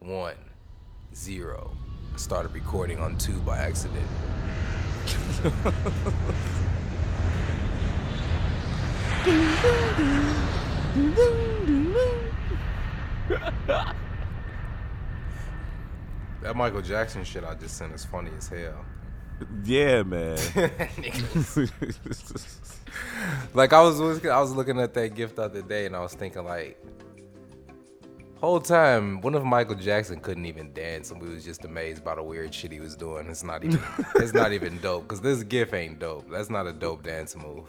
one, 0.00 0.36
zero. 1.14 1.70
I 2.14 2.18
started 2.18 2.52
recording 2.52 2.98
on 2.98 3.16
two 3.18 3.38
by 3.40 3.58
accident. 3.58 4.06
that 16.42 16.54
Michael 16.54 16.82
Jackson 16.82 17.24
shit 17.24 17.44
I 17.44 17.54
just 17.54 17.76
sent 17.76 17.92
is 17.92 18.04
funny 18.04 18.30
as 18.36 18.48
hell. 18.48 18.84
Yeah, 19.64 20.02
man. 20.02 20.38
like 23.54 23.72
I 23.72 23.82
was 23.82 24.24
I 24.24 24.40
was 24.40 24.52
looking 24.52 24.80
at 24.80 24.94
that 24.94 25.14
gift 25.14 25.36
the 25.36 25.42
other 25.42 25.62
day, 25.62 25.86
and 25.86 25.94
I 25.94 26.00
was 26.00 26.14
thinking 26.14 26.44
like, 26.44 26.82
whole 28.40 28.60
time, 28.60 29.20
one 29.20 29.34
of 29.34 29.44
Michael 29.44 29.74
Jackson 29.74 30.20
couldn't 30.20 30.46
even 30.46 30.72
dance, 30.72 31.10
and 31.10 31.20
we 31.20 31.28
was 31.28 31.44
just 31.44 31.64
amazed 31.64 32.04
by 32.04 32.14
the 32.14 32.22
weird 32.22 32.52
shit 32.54 32.72
he 32.72 32.80
was 32.80 32.96
doing? 32.96 33.26
It's 33.28 33.42
not 33.42 33.64
even, 33.64 33.80
it's 34.16 34.32
not 34.34 34.52
even 34.52 34.78
dope, 34.78 35.04
because 35.04 35.20
this 35.20 35.42
gif 35.42 35.72
ain't 35.74 35.98
dope. 35.98 36.30
That's 36.30 36.50
not 36.50 36.66
a 36.66 36.72
dope 36.72 37.02
dance 37.02 37.34
move. 37.36 37.64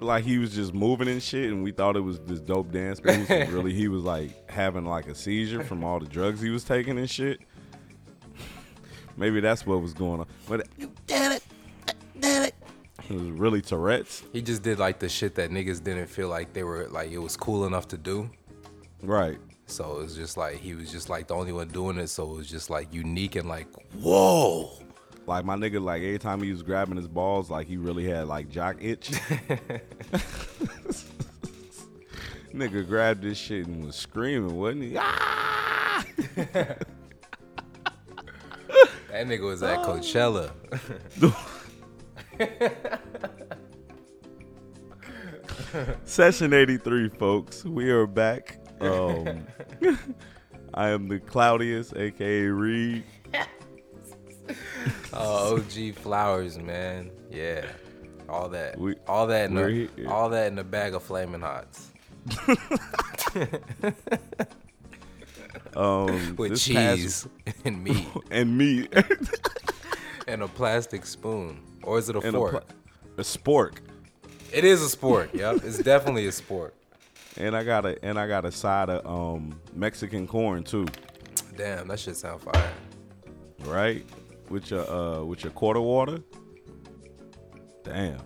like 0.00 0.24
he 0.24 0.38
was 0.38 0.54
just 0.54 0.74
moving 0.74 1.08
and 1.08 1.22
shit, 1.22 1.50
and 1.50 1.62
we 1.62 1.70
thought 1.72 1.96
it 1.96 2.00
was 2.00 2.18
this 2.20 2.40
dope 2.40 2.72
dance 2.72 3.02
moves. 3.02 3.30
and 3.30 3.50
really, 3.52 3.72
he 3.72 3.88
was 3.88 4.02
like 4.02 4.50
having 4.50 4.84
like 4.84 5.06
a 5.06 5.14
seizure 5.14 5.62
from 5.62 5.84
all 5.84 6.00
the 6.00 6.06
drugs 6.06 6.40
he 6.40 6.50
was 6.50 6.64
taking 6.64 6.98
and 6.98 7.08
shit. 7.08 7.40
Maybe 9.16 9.40
that's 9.40 9.66
what 9.66 9.80
was 9.82 9.92
going 9.92 10.20
on. 10.20 10.26
But 10.48 10.66
damn 11.06 11.32
it, 11.32 11.44
damn 12.18 12.44
it, 12.44 12.54
it 13.08 13.14
was 13.14 13.28
really 13.28 13.60
Tourette's, 13.60 14.22
He 14.32 14.40
just 14.42 14.62
did 14.62 14.78
like 14.78 14.98
the 14.98 15.08
shit 15.08 15.34
that 15.34 15.50
niggas 15.50 15.84
didn't 15.84 16.06
feel 16.06 16.28
like 16.28 16.54
they 16.54 16.62
were 16.64 16.88
like 16.88 17.10
it 17.10 17.18
was 17.18 17.36
cool 17.36 17.66
enough 17.66 17.86
to 17.88 17.98
do. 17.98 18.30
right? 19.02 19.38
So 19.72 19.98
it 19.98 20.02
was 20.02 20.14
just 20.14 20.36
like 20.36 20.56
he 20.56 20.74
was 20.74 20.92
just 20.92 21.08
like 21.08 21.28
the 21.28 21.34
only 21.34 21.52
one 21.52 21.68
doing 21.68 21.96
it. 21.98 22.08
So 22.08 22.30
it 22.30 22.36
was 22.36 22.50
just 22.50 22.68
like 22.70 22.92
unique 22.92 23.36
and 23.36 23.48
like 23.48 23.66
whoa. 24.00 24.70
Like 25.26 25.44
my 25.44 25.56
nigga, 25.56 25.82
like 25.82 26.02
every 26.02 26.18
time 26.18 26.42
he 26.42 26.50
was 26.50 26.62
grabbing 26.62 26.96
his 26.96 27.08
balls, 27.08 27.48
like 27.50 27.66
he 27.66 27.76
really 27.76 28.04
had 28.08 28.26
like 28.28 28.48
jock 28.48 28.76
itch. 28.80 29.10
nigga 32.52 32.86
grabbed 32.86 33.22
this 33.22 33.38
shit 33.38 33.66
and 33.66 33.86
was 33.86 33.96
screaming, 33.96 34.56
wasn't 34.56 34.82
he? 34.82 34.96
Ah! 34.98 36.04
That 39.12 39.26
nigga 39.26 39.42
was 39.42 39.62
at 39.62 39.78
Coachella. 39.80 40.52
Session 46.06 46.54
83, 46.54 47.10
folks. 47.10 47.64
We 47.64 47.90
are 47.90 48.06
back. 48.06 48.61
Um, 48.82 49.46
I 50.74 50.88
am 50.88 51.08
the 51.08 51.18
cloudiest, 51.20 51.96
aka 51.96 52.46
Reed. 52.46 53.04
Oh, 55.14 55.56
OG 55.58 55.94
flowers, 55.96 56.58
man. 56.58 57.10
Yeah. 57.30 57.64
All 58.28 58.48
that. 58.48 58.78
We- 58.78 58.96
all 59.06 59.26
that 59.28 59.50
in 59.50 59.54
we're 59.56 59.68
a, 59.68 59.72
here. 59.72 60.08
all 60.08 60.30
that 60.30 60.50
in 60.50 60.58
a 60.58 60.64
bag 60.64 60.94
of 60.94 61.02
flaming 61.02 61.42
hots. 61.42 61.90
Um, 65.74 66.36
With 66.36 66.50
this 66.52 66.68
past- 66.68 66.98
cheese 66.98 67.28
and 67.64 67.82
meat 67.82 68.06
and 68.30 68.56
meat 68.58 68.92
and 70.26 70.42
a 70.42 70.48
plastic 70.48 71.06
spoon. 71.06 71.62
Or 71.82 71.98
is 71.98 72.08
it 72.10 72.16
a 72.16 72.20
and 72.20 72.28
a, 72.34 72.38
fork? 72.38 72.64
a 73.16 73.22
spork. 73.22 73.78
it 74.52 74.64
is 74.64 74.82
a 74.82 74.88
sport. 74.88 75.30
Yep. 75.34 75.60
It's 75.64 75.78
definitely 75.78 76.26
a 76.26 76.32
sport. 76.32 76.74
And 77.38 77.56
I 77.56 77.64
got 77.64 77.86
a 77.86 78.02
and 78.04 78.18
I 78.18 78.26
got 78.28 78.44
a 78.44 78.52
side 78.52 78.90
of 78.90 79.06
um 79.06 79.58
Mexican 79.74 80.26
corn 80.26 80.64
too, 80.64 80.86
Damn, 81.56 81.88
that 81.88 81.98
shit 81.98 82.16
sound 82.16 82.40
fire. 82.42 82.72
right? 83.64 84.04
With 84.50 84.70
your 84.70 84.88
uh 84.90 85.22
with 85.24 85.42
your 85.44 85.52
quarter 85.52 85.80
water. 85.80 86.18
Damn. 87.84 88.20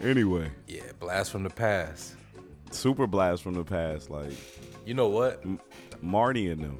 Anyway, 0.00 0.50
Yeah, 0.66 0.82
blast 0.98 1.30
from 1.30 1.44
the 1.44 1.50
past. 1.50 2.14
super 2.70 3.06
blast 3.06 3.42
from 3.42 3.54
the 3.54 3.64
past, 3.64 4.10
like 4.10 4.32
You 4.84 4.94
know 4.94 5.08
what? 5.08 5.42
Marty 6.02 6.50
and 6.50 6.62
them. 6.62 6.78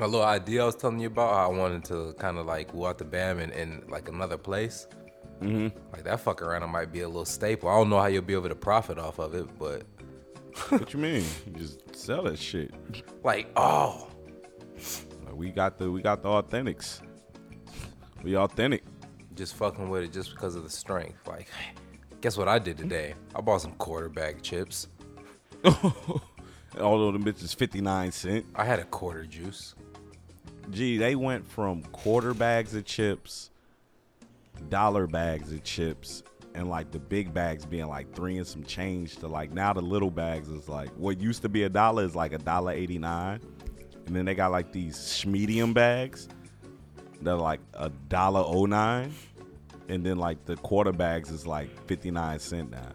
My 0.00 0.06
little 0.06 0.26
idea 0.26 0.62
I 0.62 0.66
was 0.66 0.74
telling 0.76 0.98
you 0.98 1.06
about 1.08 1.32
I 1.34 1.46
wanted 1.46 1.84
to 1.84 2.14
kind 2.18 2.38
of 2.38 2.46
like 2.46 2.72
go 2.72 2.86
out 2.86 2.98
the 2.98 3.04
BAM 3.04 3.38
in, 3.38 3.50
in 3.52 3.84
like 3.88 4.08
another 4.08 4.36
place. 4.38 4.86
Mm-hmm. 5.42 5.78
Like 5.92 6.04
that 6.04 6.20
fuck 6.20 6.42
around 6.42 6.68
might 6.70 6.92
be 6.92 7.00
a 7.00 7.08
little 7.08 7.24
staple. 7.24 7.68
I 7.68 7.76
don't 7.76 7.90
know 7.90 7.98
how 7.98 8.06
you'll 8.06 8.22
be 8.22 8.34
able 8.34 8.48
to 8.48 8.54
profit 8.54 8.98
off 8.98 9.18
of 9.18 9.34
it, 9.34 9.46
but 9.58 9.84
What 10.68 10.92
you 10.92 10.98
mean? 11.00 11.24
You 11.46 11.52
just 11.58 11.94
sell 11.96 12.22
that 12.24 12.38
shit. 12.38 12.72
like, 13.24 13.50
oh, 13.56 14.08
Like, 15.24 15.34
we 15.34 15.50
got 15.50 15.78
the 15.78 15.90
we 15.90 16.02
got 16.02 16.22
the 16.22 16.28
authentics. 16.28 17.00
We 18.22 18.36
authentic. 18.36 18.84
just 19.34 19.54
fucking 19.54 19.88
with 19.90 20.04
it 20.04 20.12
just 20.12 20.30
because 20.30 20.54
of 20.54 20.62
the 20.62 20.70
strength. 20.70 21.26
Like, 21.26 21.48
guess 22.20 22.36
what 22.36 22.48
I 22.48 22.58
did 22.58 22.76
today? 22.78 23.14
I 23.34 23.40
bought 23.40 23.62
some 23.62 23.72
quarterback 23.72 24.42
chips. 24.42 24.88
Although 26.80 27.12
the 27.12 27.18
bitch 27.18 27.42
is 27.42 27.52
59 27.52 28.12
cent. 28.12 28.46
I 28.54 28.64
had 28.64 28.78
a 28.78 28.84
quarter 28.84 29.24
juice. 29.26 29.74
Gee, 30.70 30.96
they 30.96 31.14
went 31.16 31.46
from 31.46 31.82
quarter 31.84 32.32
bags 32.34 32.74
of 32.74 32.84
chips, 32.84 33.50
dollar 34.68 35.06
bags 35.06 35.52
of 35.52 35.62
chips, 35.64 36.22
and 36.54 36.68
like 36.68 36.90
the 36.90 36.98
big 36.98 37.32
bags 37.32 37.64
being 37.64 37.86
like 37.88 38.14
three 38.14 38.36
and 38.36 38.46
some 38.46 38.62
change 38.64 39.16
to 39.16 39.26
like 39.28 39.52
now 39.52 39.72
the 39.72 39.80
little 39.80 40.10
bags 40.10 40.48
is 40.48 40.68
like 40.68 40.90
what 40.90 41.18
used 41.18 41.42
to 41.42 41.48
be 41.48 41.62
a 41.62 41.68
dollar 41.68 42.04
is 42.04 42.14
like 42.14 42.32
a 42.32 42.38
dollar 42.38 42.72
89. 42.72 43.40
And 44.06 44.16
then 44.16 44.24
they 44.24 44.34
got 44.34 44.50
like 44.50 44.72
these 44.72 45.24
medium 45.26 45.72
bags 45.72 46.28
that 47.22 47.30
are 47.32 47.38
like 47.38 47.60
a 47.74 47.88
dollar 48.08 48.44
09. 48.66 49.12
And 49.88 50.04
then 50.04 50.18
like 50.18 50.44
the 50.44 50.56
quarter 50.56 50.92
bags 50.92 51.30
is 51.30 51.46
like 51.46 51.68
59 51.86 52.38
cent 52.38 52.70
now. 52.70 52.92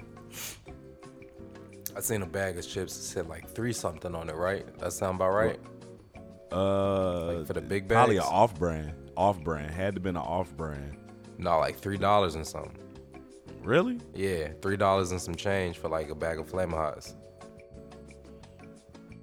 I 1.95 2.01
seen 2.01 2.21
a 2.21 2.27
bag 2.27 2.57
of 2.59 2.67
chips 2.67 2.95
that 2.95 3.03
said 3.03 3.27
like 3.27 3.49
three 3.49 3.73
something 3.73 4.13
on 4.13 4.29
it, 4.29 4.35
right? 4.35 4.65
That 4.79 4.93
sound 4.93 5.15
about 5.15 5.31
right? 5.31 5.59
Uh, 6.51 7.37
Like 7.37 7.47
for 7.47 7.53
the 7.53 7.61
big 7.61 7.87
bag 7.87 7.95
probably 7.95 8.17
an 8.17 8.23
off 8.23 8.57
brand. 8.59 8.93
Off 9.15 9.43
brand 9.43 9.71
had 9.71 9.95
to 9.95 10.01
been 10.01 10.15
an 10.15 10.21
off 10.21 10.55
brand. 10.55 10.95
No, 11.37 11.59
like 11.59 11.77
three 11.77 11.97
dollars 11.97 12.35
and 12.35 12.45
something. 12.45 12.77
Really? 13.63 13.99
Yeah, 14.15 14.49
three 14.61 14.77
dollars 14.77 15.11
and 15.11 15.21
some 15.21 15.35
change 15.35 15.77
for 15.77 15.89
like 15.89 16.09
a 16.09 16.15
bag 16.15 16.39
of 16.39 16.49
Flaming 16.49 16.77
Hots. 16.77 17.15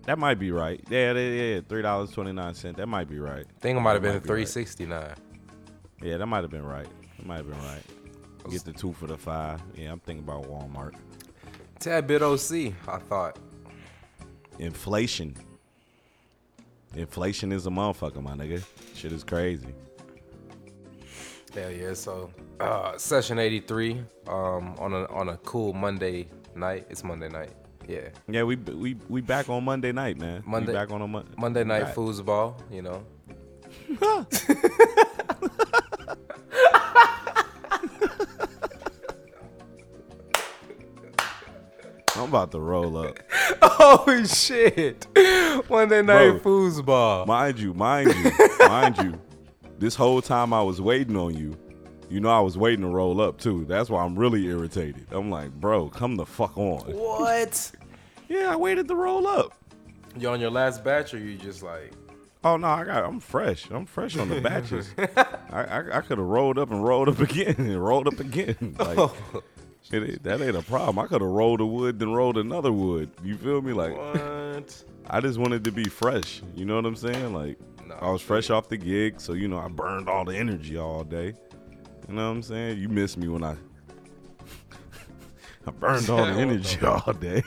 That 0.07 0.19
might 0.19 0.39
be 0.39 0.51
right. 0.51 0.81
Yeah, 0.91 1.13
yeah, 1.13 1.29
yeah. 1.55 1.61
Three 1.69 1.83
dollars 1.83 2.11
twenty 2.11 2.33
nine 2.33 2.55
cent. 2.55 2.77
That 2.77 2.87
might 2.87 3.09
be 3.09 3.19
right. 3.19 3.47
I 3.49 3.61
think 3.61 3.79
it 3.79 3.81
might 3.81 3.95
have 3.95 4.03
been 4.03 4.21
three 4.21 4.47
sixty 4.47 4.87
nine. 4.87 5.15
Yeah, 6.03 6.19
that 6.19 6.27
might 6.27 6.43
have 6.43 6.51
been 6.51 6.67
right. 6.67 6.87
That 7.17 7.27
might 7.27 7.37
have 7.39 7.49
been 7.49 7.59
right. 7.63 7.83
Get 8.51 8.65
the 8.65 8.73
two 8.73 8.93
for 8.93 9.07
the 9.07 9.17
five. 9.17 9.63
Yeah, 9.75 9.93
I'm 9.93 10.01
thinking 10.01 10.25
about 10.25 10.45
Walmart. 10.45 10.95
Tad 11.79 12.07
bit 12.07 12.21
OC, 12.23 12.75
I 12.87 12.99
thought. 12.99 13.39
Inflation. 14.59 15.35
Inflation 16.95 17.53
is 17.53 17.67
a 17.67 17.71
motherfucker, 17.71 18.23
my 18.23 18.35
nigga. 18.35 18.63
Shit 18.95 19.13
is 19.13 19.25
crazy. 19.25 19.69
Hell 21.55 21.71
yeah! 21.71 21.95
So, 21.95 22.31
uh, 22.61 22.97
session 22.99 23.39
eighty 23.39 23.61
three, 23.61 24.01
um, 24.27 24.75
on 24.79 24.93
a 24.93 25.05
on 25.07 25.29
a 25.29 25.37
cool 25.39 25.73
Monday 25.73 26.29
night. 26.57 26.87
It's 26.91 27.05
Monday 27.05 27.29
night. 27.29 27.51
Yeah, 27.87 28.09
Yeah, 28.29 28.43
we 28.45 28.57
we 28.57 28.97
we 29.09 29.21
back 29.21 29.49
on 29.51 29.63
Monday 29.65 29.93
night, 29.93 30.19
man. 30.19 30.43
Monday- 30.47 30.73
we 30.73 30.79
back 30.79 30.91
on 30.91 31.03
a 31.03 31.07
Mon- 31.07 31.29
Monday 31.37 31.63
night 31.65 31.83
Right. 31.85 31.95
foosball. 31.95 32.55
You 32.73 32.83
know, 32.83 33.05
I'm 42.17 42.29
about 42.29 42.53
to 42.53 42.61
roll 42.61 42.97
up. 42.97 43.19
oh 43.63 44.25
shit! 44.25 45.07
Monday 45.69 46.01
night 46.03 46.43
Bro. 46.43 46.51
foosball. 46.71 47.27
Mind 47.27 47.59
you, 47.59 47.75
mind 47.75 48.15
you, 48.15 48.33
mind 48.69 48.99
you. 48.99 49.21
This 49.85 49.97
whole 49.97 50.23
time 50.23 50.55
I 50.55 50.63
was 50.63 50.81
waiting 50.81 51.15
on 51.15 51.37
you. 51.37 51.59
You 52.09 52.19
know 52.19 52.31
I 52.31 52.41
was 52.41 52.57
waiting 52.57 52.81
to 52.81 52.87
roll 52.87 53.21
up 53.21 53.37
too. 53.39 53.67
That's 53.67 53.91
why 53.91 54.03
I'm 54.03 54.19
really 54.19 54.47
irritated. 54.47 55.09
I'm 55.11 55.29
like, 55.29 55.53
bro, 55.53 55.91
come 55.91 56.17
the 56.17 56.25
fuck 56.25 56.57
on. 56.57 56.81
What? 56.87 57.71
Yeah, 58.27 58.51
I 58.51 58.57
waited 58.57 58.89
to 58.89 58.95
roll 58.95 59.27
up. 59.27 59.53
You 60.19 60.31
on 60.31 60.41
your 60.41 60.51
last 60.51 60.83
batch, 60.83 61.13
or 61.13 61.19
you 61.19 61.37
just 61.37 61.63
like? 61.63 61.93
Oh 62.43 62.57
no, 62.57 62.69
I 62.69 62.85
got. 62.85 63.05
I'm 63.05 63.21
fresh. 63.21 63.71
I'm 63.71 63.85
fresh 63.85 64.17
on 64.17 64.31
the 64.31 64.41
batches. 64.41 64.89
I 64.99 65.65
I, 65.65 65.99
I 65.99 66.01
could 66.01 66.17
have 66.17 66.27
rolled 66.27 66.59
up 66.59 66.71
and 66.71 66.83
rolled 66.83 67.11
up 67.11 67.21
again 67.31 67.55
and 67.59 67.85
rolled 67.85 68.09
up 68.09 68.19
again. 68.19 68.77
Like 68.79 69.11
it, 69.93 70.23
that 70.23 70.41
ain't 70.41 70.57
a 70.57 70.63
problem. 70.63 70.99
I 70.99 71.07
could 71.07 71.21
have 71.21 71.31
rolled 71.31 71.61
a 71.61 71.67
wood 71.67 71.99
then 71.99 72.15
rolled 72.15 72.39
another 72.39 72.73
wood. 72.73 73.11
You 73.23 73.37
feel 73.37 73.61
me? 73.61 73.75
Like 73.75 73.95
What? 73.95 74.85
I 75.11 75.21
just 75.21 75.39
wanted 75.39 75.63
to 75.65 75.73
be 75.73 75.85
fresh. 75.85 76.41
You 76.57 76.65
know 76.65 76.77
what 76.77 76.87
I'm 76.87 76.97
saying? 76.97 77.35
Like 77.35 77.59
No, 77.87 77.95
I 78.01 78.11
was 78.11 78.23
fresh 78.23 78.51
off 78.51 78.69
the 78.69 78.77
gig, 78.77 79.21
so 79.21 79.33
you 79.33 79.49
know 79.49 79.59
I 79.59 79.69
burned 79.69 80.09
all 80.09 80.25
the 80.25 80.37
energy 80.37 80.77
all 80.79 81.05
day. 81.05 81.35
You 82.09 82.15
know 82.15 82.27
what 82.27 82.37
I'm 82.37 82.43
saying? 82.43 82.79
You 82.79 82.89
miss 82.89 83.17
me 83.17 83.29
when 83.29 83.45
I 83.45 83.57
I 85.67 85.71
burned 85.71 86.09
all 86.11 86.25
the 86.25 86.33
energy 86.41 86.85
all 86.85 87.13
day. 87.13 87.43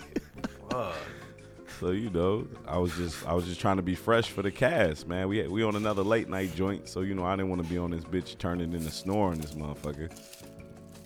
So 1.79 1.91
you 1.91 2.09
know, 2.09 2.47
I 2.67 2.77
was 2.77 2.95
just 2.95 3.25
I 3.27 3.33
was 3.33 3.45
just 3.45 3.61
trying 3.61 3.77
to 3.77 3.83
be 3.83 3.93
fresh 3.93 4.29
for 4.31 4.41
the 4.41 4.49
cast, 4.49 5.07
man. 5.07 5.27
We 5.27 5.47
we 5.47 5.63
on 5.63 5.75
another 5.75 6.01
late 6.01 6.27
night 6.27 6.55
joint, 6.55 6.89
so 6.89 7.01
you 7.01 7.13
know 7.13 7.23
I 7.23 7.35
didn't 7.35 7.49
want 7.49 7.63
to 7.63 7.69
be 7.69 7.77
on 7.77 7.91
this 7.91 8.03
bitch 8.03 8.37
turning 8.39 8.73
into 8.73 8.89
snoring 8.89 9.39
this 9.39 9.53
motherfucker. 9.53 10.09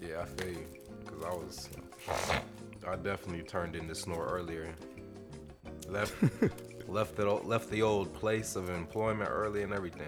Yeah, 0.02 0.22
I 0.22 0.26
feel 0.26 0.50
you. 0.50 0.66
Cause 1.06 1.24
I 1.26 1.34
was, 1.34 1.70
I 2.88 2.96
definitely 2.96 3.44
turned 3.44 3.76
into 3.76 3.94
snore 3.94 4.28
earlier. 4.28 4.74
Left, 5.90 6.14
left 6.88 7.16
the 7.16 7.26
left 7.26 7.70
the 7.70 7.82
old 7.82 8.14
place 8.14 8.56
of 8.56 8.70
employment 8.70 9.30
early 9.32 9.64
and 9.64 9.74
everything. 9.74 10.08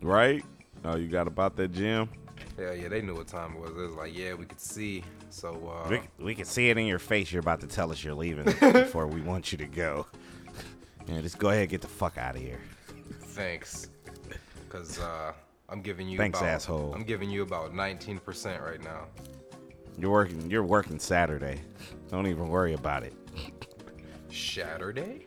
Right? 0.00 0.44
Oh, 0.84 0.96
you 0.96 1.08
got 1.08 1.26
about 1.26 1.56
that 1.56 1.72
gym? 1.72 2.08
Yeah, 2.58 2.72
yeah, 2.72 2.88
they 2.88 3.02
knew 3.02 3.14
what 3.14 3.26
time 3.26 3.54
it 3.54 3.60
was. 3.60 3.70
It 3.70 3.76
was 3.76 3.94
like, 3.94 4.16
yeah, 4.16 4.34
we 4.34 4.44
could 4.44 4.60
see. 4.60 5.02
So, 5.30 5.72
uh, 5.84 5.88
We, 5.88 6.00
we 6.24 6.34
can 6.34 6.44
see 6.44 6.70
it 6.70 6.78
in 6.78 6.86
your 6.86 6.98
face. 6.98 7.30
You're 7.32 7.40
about 7.40 7.60
to 7.60 7.66
tell 7.66 7.90
us 7.92 8.02
you're 8.02 8.14
leaving 8.14 8.44
before 8.72 9.06
we 9.06 9.20
want 9.20 9.52
you 9.52 9.58
to 9.58 9.66
go. 9.66 10.06
Yeah, 11.06 11.20
just 11.20 11.38
go 11.38 11.48
ahead 11.48 11.62
and 11.62 11.70
get 11.70 11.80
the 11.80 11.88
fuck 11.88 12.16
out 12.18 12.36
of 12.36 12.42
here. 12.42 12.60
thanks. 13.20 13.90
Cause 14.68 14.98
uh, 15.00 15.32
I'm 15.68 15.80
giving 15.82 16.08
you 16.08 16.18
Thanks, 16.18 16.38
about, 16.40 16.50
asshole. 16.50 16.92
I'm 16.94 17.04
giving 17.04 17.30
you 17.30 17.42
about 17.42 17.72
19% 17.72 18.62
right 18.64 18.82
now. 18.82 19.06
You're 19.98 20.10
working. 20.10 20.50
You're 20.50 20.62
working 20.64 20.98
Saturday. 20.98 21.60
Don't 22.10 22.26
even 22.26 22.48
worry 22.48 22.74
about 22.74 23.02
it. 23.02 23.14
Saturday? 24.30 25.26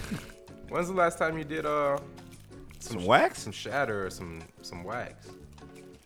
When's 0.68 0.88
the 0.88 0.94
last 0.94 1.18
time 1.18 1.38
you 1.38 1.44
did 1.44 1.64
uh 1.66 1.98
Some 2.80 3.04
wax? 3.04 3.42
some 3.42 3.52
shatter 3.52 4.06
or 4.06 4.10
some 4.10 4.42
some 4.62 4.84
wax? 4.84 5.28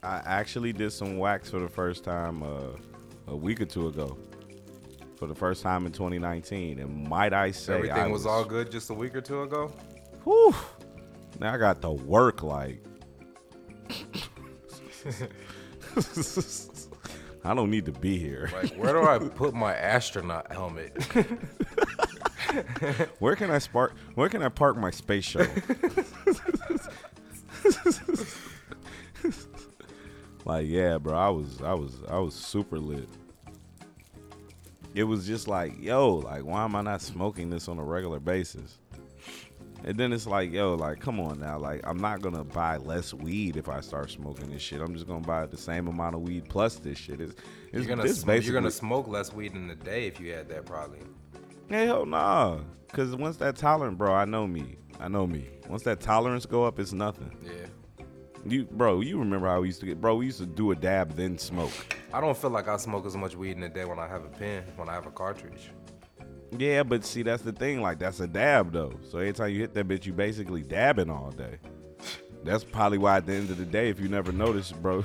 I 0.03 0.23
actually 0.25 0.73
did 0.73 0.93
some 0.93 1.19
wax 1.19 1.51
for 1.51 1.61
the 1.61 1.69
first 1.69 2.05
time 2.05 2.43
uh, 2.43 2.73
a 3.29 3.37
week 3.37 3.61
or 3.61 3.67
two 3.67 3.89
ago. 3.89 4.17
For 5.17 5.27
the 5.27 5.35
first 5.35 5.63
time 5.63 5.85
in 5.85 5.93
2019, 5.93 6.79
and 6.79 7.07
might 7.07 7.35
I 7.35 7.51
say, 7.51 7.75
Everything 7.75 7.99
I 7.99 8.07
was, 8.07 8.25
all 8.25 8.43
good 8.43 8.71
just 8.71 8.89
a 8.89 8.95
week 8.95 9.15
or 9.15 9.21
two 9.21 9.43
ago. 9.43 9.71
Whew. 10.25 10.55
Now 11.39 11.53
I 11.53 11.59
got 11.59 11.83
to 11.83 11.91
work 11.91 12.43
like. 12.43 12.83
I 17.45 17.55
don't 17.55 17.71
need 17.71 17.85
to 17.87 17.93
be 17.93 18.19
here. 18.19 18.51
Like, 18.53 18.75
where 18.77 18.93
do 18.95 19.07
I 19.07 19.19
put 19.19 19.53
my 19.55 19.75
astronaut 19.75 20.51
helmet? 20.53 20.97
Where 23.19 23.37
can 23.37 23.51
I 23.51 23.59
spark? 23.59 23.95
Where 24.15 24.29
can 24.29 24.43
I 24.43 24.49
park 24.49 24.77
my 24.77 24.91
space 24.91 25.25
shuttle? 25.25 25.53
like, 30.45 30.67
yeah, 30.67 30.99
bro, 30.99 31.17
I 31.17 31.29
was, 31.29 31.61
I 31.63 31.75
was, 31.75 31.99
I 32.09 32.19
was 32.19 32.35
super 32.35 32.79
lit. 32.79 33.09
It 34.95 35.05
was 35.05 35.27
just 35.27 35.47
like, 35.47 35.81
yo, 35.81 36.17
like, 36.17 36.45
why 36.45 36.65
am 36.65 36.75
I 36.75 36.83
not 36.83 37.01
smoking 37.01 37.51
this 37.51 37.69
on 37.69 37.79
a 37.79 37.85
regular 37.85 38.19
basis? 38.19 38.79
And 39.85 39.97
then 39.97 40.13
it's 40.13 40.27
like, 40.27 40.53
yo, 40.53 40.75
like, 40.75 41.01
come 41.01 41.21
on 41.21 41.41
now, 41.41 41.59
like, 41.59 41.81
I'm 41.85 41.99
not 41.99 42.21
gonna 42.21 42.45
buy 42.45 42.77
less 42.77 43.15
weed 43.15 43.57
if 43.57 43.69
I 43.69 43.81
start 43.81 44.11
smoking 44.11 44.51
this 44.51 44.61
shit. 44.61 44.81
I'm 44.81 44.93
just 44.93 45.07
gonna 45.07 45.21
buy 45.21 45.47
the 45.47 45.57
same 45.57 45.89
amount 45.89 46.17
of 46.17 46.23
weed 46.23 46.49
plus 46.49 46.77
this 46.77 46.99
shit. 46.99 47.21
It's, 47.21 47.35
it's 47.73 47.87
You're 47.87 47.97
gonna 47.97 48.09
sm- 48.09 48.31
you're 48.31 48.53
gonna 48.53 48.71
smoke 48.71 49.09
less 49.09 49.33
weed 49.33 49.55
in 49.55 49.71
a 49.71 49.75
day 49.75 50.07
if 50.07 50.21
you 50.21 50.33
had 50.33 50.49
that 50.49 50.67
probably. 50.67 51.01
Hell 51.71 52.05
nah. 52.05 52.59
Cause 52.93 53.15
once 53.15 53.37
that 53.37 53.57
tolerance, 53.57 53.97
bro, 53.97 54.13
I 54.13 54.25
know 54.25 54.47
me. 54.47 54.77
I 54.99 55.07
know 55.07 55.25
me. 55.27 55.49
Once 55.69 55.85
that 55.85 56.01
tolerance 56.01 56.45
go 56.45 56.65
up, 56.65 56.81
it's 56.81 56.93
nothing. 56.93 57.31
Yeah. 57.45 58.05
You, 58.45 58.65
bro, 58.65 59.01
you 59.03 59.19
remember 59.19 59.47
how 59.47 59.61
we 59.61 59.69
used 59.69 59.81
to 59.81 59.87
get, 59.87 60.01
bro? 60.01 60.17
We 60.17 60.27
used 60.27 60.39
to 60.39 60.47
do 60.47 60.73
a 60.73 60.75
dab 60.75 61.15
then 61.15 61.39
smoke. 61.39 61.71
I 62.13 62.21
don't 62.21 62.37
feel 62.37 62.51
like 62.51 62.67
I 62.67 62.77
smoke 62.77 63.07
as 63.07 63.17
much 63.17 63.37
weed 63.37 63.57
in 63.57 63.63
a 63.63 63.69
day 63.69 63.85
when 63.85 64.01
I 64.01 64.09
have 64.09 64.25
a 64.25 64.29
pen, 64.29 64.65
when 64.77 64.89
I 64.89 64.95
have 64.95 65.07
a 65.07 65.11
cartridge. 65.11 65.71
Yeah, 66.59 66.83
but 66.83 67.05
see, 67.05 67.23
that's 67.23 67.43
the 67.43 67.53
thing. 67.53 67.81
Like, 67.81 68.01
that's 68.01 68.19
a 68.19 68.27
dab 68.27 68.73
though. 68.73 68.93
So 69.09 69.19
every 69.19 69.33
time 69.33 69.51
you 69.51 69.61
hit 69.61 69.73
that 69.75 69.87
bitch, 69.87 70.07
you 70.07 70.13
basically 70.13 70.63
dabbing 70.63 71.09
all 71.09 71.31
day. 71.31 71.59
That's 72.43 72.65
probably 72.65 72.99
why 72.99 73.19
at 73.19 73.27
the 73.27 73.35
end 73.35 73.51
of 73.51 73.59
the 73.59 73.67
day, 73.67 73.91
if 73.91 74.01
you 74.01 74.09
never 74.09 74.33
notice, 74.33 74.73
bro, 74.73 75.05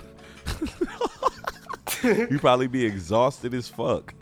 you 2.03 2.39
probably 2.39 2.67
be 2.67 2.85
exhausted 2.85 3.53
as 3.53 3.67
fuck. 3.67 4.15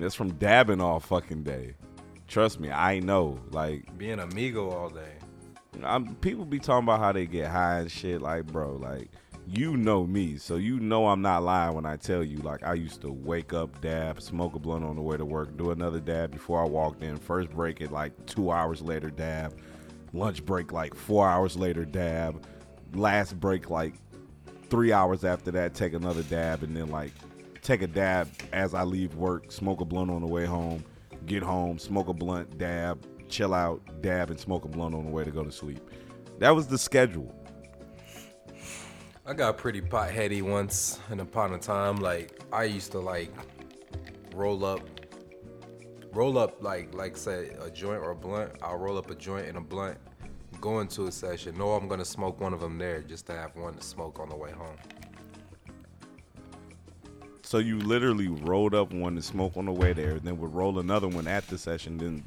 That's 0.00 0.14
from 0.14 0.32
dabbing 0.34 0.80
all 0.80 1.00
fucking 1.00 1.42
day. 1.42 1.74
Trust 2.26 2.60
me, 2.60 2.70
I 2.70 3.00
know. 3.00 3.40
Like, 3.50 3.96
Being 3.96 4.20
amigo 4.20 4.70
all 4.70 4.90
day. 4.90 5.14
I'm, 5.82 6.14
people 6.16 6.44
be 6.44 6.58
talking 6.58 6.84
about 6.84 7.00
how 7.00 7.12
they 7.12 7.26
get 7.26 7.48
high 7.48 7.80
and 7.80 7.90
shit. 7.90 8.20
Like, 8.20 8.46
bro, 8.46 8.76
like 8.76 9.10
you 9.50 9.76
know 9.76 10.06
me, 10.06 10.36
so 10.36 10.56
you 10.56 10.78
know 10.78 11.06
I'm 11.06 11.22
not 11.22 11.42
lying 11.42 11.74
when 11.74 11.86
I 11.86 11.96
tell 11.96 12.22
you. 12.22 12.36
Like, 12.38 12.62
I 12.64 12.74
used 12.74 13.00
to 13.02 13.10
wake 13.10 13.52
up, 13.54 13.80
dab, 13.80 14.20
smoke 14.20 14.54
a 14.54 14.58
blunt 14.58 14.84
on 14.84 14.96
the 14.96 15.02
way 15.02 15.16
to 15.16 15.24
work, 15.24 15.56
do 15.56 15.70
another 15.70 16.00
dab 16.00 16.32
before 16.32 16.62
I 16.62 16.66
walked 16.66 17.02
in. 17.02 17.16
First 17.16 17.50
break 17.50 17.80
it 17.80 17.90
like 17.90 18.26
two 18.26 18.50
hours 18.50 18.82
later, 18.82 19.10
dab. 19.10 19.58
Lunch 20.12 20.44
break 20.44 20.72
like 20.72 20.94
four 20.94 21.28
hours 21.28 21.56
later, 21.56 21.84
dab. 21.84 22.44
Last 22.94 23.38
break 23.40 23.70
like 23.70 23.94
three 24.68 24.92
hours 24.92 25.24
after 25.24 25.50
that, 25.52 25.74
take 25.74 25.94
another 25.94 26.22
dab, 26.24 26.62
and 26.62 26.76
then 26.76 26.90
like 26.90 27.12
take 27.68 27.82
a 27.82 27.86
dab 27.86 28.26
as 28.54 28.72
I 28.72 28.82
leave 28.82 29.14
work, 29.14 29.52
smoke 29.52 29.82
a 29.82 29.84
blunt 29.84 30.10
on 30.10 30.22
the 30.22 30.26
way 30.26 30.46
home, 30.46 30.82
get 31.26 31.42
home, 31.42 31.78
smoke 31.78 32.08
a 32.08 32.14
blunt, 32.14 32.56
dab, 32.56 33.04
chill 33.28 33.52
out, 33.52 33.82
dab, 34.00 34.30
and 34.30 34.40
smoke 34.40 34.64
a 34.64 34.68
blunt 34.68 34.94
on 34.94 35.04
the 35.04 35.10
way 35.10 35.22
to 35.22 35.30
go 35.30 35.44
to 35.44 35.52
sleep. 35.52 35.86
That 36.38 36.48
was 36.50 36.66
the 36.66 36.78
schedule. 36.78 37.34
I 39.26 39.34
got 39.34 39.58
pretty 39.58 39.82
pot 39.82 40.10
heady 40.10 40.40
once 40.40 40.98
and 41.10 41.20
upon 41.20 41.52
a 41.52 41.58
time. 41.58 41.96
Like 41.96 42.40
I 42.50 42.64
used 42.64 42.90
to 42.92 43.00
like 43.00 43.30
roll 44.34 44.64
up, 44.64 44.80
roll 46.14 46.38
up 46.38 46.62
like 46.62 46.94
like 46.94 47.18
say 47.18 47.50
a 47.60 47.70
joint 47.70 48.00
or 48.00 48.12
a 48.12 48.16
blunt. 48.16 48.52
I'll 48.62 48.78
roll 48.78 48.96
up 48.96 49.10
a 49.10 49.14
joint 49.14 49.46
and 49.46 49.58
a 49.58 49.60
blunt, 49.60 49.98
go 50.62 50.80
into 50.80 51.06
a 51.06 51.12
session. 51.12 51.58
Know 51.58 51.72
I'm 51.72 51.86
gonna 51.86 52.06
smoke 52.06 52.40
one 52.40 52.54
of 52.54 52.60
them 52.60 52.78
there 52.78 53.02
just 53.02 53.26
to 53.26 53.32
have 53.34 53.54
one 53.56 53.74
to 53.74 53.82
smoke 53.82 54.18
on 54.20 54.30
the 54.30 54.36
way 54.36 54.52
home. 54.52 54.78
So 57.48 57.56
you 57.56 57.78
literally 57.78 58.28
rolled 58.28 58.74
up 58.74 58.92
one 58.92 59.16
to 59.16 59.22
smoke 59.22 59.56
on 59.56 59.64
the 59.64 59.72
way 59.72 59.94
there, 59.94 60.10
and 60.10 60.20
then 60.20 60.36
would 60.38 60.52
roll 60.52 60.78
another 60.80 61.08
one 61.08 61.26
at 61.26 61.46
the 61.48 61.56
session, 61.56 61.96
then 61.96 62.22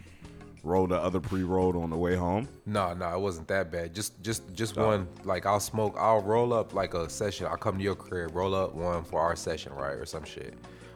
roll 0.63 0.88
the 0.88 0.95
other 0.95 1.19
pre-rolled 1.19 1.75
on 1.75 1.91
the 1.91 1.95
way 1.95 2.15
home. 2.15 2.50
No, 2.65 2.95
no, 2.95 3.07
it 3.13 3.19
wasn't 3.19 3.47
that 3.50 3.71
bad. 3.71 3.94
Just 3.94 4.19
just 4.23 4.51
just 4.56 4.79
Oh. 4.79 4.88
one. 4.88 5.07
Like 5.23 5.45
I'll 5.45 5.59
smoke. 5.59 5.95
I'll 5.95 6.23
roll 6.23 6.53
up 6.53 6.73
like 6.73 6.95
a 6.95 7.07
session. 7.07 7.45
I'll 7.45 7.56
come 7.56 7.77
to 7.77 7.83
your 7.83 7.94
crib, 7.94 8.35
roll 8.35 8.56
up 8.56 8.73
one 8.73 9.03
for 9.03 9.21
our 9.21 9.35
session, 9.35 9.73
right, 9.73 9.94
or 9.94 10.07
some 10.07 10.23
shit. 10.23 10.56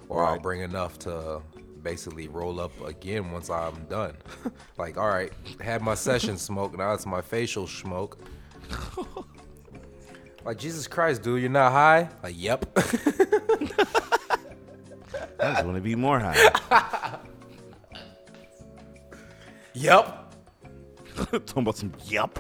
Or 0.10 0.26
I'll 0.26 0.40
bring 0.40 0.62
enough 0.62 0.98
to 1.00 1.44
basically 1.84 2.28
roll 2.28 2.60
up 2.60 2.72
again 2.84 3.30
once 3.30 3.52
I'm 3.52 3.86
done. 3.86 4.16
like, 4.80 4.98
all 4.98 5.08
right, 5.08 5.32
had 5.62 5.84
my 5.84 5.94
session 5.94 6.36
smoke. 6.50 6.76
Now 6.76 6.94
it's 6.96 7.06
my 7.06 7.22
facial 7.22 7.68
smoke. 7.68 8.18
like 10.44 10.58
Jesus 10.58 10.88
Christ, 10.88 11.22
dude, 11.22 11.42
you're 11.42 11.52
not 11.52 11.72
high? 11.72 12.10
Like, 12.24 12.34
yep. 12.36 12.66
I 15.40 15.54
just 15.54 15.66
want 15.66 15.76
to 15.76 15.82
be 15.82 15.96
more 15.96 16.20
high. 16.20 16.50
yep. 19.74 20.34
Talking 21.16 21.44
about 21.58 21.78
some 21.78 21.94
yep. 22.06 22.40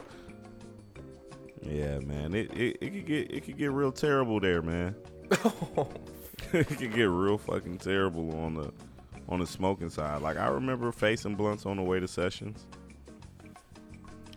Yeah, 1.61 1.99
man. 1.99 2.33
It, 2.35 2.51
it 2.53 2.77
it 2.81 2.89
could 2.93 3.05
get 3.05 3.31
it 3.31 3.45
could 3.45 3.57
get 3.57 3.71
real 3.71 3.91
terrible 3.91 4.39
there, 4.39 4.61
man. 4.61 4.95
it 5.31 6.67
could 6.67 6.93
get 6.93 7.05
real 7.05 7.37
fucking 7.37 7.79
terrible 7.79 8.37
on 8.39 8.53
the 8.55 8.71
on 9.27 9.39
the 9.39 9.47
smoking 9.47 9.89
side. 9.89 10.21
Like 10.21 10.37
I 10.37 10.47
remember 10.47 10.91
facing 10.91 11.35
blunts 11.35 11.65
on 11.65 11.77
the 11.77 11.83
way 11.83 11.99
to 11.99 12.07
sessions. 12.07 12.65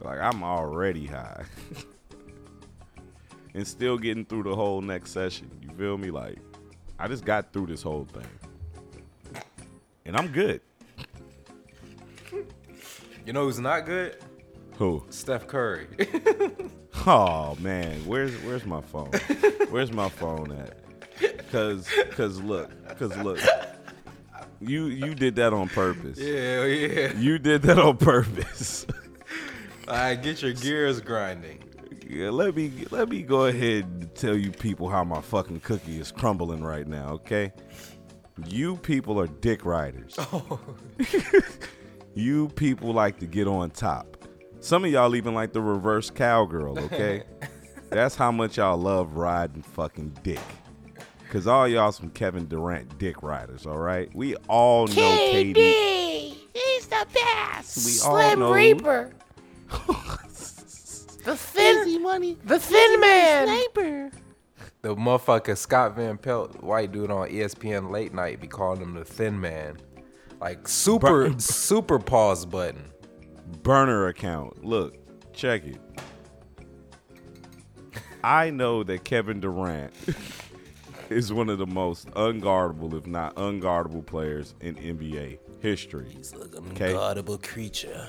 Like 0.01 0.21
I'm 0.21 0.43
already 0.43 1.07
high. 1.07 1.45
and 3.55 3.67
still 3.67 3.99
getting 3.99 4.25
through 4.25 4.45
the 4.45 4.55
whole 4.55 4.81
next 4.81 5.11
session. 5.11 5.51
You 5.61 5.71
feel 5.77 5.99
me? 5.99 6.11
Like 6.11 6.39
I 6.99 7.09
just 7.09 7.25
got 7.25 7.53
through 7.53 7.67
this 7.67 7.83
whole 7.83 8.05
thing. 8.05 8.27
And 10.09 10.17
I'm 10.17 10.29
good. 10.29 10.61
You 13.25 13.33
know 13.35 13.45
who's 13.45 13.61
not 13.61 13.85
good? 13.85 14.17
Who? 14.77 15.05
Steph 15.11 15.47
Curry. 15.47 15.87
Oh 17.07 17.57
man, 17.61 18.01
where's 18.07 18.35
where's 18.43 18.67
my 18.67 18.81
phone? 18.81 19.11
Where's 19.71 19.93
my 19.93 20.09
phone 20.09 20.51
at? 20.51 21.49
Cause 21.51 21.89
cause 22.11 22.41
look, 22.41 22.71
cause 22.99 23.17
look. 23.19 23.39
You 24.61 24.87
you 24.87 25.15
did 25.15 25.37
that 25.37 25.53
on 25.53 25.69
purpose. 25.69 26.19
yeah, 26.19 26.65
yeah. 26.65 27.13
You 27.17 27.39
did 27.39 27.63
that 27.63 27.79
on 27.79 27.97
purpose. 27.99 28.85
All 29.87 29.95
right, 29.95 30.17
get 30.21 30.43
your 30.43 30.53
gears 30.53 31.01
grinding. 31.01 31.63
yeah, 32.07 32.31
let 32.31 32.57
me 32.57 32.73
let 32.91 33.09
me 33.09 33.23
go 33.23 33.47
ahead 33.47 33.85
and 33.85 34.15
tell 34.17 34.37
you 34.37 34.51
people 34.51 34.89
how 34.91 35.05
my 35.05 35.21
fucking 35.21 35.61
cookie 35.61 36.01
is 36.01 36.11
crumbling 36.11 36.65
right 36.65 36.87
now, 36.87 37.11
okay? 37.11 37.53
You 38.47 38.77
people 38.77 39.21
are 39.21 39.27
dick 39.27 39.65
riders. 39.65 40.19
you 42.15 42.49
people 42.51 42.93
like 42.93 43.19
to 43.21 43.27
get 43.27 43.47
on 43.47 43.71
top. 43.71 44.17
Some 44.61 44.85
of 44.85 44.91
y'all 44.91 45.15
even 45.15 45.35
like 45.35 45.53
the 45.53 45.61
reverse 45.61 46.11
cowgirl, 46.11 46.79
okay? 46.79 47.23
That's 47.91 48.17
how 48.17 48.31
much 48.33 48.57
y'all 48.59 48.77
love 48.77 49.15
riding 49.15 49.63
fucking 49.63 50.19
dick. 50.23 50.41
Cause 51.31 51.47
all 51.47 51.69
y'all 51.69 51.93
some 51.93 52.09
Kevin 52.11 52.47
Durant 52.47 52.99
dick 52.99 53.23
riders, 53.23 53.67
all 53.67 53.79
right? 53.79 54.09
We 54.15 54.35
all 54.49 54.87
know 54.87 54.95
KD. 54.95 56.37
ass. 57.23 57.85
We 57.85 58.09
all 58.09 58.37
know. 58.37 58.53
Reaper. 58.53 59.13
the 61.25 61.37
thin 61.37 62.03
money. 62.03 62.39
The 62.45 62.59
thin 62.59 63.01
man. 63.01 64.11
The 64.89 64.97
motherfucker 64.97 65.55
Scott 65.55 65.97
Van 65.97 66.17
Pelt, 66.17 66.63
white 66.63 66.93
dude 66.93 67.11
on 67.11 67.29
ESPN 67.29 67.91
late 67.91 68.15
night, 68.15 68.41
be 68.41 68.47
calling 68.47 68.81
him 68.81 68.95
the 68.95 69.05
thin 69.05 69.39
man. 69.39 69.77
Like 70.41 70.67
super 70.67 71.35
super 71.39 71.99
pause 71.99 72.47
button. 72.47 72.87
burner 73.63 74.07
account. 74.07 74.65
Look, 74.65 74.97
check 75.35 75.67
it. 75.67 75.79
I 78.25 78.49
know 78.49 78.83
that 78.85 79.05
Kevin 79.05 79.41
Durant 79.41 79.93
is 81.11 81.35
one 81.35 81.51
of 81.51 81.59
the 81.59 81.67
most 81.67 82.09
unguardable, 82.13 82.97
if 82.97 83.07
not 83.07 83.37
unguardable, 83.37 84.07
players 84.07 84.55
in 84.63 84.75
NBA 84.77 85.39
history. 85.61 86.09
He's 86.17 86.35
like 86.35 86.55
an 86.55 86.67
Okay. 86.71 86.95
unguardable 86.95 87.43
creature. 87.47 88.09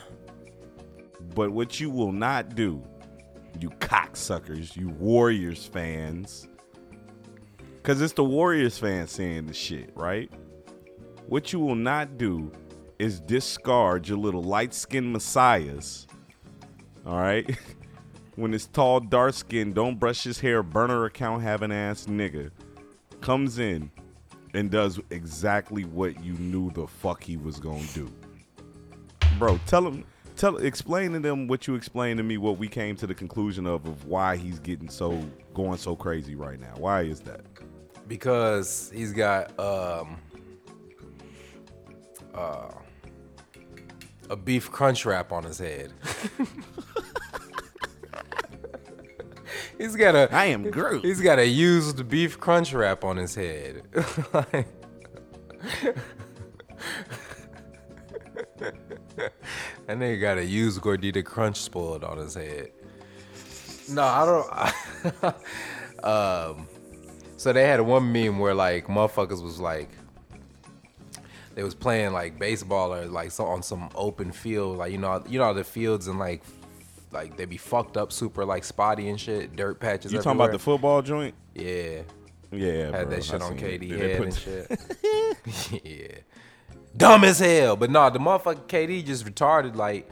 But 1.35 1.51
what 1.51 1.81
you 1.81 1.89
will 1.89 2.13
not 2.13 2.55
do, 2.55 2.81
you 3.59 3.69
cocksuckers, 3.69 4.77
you 4.77 4.87
Warriors 4.87 5.65
fans, 5.65 6.47
because 7.89 8.03
it's 8.03 8.13
the 8.13 8.23
Warriors 8.23 8.77
fans 8.77 9.09
saying 9.09 9.47
the 9.47 9.53
shit, 9.55 9.89
right? 9.95 10.31
What 11.25 11.51
you 11.51 11.59
will 11.59 11.73
not 11.73 12.19
do 12.19 12.51
is 12.99 13.19
discard 13.19 14.07
your 14.07 14.19
little 14.19 14.43
light 14.43 14.75
skinned 14.75 15.11
messiahs, 15.11 16.05
all 17.03 17.17
right? 17.17 17.49
when 18.35 18.51
this 18.51 18.67
tall, 18.67 18.99
dark 18.99 19.33
skinned, 19.33 19.73
don't 19.73 19.99
brush 19.99 20.23
his 20.23 20.39
hair, 20.39 20.61
burner 20.61 21.05
account 21.05 21.41
having 21.41 21.71
ass 21.71 22.05
nigga 22.05 22.51
comes 23.21 23.57
in 23.57 23.89
and 24.53 24.69
does 24.69 24.99
exactly 25.09 25.83
what 25.83 26.23
you 26.23 26.33
knew 26.33 26.69
the 26.73 26.85
fuck 26.85 27.23
he 27.23 27.37
was 27.37 27.59
gonna 27.59 27.81
do. 27.95 28.07
Bro, 29.39 29.61
tell 29.65 29.87
him 29.87 30.05
tell 30.35 30.57
explain 30.57 31.13
to 31.13 31.19
them 31.19 31.47
what 31.47 31.65
you 31.65 31.73
explained 31.73 32.19
to 32.19 32.23
me 32.23 32.37
what 32.37 32.59
we 32.59 32.67
came 32.67 32.95
to 32.97 33.07
the 33.07 33.15
conclusion 33.15 33.65
of 33.65 33.87
of 33.87 34.05
why 34.05 34.37
he's 34.37 34.59
getting 34.59 34.89
so 34.89 35.19
going 35.55 35.79
so 35.79 35.95
crazy 35.95 36.35
right 36.35 36.59
now. 36.59 36.75
Why 36.77 37.01
is 37.01 37.21
that? 37.21 37.41
Because 38.09 38.91
he's 38.93 39.13
got 39.13 39.57
um 39.59 40.17
uh 42.33 42.71
a 44.29 44.35
beef 44.35 44.69
crunch 44.71 45.05
wrap 45.05 45.31
on 45.31 45.43
his 45.43 45.59
head. 45.59 45.93
he's 49.77 49.95
got 49.95 50.15
a 50.15 50.27
I 50.33 50.45
am 50.45 50.69
Groot. 50.69 51.05
He's 51.05 51.21
got 51.21 51.39
a 51.39 51.47
used 51.47 52.07
beef 52.09 52.39
crunch 52.39 52.73
wrap 52.73 53.03
on 53.03 53.17
his 53.17 53.35
head. 53.35 53.83
Like- 54.33 54.67
that 58.57 59.33
nigga 59.87 60.21
got 60.21 60.37
a 60.37 60.45
used 60.45 60.81
Gordita 60.81 61.23
crunch 61.23 61.57
spoiled 61.57 62.03
on 62.03 62.17
his 62.17 62.33
head. 62.33 62.71
No, 63.89 64.03
I 64.03 64.25
don't. 64.25 64.53
um, 66.59 66.67
so 67.39 67.53
they 67.53 67.65
had 67.65 67.79
one 67.79 68.11
meme 68.11 68.37
where 68.37 68.53
like 68.53 68.87
motherfuckers 68.87 69.41
was 69.41 69.61
like, 69.61 69.87
they 71.55 71.63
was 71.63 71.73
playing 71.73 72.11
like 72.11 72.37
baseball 72.37 72.93
or 72.93 73.05
like 73.05 73.31
so 73.31 73.45
on 73.45 73.63
some 73.63 73.89
open 73.95 74.33
field, 74.33 74.77
like 74.77 74.91
you 74.91 74.97
know, 74.97 75.23
you 75.25 75.39
know 75.39 75.53
the 75.53 75.63
fields 75.63 76.07
and 76.07 76.19
like, 76.19 76.43
like 77.13 77.37
they 77.37 77.45
be 77.45 77.55
fucked 77.55 77.95
up 77.95 78.11
super 78.11 78.43
like 78.43 78.65
spotty 78.65 79.07
and 79.07 79.17
shit, 79.17 79.55
dirt 79.55 79.79
patches. 79.79 80.11
You 80.11 80.17
talking 80.17 80.33
about 80.33 80.51
the 80.51 80.59
football 80.59 81.01
joint? 81.01 81.33
Yeah, 81.55 82.01
Yeah, 82.51 82.91
had 82.91 83.07
bro, 83.07 83.15
that 83.15 83.23
shit 83.23 83.41
I 83.41 83.45
on. 83.45 83.57
KD 83.57 83.89
head 83.97 84.17
put 84.17 84.27
and 84.27 84.35
shit. 84.35 85.81
yeah. 85.85 86.17
Dumb 86.97 87.23
as 87.23 87.39
hell. 87.39 87.77
But 87.77 87.89
nah, 87.89 88.09
the 88.09 88.19
motherfucker 88.19 88.67
KD 88.67 89.05
just 89.05 89.25
retarded. 89.25 89.77
Like 89.77 90.09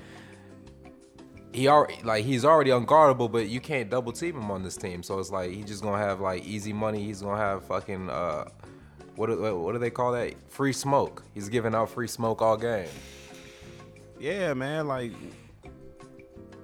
he 1.53 1.67
already 1.67 2.01
like 2.03 2.25
he's 2.25 2.45
already 2.45 2.71
unguardable, 2.71 3.31
but 3.31 3.47
you 3.47 3.59
can't 3.59 3.89
double 3.89 4.11
team 4.11 4.35
him 4.35 4.51
on 4.51 4.63
this 4.63 4.77
team. 4.77 5.03
So 5.03 5.19
it's 5.19 5.31
like 5.31 5.51
he's 5.51 5.65
just 5.65 5.81
gonna 5.81 5.97
have 5.97 6.19
like 6.19 6.45
easy 6.45 6.73
money. 6.73 7.03
He's 7.03 7.21
gonna 7.21 7.41
have 7.41 7.63
fucking 7.65 8.09
uh 8.09 8.45
what 9.15 9.27
do, 9.27 9.57
what 9.57 9.71
do 9.71 9.79
they 9.79 9.89
call 9.89 10.11
that? 10.11 10.35
Free 10.49 10.73
smoke. 10.73 11.23
He's 11.33 11.49
giving 11.49 11.73
out 11.73 11.89
free 11.89 12.07
smoke 12.07 12.41
all 12.41 12.55
game. 12.55 12.87
Yeah, 14.19 14.53
man, 14.53 14.87
like 14.87 15.11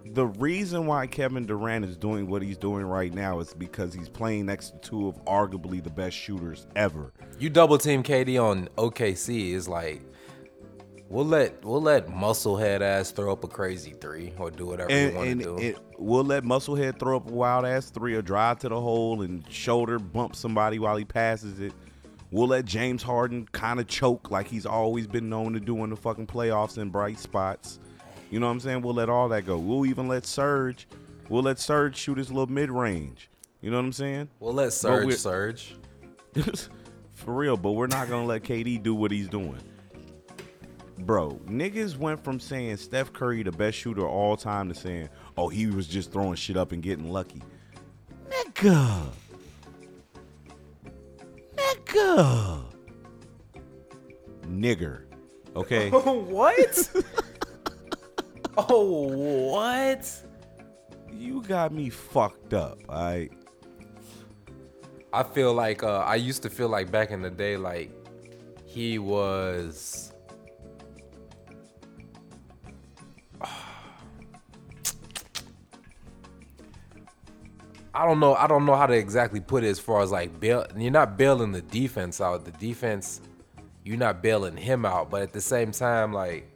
the 0.05 0.27
reason 0.27 0.85
why 0.85 1.07
Kevin 1.07 1.45
Durant 1.45 1.85
is 1.85 1.97
doing 1.97 2.27
what 2.27 2.43
he's 2.43 2.57
doing 2.57 2.85
right 2.85 3.11
now 3.11 3.39
is 3.39 3.53
because 3.53 3.93
he's 3.93 4.09
playing 4.09 4.45
next 4.45 4.69
to 4.69 4.89
two 4.89 5.07
of 5.07 5.15
arguably 5.25 5.83
the 5.83 5.89
best 5.89 6.15
shooters 6.15 6.67
ever. 6.75 7.11
You 7.39 7.49
double 7.49 7.79
team 7.79 8.03
KD 8.03 8.41
on 8.41 8.69
OKC 8.77 9.53
is 9.53 9.67
like 9.67 10.01
we'll 11.09 11.25
let 11.25 11.63
we'll 11.63 11.81
let 11.81 12.09
muscle 12.09 12.57
head 12.57 12.81
ass 12.81 13.11
throw 13.11 13.31
up 13.31 13.43
a 13.43 13.47
crazy 13.47 13.93
three 13.99 14.33
or 14.37 14.49
do 14.51 14.65
whatever 14.65 14.89
And, 14.91 15.11
you 15.11 15.17
want 15.17 15.29
to 15.29 15.43
do. 15.45 15.57
it, 15.57 15.77
we'll 15.97 16.23
let 16.23 16.43
Musclehead 16.43 16.99
throw 16.99 17.17
up 17.17 17.29
a 17.29 17.31
wild 17.33 17.65
ass 17.65 17.89
three 17.89 18.15
or 18.15 18.21
drive 18.21 18.59
to 18.59 18.69
the 18.69 18.79
hole 18.79 19.21
and 19.21 19.43
shoulder 19.49 19.99
bump 19.99 20.35
somebody 20.35 20.79
while 20.79 20.95
he 20.97 21.05
passes 21.05 21.59
it. 21.59 21.73
We'll 22.31 22.47
let 22.47 22.65
James 22.65 23.03
Harden 23.03 23.47
kind 23.51 23.79
of 23.79 23.87
choke 23.87 24.31
like 24.31 24.47
he's 24.47 24.65
always 24.65 25.05
been 25.05 25.29
known 25.29 25.53
to 25.53 25.59
do 25.59 25.83
in 25.83 25.91
the 25.91 25.95
fucking 25.95 26.25
playoffs 26.27 26.79
in 26.79 26.89
bright 26.89 27.19
spots. 27.19 27.79
You 28.31 28.39
know 28.39 28.47
what 28.47 28.53
I'm 28.53 28.59
saying? 28.59 28.81
We'll 28.81 28.95
let 28.95 29.07
all 29.07 29.29
that 29.29 29.45
go. 29.45 29.57
We'll 29.59 29.85
even 29.85 30.07
let 30.07 30.25
Serge. 30.25 30.87
We'll 31.29 31.43
let 31.43 31.59
Serge 31.59 31.95
shoot 31.95 32.17
his 32.17 32.31
little 32.31 32.51
mid 32.51 32.71
range. 32.71 33.29
You 33.61 33.69
know 33.69 33.77
what 33.77 33.85
I'm 33.85 33.93
saying? 33.93 34.29
we'll 34.39 34.53
let 34.53 34.73
Serge 34.73 35.13
surge. 35.15 35.75
For 37.13 37.33
real, 37.33 37.55
but 37.55 37.73
we're 37.73 37.87
not 37.87 38.09
gonna 38.09 38.25
let 38.25 38.43
KD 38.43 38.81
do 38.81 38.95
what 38.95 39.11
he's 39.11 39.29
doing. 39.29 39.59
Bro, 41.05 41.41
niggas 41.45 41.97
went 41.97 42.23
from 42.23 42.39
saying 42.39 42.77
Steph 42.77 43.11
Curry 43.11 43.43
the 43.43 43.51
best 43.51 43.77
shooter 43.77 44.05
of 44.05 44.11
all 44.11 44.37
time 44.37 44.69
to 44.69 44.75
saying, 44.75 45.09
oh, 45.37 45.49
he 45.49 45.67
was 45.67 45.87
just 45.87 46.11
throwing 46.11 46.35
shit 46.35 46.55
up 46.55 46.71
and 46.71 46.81
getting 46.81 47.11
lucky. 47.11 47.41
Nigga. 48.29 49.09
Nigga. 51.55 52.63
Nigger. 54.47 55.01
Okay? 55.55 55.89
what? 55.89 56.89
oh, 58.57 59.51
what? 59.51 60.23
you 61.11 61.41
got 61.41 61.73
me 61.73 61.89
fucked 61.89 62.53
up, 62.53 62.79
alright? 62.89 63.31
I 65.11 65.23
feel 65.23 65.53
like 65.53 65.83
uh, 65.83 65.99
I 65.99 66.15
used 66.15 66.43
to 66.43 66.49
feel 66.49 66.69
like 66.69 66.91
back 66.91 67.11
in 67.11 67.21
the 67.21 67.29
day, 67.29 67.57
like 67.57 67.91
he 68.65 68.99
was. 68.99 70.12
I 77.95 78.05
don't 78.05 78.19
know. 78.19 78.33
I 78.35 78.47
don't 78.47 78.65
know 78.65 78.75
how 78.75 78.87
to 78.87 78.93
exactly 78.93 79.39
put 79.39 79.63
it 79.63 79.67
as 79.69 79.79
far 79.79 80.01
as 80.01 80.11
like 80.11 80.39
bail. 80.39 80.65
You're 80.75 80.91
not 80.91 81.17
bailing 81.17 81.51
the 81.51 81.61
defense 81.61 82.19
out. 82.21 82.43
The 82.45 82.51
defense, 82.51 83.21
you're 83.83 83.97
not 83.97 84.21
bailing 84.23 84.57
him 84.57 84.85
out. 84.85 85.09
But 85.11 85.21
at 85.21 85.31
the 85.33 85.41
same 85.41 85.71
time, 85.71 86.11
like 86.13 86.49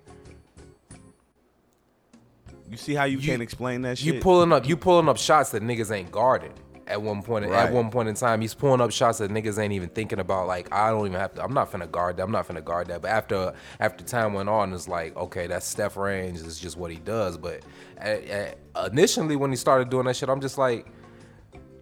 You 2.70 2.76
see 2.76 2.96
how 2.96 3.06
you, 3.06 3.18
You- 3.20 3.30
can't 3.30 3.42
explain 3.42 3.82
that 3.84 3.98
shit? 3.98 4.14
you 4.16 4.20
pulling 4.20 4.52
up, 4.52 4.68
you 4.68 4.76
pulling 4.76 5.08
up 5.08 5.18
shots 5.18 5.52
that 5.52 5.64
niggas 5.64 5.90
ain't 5.92 6.12
guarding. 6.12 6.52
At 6.86 7.02
one 7.02 7.22
point, 7.22 7.46
Right. 7.46 7.66
at 7.68 7.74
one 7.74 7.90
point 7.92 8.08
in 8.10 8.16
time, 8.16 8.40
he's 8.42 8.54
pulling 8.54 8.80
up 8.80 8.92
shots 8.92 9.18
that 9.20 9.30
niggas 9.30 9.58
ain't 9.60 9.74
even 9.74 9.90
thinking 9.90 10.20
about. 10.20 10.48
Like 10.48 10.74
I 10.74 10.90
don't 10.90 11.06
even 11.06 11.20
have 11.20 11.34
to. 11.36 11.44
I'm 11.44 11.54
not 11.54 11.70
finna 11.72 11.90
guard 11.92 12.16
that. 12.18 12.24
I'm 12.24 12.32
not 12.32 12.48
finna 12.48 12.64
guard 12.64 12.88
that. 12.88 13.02
But 13.02 13.12
after 13.12 13.54
after 13.82 14.04
time 14.06 14.34
went 14.34 14.48
on, 14.50 14.72
it's 14.74 14.88
like 14.88 15.16
okay, 15.18 15.48
that's 15.48 15.66
Steph 15.68 15.98
range. 15.98 16.40
It's 16.40 16.58
just 16.60 16.78
what 16.78 16.90
he 16.92 16.98
does. 16.98 17.38
But 17.38 17.64
at, 17.98 18.24
at- 18.26 18.58
initially, 18.92 19.36
when 19.36 19.50
he 19.50 19.58
started 19.58 19.90
doing 19.90 20.06
that 20.06 20.16
shit, 20.16 20.30
I'm 20.30 20.40
just 20.40 20.58
like, 20.58 20.88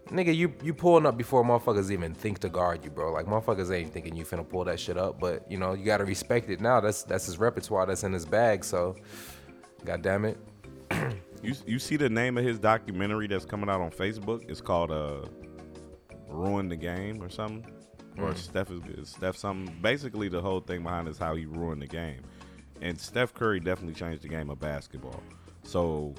nigga, 0.08 0.36
you 0.36 0.54
you 0.64 0.74
pulling 0.74 1.06
up 1.06 1.18
before 1.18 1.44
motherfuckers 1.44 1.92
even 1.92 2.14
think 2.14 2.40
to 2.40 2.50
guard 2.50 2.84
you, 2.84 2.92
bro. 2.92 3.12
Like 3.12 3.26
motherfuckers 3.26 3.76
ain't 3.76 3.94
thinking 3.94 4.16
you 4.16 4.26
finna 4.26 4.48
pull 4.48 4.64
that 4.66 4.80
shit 4.80 4.98
up. 4.98 5.20
But 5.20 5.50
you 5.50 5.58
know, 5.58 5.74
you 5.74 5.86
gotta 5.86 6.06
respect 6.06 6.50
it 6.50 6.62
now. 6.62 6.80
That's 6.80 7.04
that's 7.04 7.26
his 7.26 7.38
repertoire. 7.38 7.86
That's 7.86 8.04
in 8.04 8.14
his 8.14 8.26
bag. 8.26 8.64
So, 8.64 8.96
god 9.84 10.02
damn 10.02 10.26
it. 10.26 10.38
You 11.44 11.54
you 11.68 11.78
see 11.78 11.96
the 11.96 12.10
name 12.10 12.40
of 12.40 12.44
his 12.44 12.58
documentary 12.58 13.28
that's 13.28 13.46
coming 13.46 13.70
out 13.70 13.80
on 13.80 13.92
Facebook? 13.92 14.50
It's 14.50 14.62
called 14.62 14.90
uh 14.90 15.26
Ruin 16.28 16.70
the 16.70 16.76
Game 16.76 17.22
or 17.22 17.30
something. 17.30 17.72
Or 18.18 18.34
Steph 18.34 18.72
is 18.72 18.82
is 18.98 19.10
Steph 19.10 19.38
something. 19.38 19.76
Basically 19.80 20.28
the 20.28 20.42
whole 20.42 20.60
thing 20.60 20.82
behind 20.82 21.08
is 21.08 21.20
how 21.20 21.36
he 21.36 21.46
ruined 21.46 21.84
the 21.84 21.88
game. 21.88 22.22
And 22.82 23.00
Steph 23.00 23.34
Curry 23.34 23.60
definitely 23.60 23.94
changed 23.94 24.24
the 24.24 24.28
game 24.28 24.50
of 24.50 24.60
basketball. 24.60 25.22
So, 25.64 26.16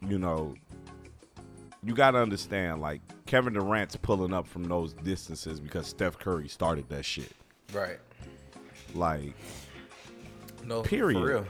you 0.00 0.18
know, 0.18 0.54
you 1.86 1.94
gotta 1.94 2.18
understand, 2.18 2.80
like 2.80 3.00
Kevin 3.26 3.54
Durant's 3.54 3.94
pulling 3.96 4.34
up 4.34 4.46
from 4.46 4.64
those 4.64 4.92
distances 4.92 5.60
because 5.60 5.86
Steph 5.86 6.18
Curry 6.18 6.48
started 6.48 6.88
that 6.88 7.04
shit. 7.04 7.30
Right. 7.72 7.98
Like 8.94 9.34
No. 10.64 10.82
Period. 10.82 11.20
For 11.20 11.26
real. 11.26 11.46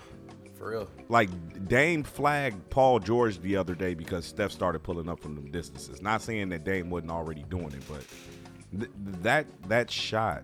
For 0.58 0.70
real. 0.70 0.88
like 1.08 1.28
Dame 1.68 2.02
flagged 2.02 2.70
Paul 2.70 2.98
George 2.98 3.40
the 3.40 3.56
other 3.56 3.74
day 3.74 3.94
because 3.94 4.24
Steph 4.24 4.52
started 4.52 4.82
pulling 4.82 5.08
up 5.08 5.20
from 5.20 5.34
them 5.34 5.50
distances. 5.50 6.00
Not 6.02 6.22
saying 6.22 6.48
that 6.50 6.64
Dame 6.64 6.90
wasn't 6.90 7.10
already 7.12 7.44
doing 7.50 7.72
it, 7.72 7.82
but 7.88 8.04
th- 8.78 8.90
that 9.22 9.46
that 9.68 9.90
shot 9.90 10.42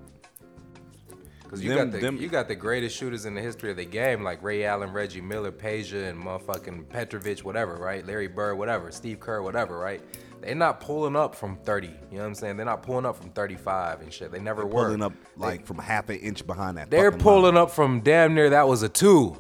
Cause 1.53 1.63
you 1.63 1.69
Them- 1.69 1.91
got 1.91 1.93
the 1.93 1.99
them- 1.99 2.17
you 2.17 2.29
got 2.29 2.49
the 2.49 2.55
greatest 2.55 2.97
shooters 2.97 3.27
in 3.27 3.35
the 3.35 3.43
history 3.43 3.71
of 3.71 3.77
the 3.77 3.85
game, 3.85 4.23
like 4.23 4.43
Ray 4.43 4.65
Allen, 4.65 4.91
Reggie 4.91 5.21
Miller, 5.21 5.53
Peja, 5.53 6.09
and 6.09 6.19
motherfucking 6.19 6.89
Petrovich, 6.89 7.45
whatever, 7.45 7.75
right? 7.75 8.07
Larry 8.07 8.27
Bird, 8.27 8.57
whatever, 8.57 8.91
Steve 8.91 9.21
Kerr, 9.21 9.43
whatever, 9.43 9.77
right? 9.79 10.01
They're 10.41 10.55
not 10.55 10.81
pulling 10.81 11.15
up 11.15 11.35
from 11.35 11.57
30. 11.57 11.89
You 11.89 11.93
know 11.93 12.21
what 12.21 12.25
I'm 12.25 12.35
saying? 12.37 12.57
They're 12.57 12.65
not 12.65 12.83
pulling 12.83 13.05
up 13.05 13.17
from 13.17 13.29
35 13.33 14.01
and 14.01 14.11
shit. 14.11 14.33
They 14.33 14.41
never 14.41 14.65
were. 14.65 14.87
Pulling 14.87 15.03
up 15.03 15.13
like 15.37 15.67
from 15.67 15.77
half 15.77 16.09
an 16.09 16.17
inch 16.21 16.47
behind 16.47 16.79
that. 16.79 16.91
They're 16.91 17.13
pulling 17.13 17.57
line. 17.57 17.65
up 17.65 17.71
from 17.71 18.01
damn 18.01 18.35
near 18.35 18.49
that 18.49 18.67
was 18.67 18.83
a 18.83 18.89
two. 18.89 19.37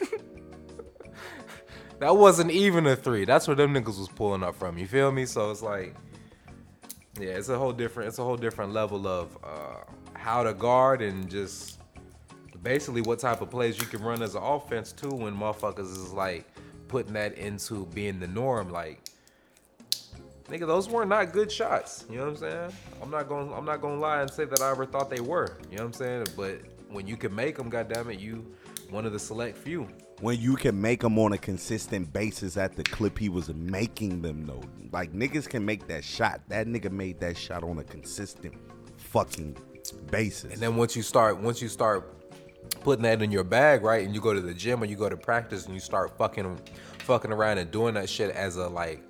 that 1.98 2.14
wasn't 2.14 2.50
even 2.50 2.86
a 2.86 2.94
three. 2.94 3.24
That's 3.24 3.48
where 3.48 3.54
them 3.56 3.72
niggas 3.72 3.98
was 3.98 4.10
pulling 4.14 4.42
up 4.42 4.54
from. 4.54 4.76
You 4.76 4.86
feel 4.86 5.10
me? 5.10 5.24
So 5.24 5.50
it's 5.50 5.62
like, 5.62 5.94
yeah, 7.18 7.30
it's 7.30 7.48
a 7.48 7.56
whole 7.56 7.72
different, 7.72 8.08
it's 8.10 8.18
a 8.18 8.22
whole 8.22 8.36
different 8.36 8.74
level 8.74 9.06
of 9.06 9.38
uh, 9.42 9.76
how 10.24 10.42
to 10.42 10.54
guard 10.54 11.02
and 11.02 11.30
just 11.30 11.78
basically 12.62 13.02
what 13.02 13.18
type 13.18 13.42
of 13.42 13.50
plays 13.50 13.78
you 13.78 13.86
can 13.86 14.02
run 14.02 14.22
as 14.22 14.34
an 14.34 14.42
offense 14.42 14.90
too. 14.90 15.10
When 15.10 15.36
motherfuckers 15.36 15.92
is 15.92 16.14
like 16.14 16.46
putting 16.88 17.12
that 17.12 17.36
into 17.36 17.84
being 17.92 18.18
the 18.18 18.28
norm, 18.28 18.70
like. 18.70 19.00
Nigga, 20.48 20.66
those 20.66 20.88
were 20.88 21.04
not 21.04 21.32
good 21.32 21.50
shots. 21.52 22.04
You 22.10 22.18
know 22.18 22.24
what 22.24 22.30
I'm 22.30 22.36
saying? 22.36 22.72
I'm 23.02 23.10
not 23.10 23.28
going. 23.28 23.52
I'm 23.52 23.64
not 23.66 23.80
going 23.82 23.96
to 23.96 24.00
lie 24.00 24.22
and 24.22 24.30
say 24.30 24.44
that 24.46 24.60
I 24.60 24.70
ever 24.70 24.86
thought 24.86 25.10
they 25.10 25.20
were. 25.20 25.58
You 25.70 25.76
know 25.76 25.84
what 25.84 25.86
I'm 25.86 25.92
saying? 25.94 26.26
But 26.36 26.60
when 26.90 27.06
you 27.06 27.16
can 27.16 27.34
make 27.34 27.56
them, 27.56 27.68
goddamn 27.70 28.10
it, 28.10 28.20
you 28.20 28.44
one 28.90 29.04
of 29.06 29.12
the 29.12 29.18
select 29.18 29.56
few. 29.58 29.88
when 30.20 30.40
you 30.40 30.56
can 30.56 30.80
make 30.80 31.00
them 31.00 31.18
on 31.18 31.32
a 31.32 31.38
consistent 31.38 32.12
basis 32.12 32.56
at 32.56 32.76
the 32.76 32.82
clip 32.84 33.18
he 33.18 33.28
was 33.28 33.52
making 33.54 34.22
them 34.22 34.46
though. 34.46 34.62
Like 34.92 35.12
niggas 35.12 35.48
can 35.48 35.64
make 35.64 35.86
that 35.88 36.04
shot. 36.04 36.40
That 36.48 36.66
nigga 36.66 36.90
made 36.90 37.20
that 37.20 37.36
shot 37.36 37.64
on 37.64 37.78
a 37.78 37.84
consistent 37.84 38.54
fucking 38.96 39.56
basis. 39.92 40.52
And 40.52 40.60
then 40.60 40.76
once 40.76 40.94
you 40.96 41.02
start, 41.02 41.38
once 41.38 41.60
you 41.62 41.68
start 41.68 42.10
putting 42.82 43.02
that 43.02 43.22
in 43.22 43.30
your 43.30 43.44
bag, 43.44 43.82
right, 43.82 44.04
and 44.04 44.14
you 44.14 44.20
go 44.20 44.34
to 44.34 44.40
the 44.40 44.54
gym 44.54 44.82
or 44.82 44.86
you 44.86 44.96
go 44.96 45.08
to 45.08 45.16
practice 45.16 45.66
and 45.66 45.74
you 45.74 45.80
start 45.80 46.16
fucking, 46.18 46.60
fucking 47.00 47.32
around 47.32 47.58
and 47.58 47.70
doing 47.70 47.94
that 47.94 48.08
shit 48.08 48.30
as 48.34 48.56
a 48.56 48.68
like, 48.68 49.02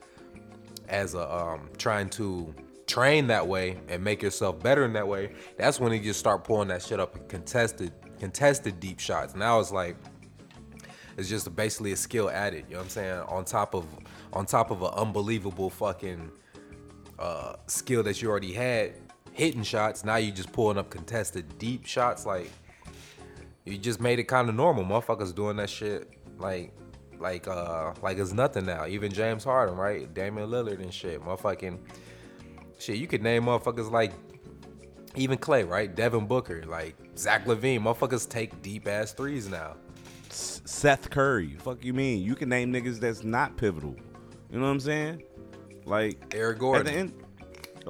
as 0.88 1.14
a 1.14 1.34
um 1.34 1.70
trying 1.78 2.08
to 2.10 2.54
train 2.86 3.26
that 3.26 3.46
way 3.46 3.80
and 3.88 4.04
make 4.04 4.22
yourself 4.22 4.62
better 4.62 4.84
in 4.84 4.92
that 4.92 5.06
way. 5.06 5.32
That's 5.56 5.80
when 5.80 5.92
you 5.92 6.00
just 6.00 6.20
start 6.20 6.44
pulling 6.44 6.68
that 6.68 6.82
shit 6.82 7.00
up 7.00 7.16
and 7.16 7.28
contested, 7.28 7.92
contested 8.18 8.80
deep 8.80 9.00
shots. 9.00 9.34
Now 9.34 9.60
it's 9.60 9.72
like. 9.72 9.96
It's 11.16 11.28
just 11.28 11.54
basically 11.54 11.92
a 11.92 11.96
skill 11.96 12.28
added, 12.28 12.64
you 12.66 12.72
know 12.72 12.78
what 12.80 12.86
I'm 12.86 12.90
saying? 12.90 13.20
On 13.28 13.44
top 13.44 13.76
of 13.76 13.86
on 14.32 14.46
top 14.46 14.72
of 14.72 14.82
an 14.82 14.90
unbelievable 14.96 15.70
fucking 15.70 16.28
uh, 17.20 17.54
skill 17.68 18.02
that 18.02 18.20
you 18.20 18.28
already 18.28 18.52
had 18.52 18.94
hitting 19.34 19.64
shots. 19.64 20.04
Now 20.04 20.16
you 20.16 20.32
just 20.32 20.52
pulling 20.52 20.78
up 20.78 20.88
contested 20.88 21.58
deep 21.58 21.84
shots. 21.84 22.24
Like 22.24 22.50
you 23.66 23.76
just 23.76 24.00
made 24.00 24.18
it 24.18 24.24
kind 24.24 24.48
of 24.48 24.54
normal. 24.54 24.84
Motherfuckers 24.84 25.34
doing 25.34 25.56
that 25.56 25.68
shit 25.68 26.10
like 26.38 26.72
like 27.18 27.46
uh 27.46 27.92
like 28.02 28.16
it's 28.16 28.32
nothing 28.32 28.64
now. 28.64 28.86
Even 28.86 29.12
James 29.12 29.44
Harden, 29.44 29.76
right? 29.76 30.12
Damian 30.14 30.48
Lillard 30.48 30.80
and 30.80 30.94
shit. 30.94 31.20
Motherfucking 31.22 31.78
shit. 32.78 32.96
You 32.96 33.06
could 33.06 33.22
name 33.22 33.44
motherfuckers 33.44 33.90
like 33.90 34.12
even 35.16 35.38
Clay, 35.38 35.64
right? 35.64 35.94
Devin 35.94 36.26
Booker, 36.26 36.64
like 36.66 36.96
Zach 37.16 37.44
LaVine. 37.44 37.80
Motherfuckers 37.80 38.28
take 38.28 38.62
deep 38.62 38.88
ass 38.88 39.12
threes 39.12 39.48
now. 39.48 39.76
Seth 40.30 41.10
Curry, 41.10 41.56
fuck 41.60 41.84
you 41.84 41.94
mean? 41.94 42.22
You 42.22 42.34
can 42.34 42.48
name 42.48 42.72
niggas 42.72 42.98
that's 42.98 43.22
not 43.22 43.56
pivotal. 43.56 43.94
You 44.50 44.58
know 44.58 44.66
what 44.66 44.72
I'm 44.72 44.80
saying? 44.80 45.22
Like 45.84 46.34
Eric 46.34 46.56
at 46.56 46.60
Gordon. 46.60 46.86
the 46.86 46.92
end, 46.92 47.23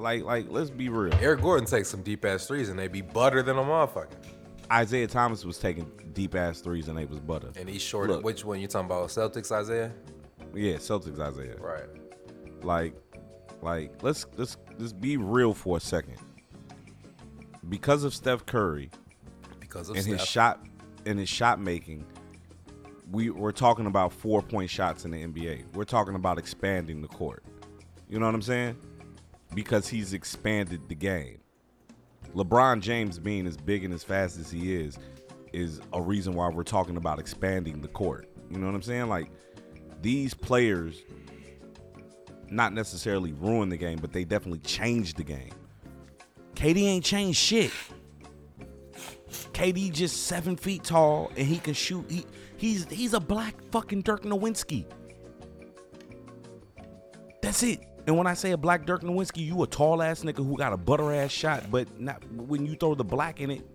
like 0.02 0.24
like 0.24 0.46
let's 0.50 0.70
be 0.70 0.88
real. 0.88 1.14
Eric 1.20 1.40
Gordon 1.42 1.66
takes 1.66 1.88
some 1.88 2.02
deep 2.02 2.24
ass 2.24 2.46
threes 2.46 2.68
and 2.68 2.78
they 2.78 2.88
be 2.88 3.00
butter 3.00 3.42
than 3.42 3.58
a 3.58 3.62
motherfucker. 3.62 4.08
Isaiah 4.72 5.06
Thomas 5.06 5.44
was 5.44 5.58
taking 5.58 5.90
deep 6.14 6.34
ass 6.34 6.60
threes 6.60 6.88
and 6.88 6.96
they 6.98 7.04
was 7.04 7.20
butter. 7.20 7.50
And 7.56 7.68
he's 7.68 7.82
short. 7.82 8.08
Look. 8.10 8.24
Which 8.24 8.44
one 8.44 8.60
you 8.60 8.66
talking 8.66 8.86
about? 8.86 9.08
Celtics, 9.08 9.52
Isaiah? 9.52 9.92
Yeah, 10.54 10.76
Celtics 10.76 11.18
Isaiah. 11.18 11.56
Right. 11.58 11.84
like 12.62 12.94
like 13.62 14.02
let's 14.02 14.26
let's 14.36 14.56
let's 14.78 14.92
be 14.92 15.16
real 15.16 15.54
for 15.54 15.76
a 15.76 15.80
second 15.80 16.16
because 17.68 18.04
of 18.04 18.14
steph 18.14 18.44
curry 18.46 18.90
Because 19.60 19.88
of 19.88 19.96
and 19.96 20.04
his 20.04 20.16
Steph. 20.16 20.28
shot 20.28 20.66
and 21.06 21.18
his 21.18 21.28
shot 21.28 21.58
making 21.60 22.04
we 23.10 23.30
we're 23.30 23.52
talking 23.52 23.86
about 23.86 24.12
four 24.12 24.42
point 24.42 24.68
shots 24.68 25.04
in 25.06 25.10
the 25.10 25.22
nba 25.24 25.64
we're 25.74 25.84
talking 25.84 26.14
about 26.14 26.38
expanding 26.38 27.00
the 27.00 27.08
court 27.08 27.42
you 28.08 28.18
know 28.18 28.26
what 28.26 28.34
i'm 28.34 28.42
saying 28.42 28.76
because 29.54 29.88
he's 29.88 30.12
expanded 30.12 30.88
the 30.88 30.94
game 30.94 31.38
lebron 32.34 32.80
james 32.80 33.18
being 33.18 33.46
as 33.46 33.56
big 33.56 33.84
and 33.84 33.92
as 33.92 34.02
fast 34.02 34.38
as 34.38 34.50
he 34.50 34.74
is 34.74 34.98
is 35.52 35.80
a 35.92 36.00
reason 36.00 36.34
why 36.34 36.48
we're 36.48 36.62
talking 36.62 36.96
about 36.96 37.18
expanding 37.18 37.80
the 37.80 37.88
court 37.88 38.28
you 38.50 38.58
know 38.58 38.66
what 38.66 38.74
i'm 38.74 38.82
saying 38.82 39.08
like 39.08 39.30
these 40.00 40.34
players 40.34 41.02
not 42.50 42.72
necessarily 42.72 43.32
ruin 43.32 43.68
the 43.68 43.76
game, 43.76 43.98
but 44.00 44.12
they 44.12 44.24
definitely 44.24 44.60
change 44.60 45.14
the 45.14 45.24
game. 45.24 45.52
KD 46.54 46.82
ain't 46.82 47.04
changed 47.04 47.38
shit. 47.38 47.70
KD 49.52 49.92
just 49.92 50.26
seven 50.26 50.56
feet 50.56 50.84
tall 50.84 51.32
and 51.36 51.46
he 51.46 51.58
can 51.58 51.74
shoot. 51.74 52.08
He 52.08 52.24
he's 52.56 52.88
he's 52.90 53.14
a 53.14 53.20
black 53.20 53.54
fucking 53.72 54.02
Dirk 54.02 54.22
Nowitzki. 54.22 54.84
That's 57.42 57.62
it. 57.62 57.80
And 58.06 58.18
when 58.18 58.26
I 58.26 58.34
say 58.34 58.52
a 58.52 58.56
black 58.56 58.84
Dirk 58.84 59.02
Nowitzki, 59.02 59.46
you 59.46 59.62
a 59.62 59.66
tall 59.66 60.02
ass 60.02 60.22
nigga 60.22 60.46
who 60.46 60.56
got 60.56 60.72
a 60.72 60.76
butter 60.76 61.12
ass 61.14 61.30
shot, 61.30 61.70
but 61.70 62.00
not 62.00 62.22
when 62.32 62.66
you 62.66 62.74
throw 62.74 62.94
the 62.94 63.04
black 63.04 63.40
in 63.40 63.50
it, 63.50 63.66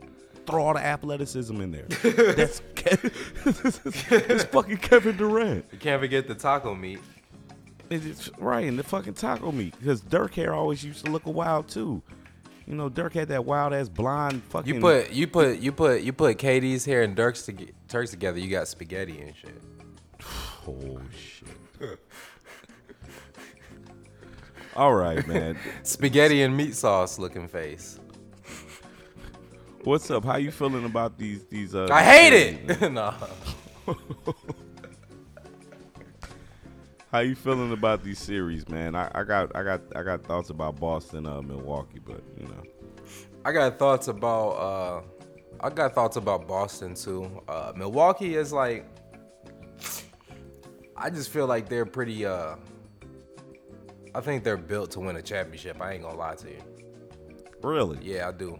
throw 0.45 0.63
all 0.63 0.73
the 0.73 0.85
athleticism 0.85 1.59
in 1.61 1.71
there. 1.71 1.85
That's 2.35 2.61
it's 2.75 4.43
fucking 4.51 4.77
Kevin 4.77 5.17
Durant. 5.17 5.65
You 5.71 5.79
can't 5.79 6.01
forget 6.01 6.27
the 6.27 6.35
taco 6.35 6.75
meat. 6.75 6.99
It's 7.89 8.29
right 8.37 8.65
in 8.65 8.77
the 8.77 8.83
fucking 8.83 9.15
taco 9.15 9.51
meat 9.51 9.73
because 9.79 10.01
Dirk 10.01 10.35
hair 10.35 10.53
always 10.53 10.83
used 10.83 11.05
to 11.05 11.11
look 11.11 11.25
a 11.25 11.31
wild 11.31 11.67
too. 11.67 12.03
You 12.67 12.75
know, 12.75 12.87
Dirk 12.87 13.13
had 13.13 13.29
that 13.29 13.45
wild 13.45 13.73
ass 13.73 13.89
blonde 13.89 14.43
fucking. 14.49 14.75
You 14.75 14.79
put 14.79 15.11
you 15.11 15.27
put 15.27 15.57
you 15.57 15.71
put 15.71 16.01
you 16.01 16.13
put 16.13 16.37
KD's 16.37 16.85
hair 16.85 17.01
and 17.01 17.15
Dirk's 17.15 17.43
to 17.47 17.53
Turks 17.87 18.11
together. 18.11 18.37
You 18.37 18.47
got 18.47 18.67
spaghetti 18.67 19.19
and 19.21 19.35
shit. 19.35 19.59
oh 20.67 21.01
shit. 21.11 21.47
All 24.79 24.95
right, 24.95 25.27
man. 25.27 25.57
Spaghetti 25.83 26.41
and 26.41 26.55
meat 26.55 26.73
sauce 26.73 27.19
looking 27.19 27.49
face. 27.49 27.99
What's 29.83 30.09
up? 30.09 30.23
How 30.23 30.37
you 30.37 30.51
feeling 30.51 30.85
about 30.85 31.17
these 31.17 31.43
these? 31.47 31.75
Uh, 31.75 31.89
I 31.91 32.01
hate 32.01 32.31
it. 32.31 32.89
nah. 32.93 33.13
How 37.11 37.19
you 37.19 37.35
feeling 37.35 37.73
about 37.73 38.05
these 38.05 38.19
series, 38.19 38.69
man? 38.69 38.95
I, 38.95 39.11
I 39.13 39.25
got 39.25 39.53
I 39.53 39.63
got 39.63 39.81
I 39.97 40.01
got 40.01 40.23
thoughts 40.23 40.49
about 40.49 40.79
Boston, 40.79 41.25
uh, 41.25 41.41
Milwaukee, 41.41 41.99
but 41.99 42.23
you 42.39 42.47
know. 42.47 42.63
I 43.43 43.51
got 43.51 43.77
thoughts 43.77 44.07
about 44.07 44.51
uh 44.51 45.01
I 45.59 45.71
got 45.71 45.93
thoughts 45.93 46.15
about 46.15 46.47
Boston 46.47 46.95
too. 46.95 47.43
Uh 47.49 47.73
Milwaukee 47.75 48.35
is 48.35 48.53
like 48.53 48.85
I 50.95 51.09
just 51.09 51.31
feel 51.31 51.47
like 51.47 51.67
they're 51.67 51.85
pretty 51.85 52.25
uh 52.25 52.55
I 54.15 54.21
think 54.21 54.43
they're 54.43 54.57
built 54.57 54.91
to 54.91 54.99
win 54.99 55.15
a 55.15 55.21
championship. 55.21 55.79
I 55.81 55.93
ain't 55.93 56.03
gonna 56.03 56.17
lie 56.17 56.35
to 56.35 56.49
you. 56.49 56.61
Really? 57.61 57.99
Yeah, 58.01 58.27
I 58.27 58.31
do. 58.31 58.57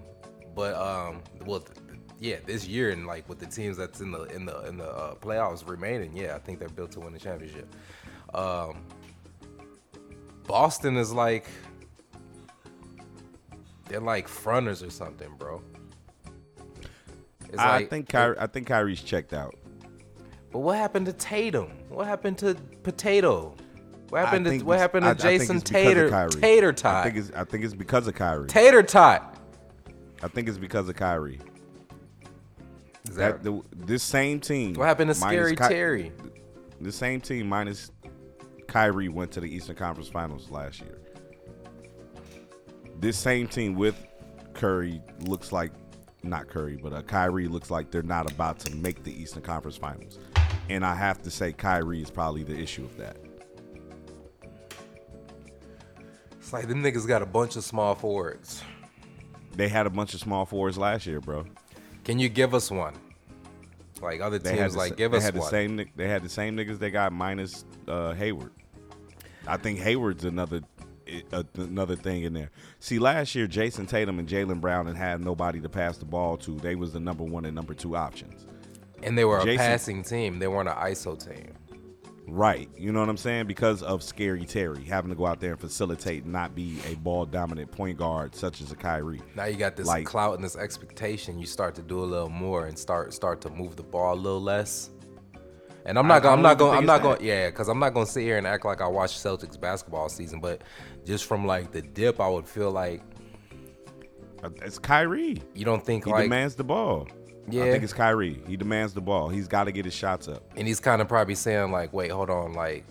But 0.55 0.75
um, 0.75 1.21
well, 1.45 1.62
th- 1.62 1.77
yeah, 2.19 2.38
this 2.45 2.67
year 2.67 2.91
and 2.91 3.07
like 3.07 3.27
with 3.29 3.39
the 3.39 3.45
teams 3.45 3.77
that's 3.77 4.01
in 4.01 4.12
the 4.12 4.23
in 4.25 4.45
the 4.45 4.62
in 4.67 4.77
the 4.77 4.89
uh, 4.89 5.15
playoffs 5.15 5.67
remaining, 5.67 6.15
yeah, 6.15 6.35
I 6.35 6.39
think 6.39 6.59
they're 6.59 6.69
built 6.69 6.91
to 6.93 6.99
win 6.99 7.13
the 7.13 7.19
championship. 7.19 7.73
Um, 8.33 8.85
Boston 10.45 10.97
is 10.97 11.12
like 11.12 11.45
they're 13.88 13.99
like 13.99 14.27
fronters 14.27 14.83
or 14.83 14.89
something, 14.89 15.29
bro. 15.38 15.62
It's 17.49 17.57
I 17.57 17.77
like- 17.77 17.89
think 17.89 18.09
Kyrie, 18.09 18.38
I 18.39 18.47
think 18.47 18.67
Kyrie's 18.67 19.01
checked 19.01 19.33
out. 19.33 19.55
But 20.51 20.59
what 20.59 20.77
happened 20.77 21.05
to 21.07 21.13
Tatum? 21.13 21.69
What 21.89 22.07
happened 22.07 22.38
to 22.39 22.55
Potato? 22.83 23.55
What 24.10 24.26
happened 24.26 24.48
I 24.48 24.58
to 24.58 24.63
what 24.65 24.80
happened 24.80 25.04
to 25.04 25.10
I 25.12 25.13
Jason 25.13 25.58
of 25.58 25.63
Tater? 25.63 26.10
Tater 26.30 26.69
I 26.69 26.72
Tot. 26.74 27.04
think 27.06 27.17
it's 27.17 27.32
I 27.32 27.43
think 27.43 27.63
it's 27.63 27.74
because 27.76 28.08
of 28.08 28.15
Kyrie. 28.15 28.48
Tater 28.48 28.84
Tot. 28.84 29.38
I 30.22 30.28
think 30.28 30.48
it's 30.50 30.58
because 30.58 30.89
of 30.89 30.95
Kyrie. 30.95 31.39
Is 33.10 33.15
That 33.15 33.43
that, 33.43 33.43
the, 33.43 33.62
this 33.86 34.04
same 34.04 34.39
team. 34.39 34.74
what 34.74 34.88
happened 34.88 35.10
to 35.10 35.15
Scary 35.15 35.56
Ky- 35.56 35.67
Terry? 35.67 36.12
The 36.82 36.91
same 36.91 37.22
team 37.22 37.48
minus 37.48 37.91
Kyrie 38.67 39.10
went 39.10 39.32
to 39.32 39.39
the 39.39 39.48
Eastern 39.48 39.76
Conference 39.76 40.10
Finals 40.10 40.50
last 40.52 40.82
year. 40.82 41.00
This 43.00 43.17
same 43.17 43.48
team 43.48 43.76
with 43.76 43.95
Curry 44.54 45.02
looks 45.22 45.52
like 45.52 45.72
not 46.22 46.48
Curry, 46.50 46.78
but 46.82 46.91
uh, 46.93 47.02
Kyrie 47.02 47.48
looks 47.48 47.72
like 47.72 47.91
they're 47.91 48.02
not 48.02 48.30
about 48.30 48.60
to 48.60 48.76
make 48.76 49.04
the 49.04 49.12
Eastern 49.13 49.41
Conference 49.41 49.78
Finals. 49.78 50.19
And 50.69 50.86
I 50.86 50.93
have 50.95 51.22
to 51.24 51.32
say 51.32 51.54
Kyrie 51.54 52.02
is 52.02 52.12
probably 52.12 52.43
the 52.43 52.58
issue 52.58 52.84
of 52.84 52.95
that. 52.98 53.17
It's 56.49 56.53
like 56.55 56.67
them 56.67 56.81
niggas 56.81 57.05
got 57.07 57.21
a 57.21 57.27
bunch 57.27 57.57
of 57.57 57.63
small 57.63 57.93
forwards. 57.93 58.63
They 59.55 59.67
had 59.67 59.85
a 59.85 59.89
bunch 59.91 60.15
of 60.15 60.19
small 60.19 60.47
forwards 60.47 60.79
last 60.79 61.05
year, 61.05 61.21
bro. 61.21 61.45
Can 62.03 62.17
you 62.17 62.27
give 62.27 62.55
us 62.55 62.71
one? 62.71 62.95
Like 64.01 64.19
other 64.19 64.39
They 64.39 64.49
teams, 64.53 64.59
had 64.62 64.71
the, 64.71 64.77
like 64.79 64.89
sa- 64.89 64.95
give 64.95 65.12
they 65.12 65.17
us 65.17 65.23
had 65.25 65.35
the 65.35 65.41
one. 65.41 65.49
same. 65.51 65.75
ni- 65.75 65.91
They 65.95 66.07
had 66.07 66.23
the 66.23 66.29
same 66.29 66.57
niggas 66.57 66.79
they 66.79 66.89
got 66.89 67.13
minus 67.13 67.65
uh, 67.88 68.13
Hayward. 68.13 68.49
I 69.45 69.57
think 69.57 69.77
Hayward's 69.77 70.25
another 70.25 70.62
i- 71.07 71.43
another 71.55 71.95
thing 71.95 72.23
in 72.23 72.33
there. 72.33 72.49
See, 72.79 72.97
last 72.97 73.35
year 73.35 73.45
Jayson 73.45 73.85
Tatum 73.88 74.17
and 74.17 74.27
Jaylen 74.27 74.59
Brown 74.59 74.88
and 74.88 74.97
had 74.97 75.23
nobody 75.23 75.62
to 75.62 75.69
pass 75.69 75.99
the 75.99 76.05
ball 76.05 76.35
to. 76.38 76.55
They 76.57 76.73
was 76.73 76.93
the 76.93 76.99
number 76.99 77.23
one 77.23 77.45
and 77.45 77.53
number 77.53 77.75
two 77.75 77.95
options. 77.95 78.47
and 79.03 79.15
they 79.15 79.23
were 79.23 79.38
a 79.38 79.43
Jason- 79.43 79.57
passing 79.67 80.01
team. 80.03 80.39
They 80.39 80.47
weren't 80.47 80.67
an 80.67 80.75
ISO 80.77 81.15
team. 81.23 81.53
Right. 82.32 82.70
You 82.78 82.92
know 82.92 83.00
what 83.00 83.10
I'm 83.10 83.18
saying? 83.18 83.48
Because 83.48 83.82
of 83.84 84.04
Scary 84.04 84.46
Terry 84.46 84.84
having 84.84 85.10
to 85.10 85.15
go 85.15 85.26
out 85.26 85.39
there 85.39 85.52
and 85.52 85.60
facilitate 85.60 86.24
and 86.24 86.32
not 86.34 86.54
be 86.56 86.78
a 86.88 86.96
ball 86.96 87.26
dominant 87.26 87.72
point 87.72 87.98
guard 87.98 88.36
such 88.36 88.62
as 88.62 88.72
a 88.72 88.76
Kyrie. 88.76 89.22
Now 89.36 89.46
you 89.46 89.58
got 89.58 89.76
this 89.76 89.88
Like- 89.88 90.06
clout 90.06 90.36
and 90.36 90.44
this 90.44 90.56
expectation. 90.56 91.39
You 91.39 91.46
start 91.46 91.76
to 91.76 91.82
do 91.82 92.00
a 92.04 92.06
little 92.06 92.30
more 92.30 92.65
and 92.65 92.78
start 92.78 93.13
start 93.13 93.42
to 93.42 93.50
move 93.50 93.76
the 93.76 93.84
ball 93.84 94.13
a 94.13 94.15
little 94.15 94.42
less. 94.42 94.89
And 95.86 95.98
I'm 95.98 96.08
not 96.08 96.18
I 96.18 96.20
going. 96.20 96.34
I'm 96.36 96.42
not 96.44 96.58
going. 96.58 96.78
I'm 96.78 96.86
not 96.86 97.02
going. 97.02 97.24
Yeah, 97.24 97.50
because 97.50 97.68
I'm 97.68 97.80
not 97.80 97.94
going 97.94 98.06
to 98.06 98.12
sit 98.12 98.22
here 98.22 98.38
and 98.38 98.46
act 98.46 98.63
like 98.65 98.82
I 98.82 98.88
watched 98.88 99.24
Celtics 99.24 99.60
basketball 99.60 100.08
season. 100.10 100.39
But 100.39 100.62
just 101.06 101.26
from 101.26 101.48
like 101.48 101.72
the 101.72 101.82
dip, 101.82 102.20
I 102.20 102.28
would 102.30 102.48
feel 102.48 102.70
like 102.72 103.02
Uh, 104.44 104.50
It's 104.62 104.78
Kyrie. 104.80 105.42
you 105.54 105.65
don't 105.65 105.84
think 105.86 106.06
He 106.06 106.12
like 106.12 106.24
demands 106.26 106.56
the 106.56 106.63
ball. 106.63 107.08
Yeah. 107.51 107.63
I 107.63 107.71
think 107.71 107.83
it's 107.83 107.93
Kyrie. 107.93 108.41
He 108.47 108.57
demands 108.57 108.93
the 108.93 109.01
ball. 109.01 109.29
He's 109.29 109.47
got 109.47 109.65
to 109.65 109.71
get 109.71 109.85
his 109.85 109.93
shots 109.93 110.27
up. 110.27 110.43
and 110.55 110.67
he's 110.67 110.79
kind 110.79 111.01
of 111.01 111.07
probably 111.07 111.35
saying 111.35 111.71
like, 111.71 111.93
wait, 111.93 112.12
hold 112.12 112.29
on, 112.29 112.53
like 112.53 112.85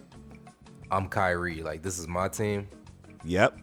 I'm 0.91 1.09
Kyrie, 1.09 1.63
like 1.63 1.83
this 1.83 1.99
is 1.99 2.09
my 2.09 2.29
team. 2.29 2.69
Yep. 3.25 3.59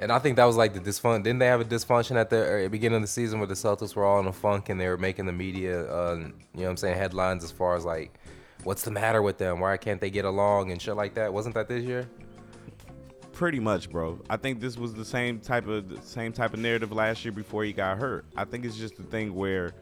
And 0.00 0.12
I 0.12 0.18
think 0.20 0.36
that 0.36 0.44
was 0.44 0.56
like 0.56 0.74
the 0.74 0.80
dysfunction. 0.80 1.24
Didn't 1.24 1.40
they 1.40 1.46
have 1.46 1.60
a 1.60 1.64
dysfunction 1.64 2.16
at 2.16 2.30
the 2.30 2.66
uh, 2.66 2.68
beginning 2.68 2.96
of 2.96 3.02
the 3.02 3.08
season 3.08 3.40
where 3.40 3.48
the 3.48 3.54
Celtics 3.54 3.96
were 3.96 4.04
all 4.04 4.20
in 4.20 4.26
a 4.26 4.32
funk 4.32 4.68
and 4.68 4.80
they 4.80 4.86
were 4.88 4.96
making 4.96 5.26
the 5.26 5.32
media, 5.32 5.90
uh, 5.92 6.14
you 6.14 6.22
know 6.22 6.32
what 6.52 6.68
I'm 6.68 6.76
saying, 6.76 6.96
headlines 6.96 7.42
as 7.42 7.50
far 7.50 7.74
as 7.74 7.84
like, 7.84 8.14
what's 8.62 8.82
the 8.82 8.92
matter 8.92 9.22
with 9.22 9.38
them? 9.38 9.58
Why 9.58 9.76
can't 9.76 10.00
they 10.00 10.10
get 10.10 10.24
along 10.24 10.70
and 10.70 10.80
shit 10.80 10.94
like 10.94 11.14
that? 11.14 11.32
Wasn't 11.32 11.54
that 11.56 11.68
this 11.68 11.82
year? 11.82 12.08
Pretty 13.38 13.60
much, 13.60 13.88
bro. 13.88 14.20
I 14.28 14.36
think 14.36 14.58
this 14.58 14.76
was 14.76 14.94
the 14.94 15.04
same 15.04 15.38
type 15.38 15.68
of 15.68 15.88
the 15.88 16.02
same 16.02 16.32
type 16.32 16.54
of 16.54 16.58
narrative 16.58 16.90
last 16.90 17.24
year 17.24 17.30
before 17.30 17.62
he 17.62 17.72
got 17.72 17.96
hurt. 17.96 18.24
I 18.36 18.44
think 18.44 18.64
it's 18.64 18.76
just 18.76 18.96
the 18.96 19.04
thing 19.04 19.32
where 19.32 19.74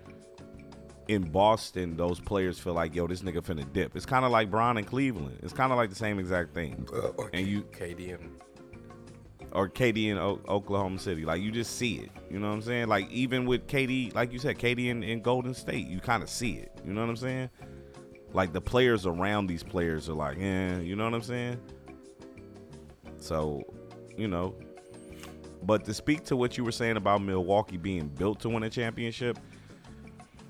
in 1.09 1.23
Boston, 1.23 1.97
those 1.97 2.21
players 2.21 2.59
feel 2.59 2.75
like, 2.75 2.95
yo, 2.95 3.07
this 3.07 3.23
nigga 3.23 3.39
finna 3.39 3.65
dip. 3.73 3.97
It's 3.97 4.05
kind 4.05 4.27
of 4.27 4.31
like 4.31 4.51
Bron 4.51 4.77
in 4.77 4.85
Cleveland. 4.85 5.39
It's 5.43 5.55
kind 5.55 5.73
of 5.73 5.79
like 5.79 5.89
the 5.89 5.97
same 5.97 6.19
exact 6.19 6.53
thing. 6.53 6.87
Uh, 6.95 7.29
and 7.33 7.47
you 7.47 7.63
KD 7.63 8.21
and 8.21 8.39
or 9.53 9.71
KD 9.71 10.09
in 10.09 10.19
o- 10.19 10.43
Oklahoma 10.47 10.99
City, 10.99 11.25
like 11.25 11.41
you 11.41 11.51
just 11.51 11.77
see 11.77 11.95
it. 11.95 12.11
You 12.31 12.39
know 12.39 12.49
what 12.49 12.57
I'm 12.57 12.61
saying? 12.61 12.89
Like 12.89 13.11
even 13.11 13.47
with 13.47 13.67
KD, 13.69 14.15
like 14.15 14.35
you 14.35 14.39
said, 14.39 14.59
KD 14.59 14.89
in, 14.89 15.03
in 15.03 15.23
Golden 15.23 15.55
State, 15.55 15.87
you 15.87 15.99
kind 16.01 16.23
of 16.23 16.29
see 16.29 16.57
it. 16.57 16.79
You 16.85 16.93
know 16.93 17.01
what 17.01 17.09
I'm 17.09 17.17
saying? 17.17 17.49
Like 18.35 18.53
the 18.53 18.61
players 18.61 19.07
around 19.07 19.47
these 19.47 19.63
players 19.63 20.11
are 20.11 20.15
like, 20.15 20.37
yeah, 20.37 20.77
you 20.77 20.95
know 20.95 21.05
what 21.05 21.15
I'm 21.15 21.23
saying? 21.23 21.59
So, 23.27 23.63
you 24.17 24.29
know, 24.29 24.55
but 25.63 25.85
to 25.87 25.95
speak 25.95 26.25
to 26.27 26.37
what 26.37 26.57
you 26.57 26.65
were 26.65 26.73
saying 26.73 26.97
about 26.97 27.23
Milwaukee 27.23 27.77
being 27.77 28.09
built 28.09 28.41
to 28.41 28.49
win 28.49 28.63
a 28.63 28.71
championship, 28.71 29.39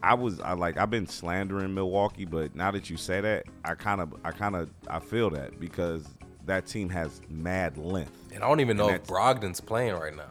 I 0.03 0.15
was 0.15 0.41
I 0.41 0.53
like 0.53 0.77
I've 0.77 0.91
been 0.91 1.07
slandering 1.07 1.75
Milwaukee, 1.75 2.27
but 2.27 2.55
now 2.55 2.71
that 2.71 2.91
you 2.91 2.97
say 2.97 3.21
that, 3.23 3.45
I 3.65 3.75
kind 3.75 4.01
of 4.01 4.15
I 4.25 4.31
kind 4.31 4.55
of 4.57 4.69
I 4.89 4.99
feel 4.99 5.31
that 5.31 5.59
because 5.59 6.07
that 6.45 6.67
team 6.67 6.89
has 6.91 7.21
mad 7.29 7.77
length. 7.79 8.13
and 8.33 8.45
I 8.45 8.49
don't 8.49 8.61
even 8.61 8.77
know 8.77 8.91
if 8.91 9.05
Brogdon's 9.05 9.61
playing 9.61 9.95
right 9.95 10.15
now. 10.15 10.29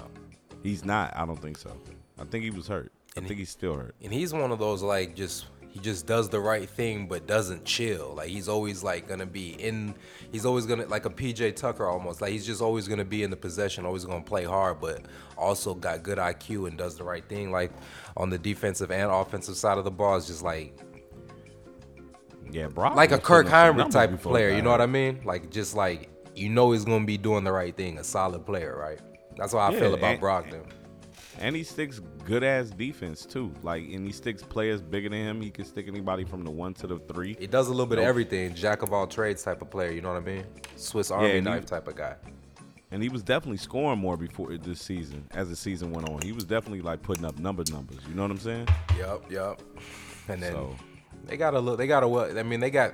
He's 0.63 0.85
not. 0.85 1.13
I 1.17 1.25
don't 1.25 1.41
think 1.41 1.57
so. 1.57 1.75
I 2.19 2.23
think 2.25 2.43
he 2.43 2.51
was 2.51 2.67
hurt. 2.67 2.91
I 3.17 3.21
think 3.21 3.31
he- 3.31 3.35
he's 3.37 3.49
still 3.49 3.75
hurt. 3.75 3.95
And 4.01 4.13
he's 4.13 4.33
one 4.33 4.51
of 4.51 4.59
those 4.59 4.81
like 4.83 5.15
just 5.15 5.45
he 5.75 5.81
just 5.81 6.07
does 6.07 6.29
the 6.29 6.39
right 6.39 6.69
thing 6.69 7.05
but 7.05 7.27
doesn't 7.27 7.65
chill. 7.65 8.13
Like 8.15 8.29
he's 8.29 8.47
always 8.47 8.81
like 8.81 9.09
gonna 9.09 9.25
be 9.25 9.49
in 9.61 9.93
he's 10.31 10.45
always 10.45 10.65
gonna 10.65 10.85
like 10.85 11.03
a 11.03 11.09
PJ 11.09 11.57
Tucker 11.57 11.85
almost. 11.85 12.21
Like 12.21 12.31
he's 12.31 12.45
just 12.45 12.61
always 12.61 12.87
gonna 12.87 13.03
be 13.03 13.23
in 13.23 13.29
the 13.29 13.35
possession, 13.35 13.85
always 13.85 14.05
gonna 14.05 14.23
play 14.23 14.45
hard, 14.45 14.79
but 14.79 15.01
also 15.37 15.73
got 15.73 16.01
good 16.01 16.17
IQ 16.17 16.69
and 16.69 16.77
does 16.77 16.95
the 16.95 17.03
right 17.03 17.27
thing. 17.27 17.51
Like 17.51 17.73
on 18.15 18.29
the 18.29 18.37
defensive 18.37 18.89
and 18.89 19.11
offensive 19.11 19.57
side 19.57 19.77
of 19.77 19.83
the 19.83 19.91
ball 19.91 20.15
is 20.15 20.27
just 20.27 20.43
like 20.43 20.79
Yeah, 22.49 22.67
Brock. 22.67 22.95
like 22.95 23.11
a 23.11 23.17
Kirk 23.19 23.47
Hinrich 23.47 23.91
type 23.91 24.13
of 24.13 24.21
player. 24.21 24.51
You 24.55 24.61
know 24.61 24.71
what 24.71 24.79
I 24.81 24.85
mean? 24.85 25.23
Like 25.25 25.49
just 25.51 25.75
like 25.75 26.09
you 26.35 26.47
know 26.47 26.71
he's 26.71 26.85
gonna 26.85 27.03
be 27.05 27.17
doing 27.17 27.43
the 27.43 27.51
right 27.51 27.75
thing, 27.75 27.97
a 27.97 28.03
solid 28.05 28.45
player, 28.45 28.77
right? 28.77 28.99
That's 29.35 29.51
how 29.51 29.59
I 29.59 29.71
Yeah, 29.71 29.79
feel 29.79 29.93
about 29.93 30.13
and- 30.13 30.21
Brogdon. 30.21 30.65
And 31.39 31.53
he 31.53 31.63
sticks 31.65 31.99
good 32.25 32.43
ass 32.43 32.69
defense 32.71 33.25
too. 33.25 33.53
Like, 33.63 33.83
and 33.83 34.05
he 34.05 34.11
sticks 34.11 34.43
players 34.43 34.81
bigger 34.81 35.09
than 35.09 35.19
him. 35.19 35.41
He 35.41 35.49
can 35.51 35.63
stick 35.65 35.87
anybody 35.87 36.25
from 36.25 36.43
the 36.43 36.51
one 36.51 36.73
to 36.75 36.87
the 36.87 36.99
three. 36.99 37.35
He 37.39 37.47
does 37.47 37.67
a 37.67 37.71
little 37.71 37.85
bit 37.85 37.99
of 37.99 38.03
everything, 38.05 38.53
jack 38.55 38.81
of 38.81 38.91
all 38.91 39.07
trades 39.07 39.43
type 39.43 39.61
of 39.61 39.69
player. 39.69 39.91
You 39.91 40.01
know 40.01 40.11
what 40.13 40.21
I 40.21 40.25
mean? 40.25 40.43
Swiss 40.75 41.11
Army 41.11 41.35
he- 41.35 41.41
knife 41.41 41.65
type 41.65 41.87
of 41.87 41.95
guy. 41.95 42.15
And 42.91 43.01
he 43.01 43.09
was 43.09 43.23
definitely 43.23 43.57
scoring 43.57 43.99
more 43.99 44.15
before 44.15 44.55
this 44.57 44.79
season. 44.81 45.27
As 45.31 45.49
the 45.49 45.55
season 45.55 45.91
went 45.91 46.07
on, 46.07 46.21
he 46.21 46.31
was 46.31 46.45
definitely 46.45 46.81
like 46.81 47.01
putting 47.01 47.25
up 47.25 47.37
number 47.39 47.63
numbers. 47.71 47.99
You 48.07 48.13
know 48.15 48.21
what 48.21 48.31
I'm 48.31 48.37
saying? 48.39 48.67
Yep, 48.97 49.31
yep. 49.31 49.61
And 50.27 50.41
then 50.41 50.53
So- 50.53 50.75
they 51.25 51.37
got 51.37 51.53
a 51.55 51.59
look. 51.59 51.77
They 51.77 51.87
got 51.87 52.03
a 52.03 52.07
what? 52.07 52.37
I 52.37 52.43
mean, 52.43 52.59
they 52.59 52.69
got 52.69 52.93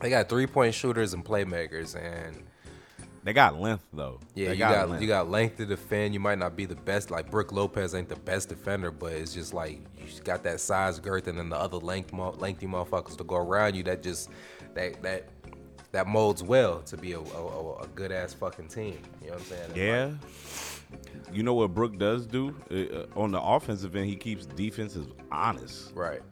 they 0.00 0.10
got 0.10 0.28
three 0.28 0.46
point 0.46 0.74
shooters 0.74 1.12
and 1.14 1.24
playmakers, 1.24 1.96
and 1.96 2.44
They 3.28 3.34
got 3.34 3.60
length 3.60 3.84
though. 3.92 4.20
yeah, 4.34 4.46
They 4.48 4.52
you 4.54 4.58
got, 4.60 4.88
length. 4.88 5.02
you 5.02 5.06
got 5.08 5.28
length 5.28 5.58
to 5.58 5.66
defend. 5.66 6.14
You 6.14 6.20
might 6.20 6.38
not 6.38 6.56
be 6.56 6.64
the 6.64 6.74
best. 6.76 7.10
Like 7.10 7.30
Brook 7.30 7.52
Lopez 7.52 7.94
ain't 7.94 8.08
the 8.08 8.16
best 8.16 8.48
defender, 8.48 8.90
but 8.90 9.12
it's 9.12 9.34
just 9.34 9.52
like 9.52 9.72
you 9.98 10.06
just 10.06 10.24
got 10.24 10.42
that 10.44 10.60
size, 10.60 10.98
girth, 10.98 11.28
and 11.28 11.36
then 11.38 11.50
the 11.50 11.56
other 11.56 11.76
length, 11.76 12.10
mo- 12.14 12.34
lengthy 12.38 12.66
motherfuckers 12.66 13.18
to 13.18 13.24
go 13.24 13.36
around 13.36 13.76
you. 13.76 13.82
That 13.82 14.02
just 14.02 14.30
that 14.72 15.02
that 15.02 15.28
that 15.92 16.06
molds 16.06 16.42
well 16.42 16.80
to 16.84 16.96
be 16.96 17.12
a, 17.12 17.20
a, 17.20 17.74
a 17.82 17.86
good 17.94 18.12
ass 18.12 18.32
fucking 18.32 18.68
team. 18.68 18.98
You 19.20 19.26
know 19.26 19.34
what 19.34 19.42
I'm 19.42 19.46
saying? 19.46 19.62
And, 19.72 19.76
Yeah. 19.76 20.04
like, 20.06 21.36
You 21.36 21.42
know 21.42 21.52
what 21.52 21.74
Brook 21.74 21.98
does 21.98 22.26
do 22.26 22.54
Uh, 22.70 22.74
uh, 23.00 23.06
on 23.22 23.30
the 23.30 23.42
offensive 23.42 23.94
end? 23.94 24.06
He 24.06 24.16
keeps 24.16 24.46
defenses 24.46 25.06
honest 25.30 25.92
right. 25.94 26.22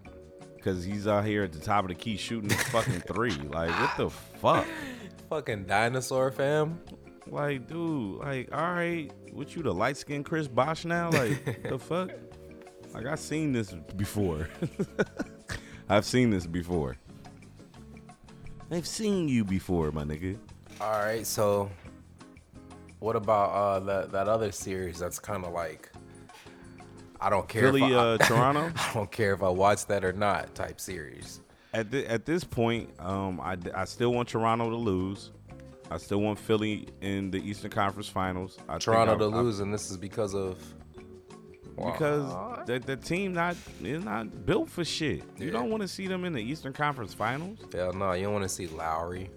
because 0.56 0.82
he's 0.82 1.06
out 1.06 1.26
here 1.26 1.42
at 1.42 1.52
the 1.52 1.58
top 1.60 1.84
of 1.84 1.88
the 1.88 1.94
key 1.94 2.16
shooting 2.16 2.48
his 2.48 2.62
fucking 2.68 3.00
three. 3.00 3.32
Like, 3.32 3.68
what 3.78 3.96
the 3.98 4.08
fuck? 4.40 4.66
Fucking 5.28 5.64
dinosaur 5.64 6.30
fam. 6.30 6.80
Like, 7.28 7.66
dude, 7.66 8.18
like, 8.18 8.48
all 8.52 8.72
right, 8.72 9.10
what 9.32 9.54
you 9.56 9.62
the 9.62 9.74
light 9.74 9.96
skinned 9.96 10.24
Chris 10.24 10.46
Bosh 10.46 10.84
now? 10.84 11.10
Like, 11.10 11.62
the 11.68 11.78
fuck? 11.78 12.10
Like, 12.94 13.06
I've 13.06 13.20
seen 13.20 13.52
this 13.52 13.72
before. 13.96 14.48
I've 15.88 16.04
seen 16.04 16.30
this 16.30 16.46
before. 16.46 16.96
I've 18.70 18.86
seen 18.86 19.28
you 19.28 19.44
before, 19.44 19.90
my 19.92 20.04
nigga. 20.04 20.38
All 20.80 20.90
right, 20.90 21.26
so 21.26 21.70
what 22.98 23.16
about 23.16 23.50
uh 23.50 23.80
that 23.80 24.12
that 24.12 24.26
other 24.28 24.50
series 24.50 24.98
that's 24.98 25.18
kind 25.18 25.44
of 25.44 25.52
like 25.52 25.90
I 27.20 27.30
don't 27.30 27.48
care 27.48 27.62
Philly, 27.62 27.82
if 27.82 27.90
I, 27.90 27.94
uh, 27.94 28.18
Toronto. 28.20 28.72
I 28.76 28.92
don't 28.94 29.10
care 29.10 29.32
if 29.32 29.42
I 29.42 29.48
watch 29.48 29.86
that 29.86 30.04
or 30.04 30.12
not 30.12 30.54
type 30.54 30.80
series. 30.80 31.40
At 31.76 31.90
the, 31.90 32.10
at 32.10 32.24
this 32.24 32.42
point, 32.42 32.88
um, 32.98 33.38
I, 33.38 33.58
I 33.74 33.84
still 33.84 34.12
want 34.14 34.28
Toronto 34.30 34.70
to 34.70 34.76
lose. 34.76 35.30
I 35.90 35.98
still 35.98 36.22
want 36.22 36.38
Philly 36.38 36.88
in 37.02 37.30
the 37.30 37.38
Eastern 37.38 37.70
Conference 37.70 38.08
Finals. 38.08 38.56
I 38.66 38.72
think 38.72 38.82
Toronto 38.82 39.14
I- 39.14 39.18
to 39.18 39.24
I- 39.24 39.40
lose, 39.42 39.60
and 39.60 39.72
this 39.74 39.90
is 39.90 39.96
because 39.98 40.34
of 40.34 40.58
because 41.76 42.66
the, 42.66 42.78
the 42.78 42.96
team 42.96 43.34
not 43.34 43.54
is 43.82 44.02
not 44.02 44.46
built 44.46 44.70
for 44.70 44.82
shit. 44.86 45.22
You 45.36 45.46
Yeah. 45.46 45.52
don't 45.52 45.68
want 45.68 45.82
to 45.82 45.88
see 45.88 46.06
them 46.06 46.24
in 46.24 46.32
the 46.32 46.40
Eastern 46.40 46.72
Conference 46.72 47.12
Finals. 47.12 47.58
hell 47.74 47.92
no, 47.92 48.12
you 48.14 48.24
don't 48.24 48.32
want 48.32 48.44
to 48.44 48.48
see 48.48 48.66
Lowry. 48.68 49.28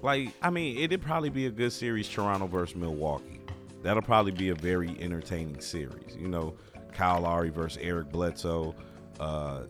Like, 0.00 0.32
I 0.40 0.50
mean, 0.50 0.78
it'd 0.78 1.02
probably 1.02 1.30
be 1.30 1.46
a 1.46 1.50
good 1.50 1.72
series, 1.72 2.08
Toronto 2.08 2.46
versus 2.46 2.76
Milwaukee. 2.76 3.40
That'll 3.82 4.02
probably 4.02 4.30
be 4.30 4.50
a 4.50 4.54
very 4.54 4.96
entertaining 5.00 5.60
series. 5.60 6.14
You 6.16 6.28
know, 6.28 6.54
Kyle 6.92 7.22
Lowry 7.22 7.50
versus 7.50 7.78
Eric 7.82 8.12
Bledsoe, 8.12 8.76
uh, 9.18 9.62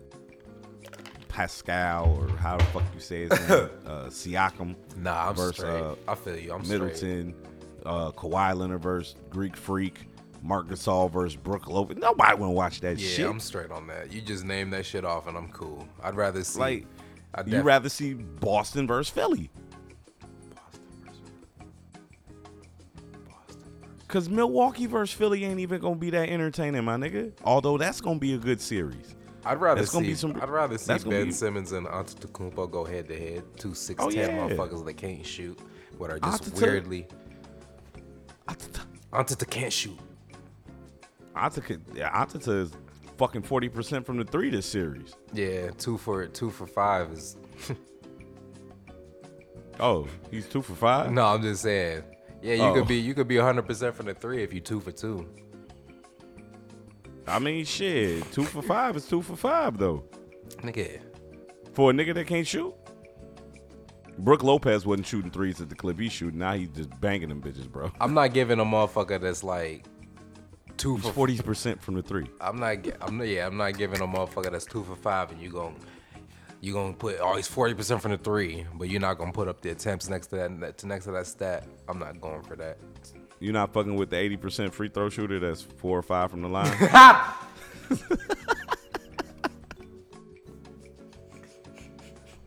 Pascal, 1.43 2.17
or 2.19 2.27
how 2.35 2.57
the 2.57 2.63
fuck 2.65 2.83
you 2.93 2.99
say 2.99 3.21
his 3.21 3.31
name, 3.31 3.49
uh, 3.85 4.07
Siakam 4.09 4.75
Nah, 4.97 5.29
I'm 5.29 5.35
versus 5.35 5.55
straight. 5.55 5.69
uh, 5.81 5.95
I 6.05 6.15
feel 6.15 6.35
you. 6.35 6.51
I'm 6.51 6.65
straight. 6.65 6.81
Middleton, 6.81 7.33
uh, 7.85 8.11
Kawhi 8.11 8.57
Leonard 8.57 8.81
versus 8.81 9.15
Greek 9.29 9.55
Freak, 9.55 10.07
Marc 10.43 10.67
Gasol 10.67 11.09
versus 11.09 11.37
Brook 11.37 11.67
Lopez. 11.69 11.95
Nobody 11.95 12.35
want 12.37 12.49
to 12.49 12.53
watch 12.55 12.81
that 12.81 12.97
Yeah, 12.99 13.07
shit. 13.07 13.25
I'm 13.29 13.39
straight 13.39 13.71
on 13.71 13.87
that. 13.87 14.11
You 14.11 14.19
just 14.19 14.43
name 14.43 14.69
that 14.71 14.85
shit 14.85 15.05
off, 15.05 15.27
and 15.27 15.37
I'm 15.37 15.47
cool. 15.53 15.87
I'd 16.03 16.15
rather 16.15 16.43
see 16.43 16.59
like, 16.59 16.85
I'd 17.33 17.47
you 17.47 17.61
rather 17.61 17.87
see 17.87 18.15
Boston 18.15 18.85
versus 18.85 19.09
Philly. 19.09 19.49
Cause 24.09 24.27
Milwaukee 24.27 24.87
versus 24.87 25.15
Philly 25.15 25.45
ain't 25.45 25.61
even 25.61 25.79
gonna 25.79 25.95
be 25.95 26.09
that 26.09 26.27
entertaining, 26.27 26.83
my 26.83 26.97
nigga. 26.97 27.31
Although 27.45 27.77
that's 27.77 28.01
gonna 28.01 28.19
be 28.19 28.33
a 28.33 28.37
good 28.37 28.59
series. 28.59 29.15
I'd 29.49 29.59
rather 29.59 29.81
That's 29.81 29.91
gonna 29.91 30.05
see. 30.05 30.11
be 30.11 30.15
some- 30.15 30.39
I'd 30.41 30.49
rather 30.49 30.77
see 30.77 30.93
Ben 31.09 31.25
be- 31.27 31.31
Simmons 31.31 31.71
and 31.71 31.87
Antetokounmpo 31.87 32.69
go 32.69 32.85
head 32.85 33.07
to 33.07 33.17
head. 33.17 33.43
Two 33.57 33.73
six 33.73 34.03
Oh, 34.03 34.09
ten 34.11 34.29
yeah. 34.29 34.37
motherfuckers 34.49 34.85
that 34.85 34.93
can't 34.93 35.25
shoot, 35.25 35.57
but 35.97 36.11
are 36.11 36.19
just 36.19 36.43
Antetokounmpo- 36.43 36.61
weirdly. 36.61 37.07
Antetokounmpo 38.47 39.49
can't 39.49 39.73
shoot. 39.73 39.97
Antetokounmpo 41.35 41.95
yeah, 41.97 42.11
Antetokounmpo 42.23 42.61
is 42.63 42.71
fucking 43.17 43.41
forty 43.41 43.69
percent 43.69 44.05
from 44.05 44.17
the 44.17 44.23
three 44.23 44.49
this 44.51 44.65
series. 44.67 45.15
Yeah, 45.33 45.71
two 45.71 45.97
for 45.97 46.25
two 46.27 46.49
for 46.51 46.67
five 46.67 47.11
is. 47.11 47.35
Oh, 49.81 50.07
he's 50.29 50.45
two 50.45 50.61
for 50.61 50.73
five. 50.75 51.09
no, 51.09 51.25
I'm 51.25 51.41
just 51.41 51.61
saying. 51.61 52.03
Yeah, 52.41 52.55
you 52.55 52.63
Oh. 52.63 52.73
could 52.73 52.87
be 52.87 52.97
you 52.97 53.13
could 53.13 53.29
be 53.29 53.37
100 53.37 53.65
percent 53.65 53.95
from 53.95 54.07
the 54.07 54.13
three 54.13 54.43
if 54.43 54.53
you 54.53 54.59
two 54.59 54.81
for 54.81 54.91
two. 54.91 55.25
I 57.29 57.39
mean, 57.39 57.65
shit, 57.65 58.29
two 58.31 58.43
for 58.43 58.61
five 58.61 58.95
is 58.97 59.07
two 59.07 59.21
for 59.21 59.35
five 59.35 59.77
though. 59.77 60.03
Nigga, 60.57 60.99
For 61.73 61.91
a 61.91 61.93
nigga 61.93 62.13
that 62.15 62.27
can't 62.27 62.45
shoot. 62.47 62.73
Brook 64.17 64.43
Lopez 64.43 64.85
wasn't 64.85 65.07
shooting 65.07 65.31
threes 65.31 65.61
at 65.61 65.69
the 65.69 65.75
clip 65.75 65.97
he's 65.99 66.11
shooting. 66.11 66.39
Now 66.39 66.53
he's 66.53 66.69
just 66.69 66.89
banging 66.99 67.29
them 67.29 67.41
bitches, 67.41 67.71
bro. 67.71 67.91
I'm 68.01 68.13
not 68.13 68.33
giving 68.33 68.59
a 68.59 68.65
motherfucker 68.65 69.21
that's 69.21 69.43
like 69.43 69.85
two 70.77 70.95
He's 70.95 71.05
for. 71.05 71.13
forty 71.13 71.37
percent 71.37 71.81
from 71.81 71.95
the 71.95 72.01
three. 72.01 72.25
I'm 72.41 72.59
not. 72.59 72.77
I'm 73.01 73.17
not. 73.17 73.27
Yeah, 73.27 73.47
I'm 73.47 73.55
not 73.57 73.77
giving 73.77 74.01
a 74.01 74.07
motherfucker 74.07 74.51
that's 74.51 74.65
two 74.65 74.83
for 74.83 74.95
five, 74.95 75.31
and 75.31 75.41
you 75.41 75.49
gon' 75.51 75.75
you 76.61 76.73
gonna 76.73 76.91
put 76.93 77.17
oh 77.21 77.35
he's 77.37 77.47
40 77.47 77.73
percent 77.75 78.01
from 78.01 78.11
the 78.11 78.17
three, 78.17 78.65
but 78.73 78.89
you're 78.89 78.99
not 78.99 79.17
gonna 79.17 79.31
put 79.31 79.47
up 79.47 79.61
the 79.61 79.69
attempts 79.69 80.09
next 80.09 80.27
to 80.27 80.35
that 80.35 80.77
to 80.79 80.87
next 80.87 81.05
to 81.05 81.11
that 81.11 81.27
stat. 81.27 81.65
I'm 81.87 81.99
not 81.99 82.19
going 82.19 82.41
for 82.41 82.57
that. 82.57 82.77
You're 83.39 83.53
not 83.53 83.73
fucking 83.73 83.95
with 83.95 84.09
the 84.09 84.17
eighty 84.17 84.37
percent 84.37 84.73
free 84.73 84.89
throw 84.89 85.09
shooter 85.09 85.39
that's 85.39 85.61
four 85.61 85.97
or 85.97 86.01
five 86.01 86.29
from 86.31 86.41
the 86.41 86.49
line. 86.49 86.75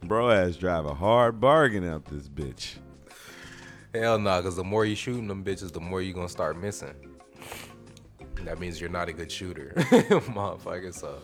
Bro 0.05 0.31
ass 0.31 0.57
drive 0.57 0.85
a 0.85 0.95
hard 0.95 1.41
bargain 1.41 1.89
out 1.89 2.05
this 2.07 2.29
bitch. 2.29 2.75
Hell 3.95 4.19
no, 4.19 4.43
cause 4.43 4.57
the 4.57 4.65
more 4.65 4.85
you 4.85 4.95
shooting 4.97 5.29
them 5.29 5.45
bitches, 5.45 5.73
the 5.73 5.81
more 5.81 6.03
you 6.03 6.13
gonna 6.13 6.29
start 6.29 6.59
missing. 6.61 6.95
That 8.45 8.59
means 8.59 8.81
you're 8.81 8.91
not 8.91 9.09
a 9.09 9.13
good 9.13 9.31
shooter, 9.31 9.73
motherfucker. 9.77 10.93
So, 10.93 11.19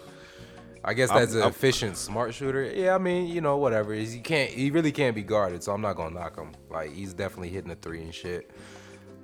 I 0.85 0.95
guess 0.95 1.11
I'm- 1.11 1.19
that's 1.21 1.35
an 1.35 1.41
I'm- 1.43 1.51
efficient, 1.51 1.97
smart 1.97 2.33
shooter. 2.35 2.63
Yeah, 2.65 2.95
I 2.95 2.99
mean, 2.99 3.27
you 3.27 3.41
know, 3.41 3.57
whatever. 3.57 3.93
He's- 3.95 4.13
He 4.13 4.21
can't, 4.21 4.51
he 4.51 4.71
really 4.71 4.93
can't 4.93 5.17
be 5.17 5.23
guarded. 5.23 5.65
So 5.65 5.73
I'm 5.73 5.81
not 5.81 5.97
gonna 5.97 6.15
knock 6.15 6.37
him. 6.39 6.53
Like 6.71 6.93
he's 6.93 7.13
definitely 7.15 7.49
hitting 7.49 7.71
the 7.71 7.77
three 7.77 8.03
and 8.03 8.15
shit. 8.15 8.51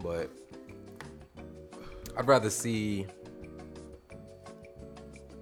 But 0.04 0.30
I'd 2.16 2.28
rather 2.28 2.50
see. 2.50 3.06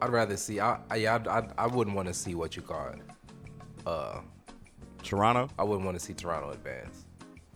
I'd 0.00 0.10
rather 0.10 0.36
see. 0.36 0.60
I, 0.60 0.78
I 0.88 0.96
yeah, 0.96 1.18
I, 1.28 1.64
I, 1.64 1.66
wouldn't 1.66 1.96
want 1.96 2.06
to 2.08 2.14
see 2.14 2.34
what 2.36 2.54
you 2.56 2.62
call 2.62 2.88
it. 2.90 3.00
Uh, 3.84 4.20
Toronto. 5.02 5.48
I 5.58 5.64
wouldn't 5.64 5.84
want 5.84 5.98
to 5.98 6.04
see 6.04 6.14
Toronto 6.14 6.50
advance. 6.50 7.06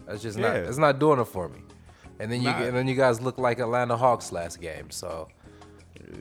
That's 0.05 0.21
just 0.21 0.37
Yeah. 0.37 0.53
not. 0.53 0.64
That's 0.64 0.79
not 0.79 0.99
doing 0.99 1.21
it 1.21 1.27
for 1.27 1.49
me. 1.49 1.61
And 2.19 2.31
then 2.31 2.40
you 2.42 2.51
Nah. 2.51 2.62
and 2.62 2.77
then 2.77 2.88
you 2.88 2.97
guys 2.97 3.21
look 3.21 3.38
like 3.38 3.61
Atlanta 3.61 3.97
Hawks 3.97 4.33
last 4.33 4.61
game. 4.61 4.90
So 4.90 5.29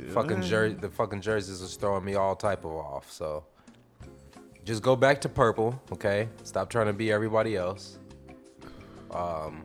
fucking 0.10 0.44
jer- 0.44 0.74
the 0.74 0.90
fucking 0.90 1.22
jerseys 1.22 1.62
is 1.62 1.76
throwing 1.76 2.06
me 2.06 2.14
all 2.16 2.36
type 2.36 2.64
of 2.64 2.72
off. 2.72 3.12
So 3.12 3.44
just 4.64 4.84
go 4.84 4.96
back 4.96 5.22
to 5.22 5.30
purple, 5.30 5.80
okay? 5.92 6.30
Stop 6.44 6.70
trying 6.70 6.88
to 6.88 6.94
be 6.94 7.12
everybody 7.12 7.56
else. 7.56 7.98
Um, 9.12 9.64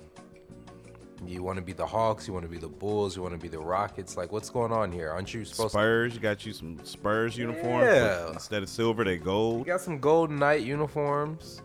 you 1.27 1.43
want 1.43 1.57
to 1.57 1.63
be 1.63 1.73
the 1.73 1.87
Hawks, 1.87 2.27
you 2.27 2.33
want 2.33 2.45
to 2.45 2.51
be 2.51 2.59
the 2.59 2.69
Bulls, 2.69 3.17
you 3.17 3.23
want 3.23 3.35
to 3.35 3.39
be 3.41 3.49
the 3.49 3.59
Rockets. 3.59 4.17
Like, 4.17 4.33
what's 4.33 4.51
going 4.51 4.73
on 4.73 4.91
here? 4.91 5.11
Aren't 5.11 5.33
you 5.35 5.45
supposed 5.45 5.71
to? 5.73 5.79
Spurs. 5.79 6.15
You 6.15 6.21
got 6.21 6.45
you 6.47 6.53
some 6.53 6.79
Spurs 6.85 7.37
uniforms. 7.37 7.85
Yeah. 7.87 8.31
Instead 8.33 8.63
of 8.63 8.69
silver, 8.69 9.05
they 9.05 9.17
gold. 9.19 9.61
You 9.61 9.65
got 9.73 9.81
some 9.81 9.99
Golden 9.99 10.39
Knight 10.39 10.63
uniforms. 10.63 11.63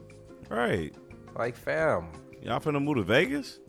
Right. 0.50 0.94
Like, 1.38 1.56
fam, 1.56 2.08
Y'all 2.42 2.60
finna 2.60 2.82
move 2.84 2.98
to 2.98 3.04
Vegas? 3.04 3.60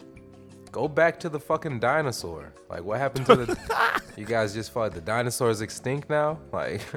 Go 0.71 0.87
back 0.89 1.19
to 1.21 1.29
the 1.31 1.41
fucking 1.41 1.81
dinosaur. 1.81 2.53
Like, 2.69 2.85
what 2.85 2.99
happened 2.99 3.25
to 3.27 3.37
the? 3.37 4.03
you 4.19 4.27
guys 4.27 4.53
just 4.53 4.73
thought 4.73 4.93
the 4.93 5.01
dinosaur's 5.01 5.63
extinct 5.63 6.11
now? 6.11 6.39
Like, 6.53 6.83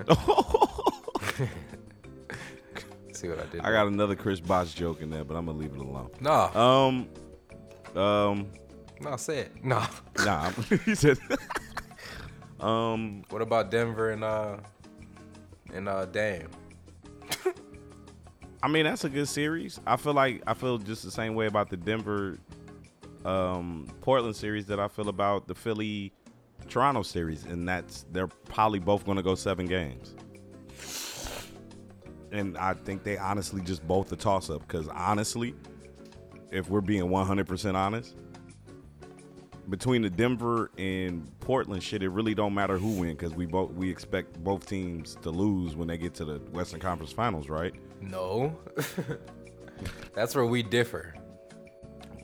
see 3.14 3.28
what 3.30 3.40
I 3.40 3.46
did? 3.46 3.62
I 3.62 3.72
got 3.72 3.88
another 3.88 4.16
Chris 4.16 4.40
Bosh 4.40 4.74
joke 4.74 5.02
in 5.02 5.10
there, 5.10 5.24
but 5.24 5.36
I'm 5.36 5.46
gonna 5.46 5.58
leave 5.58 5.74
it 5.74 5.80
alone. 5.80 6.10
no, 6.20 6.50
Um, 6.54 7.08
um, 8.02 8.48
no, 9.02 9.16
say 9.18 9.40
it. 9.40 9.64
No. 9.64 9.84
nah. 10.26 10.52
He 10.86 10.96
said, 10.96 11.18
um, 12.60 13.24
What 13.30 13.42
about 13.42 13.72
Denver 13.72 14.12
and 14.12 14.24
uh 14.24 14.58
and 15.74 15.88
uh 15.88 16.06
Dame? 16.06 16.50
I 18.62 18.68
mean 18.68 18.84
that's 18.84 19.06
a 19.06 19.10
good 19.10 19.28
series. 19.28 19.80
I 19.88 19.96
feel 19.96 20.14
like 20.14 20.44
I 20.46 20.54
feel 20.54 20.78
just 20.78 21.04
the 21.04 21.12
same 21.12 21.34
way 21.34 21.46
about 21.46 21.70
the 21.70 21.78
Denver, 21.78 22.40
um, 23.24 23.88
Portland 24.02 24.36
series 24.36 24.66
that 24.66 24.80
I 24.80 24.90
feel 24.90 25.08
about 25.08 25.48
the 25.48 25.56
Philly, 25.56 26.12
Toronto 26.68 27.02
series, 27.02 27.46
and 27.46 27.68
that's 27.68 28.06
they're 28.12 28.28
probably 28.28 28.80
both 28.80 29.06
gonna 29.06 29.24
go 29.24 29.36
seven 29.36 29.66
games. 29.66 30.14
And 32.32 32.58
I 32.58 32.74
think 32.74 33.04
they 33.04 33.18
honestly 33.18 33.62
just 33.62 33.88
both 33.88 34.12
a 34.12 34.16
toss 34.16 34.50
up 34.50 34.62
because 34.68 34.88
honestly, 34.90 35.56
if 36.52 36.70
we're 36.70 36.82
being 36.82 37.04
100% 37.04 37.76
honest, 37.76 38.16
between 39.70 40.02
the 40.02 40.10
Denver 40.10 40.72
and 40.78 41.32
Portland 41.40 41.84
shit, 41.84 42.04
it 42.04 42.10
really 42.10 42.34
don't 42.34 42.54
matter 42.54 42.78
who 42.78 43.00
win 43.00 43.12
because 43.12 43.34
we 43.34 43.46
both 43.46 43.72
we 43.72 43.90
expect 43.90 44.44
both 44.44 44.68
teams 44.68 45.16
to 45.22 45.30
lose 45.30 45.76
when 45.76 45.88
they 45.88 45.98
get 45.98 46.14
to 46.16 46.26
the 46.26 46.40
Western 46.52 46.80
Conference 46.80 47.12
Finals, 47.12 47.50
right? 47.50 47.74
No. 48.02 48.58
That's 50.14 50.36
where 50.36 50.46
we 50.46 50.64
differ. 50.64 51.14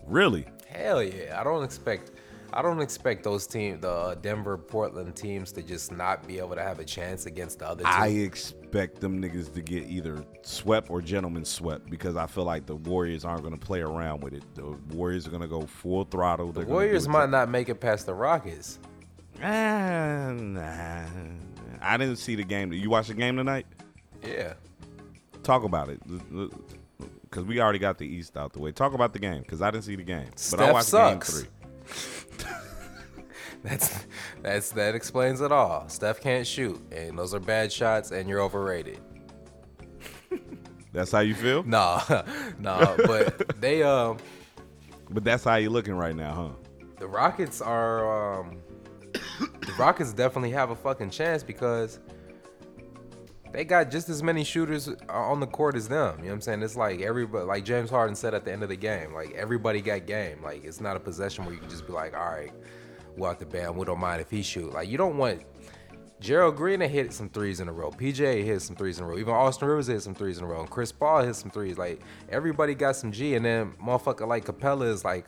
Really? 0.05 0.45
Hell 0.67 1.01
yeah. 1.01 1.39
I 1.39 1.43
don't 1.43 1.63
expect 1.63 2.11
I 2.53 2.61
don't 2.61 2.79
expect 2.79 3.23
those 3.23 3.45
team 3.45 3.81
the 3.81 3.91
uh, 3.91 4.15
Denver 4.15 4.57
Portland 4.57 5.15
teams, 5.15 5.51
to 5.53 5.61
just 5.61 5.91
not 5.91 6.25
be 6.27 6.37
able 6.37 6.55
to 6.55 6.63
have 6.63 6.79
a 6.79 6.85
chance 6.85 7.25
against 7.25 7.59
the 7.59 7.67
other 7.67 7.83
teams. 7.83 7.95
I 7.95 8.07
expect 8.07 8.64
them 8.75 9.21
niggas 9.21 9.53
to 9.53 9.61
get 9.61 9.87
either 9.87 10.23
swept 10.41 10.89
or 10.89 11.01
gentlemen 11.01 11.45
swept 11.45 11.89
because 11.89 12.15
I 12.15 12.27
feel 12.27 12.43
like 12.43 12.65
the 12.65 12.75
Warriors 12.75 13.23
aren't 13.23 13.41
going 13.41 13.57
to 13.57 13.65
play 13.65 13.81
around 13.81 14.21
with 14.21 14.33
it. 14.33 14.43
The 14.55 14.75
Warriors 14.93 15.25
are 15.25 15.29
going 15.29 15.41
to 15.41 15.47
go 15.47 15.61
full 15.61 16.03
throttle. 16.03 16.51
the 16.51 16.65
Warriors 16.65 17.07
might 17.07 17.29
not 17.29 17.49
make 17.49 17.69
it 17.69 17.75
past 17.75 18.05
the 18.05 18.13
Rockets. 18.13 18.79
Ah, 19.41 20.31
nah. 20.35 21.03
I 21.81 21.97
didn't 21.97 22.17
see 22.17 22.35
the 22.35 22.43
game. 22.43 22.73
You 22.73 22.89
watch 22.89 23.07
the 23.07 23.13
game 23.13 23.37
tonight? 23.37 23.65
Yeah. 24.23 24.53
Talk 25.43 25.63
about 25.63 25.89
it. 25.89 26.01
Because 27.23 27.43
we 27.45 27.59
already 27.59 27.79
got 27.79 27.97
the 27.97 28.05
East 28.07 28.37
out 28.37 28.53
the 28.53 28.59
way. 28.59 28.71
Talk 28.71 28.93
about 28.93 29.13
the 29.13 29.19
game 29.19 29.41
because 29.41 29.61
I 29.61 29.71
didn't 29.71 29.83
see 29.83 29.95
the 29.95 30.03
game. 30.03 30.29
But 30.51 30.59
I 30.61 30.71
watched 30.71 30.87
sucks. 30.87 31.43
game 31.43 31.49
three. 32.37 32.51
That's 33.65 34.05
that's 34.43 34.71
that 34.71 34.93
explains 34.93 35.41
it 35.41 35.51
all. 35.51 35.89
Steph 35.89 36.21
can't 36.21 36.45
shoot, 36.45 36.79
and 36.91 37.17
those 37.17 37.33
are 37.33 37.39
bad 37.39 37.71
shots, 37.71 38.11
and 38.11 38.29
you're 38.29 38.41
overrated. 38.41 38.99
That's 40.93 41.11
how 41.11 41.19
you 41.19 41.35
feel? 41.35 41.63
Nah, 41.67 42.01
nah. 42.59 42.95
But 43.05 43.59
they 43.59 43.83
um 43.83 44.17
But 45.09 45.23
that's 45.23 45.43
how 45.43 45.55
you're 45.55 45.71
looking 45.71 45.95
right 45.95 46.15
now, 46.15 46.33
huh? 46.33 46.71
the 46.99 47.07
Rockets 47.07 47.61
are 47.61 48.39
um 48.39 48.57
the 49.13 49.73
Rockets 49.77 50.13
definitely 50.13 50.51
have 50.51 50.69
a 50.69 50.75
fucking 50.75 51.09
chance 51.09 51.43
because 51.43 51.99
they 53.51 53.63
got 53.65 53.89
just 53.89 54.09
as 54.09 54.21
many 54.21 54.43
shooters 54.43 54.89
on 55.09 55.39
the 55.39 55.47
court 55.47 55.75
as 55.75 55.87
them. 55.87 56.17
You 56.17 56.25
know 56.25 56.29
what 56.29 56.33
I'm 56.35 56.41
saying? 56.41 56.63
It's 56.63 56.75
like 56.75 57.01
everybody 57.01 57.45
like 57.45 57.65
James 57.65 57.89
Harden 57.89 58.15
said 58.15 58.33
at 58.33 58.45
the 58.45 58.51
end 58.51 58.63
of 58.63 58.69
the 58.69 58.75
game, 58.75 59.13
like 59.13 59.31
everybody 59.33 59.81
got 59.81 60.05
game. 60.05 60.41
Like 60.43 60.63
it's 60.63 60.81
not 60.81 60.95
a 60.95 60.99
possession 60.99 61.45
where 61.45 61.53
you 61.53 61.59
can 61.59 61.69
just 61.69 61.87
be 61.87 61.93
like, 61.93 62.13
all 62.13 62.25
right, 62.25 62.53
out 63.23 63.39
the 63.39 63.45
band, 63.45 63.77
we 63.77 63.85
don't 63.85 63.99
mind 63.99 64.19
if 64.19 64.29
he 64.29 64.41
shoot. 64.41 64.73
Like 64.73 64.89
you 64.89 64.97
don't 64.97 65.17
want 65.17 65.43
Gerald 66.19 66.55
Green 66.55 66.79
had 66.81 66.89
hit 66.89 67.13
some 67.13 67.29
threes 67.29 67.59
in 67.59 67.67
a 67.67 67.71
row. 67.71 67.91
PJ 67.91 68.43
hit 68.43 68.61
some 68.61 68.75
threes 68.75 68.99
in 68.99 69.05
a 69.05 69.07
row. 69.07 69.17
Even 69.17 69.33
Austin 69.33 69.67
Rivers 69.67 69.87
hit 69.87 70.01
some 70.01 70.15
threes 70.15 70.37
in 70.37 70.43
a 70.43 70.47
row. 70.47 70.61
And 70.61 70.69
Chris 70.69 70.91
Paul 70.91 71.23
hit 71.23 71.35
some 71.35 71.51
threes. 71.51 71.77
Like 71.77 72.01
everybody 72.29 72.73
got 72.73 72.95
some 72.95 73.11
G. 73.11 73.35
And 73.35 73.45
then 73.45 73.73
motherfucker 73.73 74.27
like 74.27 74.45
Capela 74.45 74.87
is 74.87 75.05
like 75.05 75.27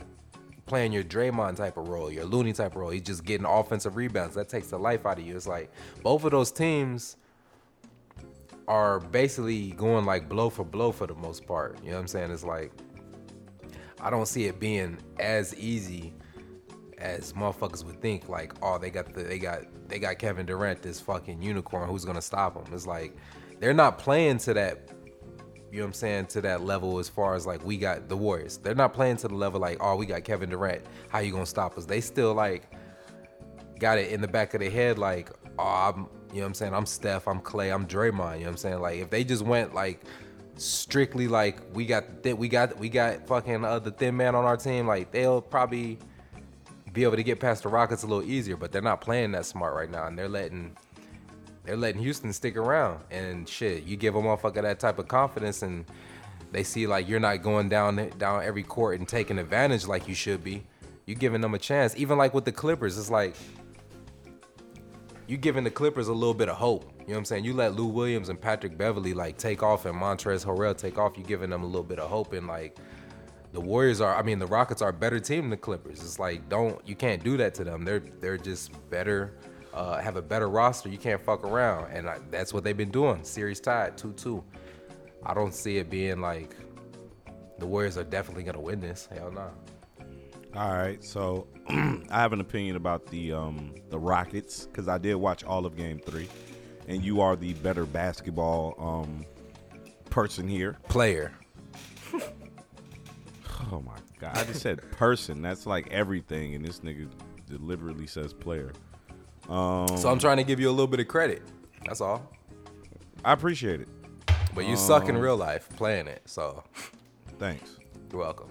playing 0.65 0.91
your 0.91 1.04
Draymond 1.04 1.58
type 1.58 1.78
of 1.78 1.88
role, 1.88 2.12
your 2.12 2.26
Looney 2.26 2.54
type 2.54 2.71
of 2.71 2.78
role. 2.78 2.89
He's 2.89 3.02
just 3.02 3.26
getting 3.26 3.45
offensive 3.45 3.95
rebounds. 3.95 4.36
That 4.36 4.50
takes 4.50 4.67
the 4.67 4.80
life 4.80 5.06
out 5.06 5.19
of 5.19 5.26
you. 5.26 5.36
It's 5.36 5.47
like 5.47 5.71
both 6.04 6.23
of 6.23 6.32
those 6.32 6.52
teams 6.52 7.17
are 8.67 9.00
basically 9.00 9.71
going 9.71 10.06
like 10.06 10.28
blow 10.28 10.50
for 10.50 10.63
blow 10.63 10.91
for 10.91 11.08
the 11.08 11.15
most 11.15 11.45
part. 11.45 11.78
You 11.84 11.91
know 11.91 11.95
what 11.95 12.02
I'm 12.02 12.08
saying? 12.08 12.32
It's 12.32 12.43
like 12.43 12.71
I 14.00 14.10
don't 14.10 14.28
see 14.28 14.45
it 14.45 14.60
being 14.60 14.97
as 15.19 15.56
easy 15.56 16.13
as 16.98 17.34
motherfuckers 17.34 17.84
would 17.86 18.02
think. 18.02 18.30
Like, 18.30 18.54
oh, 18.62 18.78
they 18.78 18.90
got 18.90 19.14
the 19.14 19.24
they 19.24 19.40
got 19.40 19.62
they 19.88 20.00
got 20.00 20.20
Kevin 20.20 20.46
Durant, 20.46 20.82
this 20.82 21.00
fucking 21.00 21.42
unicorn. 21.42 21.90
Who's 21.90 22.06
gonna 22.06 22.22
stop 22.22 22.56
him? 22.56 22.74
It's 22.74 22.88
like 22.88 23.16
they're 23.60 23.74
not 23.74 23.98
playing 23.98 24.40
to 24.40 24.54
that. 24.54 24.90
You 25.70 25.80
know 25.80 25.84
what 25.84 25.88
I'm 25.88 25.94
saying? 25.94 26.26
To 26.28 26.42
that 26.42 26.64
level 26.64 26.98
as 26.98 27.10
far 27.10 27.36
as 27.36 27.46
like 27.46 27.64
we 27.66 27.78
got 27.78 28.08
the 28.08 28.16
Warriors. 28.16 28.58
They're 28.58 28.76
not 28.76 28.94
playing 28.94 29.18
to 29.18 29.28
the 29.28 29.36
level 29.36 29.60
like, 29.60 29.78
oh, 29.82 29.96
we 29.96 30.06
got 30.06 30.24
Kevin 30.24 30.50
Durant. 30.50 30.84
How 31.10 31.20
you 31.20 31.32
gonna 31.32 31.46
stop 31.46 31.78
us? 31.78 31.86
They 31.86 32.02
still 32.02 32.34
like 32.34 32.72
got 33.80 33.98
it 33.98 34.12
in 34.12 34.22
the 34.22 34.28
back 34.28 34.54
of 34.54 34.62
their 34.62 34.72
head 34.72 34.98
like, 34.98 35.30
oh, 35.60 35.64
I'm, 35.64 36.08
you 36.30 36.36
know 36.36 36.42
what 36.42 36.46
I'm 36.48 36.54
saying? 36.54 36.74
I'm 36.74 36.86
Steph, 36.86 37.28
I'm 37.28 37.40
Clay, 37.40 37.72
I'm 37.72 37.86
Draymond. 37.86 38.36
You 38.36 38.40
know 38.40 38.46
what 38.46 38.48
I'm 38.48 38.58
saying? 38.58 38.80
Like 38.80 39.00
if 39.00 39.10
they 39.10 39.24
just 39.24 39.44
went 39.44 39.76
like 39.76 40.02
strictly 40.56 41.28
like 41.28 41.60
we 41.74 41.86
got 41.86 42.24
th- 42.24 42.36
we 42.36 42.48
got 42.48 42.78
we 42.80 42.90
got 42.90 43.28
fucking 43.28 43.64
uh, 43.64 43.80
the 43.80 43.92
thin 43.92 44.16
man 44.16 44.36
on 44.36 44.46
our 44.46 44.58
team, 44.58 44.88
like 44.88 45.12
they'll 45.12 45.42
probably 45.42 46.00
be 46.98 47.04
able 47.04 47.16
to 47.16 47.22
get 47.22 47.40
past 47.40 47.62
the 47.62 47.70
Rockets 47.70 48.02
a 48.02 48.08
little 48.08 48.28
easier. 48.28 48.58
But 48.58 48.72
they're 48.72 48.82
not 48.82 49.02
playing 49.02 49.32
that 49.34 49.46
smart 49.46 49.76
right 49.76 49.90
now, 49.90 50.08
and 50.08 50.18
they're 50.18 50.28
letting 50.28 50.76
they're 51.64 51.78
letting 51.78 52.02
Houston 52.02 52.34
stick 52.34 52.58
around. 52.58 53.02
And 53.12 53.48
shit, 53.48 53.84
you 53.84 53.96
give 53.96 54.16
a 54.16 54.20
motherfucker 54.20 54.64
that 54.64 54.80
type 54.80 54.98
of 54.98 55.08
confidence, 55.08 55.62
and 55.62 55.86
they 56.52 56.64
see 56.64 56.88
like 56.88 57.08
you're 57.08 57.20
not 57.20 57.44
going 57.44 57.70
down 57.70 58.10
down 58.18 58.44
every 58.44 58.64
court 58.64 58.98
and 58.98 59.08
taking 59.08 59.38
advantage 59.38 59.86
like 59.86 60.08
you 60.08 60.16
should 60.16 60.44
be. 60.44 60.66
You're 61.06 61.18
giving 61.18 61.40
them 61.40 61.54
a 61.54 61.60
chance. 61.60 61.96
Even 61.98 62.18
like 62.18 62.34
with 62.34 62.46
the 62.46 62.52
Clippers, 62.52 62.98
it's 62.98 63.12
like 63.12 63.36
you're 65.28 65.38
giving 65.38 65.64
the 65.64 65.72
Clippers 65.72 66.08
a 66.08 66.14
little 66.14 66.34
bit 66.34 66.50
of 66.50 66.58
hope. 66.58 66.92
You 67.02 67.10
know 67.10 67.14
what 67.14 67.18
I'm 67.20 67.26
saying? 67.26 67.46
You 67.46 67.54
let 67.54 67.76
Lou 67.76 67.86
Williams 67.86 68.30
and 68.30 68.42
Patrick 68.42 68.76
Beverley 68.76 69.14
like 69.14 69.38
take 69.38 69.62
off 69.62 69.86
and 69.86 69.96
Montrezl 69.96 70.46
Harrell 70.46 70.76
take 70.76 70.98
off. 70.98 71.16
You're 71.16 71.28
giving 71.28 71.52
them 71.52 71.62
a 71.62 71.68
little 71.68 71.84
bit 71.84 72.00
of 72.00 72.10
hope 72.10 72.34
and 72.34 72.48
like 72.48 72.80
the 73.54 73.62
Warriors 73.62 74.02
are. 74.02 74.16
I 74.16 74.22
mean, 74.22 74.40
the 74.40 74.48
Rockets 74.48 74.82
are 74.82 74.90
a 74.90 74.94
better 74.94 75.20
team 75.20 75.42
than 75.42 75.50
the 75.52 75.58
Clippers. 75.58 76.02
It's 76.02 76.20
like 76.20 76.48
don't 76.50 76.80
you 76.88 76.96
can't 76.96 77.24
do 77.24 77.38
that 77.38 77.54
to 77.56 77.64
them. 77.64 77.84
They're 77.86 78.04
they're 78.20 78.38
just 78.38 78.72
better. 78.90 79.34
Uh, 79.74 80.00
have 80.00 80.16
a 80.16 80.22
better 80.22 80.50
roster. 80.50 80.90
You 80.90 80.98
can't 80.98 81.22
fuck 81.22 81.44
around, 81.44 81.92
and 81.92 82.10
I, 82.10 82.18
that's 82.32 82.52
what 82.52 82.64
they've 82.64 82.76
been 82.76 82.90
doing. 82.90 83.24
Series 83.24 83.60
tied 83.60 83.98
two 83.98 84.14
two. 84.14 84.44
I 85.24 85.34
don't 85.34 85.54
see 85.54 85.78
it 85.78 85.90
being 85.90 86.20
like 86.20 86.56
the 87.60 87.66
Warriors 87.66 87.98
are 87.98 88.04
definitely 88.04 88.44
gonna 88.44 88.62
win 88.62 88.80
this. 88.80 89.08
Hell 89.12 89.32
no. 89.32 89.52
All 90.56 90.72
right, 90.72 91.04
so 91.04 91.48
I 91.70 92.02
have 92.10 92.34
an 92.34 92.42
opinion 92.42 92.76
about 92.78 93.06
the 93.08 93.34
um, 93.34 93.76
the 93.90 94.00
Rockets 94.00 94.66
because 94.66 94.88
I 94.88 94.98
did 94.98 95.16
watch 95.16 95.44
all 95.44 95.66
of 95.66 95.76
Game 95.76 96.00
Three, 96.00 96.28
and 96.88 97.04
you 97.04 97.22
are 97.22 97.36
the 97.36 97.54
better 97.56 97.86
basketball 97.86 98.76
um, 98.80 99.26
person 100.10 100.48
here. 100.48 100.78
Player. 100.88 101.34
Oh 103.71 103.82
my 103.82 103.97
god! 104.19 104.38
I 104.38 104.43
just 104.45 104.62
said 104.62 104.80
person. 104.91 105.41
That's 105.41 105.65
like 105.65 105.91
everything, 105.91 106.56
and 106.56 106.65
this 106.65 106.80
nigga 106.80 107.10
deliberately 107.49 108.08
says 108.08 108.34
player. 108.34 108.71
Um, 109.49 109.88
So 109.97 110.10
I'm 110.10 110.19
trying 110.19 110.38
to 110.38 110.43
give 110.43 110.60
you 110.60 110.69
a 110.69 110.71
little 110.71 110.88
bit 110.88 110.99
of 110.99 111.08
credit. 111.08 111.41
That's 111.86 112.01
all. 112.01 112.30
I 113.25 113.34
appreciate 113.34 113.82
it. 113.82 113.88
But 114.53 114.65
you 114.65 114.75
suck 114.75 115.10
in 115.10 115.17
real 115.17 115.38
life 115.38 115.69
playing 115.75 116.08
it. 116.08 116.21
So 116.25 116.63
Thanks. 117.39 117.77
you're 118.12 118.21
welcome. 118.21 118.49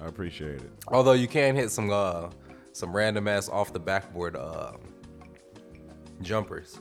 I 0.00 0.06
appreciate 0.06 0.56
it. 0.62 0.70
Although 0.88 1.12
you 1.12 1.28
can 1.28 1.54
hit 1.54 1.70
some 1.70 1.90
uh 1.90 2.30
some 2.72 2.94
random 2.94 3.28
ass 3.28 3.48
off 3.48 3.72
the 3.72 3.80
backboard 3.80 4.36
uh 4.36 4.72
jumpers. 6.22 6.78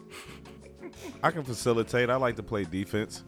I 1.24 1.32
can 1.32 1.44
facilitate. 1.44 2.10
I 2.10 2.16
like 2.16 2.36
to 2.38 2.44
play 2.44 2.64
defense. 2.64 3.24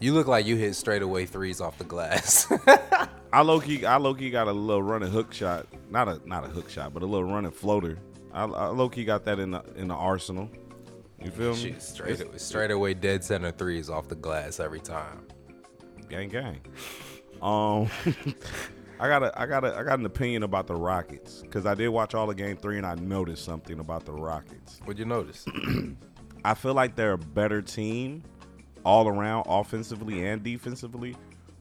You 0.00 0.12
look 0.12 0.26
like 0.26 0.46
you 0.46 0.56
hit 0.56 0.74
straightaway 0.74 1.24
threes 1.26 1.60
off 1.60 1.78
the 1.78 1.84
glass. 1.84 2.52
I 3.32 3.40
low 3.42 3.60
key, 3.60 3.84
I 3.84 3.96
low 3.96 4.14
key 4.14 4.30
got 4.30 4.46
a 4.46 4.52
little 4.52 4.82
running 4.82 5.10
hook 5.10 5.32
shot. 5.32 5.66
Not 5.90 6.08
a 6.08 6.20
not 6.26 6.44
a 6.44 6.48
hook 6.48 6.68
shot, 6.68 6.92
but 6.92 7.02
a 7.02 7.06
little 7.06 7.28
running 7.28 7.50
floater. 7.50 7.98
I, 8.32 8.44
I 8.44 8.66
low 8.68 8.88
key 8.88 9.04
got 9.04 9.24
that 9.24 9.38
in 9.38 9.52
the 9.52 9.64
in 9.76 9.88
the 9.88 9.94
arsenal. 9.94 10.50
You 11.22 11.30
feel 11.30 11.52
me? 11.52 11.56
Shoot, 11.56 11.82
straight 11.82 12.40
straightaway 12.40 12.94
dead 12.94 13.24
center 13.24 13.50
threes 13.50 13.88
off 13.88 14.08
the 14.08 14.14
glass 14.14 14.60
every 14.60 14.80
time. 14.80 15.26
gang 16.08 16.28
gang. 16.28 16.60
Um, 17.40 17.88
I 19.00 19.08
got 19.08 19.22
a 19.22 19.40
I 19.40 19.46
got 19.46 19.64
a 19.64 19.74
I 19.76 19.82
got 19.82 19.98
an 19.98 20.06
opinion 20.06 20.42
about 20.42 20.66
the 20.66 20.74
Rockets 20.74 21.40
because 21.42 21.64
I 21.64 21.74
did 21.74 21.88
watch 21.88 22.14
all 22.14 22.28
of 22.28 22.36
Game 22.36 22.56
Three 22.56 22.76
and 22.76 22.86
I 22.86 22.94
noticed 22.96 23.44
something 23.44 23.80
about 23.80 24.04
the 24.04 24.12
Rockets. 24.12 24.80
What'd 24.84 24.98
you 24.98 25.06
notice? 25.06 25.46
I 26.44 26.54
feel 26.54 26.74
like 26.74 26.96
they're 26.96 27.12
a 27.12 27.18
better 27.18 27.60
team 27.62 28.22
all 28.86 29.08
around, 29.08 29.44
offensively 29.48 30.24
and 30.24 30.44
defensively, 30.44 31.16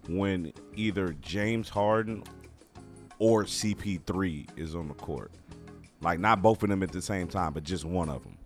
when 0.08 0.54
either 0.76 1.16
James 1.22 1.68
Harden 1.68 2.24
or 3.18 3.46
CP3 3.46 4.48
is 4.60 4.76
on 4.76 4.88
the 4.88 4.94
court. 4.94 5.32
Like 6.02 6.20
not 6.20 6.44
both 6.44 6.62
of 6.62 6.70
them 6.70 6.84
at 6.84 6.92
the 6.92 7.02
same 7.02 7.28
time, 7.28 7.52
but 7.52 7.64
just 7.64 7.84
one 7.84 8.10
of 8.10 8.22
them. 8.24 8.38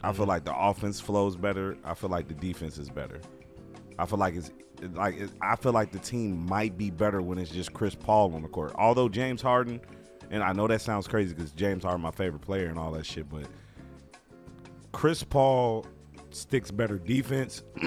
I 0.00 0.12
feel 0.12 0.22
mm-hmm. 0.22 0.28
like 0.28 0.44
the 0.44 0.56
offense 0.56 1.00
flows 1.00 1.36
better. 1.36 1.76
I 1.84 1.94
feel 1.94 2.08
like 2.08 2.28
the 2.28 2.34
defense 2.34 2.78
is 2.78 2.88
better. 2.88 3.20
I 3.98 4.06
feel 4.06 4.18
like 4.18 4.36
it's 4.36 4.52
like 4.94 5.18
it, 5.18 5.30
I 5.40 5.56
feel 5.56 5.72
like 5.72 5.90
the 5.90 5.98
team 5.98 6.46
might 6.46 6.78
be 6.78 6.90
better 6.90 7.20
when 7.20 7.36
it's 7.38 7.50
just 7.50 7.72
Chris 7.72 7.96
Paul 7.96 8.32
on 8.34 8.42
the 8.42 8.48
court. 8.48 8.74
Although 8.76 9.08
James 9.08 9.42
Harden, 9.42 9.80
and 10.30 10.40
I 10.40 10.52
know 10.52 10.68
that 10.68 10.82
sounds 10.82 11.08
crazy 11.08 11.34
because 11.34 11.50
James 11.50 11.82
Harden 11.82 12.00
my 12.00 12.12
favorite 12.12 12.42
player 12.42 12.66
and 12.66 12.78
all 12.78 12.92
that 12.92 13.06
shit, 13.06 13.28
but 13.28 13.46
Chris 14.92 15.24
Paul 15.24 15.84
sticks 16.34 16.70
better 16.70 16.98
defense. 16.98 17.62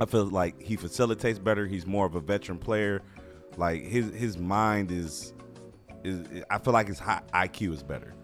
I 0.00 0.06
feel 0.06 0.24
like 0.26 0.60
he 0.60 0.76
facilitates 0.76 1.38
better. 1.38 1.66
He's 1.66 1.86
more 1.86 2.06
of 2.06 2.14
a 2.14 2.20
veteran 2.20 2.58
player. 2.58 3.02
Like 3.56 3.82
his 3.82 4.12
his 4.14 4.38
mind 4.38 4.90
is 4.90 5.34
is 6.04 6.44
I 6.50 6.58
feel 6.58 6.72
like 6.72 6.88
his 6.88 6.98
high 6.98 7.22
IQ 7.34 7.74
is 7.74 7.82
better. 7.82 8.14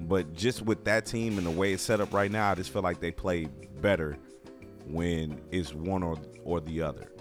But 0.00 0.34
just 0.34 0.62
with 0.62 0.84
that 0.84 1.06
team 1.06 1.38
and 1.38 1.46
the 1.46 1.50
way 1.50 1.72
it's 1.72 1.82
set 1.82 2.00
up 2.00 2.12
right 2.12 2.30
now, 2.30 2.50
I 2.50 2.54
just 2.54 2.72
feel 2.72 2.82
like 2.82 3.00
they 3.00 3.10
play 3.10 3.46
better 3.80 4.18
when 4.86 5.40
it's 5.50 5.72
one 5.72 6.02
or 6.02 6.16
or 6.44 6.60
the 6.60 6.82
other. 6.82 7.12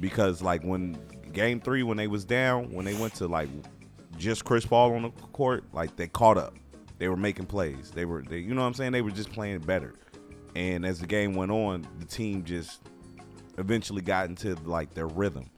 Because 0.00 0.40
like 0.40 0.62
when 0.62 0.96
game 1.32 1.60
three, 1.60 1.82
when 1.82 1.96
they 1.96 2.06
was 2.06 2.24
down, 2.24 2.72
when 2.72 2.84
they 2.84 2.94
went 2.94 3.14
to 3.16 3.26
like 3.26 3.48
just 4.16 4.44
Chris 4.44 4.64
Paul 4.64 4.94
on 4.94 5.02
the 5.02 5.10
court, 5.10 5.64
like 5.72 5.96
they 5.96 6.08
caught 6.08 6.38
up. 6.38 6.54
They 6.98 7.08
were 7.08 7.16
making 7.16 7.46
plays. 7.46 7.90
They 7.90 8.04
were 8.04 8.22
they 8.22 8.38
you 8.38 8.54
know 8.54 8.62
what 8.62 8.68
I'm 8.68 8.74
saying? 8.74 8.92
They 8.92 9.02
were 9.02 9.10
just 9.10 9.32
playing 9.32 9.58
better. 9.60 9.94
And 10.58 10.84
as 10.84 10.98
the 10.98 11.06
game 11.06 11.34
went 11.34 11.52
on, 11.52 11.86
the 12.00 12.04
team 12.04 12.42
just 12.42 12.80
eventually 13.58 14.02
got 14.02 14.28
into 14.28 14.56
like 14.64 14.92
their 14.92 15.06
rhythm. 15.06 15.48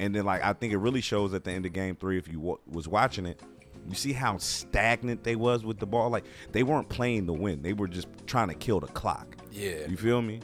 And 0.00 0.14
then 0.14 0.24
like 0.24 0.42
I 0.42 0.54
think 0.54 0.72
it 0.72 0.78
really 0.78 1.02
shows 1.02 1.34
at 1.34 1.44
the 1.44 1.50
end 1.50 1.66
of 1.66 1.74
game 1.74 1.96
3 1.96 2.16
if 2.16 2.28
you 2.28 2.38
w- 2.38 2.58
was 2.66 2.88
watching 2.88 3.26
it, 3.26 3.42
you 3.86 3.94
see 3.94 4.14
how 4.14 4.38
stagnant 4.38 5.22
they 5.22 5.36
was 5.36 5.66
with 5.66 5.78
the 5.78 5.86
ball 5.86 6.08
like 6.08 6.24
they 6.52 6.62
weren't 6.62 6.88
playing 6.88 7.26
to 7.26 7.34
win. 7.34 7.60
They 7.60 7.74
were 7.74 7.88
just 7.88 8.08
trying 8.26 8.48
to 8.48 8.54
kill 8.54 8.80
the 8.80 8.86
clock. 8.86 9.36
Yeah. 9.52 9.86
You 9.86 9.98
feel 9.98 10.22
me? 10.22 10.40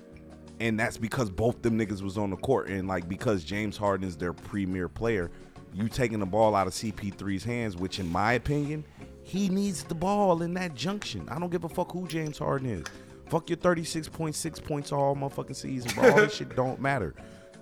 And 0.60 0.78
that's 0.78 0.98
because 0.98 1.30
both 1.30 1.62
them 1.62 1.78
niggas 1.78 2.02
was 2.02 2.18
on 2.18 2.28
the 2.28 2.36
court 2.36 2.68
and 2.68 2.86
like 2.86 3.08
because 3.08 3.42
James 3.42 3.78
Harden 3.78 4.06
is 4.06 4.18
their 4.18 4.34
premier 4.34 4.86
player, 4.86 5.30
you 5.72 5.88
taking 5.88 6.20
the 6.20 6.26
ball 6.26 6.54
out 6.54 6.66
of 6.66 6.74
CP3's 6.74 7.42
hands, 7.42 7.74
which 7.74 7.98
in 8.00 8.12
my 8.12 8.34
opinion, 8.34 8.84
he 9.22 9.48
needs 9.48 9.82
the 9.82 9.94
ball 9.94 10.42
in 10.42 10.52
that 10.54 10.74
junction. 10.74 11.26
I 11.30 11.38
don't 11.38 11.50
give 11.50 11.64
a 11.64 11.70
fuck 11.70 11.90
who 11.90 12.06
James 12.06 12.36
Harden 12.36 12.68
is. 12.68 12.84
Fuck 13.28 13.50
your 13.50 13.56
36.6 13.56 14.62
points 14.62 14.92
all 14.92 15.16
motherfucking 15.16 15.56
season, 15.56 15.90
bro. 15.94 16.10
All 16.10 16.16
this 16.16 16.34
shit 16.34 16.54
don't 16.56 16.80
matter. 16.80 17.14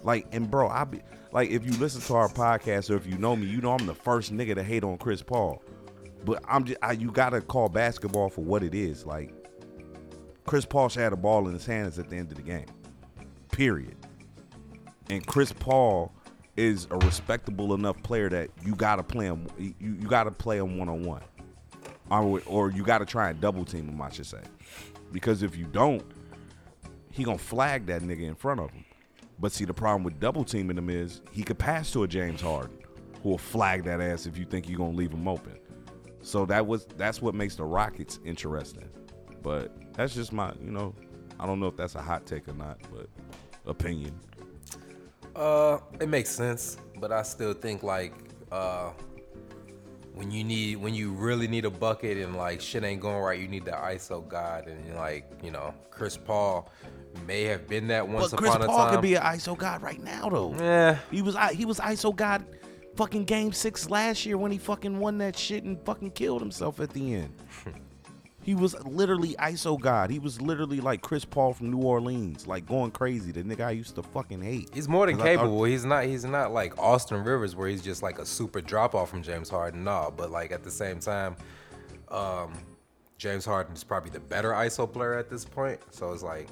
Like, 0.03 0.27
and 0.33 0.51
bro, 0.51 0.69
I 0.69 0.85
be 0.85 1.01
like, 1.31 1.51
if 1.51 1.65
you 1.65 1.73
listen 1.73 2.01
to 2.03 2.15
our 2.15 2.29
podcast 2.29 2.91
or 2.91 2.97
if 2.97 3.07
you 3.07 3.17
know 3.19 3.37
me, 3.37 3.47
you 3.47 3.61
know 3.61 3.73
I'm 3.73 3.87
the 3.87 3.95
first 3.95 4.33
nigga 4.33 4.55
to 4.57 4.63
hate 4.63 4.85
on 4.85 4.99
Chris 4.99 5.23
Paul. 5.23 5.63
But 6.25 6.43
I'm 6.49 6.65
just, 6.65 6.79
I, 6.83 6.93
you 6.93 7.11
gotta 7.11 7.41
call 7.41 7.69
basketball 7.69 8.29
for 8.29 8.43
what 8.43 8.63
it 8.63 8.75
is. 8.75 9.07
Like, 9.07 9.33
Chris 10.45 10.65
Paul 10.65 10.89
should 10.89 11.03
have 11.03 11.13
the 11.13 11.17
ball 11.17 11.47
in 11.47 11.55
his 11.55 11.67
hands 11.67 11.99
at 11.99 12.09
the 12.09 12.17
end 12.17 12.31
of 12.31 12.37
the 12.37 12.43
game. 12.43 12.67
Period. 13.51 13.97
And 15.11 15.25
Chris 15.27 15.53
Paul 15.53 16.13
is 16.57 16.87
a 16.91 16.99
respectable 16.99 17.75
enough 17.75 18.03
player 18.03 18.29
that 18.29 18.51
you 18.65 18.75
gotta 18.75 19.03
play 19.03 19.27
him. 19.27 19.47
You, 19.59 19.75
you 19.81 20.09
gotta 20.09 20.31
play 20.31 20.59
him 20.59 20.79
one 20.79 20.89
on 20.89 21.03
one, 21.03 21.23
or 22.11 22.41
or 22.47 22.71
you 22.71 22.83
gotta 22.83 23.07
try 23.07 23.31
and 23.31 23.41
double 23.41 23.65
team 23.65 23.89
him. 23.89 24.01
I 24.01 24.11
should 24.11 24.27
say, 24.27 24.41
because 25.13 25.43
if 25.43 25.57
you 25.57 25.67
don't, 25.67 26.03
he 27.11 27.25
gonna 27.25 27.39
flag 27.39 27.87
that 27.87 28.03
nigga 28.03 28.23
in 28.23 28.35
front 28.35 28.61
of 28.61 28.71
him. 28.71 28.85
But 29.39 29.53
see, 29.53 29.65
the 29.65 29.75
problem 29.75 30.03
with 30.05 30.19
double 30.21 30.45
teaming 30.45 30.79
him 30.79 30.89
is 30.89 31.21
he 31.33 31.43
could 31.43 31.59
pass 31.59 31.91
to 31.93 32.05
a 32.05 32.09
James 32.09 32.41
Harden, 32.41 32.79
who 33.23 33.31
will 33.31 33.39
flag 33.39 33.85
that 33.85 34.01
ass 34.01 34.27
if 34.27 34.39
you 34.39 34.45
think 34.45 34.69
you're 34.69 34.79
gonna 34.79 34.97
leave 34.97 35.13
him 35.13 35.29
open. 35.29 35.59
So 36.23 36.47
that 36.47 36.67
was 36.67 36.87
that's 36.97 37.21
what 37.21 37.35
makes 37.35 37.57
the 37.57 37.65
Rockets 37.65 38.19
interesting. 38.25 38.89
But 39.43 39.73
that's 39.95 40.15
just 40.15 40.33
my, 40.33 40.53
you 40.63 40.71
know, 40.71 40.95
I 41.39 41.47
don't 41.47 41.59
know 41.59 41.67
if 41.67 41.77
that's 41.77 41.97
a 41.97 42.03
hot 42.03 42.27
take 42.27 42.49
or 42.49 42.55
not, 42.55 42.79
but 42.95 43.09
opinion. 43.67 44.19
Uh, 45.35 45.79
it 46.01 46.09
makes 46.09 46.31
sense, 46.31 46.77
but 47.01 47.11
I 47.11 47.23
still 47.23 47.53
think 47.53 47.83
like 47.83 48.15
uh, 48.53 48.93
when 50.15 50.31
you 50.31 50.45
need 50.45 50.77
when 50.77 50.95
you 50.95 51.13
really 51.13 51.49
need 51.49 51.65
a 51.65 51.71
bucket 51.71 52.19
and 52.19 52.37
like 52.37 52.61
shit 52.61 52.85
ain't 52.85 53.01
going 53.01 53.23
right, 53.23 53.41
you 53.41 53.49
need 53.49 53.65
the 53.65 53.73
ISO 53.73 54.27
god 54.29 54.67
and 54.67 54.95
like 54.95 55.31
you 55.43 55.51
know 55.51 55.75
Chris 55.91 56.17
Paul 56.17 56.71
may 57.27 57.45
have 57.45 57.67
been 57.69 57.89
that 57.89 58.07
once 58.07 58.33
upon 58.33 58.45
a 58.45 58.51
time. 58.51 58.53
But 58.53 58.53
Chris 58.53 58.55
upon 58.55 58.63
a 58.63 58.67
Paul 58.67 58.85
time. 58.87 58.95
could 58.95 59.03
be 59.03 59.15
an 59.15 59.23
ISO 59.23 59.57
god 59.57 59.83
right 59.83 60.03
now 60.03 60.29
though. 60.29 60.55
yeah, 60.55 60.99
He 61.11 61.23
was 61.23 61.37
he 61.53 61.65
was 61.65 61.79
ISO 61.79 62.15
god 62.15 62.45
fucking 62.97 63.25
game 63.25 63.53
six 63.53 63.89
last 63.89 64.27
year 64.27 64.37
when 64.37 64.53
he 64.53 64.59
fucking 64.59 64.99
won 64.99 65.19
that 65.19 65.37
shit 65.37 65.65
and 65.65 65.83
fucking 65.85 66.11
killed 66.11 66.43
himself 66.43 66.79
at 66.81 66.91
the 66.91 67.15
end. 67.15 67.35
he 68.43 68.55
was 68.55 68.75
literally 68.85 69.35
ISO 69.39 69.81
god. 69.81 70.11
He 70.11 70.19
was 70.19 70.41
literally 70.41 70.81
like 70.81 71.01
Chris 71.03 71.25
Paul 71.25 71.55
from 71.55 71.71
New 71.71 71.79
Orleans, 71.83 72.47
like 72.47 72.67
going 72.67 72.91
crazy. 72.91 73.33
The 73.33 73.43
nigga 73.43 73.61
I 73.67 73.71
used 73.73 73.95
to 73.97 74.03
fucking 74.03 74.43
hate. 74.43 74.71
he's 74.75 74.89
more 74.89 75.07
than 75.07 75.17
'Cause 75.17 75.25
I 75.27 75.37
thought- 75.37 75.43
capable. 75.43 75.65
he's 75.65 75.85
not 75.85 76.05
he's 76.05 76.25
not 76.25 76.53
like 76.53 76.77
Austin 76.79 77.23
Rivers 77.25 77.55
where 77.55 77.69
he's 77.69 77.83
just 77.83 78.03
like 78.03 78.19
a 78.19 78.27
super 78.27 78.61
drop 78.61 78.95
off 78.95 79.11
from 79.11 79.23
James 79.23 79.49
Harden. 79.49 79.85
No, 79.85 80.13
but 80.17 80.31
like 80.31 80.51
at 80.53 80.63
the 80.65 80.71
same 80.71 80.99
time, 80.99 81.37
um, 82.09 82.53
James 83.19 83.45
Harden 83.45 83.75
is 83.75 83.85
probably 83.85 84.11
the 84.11 84.21
better 84.21 84.53
ISO 84.53 84.91
player 84.93 85.15
at 85.15 85.31
this 85.31 85.45
point. 85.45 85.79
So 85.91 86.13
it's 86.13 86.23
like 86.25 86.49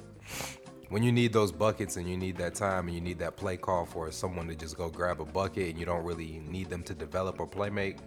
when 0.89 1.03
you 1.03 1.11
need 1.11 1.33
those 1.33 1.51
buckets 1.51 1.97
and 1.97 2.09
you 2.09 2.17
need 2.17 2.37
that 2.37 2.55
time 2.55 2.87
and 2.87 2.95
you 2.95 3.01
need 3.01 3.19
that 3.19 3.35
play 3.37 3.57
call 3.57 3.85
for 3.85 4.11
someone 4.11 4.47
to 4.47 4.55
just 4.55 4.77
go 4.77 4.89
grab 4.89 5.21
a 5.21 5.25
bucket 5.25 5.69
and 5.69 5.79
you 5.79 5.85
don't 5.85 6.03
really 6.03 6.41
need 6.47 6.69
them 6.69 6.83
to 6.83 6.93
develop 6.93 7.39
or 7.39 7.47
play 7.47 7.69
make, 7.69 7.97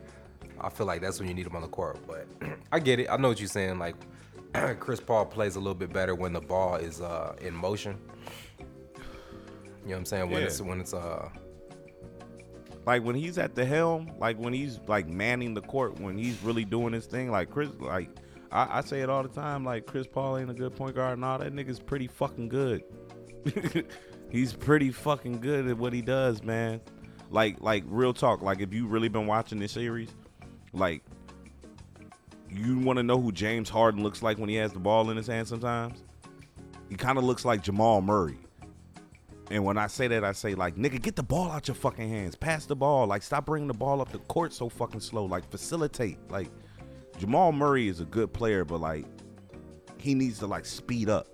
I 0.61 0.69
feel 0.71 0.87
like 0.87 1.01
that's 1.01 1.19
when 1.19 1.29
you 1.29 1.35
need 1.35 1.47
him 1.47 1.57
on 1.57 1.63
the 1.63 1.69
court. 1.69 1.99
But 2.07 2.27
I 2.73 2.79
get 2.79 3.01
it. 3.01 3.09
I 3.11 3.17
know 3.17 3.29
what 3.29 3.41
you're 3.41 3.49
saying. 3.49 3.79
Like 3.79 3.97
Chris 4.81 5.01
Paul 5.01 5.27
plays 5.27 5.57
a 5.57 5.59
little 5.61 5.75
bit 5.75 5.93
better 5.93 6.15
when 6.15 6.33
the 6.33 6.41
ball 6.41 6.77
is 6.77 7.01
uh, 7.01 7.35
in 7.41 7.55
motion. 7.55 7.99
You 8.59 8.65
know 9.91 9.91
what 9.91 9.97
I'm 9.99 10.05
saying? 10.07 10.31
When 10.31 10.41
Yeah. 10.41 10.47
it's 10.47 10.61
when 10.61 10.81
it's 10.81 10.95
uh 10.95 11.29
like 12.87 13.03
when 13.03 13.15
he's 13.17 13.39
at 13.39 13.55
the 13.55 13.65
helm, 13.65 14.11
like 14.19 14.39
when 14.39 14.53
he's 14.53 14.79
like 14.87 15.09
manning 15.09 15.55
the 15.55 15.61
court, 15.63 15.99
when 16.01 16.19
he's 16.19 16.43
really 16.43 16.65
doing 16.65 16.93
his 16.93 17.07
thing, 17.07 17.31
like 17.31 17.51
Chris, 17.51 17.71
like 17.81 18.11
I, 18.53 18.79
I 18.79 18.81
say 18.83 19.01
it 19.01 19.09
all 19.11 19.23
the 19.23 19.29
time, 19.29 19.65
like 19.65 19.87
Chris 19.87 20.07
Paul 20.07 20.37
ain't 20.39 20.51
a 20.51 20.55
good 20.55 20.77
point 20.77 20.95
guard 20.95 21.15
and 21.15 21.25
all 21.25 21.39
that 21.39 21.53
nigga's 21.55 21.81
pretty 21.81 22.07
fucking 22.07 22.49
good. 22.49 22.83
he's 24.31 24.53
pretty 24.53 24.91
fucking 24.91 25.41
good 25.41 25.67
at 25.67 25.77
what 25.79 25.93
he 25.93 26.03
does, 26.03 26.43
man. 26.43 26.81
Like, 27.31 27.61
like 27.61 27.85
real 27.87 28.13
talk, 28.15 28.43
like 28.43 28.61
if 28.61 28.73
you 28.73 28.87
really 28.87 29.09
been 29.09 29.27
watching 29.27 29.59
this 29.59 29.73
series, 29.73 30.11
like 30.75 31.03
you 32.51 32.79
want 32.79 32.99
to 32.99 33.03
know 33.03 33.21
who 33.21 33.33
James 33.33 33.69
Harden 33.69 34.03
looks 34.03 34.23
like 34.23 34.39
when 34.39 34.49
he 34.49 34.55
has 34.57 34.73
the 34.73 34.79
ball 34.79 35.11
in 35.11 35.17
his 35.17 35.27
hand. 35.27 35.49
Sometimes 35.49 36.03
he 36.89 36.95
kind 36.95 37.19
of 37.19 37.25
looks 37.25 37.45
like 37.45 37.63
Jamal 37.63 38.01
Murray. 38.01 38.39
And 39.51 39.65
when 39.65 39.77
I 39.77 39.89
say 39.89 40.09
that, 40.09 40.25
I 40.25 40.33
say 40.33 40.55
like, 40.55 40.77
nigga, 40.77 41.01
get 41.01 41.17
the 41.17 41.23
ball 41.23 41.51
out 41.51 41.69
your 41.69 41.75
fucking 41.75 42.09
hands. 42.09 42.35
Pass 42.35 42.67
the 42.67 42.77
ball. 42.77 43.07
Like, 43.07 43.23
stop 43.23 43.47
bringing 43.47 43.69
the 43.69 43.75
ball 43.75 44.01
up 44.01 44.11
the 44.11 44.19
court 44.21 44.53
so 44.53 44.69
fucking 44.69 45.01
slow. 45.01 45.27
Like, 45.27 45.51
facilitate. 45.51 46.19
Like, 46.31 46.49
Jamal 47.19 47.53
Murray 47.53 47.89
is 47.89 48.01
a 48.01 48.05
good 48.05 48.33
player, 48.33 48.65
but 48.65 48.81
like, 48.81 49.05
he 49.99 50.15
needs 50.15 50.39
to 50.39 50.47
like 50.47 50.65
speed 50.65 51.09
up. 51.09 51.29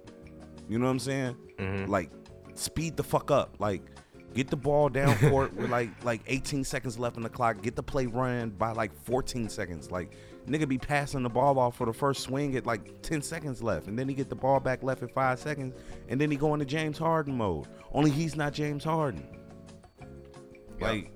You 0.68 0.78
know 0.78 0.86
what 0.86 0.93
I'm 0.93 0.99
saying? 0.99 1.36
Mm-hmm. 1.59 1.91
Like, 1.91 2.11
speed 2.55 2.97
the 2.97 3.03
fuck 3.03 3.30
up. 3.30 3.57
Like, 3.59 3.82
get 4.35 4.49
the 4.49 4.57
ball 4.57 4.89
down 4.89 5.16
court 5.31 5.55
with 5.57 5.70
like 5.70 5.91
like 6.05 6.20
18 6.26 6.64
seconds 6.64 6.99
left 6.99 7.16
on 7.16 7.22
the 7.22 7.28
clock. 7.28 7.62
Get 7.62 7.76
the 7.76 7.83
play 7.83 8.07
run 8.07 8.51
by 8.51 8.72
like 8.72 8.93
14 9.05 9.49
seconds. 9.49 9.91
Like, 9.91 10.12
nigga 10.47 10.68
be 10.68 10.78
passing 10.78 11.22
the 11.22 11.28
ball 11.28 11.59
off 11.59 11.76
for 11.76 11.87
the 11.87 11.93
first 11.93 12.22
swing 12.22 12.57
at 12.57 12.66
like 12.66 13.03
10 13.03 13.22
seconds 13.22 13.62
left, 13.62 13.87
and 13.89 13.99
then 13.99 14.09
he 14.09 14.14
get 14.14 14.28
the 14.28 14.37
ball 14.37 14.61
back 14.61 14.83
left 14.83 15.03
at 15.03 15.12
five 15.12 15.39
seconds, 15.39 15.74
and 16.09 16.20
then 16.20 16.31
he 16.31 16.37
go 16.37 16.55
into 16.55 16.64
James 16.66 16.99
Harden 16.99 17.37
mode. 17.37 17.66
Only 17.93 18.11
he's 18.11 18.37
not 18.37 18.53
James 18.53 18.85
Harden. 18.85 19.26
Like, 20.81 21.11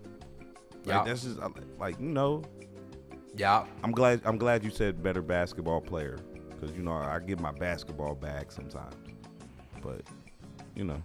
Yeah. 0.85 0.99
like 0.99 1.07
that's 1.07 1.23
just 1.25 1.39
uh, 1.39 1.49
like 1.79 1.99
you 2.01 2.09
know. 2.09 2.43
yeah. 3.37 3.65
I'm 3.83 3.93
glad 3.93 4.21
I'm 4.25 4.39
glad 4.39 4.62
you 4.65 4.71
said 4.71 5.03
better 5.03 5.23
basketball 5.23 5.81
player 5.81 6.19
because 6.51 6.77
you 6.77 6.83
know 6.83 6.93
I 6.93 7.19
give 7.21 7.41
my 7.41 7.53
basketball 7.53 8.15
back 8.15 8.53
sometimes, 8.53 8.95
but 9.83 10.03
you 10.75 10.85
know. 10.85 11.03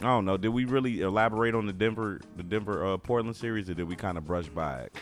I 0.00 0.04
don't 0.04 0.24
know. 0.24 0.36
Did 0.36 0.48
we 0.48 0.64
really 0.64 1.02
elaborate 1.02 1.54
on 1.54 1.66
the 1.66 1.72
Denver, 1.72 2.20
the 2.36 2.42
Denver 2.42 2.86
uh, 2.86 2.96
Portland 2.96 3.36
series, 3.36 3.68
or 3.68 3.74
did 3.74 3.86
we 3.86 3.96
kind 3.96 4.16
of 4.16 4.26
brush 4.26 4.48
by 4.48 4.80
it? 4.82 4.94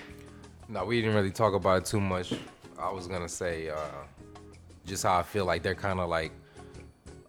No, 0.69 0.85
we 0.85 1.01
didn't 1.01 1.15
really 1.15 1.31
talk 1.31 1.55
about 1.55 1.79
it 1.79 1.85
too 1.87 2.01
much. 2.01 2.35
I 2.79 2.91
was 2.91 3.07
gonna 3.07 3.29
say 3.29 3.69
uh, 3.71 3.77
just 4.87 5.05
how 5.05 5.17
I 5.19 5.23
feel 5.23 5.45
like 5.45 5.63
they're 5.63 5.75
kind 5.75 6.01
of 6.01 6.09
like 6.09 6.33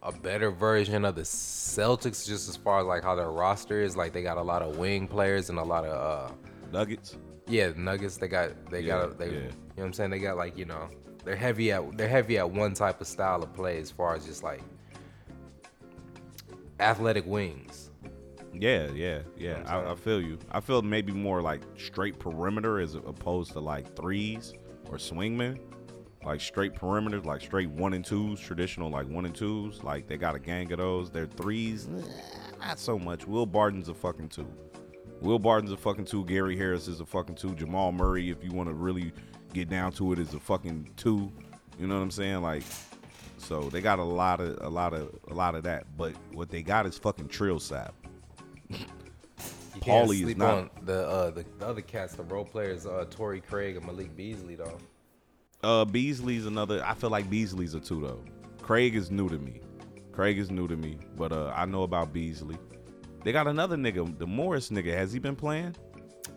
a 0.01 0.11
better 0.11 0.49
version 0.49 1.05
of 1.05 1.15
the 1.15 1.21
Celtics, 1.21 2.25
just 2.27 2.49
as 2.49 2.55
far 2.55 2.79
as 2.79 2.85
like 2.87 3.03
how 3.03 3.15
their 3.15 3.31
roster 3.31 3.81
is. 3.81 3.95
Like 3.95 4.13
they 4.13 4.23
got 4.23 4.37
a 4.37 4.41
lot 4.41 4.61
of 4.61 4.77
wing 4.77 5.07
players 5.07 5.49
and 5.49 5.59
a 5.59 5.63
lot 5.63 5.85
of 5.85 6.31
uh, 6.31 6.33
Nuggets. 6.71 7.17
yeah 7.47 7.71
Nuggets. 7.75 8.17
They 8.17 8.27
got 8.27 8.49
they 8.71 8.81
Yeah, 8.81 8.87
got 9.05 9.17
they 9.19 9.27
yeah. 9.27 9.31
you 9.33 9.41
know 9.41 9.51
what 9.75 9.85
I'm 9.85 9.93
saying. 9.93 10.09
They 10.09 10.19
got 10.19 10.37
like 10.37 10.57
you 10.57 10.65
know 10.65 10.89
they're 11.23 11.35
heavy 11.35 11.71
at 11.71 11.97
they're 11.97 12.07
heavy 12.09 12.39
at 12.39 12.49
one 12.49 12.73
type 12.73 12.99
of 12.99 13.07
style 13.07 13.43
of 13.43 13.53
play 13.53 13.77
as 13.79 13.91
far 13.91 14.15
as 14.15 14.25
just 14.25 14.41
like 14.43 14.61
athletic 16.79 17.25
wings. 17.25 17.91
Yeah, 18.53 18.89
yeah, 18.91 19.19
yeah. 19.37 19.63
I, 19.65 19.91
I 19.91 19.95
feel 19.95 20.21
you. 20.21 20.39
I 20.51 20.59
feel 20.59 20.81
maybe 20.81 21.13
more 21.13 21.41
like 21.41 21.61
straight 21.77 22.19
perimeter 22.19 22.79
as 22.79 22.95
opposed 22.95 23.53
to 23.53 23.59
like 23.59 23.95
threes 23.95 24.53
or 24.89 24.97
swingmen. 24.97 25.59
Like 26.25 26.41
straight 26.41 26.75
perimeters, 26.75 27.25
like 27.25 27.41
straight 27.41 27.69
one 27.69 27.93
and 27.93 28.03
twos, 28.03 28.41
traditional 28.41 28.89
like 28.89 29.07
one 29.07 29.25
and 29.25 29.33
twos. 29.33 29.83
Like 29.83 30.07
they 30.07 30.17
got 30.17 30.35
a 30.35 30.39
gang 30.39 30.71
of 30.73 30.79
those. 30.79 31.09
Their 31.09 31.27
threes, 31.27 31.87
not 32.59 32.77
so 32.77 32.99
much. 32.99 33.25
Will 33.25 33.45
Barton's 33.45 33.87
a 33.87 33.93
fucking 33.93 34.29
two. 34.29 34.47
Will 35.21 35.39
Barton's 35.39 35.71
a 35.71 35.77
fucking 35.77 36.05
two. 36.05 36.25
Gary 36.25 36.57
Harris 36.57 36.87
is 36.87 36.99
a 36.99 37.05
fucking 37.05 37.35
two. 37.35 37.55
Jamal 37.55 37.93
Murray, 37.93 38.29
if 38.29 38.43
you 38.43 38.51
want 38.51 38.67
to 38.67 38.75
really 38.75 39.13
get 39.53 39.69
down 39.69 39.93
to 39.93 40.11
it, 40.11 40.19
is 40.19 40.33
a 40.33 40.39
fucking 40.39 40.89
two. 40.97 41.31
You 41.77 41.87
know 41.87 41.95
what 41.95 42.03
I'm 42.03 42.11
saying? 42.11 42.41
Like, 42.41 42.63
so 43.39 43.61
they 43.69 43.81
got 43.81 43.99
a 43.99 44.03
lot 44.03 44.39
of 44.39 44.57
a 44.61 44.69
lot 44.69 44.93
of 44.93 45.09
a 45.29 45.33
lot 45.33 45.55
of 45.55 45.63
that. 45.63 45.85
But 45.97 46.13
what 46.33 46.49
they 46.49 46.61
got 46.61 46.85
is 46.85 46.97
fucking 46.97 47.29
Trill 47.29 47.59
Sap. 47.59 47.93
Paulie 49.79 50.27
is 50.27 50.35
not- 50.37 50.53
on 50.53 50.69
the, 50.83 51.07
uh, 51.07 51.29
the 51.31 51.45
the 51.57 51.67
other 51.67 51.81
cats, 51.81 52.15
the 52.15 52.23
role 52.23 52.45
players, 52.45 52.85
uh, 52.85 53.05
Torrey 53.09 53.41
Craig 53.41 53.77
and 53.77 53.85
Malik 53.85 54.15
Beasley 54.15 54.55
though. 54.55 54.77
Uh, 55.63 55.85
Beasley's 55.85 56.45
another. 56.45 56.83
I 56.85 56.93
feel 56.93 57.09
like 57.09 57.29
Beasley's 57.29 57.73
a 57.73 57.79
two 57.79 58.01
though. 58.01 58.21
Craig 58.61 58.95
is 58.95 59.09
new 59.09 59.29
to 59.29 59.37
me. 59.39 59.61
Craig 60.11 60.37
is 60.37 60.51
new 60.51 60.67
to 60.67 60.75
me, 60.75 60.97
but 61.15 61.31
uh, 61.31 61.53
I 61.55 61.65
know 61.65 61.83
about 61.83 62.11
Beasley. 62.13 62.57
They 63.23 63.31
got 63.31 63.47
another 63.47 63.75
nigga, 63.77 64.17
the 64.17 64.27
Morris 64.27 64.69
nigga. 64.69 64.93
Has 64.93 65.11
he 65.13 65.19
been 65.19 65.35
playing? 65.35 65.75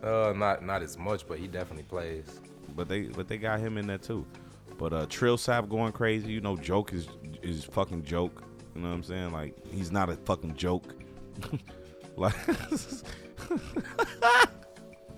Uh, 0.01 0.33
not 0.35 0.65
not 0.65 0.81
as 0.81 0.97
much, 0.97 1.27
but 1.27 1.37
he 1.37 1.47
definitely 1.47 1.83
plays. 1.83 2.39
But 2.75 2.87
they 2.87 3.03
but 3.03 3.27
they 3.27 3.37
got 3.37 3.59
him 3.59 3.77
in 3.77 3.87
there 3.87 3.97
too. 3.97 4.25
But 4.77 4.93
uh, 4.93 5.05
Trill 5.09 5.37
Sap 5.37 5.69
going 5.69 5.91
crazy. 5.91 6.31
You 6.31 6.41
know, 6.41 6.55
joke 6.55 6.93
is 6.93 7.07
is 7.41 7.63
fucking 7.63 8.03
joke. 8.03 8.43
You 8.75 8.81
know 8.81 8.89
what 8.89 8.95
I'm 8.95 9.03
saying? 9.03 9.31
Like 9.31 9.55
he's 9.71 9.91
not 9.91 10.09
a 10.09 10.15
fucking 10.15 10.55
joke. 10.55 10.95
like 12.15 12.35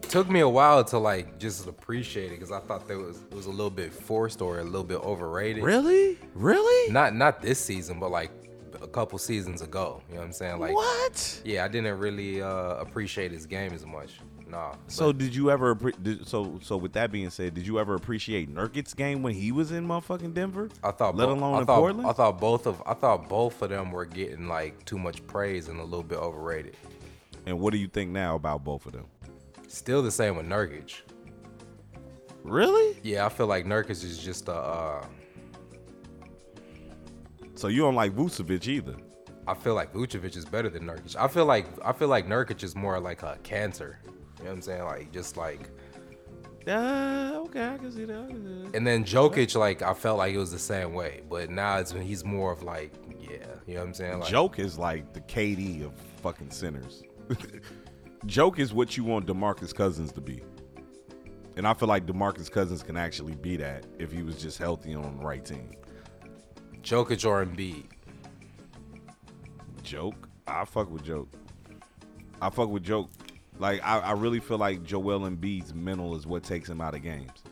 Took 0.09 0.29
me 0.29 0.41
a 0.41 0.49
while 0.49 0.83
to 0.85 0.97
like 0.97 1.39
just 1.39 1.67
appreciate 1.67 2.27
it 2.27 2.39
because 2.39 2.51
I 2.51 2.59
thought 2.59 2.87
that 2.87 2.97
was 2.97 3.19
was 3.31 3.47
a 3.47 3.51
little 3.51 3.69
bit 3.69 3.91
forced 3.93 4.41
or 4.41 4.59
a 4.59 4.63
little 4.63 4.83
bit 4.83 4.99
overrated. 4.99 5.63
really, 5.63 6.17
really. 6.33 6.91
Not 6.91 7.15
not 7.15 7.41
this 7.41 7.59
season, 7.59 7.99
but 7.99 8.11
like 8.11 8.31
a 8.81 8.87
couple 8.87 9.17
seasons 9.17 9.61
ago. 9.61 10.01
You 10.07 10.15
know 10.15 10.21
what 10.21 10.27
I'm 10.27 10.33
saying? 10.33 10.59
Like 10.59 10.73
what? 10.73 11.41
yeah, 11.43 11.65
I 11.65 11.67
didn't 11.67 11.97
really 11.97 12.41
uh, 12.41 12.75
appreciate 12.75 13.31
his 13.31 13.45
game 13.45 13.73
as 13.73 13.85
much. 13.85 14.19
Nah. 14.47 14.75
So 14.87 15.11
did 15.11 15.33
you 15.35 15.49
ever? 15.49 15.73
Did, 15.73 16.27
so 16.27 16.59
so 16.61 16.77
with 16.77 16.93
that 16.93 17.11
being 17.11 17.29
said, 17.31 17.55
did 17.55 17.65
you 17.65 17.79
ever 17.79 17.95
appreciate 17.95 18.53
Nurkic's 18.53 18.93
game 18.93 19.23
when 19.23 19.33
he 19.33 19.51
was 19.51 19.71
in 19.71 19.87
motherfucking 19.87 20.33
Denver? 20.35 20.69
I 20.83 20.91
thought, 20.91 21.15
let 21.15 21.25
bo- 21.25 21.33
alone 21.33 21.55
I 21.55 21.59
in 21.61 21.65
thought, 21.65 21.79
Portland. 21.79 22.07
I 22.07 22.11
thought 22.13 22.39
both 22.39 22.67
of 22.67 22.81
I 22.85 22.93
thought 22.93 23.27
both 23.27 23.61
of 23.63 23.69
them 23.71 23.91
were 23.91 24.05
getting 24.05 24.47
like 24.47 24.85
too 24.85 24.99
much 24.99 25.25
praise 25.25 25.67
and 25.67 25.79
a 25.79 25.83
little 25.83 26.03
bit 26.03 26.19
overrated. 26.19 26.77
and 27.47 27.59
what 27.59 27.73
do 27.73 27.79
you 27.79 27.87
think 27.87 28.11
now 28.11 28.35
about 28.35 28.63
both 28.63 28.85
of 28.85 28.91
them? 28.91 29.05
Still 29.67 30.03
the 30.03 30.11
same 30.11 30.37
with 30.37 30.45
Nurkic. 30.45 31.01
Really? 32.43 32.97
Yeah, 33.01 33.25
I 33.25 33.29
feel 33.29 33.47
like 33.47 33.65
Nurkic 33.65 33.89
is 34.03 34.19
just 34.19 34.47
a. 34.47 34.53
Uh, 34.53 35.05
So 37.55 37.67
you 37.67 37.81
don't 37.81 37.95
like 37.95 38.13
Vucevic 38.15 38.67
either? 38.67 38.95
I 39.47 39.53
feel 39.53 39.75
like 39.75 39.93
Vucevic 39.93 40.35
is 40.35 40.45
better 40.45 40.69
than 40.69 40.83
Nurkic. 40.85 41.15
I 41.15 41.27
feel 41.27 41.45
like 41.45 41.65
I 41.83 41.93
feel 41.93 42.07
like 42.09 42.27
Nurkic 42.27 42.63
is 42.63 42.75
more 42.75 42.99
like 42.99 43.23
a 43.23 43.37
cancer. 43.43 43.99
You 44.45 44.51
know 44.51 44.57
what 44.57 44.57
I'm 44.57 44.61
saying? 44.61 44.83
Like 44.83 45.11
just 45.11 45.37
like 45.37 45.69
Uh, 46.67 47.31
okay, 47.45 47.67
I 47.67 47.77
can 47.77 47.91
see 47.91 48.05
that. 48.05 48.15
I 48.15 48.27
can 48.27 48.43
see 48.45 48.63
that. 48.69 48.75
and 48.77 48.85
then 48.85 49.03
Jokic 49.03 49.55
like 49.55 49.81
I 49.81 49.95
felt 49.95 50.19
like 50.19 50.35
it 50.35 50.37
was 50.37 50.51
the 50.51 50.59
same 50.59 50.93
way. 50.93 51.23
But 51.27 51.49
now 51.49 51.79
it's 51.79 51.95
when 51.95 52.03
he's 52.03 52.23
more 52.23 52.51
of 52.51 52.61
like, 52.61 52.93
yeah, 53.19 53.37
you 53.65 53.73
know 53.73 53.79
what 53.79 53.87
I'm 53.87 53.93
saying? 53.95 54.19
Like 54.19 54.29
Joke 54.29 54.59
is 54.59 54.77
like 54.77 55.13
the 55.13 55.21
KD 55.21 55.83
of 55.83 55.93
fucking 56.21 56.51
centers. 56.51 57.01
Joke 58.27 58.59
is 58.59 58.71
what 58.71 58.95
you 58.97 59.03
want 59.03 59.25
DeMarcus 59.25 59.73
Cousins 59.73 60.11
to 60.11 60.21
be. 60.21 60.43
And 61.57 61.67
I 61.67 61.73
feel 61.73 61.87
like 61.87 62.05
DeMarcus 62.05 62.51
Cousins 62.51 62.83
can 62.83 62.97
actually 62.97 63.33
be 63.33 63.57
that 63.57 63.83
if 63.97 64.11
he 64.11 64.21
was 64.21 64.39
just 64.39 64.59
healthy 64.59 64.91
and 64.91 65.03
on 65.03 65.17
the 65.17 65.25
right 65.25 65.43
team. 65.43 65.71
Jokic 66.83 67.25
or 67.27 67.43
Embiid. 67.43 67.85
Joke. 69.81 70.29
I 70.47 70.65
fuck 70.65 70.91
with 70.91 71.03
Joke. 71.03 71.29
I 72.41 72.49
fuck 72.51 72.69
with 72.69 72.83
Joke. 72.83 73.09
Like 73.59 73.81
I, 73.83 73.99
I 73.99 74.11
really 74.11 74.39
feel 74.39 74.57
like 74.57 74.83
Joel 74.83 75.21
Embiid's 75.21 75.73
mental 75.73 76.15
is 76.15 76.27
what 76.27 76.43
takes 76.43 76.69
him 76.69 76.81
out 76.81 76.95
of 76.95 77.01
games. 77.01 77.43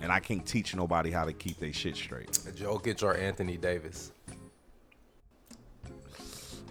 And 0.00 0.10
I 0.10 0.18
can't 0.18 0.44
teach 0.44 0.74
nobody 0.74 1.10
how 1.10 1.24
to 1.24 1.32
keep 1.32 1.58
their 1.58 1.72
shit 1.72 1.96
straight. 1.96 2.30
Jokic 2.30 3.02
or 3.02 3.14
Anthony 3.14 3.56
Davis. 3.56 4.12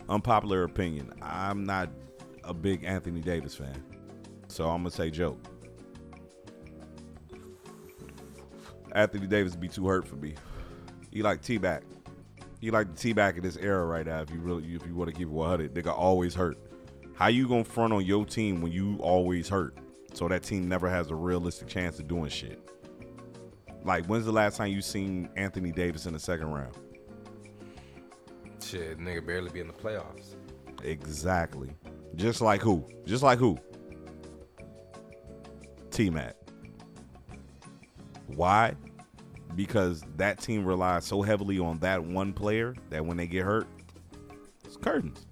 Unpopular 0.09 0.63
opinion. 0.63 1.13
I'm 1.21 1.65
not 1.65 1.89
a 2.43 2.53
big 2.53 2.83
Anthony 2.83 3.21
Davis 3.21 3.55
fan. 3.55 3.81
So 4.47 4.67
I'm 4.67 4.81
gonna 4.81 4.91
say 4.91 5.09
Joke. 5.09 5.39
Anthony 8.93 9.27
Davis 9.27 9.55
be 9.55 9.69
too 9.69 9.87
hurt 9.87 10.05
for 10.05 10.17
me. 10.17 10.35
He 11.11 11.21
like 11.21 11.41
T 11.41 11.57
back. 11.57 11.83
He 12.59 12.71
like 12.71 12.93
the 12.93 12.99
T 12.99 13.13
back 13.13 13.37
in 13.37 13.43
this 13.43 13.55
era 13.55 13.85
right 13.85 14.05
now. 14.05 14.21
If 14.21 14.29
you 14.29 14.39
really 14.39 14.63
if 14.75 14.85
you 14.85 14.93
want 14.93 15.09
to 15.09 15.15
keep 15.15 15.27
it 15.27 15.31
100, 15.31 15.73
nigga 15.73 15.97
always 15.97 16.35
hurt. 16.35 16.57
How 17.21 17.27
you 17.27 17.47
gonna 17.47 17.63
front 17.63 17.93
on 17.93 18.03
your 18.03 18.25
team 18.25 18.61
when 18.61 18.71
you 18.71 18.97
always 18.99 19.47
hurt? 19.47 19.77
So 20.15 20.27
that 20.27 20.41
team 20.41 20.67
never 20.67 20.89
has 20.89 21.11
a 21.11 21.15
realistic 21.15 21.67
chance 21.67 21.99
of 21.99 22.07
doing 22.07 22.29
shit. 22.29 22.67
Like 23.83 24.07
when's 24.07 24.25
the 24.25 24.31
last 24.31 24.57
time 24.57 24.71
you 24.71 24.81
seen 24.81 25.29
Anthony 25.35 25.71
Davis 25.71 26.07
in 26.07 26.13
the 26.13 26.19
second 26.19 26.47
round? 26.47 26.75
Shit, 28.59 28.97
nigga 28.97 29.23
barely 29.23 29.51
be 29.51 29.59
in 29.59 29.67
the 29.67 29.73
playoffs. 29.73 30.33
Exactly. 30.83 31.69
Just 32.15 32.41
like 32.41 32.59
who? 32.59 32.83
Just 33.05 33.21
like 33.21 33.37
who? 33.37 33.55
T 35.91 36.09
Mac. 36.09 36.35
Why? 38.25 38.73
Because 39.55 40.01
that 40.15 40.41
team 40.41 40.65
relies 40.65 41.05
so 41.05 41.21
heavily 41.21 41.59
on 41.59 41.77
that 41.81 42.03
one 42.03 42.33
player 42.33 42.73
that 42.89 43.05
when 43.05 43.15
they 43.15 43.27
get 43.27 43.43
hurt, 43.43 43.67
it's 44.65 44.75
curtains. 44.75 45.27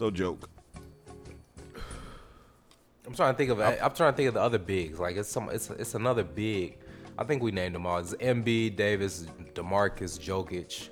So 0.00 0.10
joke. 0.10 0.48
I'm 3.06 3.12
trying 3.12 3.34
to 3.34 3.36
think 3.36 3.50
of. 3.50 3.60
I'm 3.60 3.92
trying 3.92 4.14
to 4.14 4.16
think 4.16 4.28
of 4.28 4.34
the 4.34 4.40
other 4.40 4.58
bigs. 4.58 4.98
Like 4.98 5.18
it's 5.18 5.28
some. 5.28 5.50
It's 5.50 5.68
it's 5.68 5.94
another 5.94 6.24
big. 6.24 6.78
I 7.18 7.24
think 7.24 7.42
we 7.42 7.50
named 7.50 7.74
them 7.74 7.84
all. 7.84 7.98
It's 7.98 8.14
Embiid, 8.14 8.76
Davis, 8.76 9.26
Demarcus, 9.52 10.18
Jokic, 10.18 10.88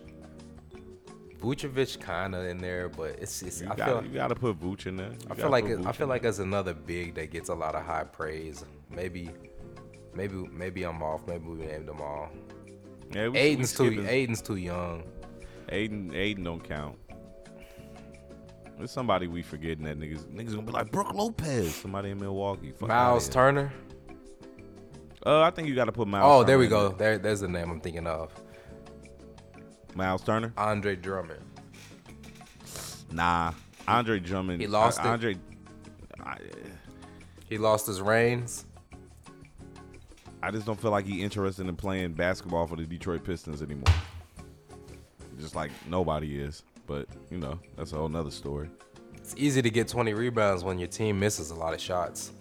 Vucevic, 1.40 1.98
kind 2.00 2.34
of 2.34 2.44
in 2.44 2.58
there, 2.58 2.90
but 2.90 3.18
it's. 3.18 3.40
it's 3.40 3.62
You 3.62 3.70
I 3.70 3.76
got 3.76 3.88
feel. 3.88 4.04
you 4.04 4.18
got 4.18 4.28
to 4.28 4.34
put 4.34 4.60
Vooch 4.60 4.84
in 4.84 4.98
there. 4.98 5.12
You 5.12 5.28
I 5.30 5.34
feel 5.36 5.48
like 5.48 5.64
it, 5.64 5.86
I 5.86 5.92
feel 5.92 6.06
like 6.06 6.24
it's 6.24 6.38
another 6.38 6.74
big 6.74 7.14
that 7.14 7.30
gets 7.30 7.48
a 7.48 7.54
lot 7.54 7.74
of 7.74 7.86
high 7.86 8.04
praise. 8.04 8.62
Maybe, 8.90 9.30
maybe, 10.12 10.34
maybe 10.52 10.82
I'm 10.82 11.02
off. 11.02 11.26
Maybe 11.26 11.46
we 11.46 11.64
named 11.64 11.88
them 11.88 12.02
all. 12.02 12.28
Yeah, 13.14 13.28
we- 13.28 13.38
Ayton's 13.38 13.78
we 13.78 13.88
too. 13.96 14.06
Ayton's 14.06 14.42
too 14.42 14.56
young. 14.56 15.04
Ayton, 15.70 16.14
Ayton 16.14 16.44
don't 16.44 16.62
count. 16.62 16.98
There's 18.78 18.92
somebody 18.92 19.26
we 19.26 19.42
forgetting 19.42 19.84
that 19.84 19.98
niggas 19.98 20.24
niggas 20.26 20.50
gonna 20.54 20.62
be 20.62 20.72
like 20.72 20.92
Brook 20.92 21.12
Lopez, 21.12 21.74
somebody 21.74 22.10
in 22.10 22.18
Milwaukee. 22.20 22.70
Fuck 22.70 22.88
Miles. 22.88 23.28
Turner. 23.28 23.72
Uh, 25.26 25.42
I 25.42 25.50
think 25.50 25.66
you 25.66 25.74
got 25.74 25.86
to 25.86 25.92
put 25.92 26.06
Miles. 26.06 26.24
Oh, 26.24 26.36
Turner 26.38 26.46
there 26.46 26.58
we 26.58 26.68
go. 26.68 26.90
There, 26.90 27.18
there's 27.18 27.40
the 27.40 27.48
name 27.48 27.70
I'm 27.70 27.80
thinking 27.80 28.06
of. 28.06 28.32
Miles 29.96 30.22
Turner. 30.22 30.52
Andre 30.56 30.94
Drummond. 30.94 31.40
Nah, 33.10 33.52
Andre 33.88 34.20
Drummond. 34.20 34.60
He 34.60 34.68
lost 34.68 35.00
I- 35.00 35.04
it. 35.04 35.12
Andre. 35.12 35.36
I, 36.24 36.36
He 37.48 37.58
lost 37.58 37.86
his 37.88 38.00
reins. 38.00 38.64
I 40.40 40.52
just 40.52 40.66
don't 40.66 40.78
feel 40.80 40.92
like 40.92 41.04
he 41.04 41.20
interested 41.22 41.66
in 41.66 41.74
playing 41.74 42.12
basketball 42.12 42.66
for 42.68 42.76
the 42.76 42.84
Detroit 42.84 43.24
Pistons 43.24 43.60
anymore. 43.60 43.92
Just 45.40 45.56
like 45.56 45.72
nobody 45.88 46.38
is. 46.40 46.62
But 46.88 47.06
you 47.30 47.38
know, 47.38 47.60
that's 47.76 47.92
a 47.92 47.96
whole 47.96 48.08
nother 48.08 48.32
story. 48.32 48.68
It's 49.14 49.34
easy 49.36 49.62
to 49.62 49.70
get 49.70 49.86
20 49.86 50.14
rebounds 50.14 50.64
when 50.64 50.78
your 50.78 50.88
team 50.88 51.20
misses 51.20 51.50
a 51.50 51.54
lot 51.54 51.74
of 51.74 51.80
shots. 51.80 52.32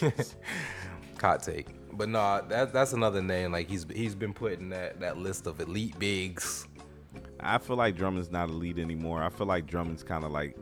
Hot 1.20 1.42
take. 1.42 1.68
But 1.92 2.08
no, 2.08 2.42
that 2.48 2.72
that's 2.72 2.92
another 2.94 3.20
name. 3.20 3.52
Like 3.52 3.68
he's 3.68 3.86
he's 3.94 4.14
been 4.14 4.32
put 4.32 4.58
in 4.58 4.70
that, 4.70 5.00
that 5.00 5.18
list 5.18 5.46
of 5.46 5.60
elite 5.60 5.98
bigs. 5.98 6.66
I 7.40 7.58
feel 7.58 7.76
like 7.76 7.96
Drummond's 7.96 8.30
not 8.30 8.48
elite 8.48 8.78
anymore. 8.78 9.22
I 9.22 9.28
feel 9.28 9.46
like 9.46 9.66
Drummond's 9.66 10.02
kind 10.02 10.24
of 10.24 10.30
like 10.30 10.56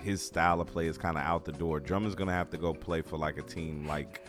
his 0.00 0.22
style 0.22 0.60
of 0.60 0.66
play 0.66 0.86
is 0.86 0.98
kind 0.98 1.16
of 1.16 1.22
out 1.22 1.44
the 1.44 1.52
door. 1.52 1.80
Drummond's 1.80 2.14
gonna 2.14 2.32
have 2.32 2.50
to 2.50 2.56
go 2.56 2.72
play 2.72 3.02
for 3.02 3.16
like 3.16 3.38
a 3.38 3.42
team 3.42 3.86
like 3.86 4.26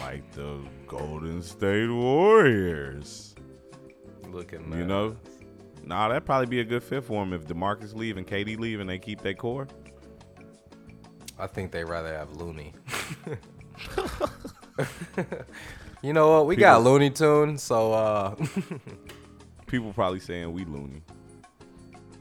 like 0.00 0.30
the 0.32 0.60
Golden 0.86 1.42
State 1.42 1.90
Warriors. 1.90 3.34
Looking, 4.28 4.72
You 4.72 4.84
uh, 4.84 4.86
know, 4.86 5.16
nah, 5.84 6.08
that'd 6.08 6.24
probably 6.26 6.46
be 6.46 6.60
a 6.60 6.64
good 6.64 6.82
fit 6.82 7.04
for 7.04 7.22
him 7.22 7.32
if 7.32 7.46
Demarcus 7.46 7.94
leave 7.94 8.16
and 8.16 8.26
KD 8.26 8.58
leave 8.58 8.80
and 8.80 8.88
they 8.88 8.98
keep 8.98 9.22
their 9.22 9.34
core. 9.34 9.68
I 11.38 11.46
think 11.46 11.70
they 11.70 11.84
rather 11.84 12.16
have 12.16 12.32
Looney. 12.32 12.72
you 16.02 16.12
know 16.12 16.32
what? 16.32 16.46
We 16.46 16.56
got 16.56 16.82
Looney 16.82 17.10
Tune, 17.10 17.58
so 17.58 17.92
uh 17.92 18.34
People 19.66 19.92
probably 19.92 20.20
saying 20.20 20.52
we 20.52 20.64
loony. 20.64 21.02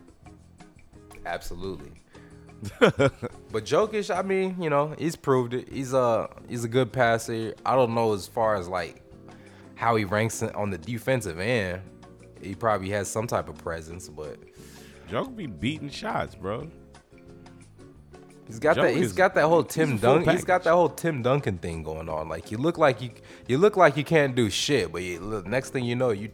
Absolutely. 1.25 1.91
but 2.79 3.65
Jokic, 3.65 4.15
I 4.15 4.21
mean, 4.21 4.61
you 4.61 4.69
know, 4.69 4.95
he's 4.97 5.15
proved 5.15 5.53
it. 5.53 5.71
He's 5.71 5.93
a 5.93 6.29
he's 6.47 6.63
a 6.63 6.67
good 6.67 6.91
passer. 6.91 7.53
I 7.65 7.75
don't 7.75 7.93
know 7.93 8.13
as 8.13 8.27
far 8.27 8.55
as 8.55 8.67
like 8.67 9.01
how 9.75 9.95
he 9.95 10.05
ranks 10.05 10.41
on 10.41 10.69
the 10.69 10.77
defensive 10.77 11.39
end. 11.39 11.81
He 12.41 12.55
probably 12.55 12.89
has 12.89 13.09
some 13.09 13.27
type 13.27 13.49
of 13.49 13.57
presence, 13.57 14.09
but 14.09 14.37
Joke 15.09 15.35
be 15.35 15.47
beating 15.47 15.89
shots, 15.89 16.35
bro. 16.35 16.69
he's 18.47 18.59
got 18.59 18.77
Jokic 18.77 18.81
that 18.81 18.95
he's 18.95 19.13
got 19.13 19.35
that 19.35 19.45
whole 19.47 19.63
Tim 19.63 19.97
Duncan. 19.97 20.33
He's 20.33 20.45
got 20.45 20.63
that 20.63 20.73
whole 20.73 20.89
Tim 20.89 21.21
Duncan 21.21 21.57
thing 21.57 21.83
going 21.83 22.09
on. 22.09 22.29
Like 22.29 22.51
you 22.51 22.57
look 22.57 22.77
like 22.77 23.01
you 23.01 23.11
you 23.47 23.57
look 23.57 23.77
like 23.77 23.97
you 23.97 24.03
can't 24.03 24.35
do 24.35 24.49
shit, 24.49 24.91
but 24.91 25.03
you, 25.03 25.19
look, 25.19 25.47
next 25.47 25.71
thing 25.71 25.83
you 25.83 25.95
know, 25.95 26.11
you 26.11 26.29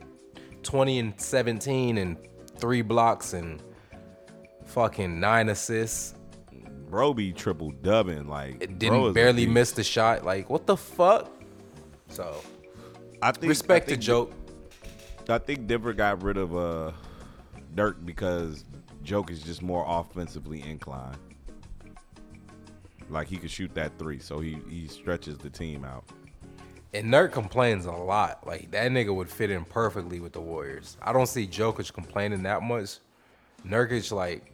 20 0.63 0.99
and 0.99 1.19
17 1.19 1.97
and 1.97 2.17
three 2.57 2.81
blocks 2.81 3.33
and 3.33 3.61
fucking 4.65 5.19
nine 5.19 5.49
assists. 5.49 6.15
Bro 6.91 7.13
be 7.13 7.31
triple 7.31 7.71
dubbing 7.71 8.27
like 8.27 8.61
It 8.61 8.77
didn't 8.77 9.13
barely 9.13 9.45
beast. 9.45 9.53
miss 9.53 9.71
the 9.71 9.83
shot. 9.83 10.25
Like 10.25 10.49
what 10.49 10.67
the 10.67 10.75
fuck? 10.75 11.31
So 12.09 12.43
I 13.21 13.31
think 13.31 13.47
respect 13.49 13.87
I 13.87 13.95
the 13.95 13.97
joke. 13.97 14.33
I 15.29 15.37
think 15.37 15.67
Denver 15.67 15.93
got 15.93 16.21
rid 16.21 16.35
of 16.35 16.55
uh 16.55 16.91
Nurk 17.73 18.05
because 18.05 18.65
Joke 19.03 19.31
is 19.31 19.41
just 19.41 19.61
more 19.61 19.85
offensively 19.87 20.61
inclined. 20.69 21.17
Like 23.09 23.29
he 23.29 23.37
could 23.37 23.51
shoot 23.51 23.73
that 23.75 23.97
three, 23.97 24.19
so 24.19 24.39
he 24.39 24.57
he 24.69 24.87
stretches 24.87 25.37
the 25.37 25.49
team 25.49 25.85
out. 25.85 26.03
And 26.93 27.07
Nurk 27.07 27.31
complains 27.31 27.85
a 27.85 27.91
lot. 27.91 28.45
Like 28.45 28.71
that 28.71 28.91
nigga 28.91 29.15
would 29.15 29.29
fit 29.29 29.49
in 29.49 29.63
perfectly 29.63 30.19
with 30.19 30.33
the 30.33 30.41
Warriors. 30.41 30.97
I 31.01 31.13
don't 31.13 31.27
see 31.27 31.47
Jokic 31.47 31.93
complaining 31.93 32.43
that 32.43 32.61
much. 32.63 32.97
Nurkic 33.65 34.11
like 34.11 34.50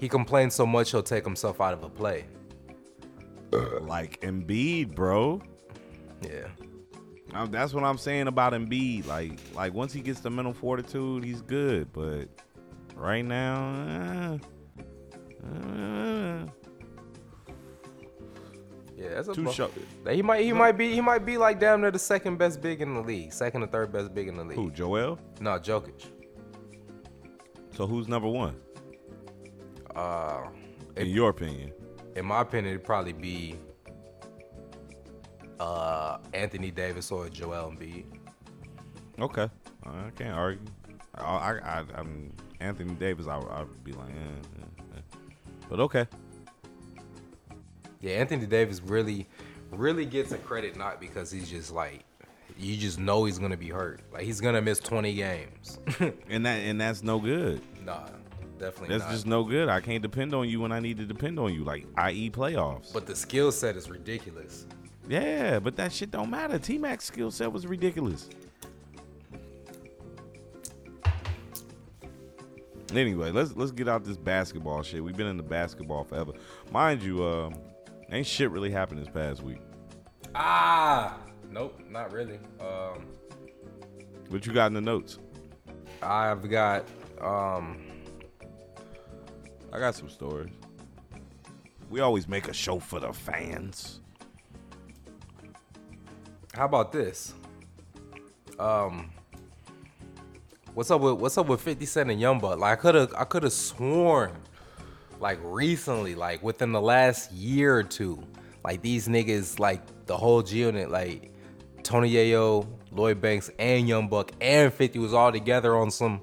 he 0.00 0.08
complains 0.08 0.54
so 0.54 0.66
much 0.66 0.90
he'll 0.90 1.02
take 1.02 1.24
himself 1.24 1.60
out 1.60 1.74
of 1.74 1.84
a 1.84 1.88
play. 1.88 2.24
Like 3.82 4.20
Embiid, 4.22 4.94
bro. 4.94 5.42
Yeah. 6.22 6.48
That's 7.50 7.74
what 7.74 7.84
I'm 7.84 7.98
saying 7.98 8.26
about 8.26 8.54
Embiid. 8.54 9.06
Like, 9.06 9.38
like 9.54 9.74
once 9.74 9.92
he 9.92 10.00
gets 10.00 10.20
the 10.20 10.30
mental 10.30 10.54
fortitude, 10.54 11.22
he's 11.22 11.42
good. 11.42 11.92
But 11.92 12.28
right 12.96 13.24
now, 13.24 14.38
uh, 15.44 15.46
uh, 15.46 16.46
Yeah, 18.96 19.08
that's 19.14 19.28
a 19.28 19.34
too 19.34 19.52
short. 19.52 19.72
He 20.10 20.22
might 20.22 20.44
he 20.44 20.52
might 20.52 20.72
be 20.72 20.92
he 20.92 21.00
might 21.00 21.26
be 21.26 21.36
like 21.36 21.60
damn 21.60 21.80
near 21.80 21.90
the 21.90 21.98
second 21.98 22.38
best 22.38 22.62
big 22.62 22.80
in 22.80 22.94
the 22.94 23.00
league. 23.00 23.32
Second 23.32 23.62
or 23.62 23.66
third 23.66 23.92
best 23.92 24.14
big 24.14 24.28
in 24.28 24.36
the 24.36 24.44
league. 24.44 24.58
Who, 24.58 24.70
Joel? 24.70 25.18
No, 25.40 25.58
Jokic. 25.58 26.06
So 27.74 27.86
who's 27.86 28.08
number 28.08 28.28
one 28.28 28.56
Uh 29.94 30.48
in 30.96 31.08
your 31.08 31.30
opinion? 31.30 31.72
in 32.16 32.26
my 32.26 32.40
opinion, 32.40 32.74
it'd 32.74 32.84
probably 32.84 33.12
be 33.12 33.56
uh 35.58 36.18
Anthony 36.32 36.70
Davis 36.70 37.10
or 37.10 37.28
Joel 37.28 37.70
Embiid. 37.70 38.04
Okay, 39.18 39.48
I 39.84 40.10
can't 40.16 40.34
argue. 40.34 40.64
I, 41.14 41.22
I, 41.22 41.58
I 41.58 41.84
I'm 41.94 42.32
Anthony 42.60 42.94
Davis. 42.94 43.26
I, 43.26 43.38
I'd 43.38 43.84
be 43.84 43.92
like, 43.92 44.08
eh, 44.08 44.62
eh, 44.62 44.96
eh. 44.96 45.16
but 45.68 45.80
okay. 45.80 46.06
Yeah, 48.00 48.12
Anthony 48.14 48.46
Davis 48.46 48.80
really, 48.82 49.26
really 49.70 50.06
gets 50.06 50.32
a 50.32 50.38
credit 50.38 50.76
not 50.76 51.00
because 51.00 51.30
he's 51.30 51.50
just 51.50 51.70
like, 51.70 52.04
you 52.58 52.76
just 52.78 52.98
know 52.98 53.24
he's 53.26 53.38
gonna 53.38 53.58
be 53.58 53.68
hurt. 53.68 54.00
Like 54.10 54.22
he's 54.22 54.40
gonna 54.40 54.62
miss 54.62 54.78
20 54.80 55.14
games. 55.14 55.78
And 56.30 56.46
that 56.46 56.56
and 56.60 56.80
that's 56.80 57.02
no 57.02 57.18
good. 57.18 57.60
nah, 57.84 58.06
definitely 58.60 58.88
That's 58.96 59.04
not. 59.04 59.12
just 59.12 59.26
no 59.26 59.42
good. 59.44 59.68
I 59.68 59.80
can't 59.80 60.02
depend 60.02 60.34
on 60.34 60.48
you 60.48 60.60
when 60.60 60.70
I 60.70 60.78
need 60.80 60.98
to 60.98 61.04
depend 61.06 61.38
on 61.40 61.52
you, 61.52 61.64
like 61.64 61.86
i.e. 61.96 62.30
playoffs. 62.30 62.92
but 62.92 63.06
the 63.06 63.16
skill 63.16 63.50
set 63.50 63.76
is 63.76 63.90
ridiculous. 63.90 64.66
Yeah, 65.08 65.58
but 65.58 65.74
that 65.76 65.92
shit 65.92 66.10
don't 66.12 66.30
matter. 66.30 66.58
T 66.58 66.78
Mac's 66.78 67.04
skill 67.04 67.30
set 67.32 67.50
was 67.52 67.66
ridiculous. 67.66 68.28
Anyway, 72.94 73.30
let's 73.30 73.54
let's 73.56 73.70
get 73.70 73.88
out 73.88 74.04
this 74.04 74.16
basketball 74.16 74.82
shit. 74.82 75.02
We've 75.02 75.16
been 75.16 75.28
in 75.28 75.36
the 75.36 75.42
basketball 75.44 76.02
forever. 76.04 76.32
Mind 76.72 77.02
you, 77.02 77.24
um, 77.24 77.54
ain't 78.10 78.26
shit 78.26 78.50
really 78.50 78.70
happened 78.70 79.00
this 79.00 79.08
past 79.08 79.42
week. 79.42 79.60
Ah, 80.34 81.18
nope, 81.50 81.78
not 81.88 82.12
really. 82.12 82.38
Um, 82.60 83.06
What 84.28 84.44
you 84.46 84.52
got 84.52 84.66
in 84.66 84.74
the 84.74 84.80
notes? 84.80 85.18
I've 86.02 86.48
got 86.48 86.84
um, 87.20 87.80
I 89.72 89.78
got 89.78 89.94
some 89.94 90.08
stories. 90.08 90.50
We 91.88 92.00
always 92.00 92.28
make 92.28 92.48
a 92.48 92.52
show 92.52 92.78
for 92.78 93.00
the 93.00 93.12
fans. 93.12 94.00
how 96.54 96.64
about 96.64 96.92
this? 96.92 97.34
Um, 98.58 99.10
what's 100.74 100.90
up 100.90 101.00
with 101.00 101.14
what's 101.14 101.38
up 101.38 101.46
with 101.46 101.60
50 101.60 101.86
Cent 101.86 102.10
and 102.10 102.20
Young 102.20 102.40
Buck? 102.40 102.58
Like 102.58 102.78
I 102.78 102.82
could 102.82 102.94
have 102.94 103.14
I 103.16 103.24
could 103.24 103.44
have 103.44 103.52
sworn, 103.52 104.32
like 105.20 105.38
recently, 105.42 106.14
like 106.14 106.42
within 106.42 106.72
the 106.72 106.80
last 106.80 107.32
year 107.32 107.76
or 107.76 107.82
two, 107.82 108.22
like 108.64 108.82
these 108.82 109.08
niggas, 109.08 109.58
like 109.58 109.82
the 110.06 110.16
whole 110.16 110.42
G 110.42 110.58
unit, 110.58 110.90
like 110.90 111.32
Tony 111.82 112.10
Yayo, 112.12 112.66
Lloyd 112.90 113.20
Banks, 113.20 113.50
and 113.58 113.88
Young 113.88 114.08
Buck 114.08 114.32
and 114.40 114.72
50 114.72 114.98
was 114.98 115.14
all 115.14 115.32
together 115.32 115.76
on 115.76 115.90
some 115.90 116.20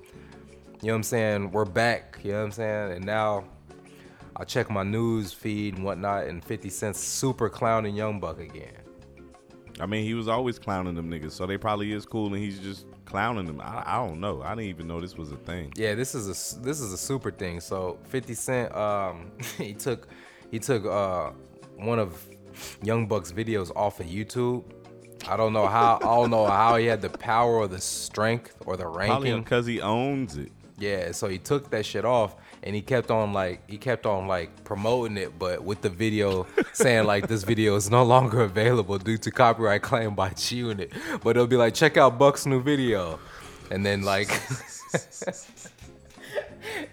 you 0.82 0.88
know 0.88 0.93
what 0.93 0.97
I'm 0.97 1.03
saying? 1.03 1.51
We're 1.51 1.65
back. 1.65 2.19
You 2.23 2.32
know 2.34 2.39
what 2.39 2.45
I'm 2.45 2.51
saying? 2.51 2.91
And 2.93 3.05
now 3.05 3.45
I 4.36 4.43
check 4.43 4.69
my 4.69 4.84
news 4.84 5.34
feed 5.34 5.75
and 5.75 5.84
whatnot, 5.84 6.25
and 6.28 6.43
50 6.43 6.69
Cent's 6.69 6.99
super 6.99 7.49
clowning 7.49 7.95
Young 7.95 8.19
Buck 8.19 8.39
again. 8.39 8.73
I 9.80 9.86
mean, 9.86 10.03
he 10.03 10.13
was 10.13 10.28
always 10.28 10.57
clowning 10.57 10.95
them 10.95 11.09
niggas, 11.09 11.32
so 11.32 11.45
they 11.45 11.57
probably 11.57 11.91
is 11.91 12.05
cool, 12.05 12.28
and 12.28 12.38
he's 12.38 12.59
just 12.59 12.86
clowning 13.05 13.45
them. 13.45 13.61
I, 13.61 13.84
I 13.86 13.95
don't 13.97 14.19
know. 14.19 14.41
I 14.41 14.49
didn't 14.49 14.65
even 14.69 14.88
know 14.88 14.99
this 14.99 15.15
was 15.15 15.32
a 15.32 15.36
thing. 15.38 15.71
Yeah, 15.75 15.93
this 15.95 16.15
is 16.15 16.25
a 16.28 16.59
this 16.61 16.80
is 16.80 16.93
a 16.93 16.97
super 16.97 17.32
thing. 17.32 17.59
So 17.59 17.99
50 18.05 18.34
Cent, 18.34 18.75
um, 18.75 19.32
he 19.57 19.73
took 19.73 20.07
he 20.51 20.59
took 20.59 20.86
uh 20.86 21.32
one 21.75 21.99
of 21.99 22.25
Young 22.82 23.07
Buck's 23.07 23.32
videos 23.32 23.71
off 23.75 23.99
of 23.99 24.07
YouTube. 24.07 24.63
I 25.28 25.38
don't 25.38 25.53
know 25.53 25.67
how 25.67 25.97
I 25.97 26.05
don't 26.05 26.32
know 26.32 26.45
how 26.45 26.78
he 26.78 26.86
had 26.86 27.01
the 27.01 27.09
power 27.09 27.55
or 27.55 27.67
the 27.67 27.82
strength 27.82 28.55
or 28.65 28.78
the 28.78 28.84
Probably 28.84 29.30
ranking. 29.32 29.43
because 29.43 29.65
he 29.65 29.82
owns 29.82 30.38
it. 30.38 30.51
Yeah, 30.80 31.11
so 31.11 31.28
he 31.28 31.39
took 31.39 31.71
that 31.71 31.88
shit 31.88 32.05
off 32.05 32.36
and 32.61 32.75
he 32.75 32.82
kept 32.82 33.09
on 33.09 33.34
like 33.34 33.67
he 33.67 33.78
kept 33.80 34.05
on 34.05 34.28
like 34.28 34.63
promoting 34.63 35.17
it, 35.17 35.39
but 35.39 35.63
with 35.63 35.82
the 35.82 35.89
video 35.89 36.45
saying 36.73 37.07
like 37.07 37.28
this 37.28 37.43
video 37.43 37.75
is 37.75 37.89
no 37.89 38.03
longer 38.03 38.41
available 38.41 38.99
due 38.99 39.17
to 39.17 39.32
copyright 39.32 39.82
claim 39.82 40.13
by 40.13 40.30
G 40.30 40.57
Unit. 40.57 40.93
But 41.23 41.32
it'll 41.32 41.47
be 41.47 41.55
like 41.55 41.73
check 41.73 41.97
out 41.97 42.19
Buck's 42.19 42.45
new 42.45 42.61
video. 42.61 43.19
And 43.71 43.84
then 43.84 44.03
like 44.03 44.30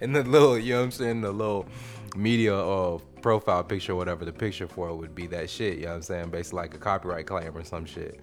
and 0.01 0.17
the 0.17 0.23
little, 0.23 0.59
you 0.59 0.73
know 0.73 0.79
what 0.79 0.85
I'm 0.85 0.91
saying, 0.91 1.21
the 1.21 1.33
little 1.33 1.67
media 2.17 2.57
uh 2.57 2.99
profile 3.21 3.65
picture 3.65 3.93
or 3.93 3.97
whatever 3.97 4.25
the 4.25 4.33
picture 4.33 4.67
for 4.67 4.89
it 4.89 4.95
would 4.95 5.15
be 5.15 5.27
that 5.27 5.51
shit, 5.51 5.77
you 5.77 5.85
know 5.85 5.91
what 5.91 5.97
I'm 5.97 6.03
saying? 6.03 6.31
Basically 6.31 6.57
like 6.57 6.75
a 6.75 6.79
copyright 6.79 7.27
claim 7.27 7.55
or 7.55 7.65
some 7.65 7.85
shit. 7.85 8.19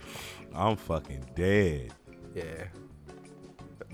I'm 0.56 0.76
fucking 0.76 1.24
dead. 1.36 1.94
Yeah. 2.34 2.66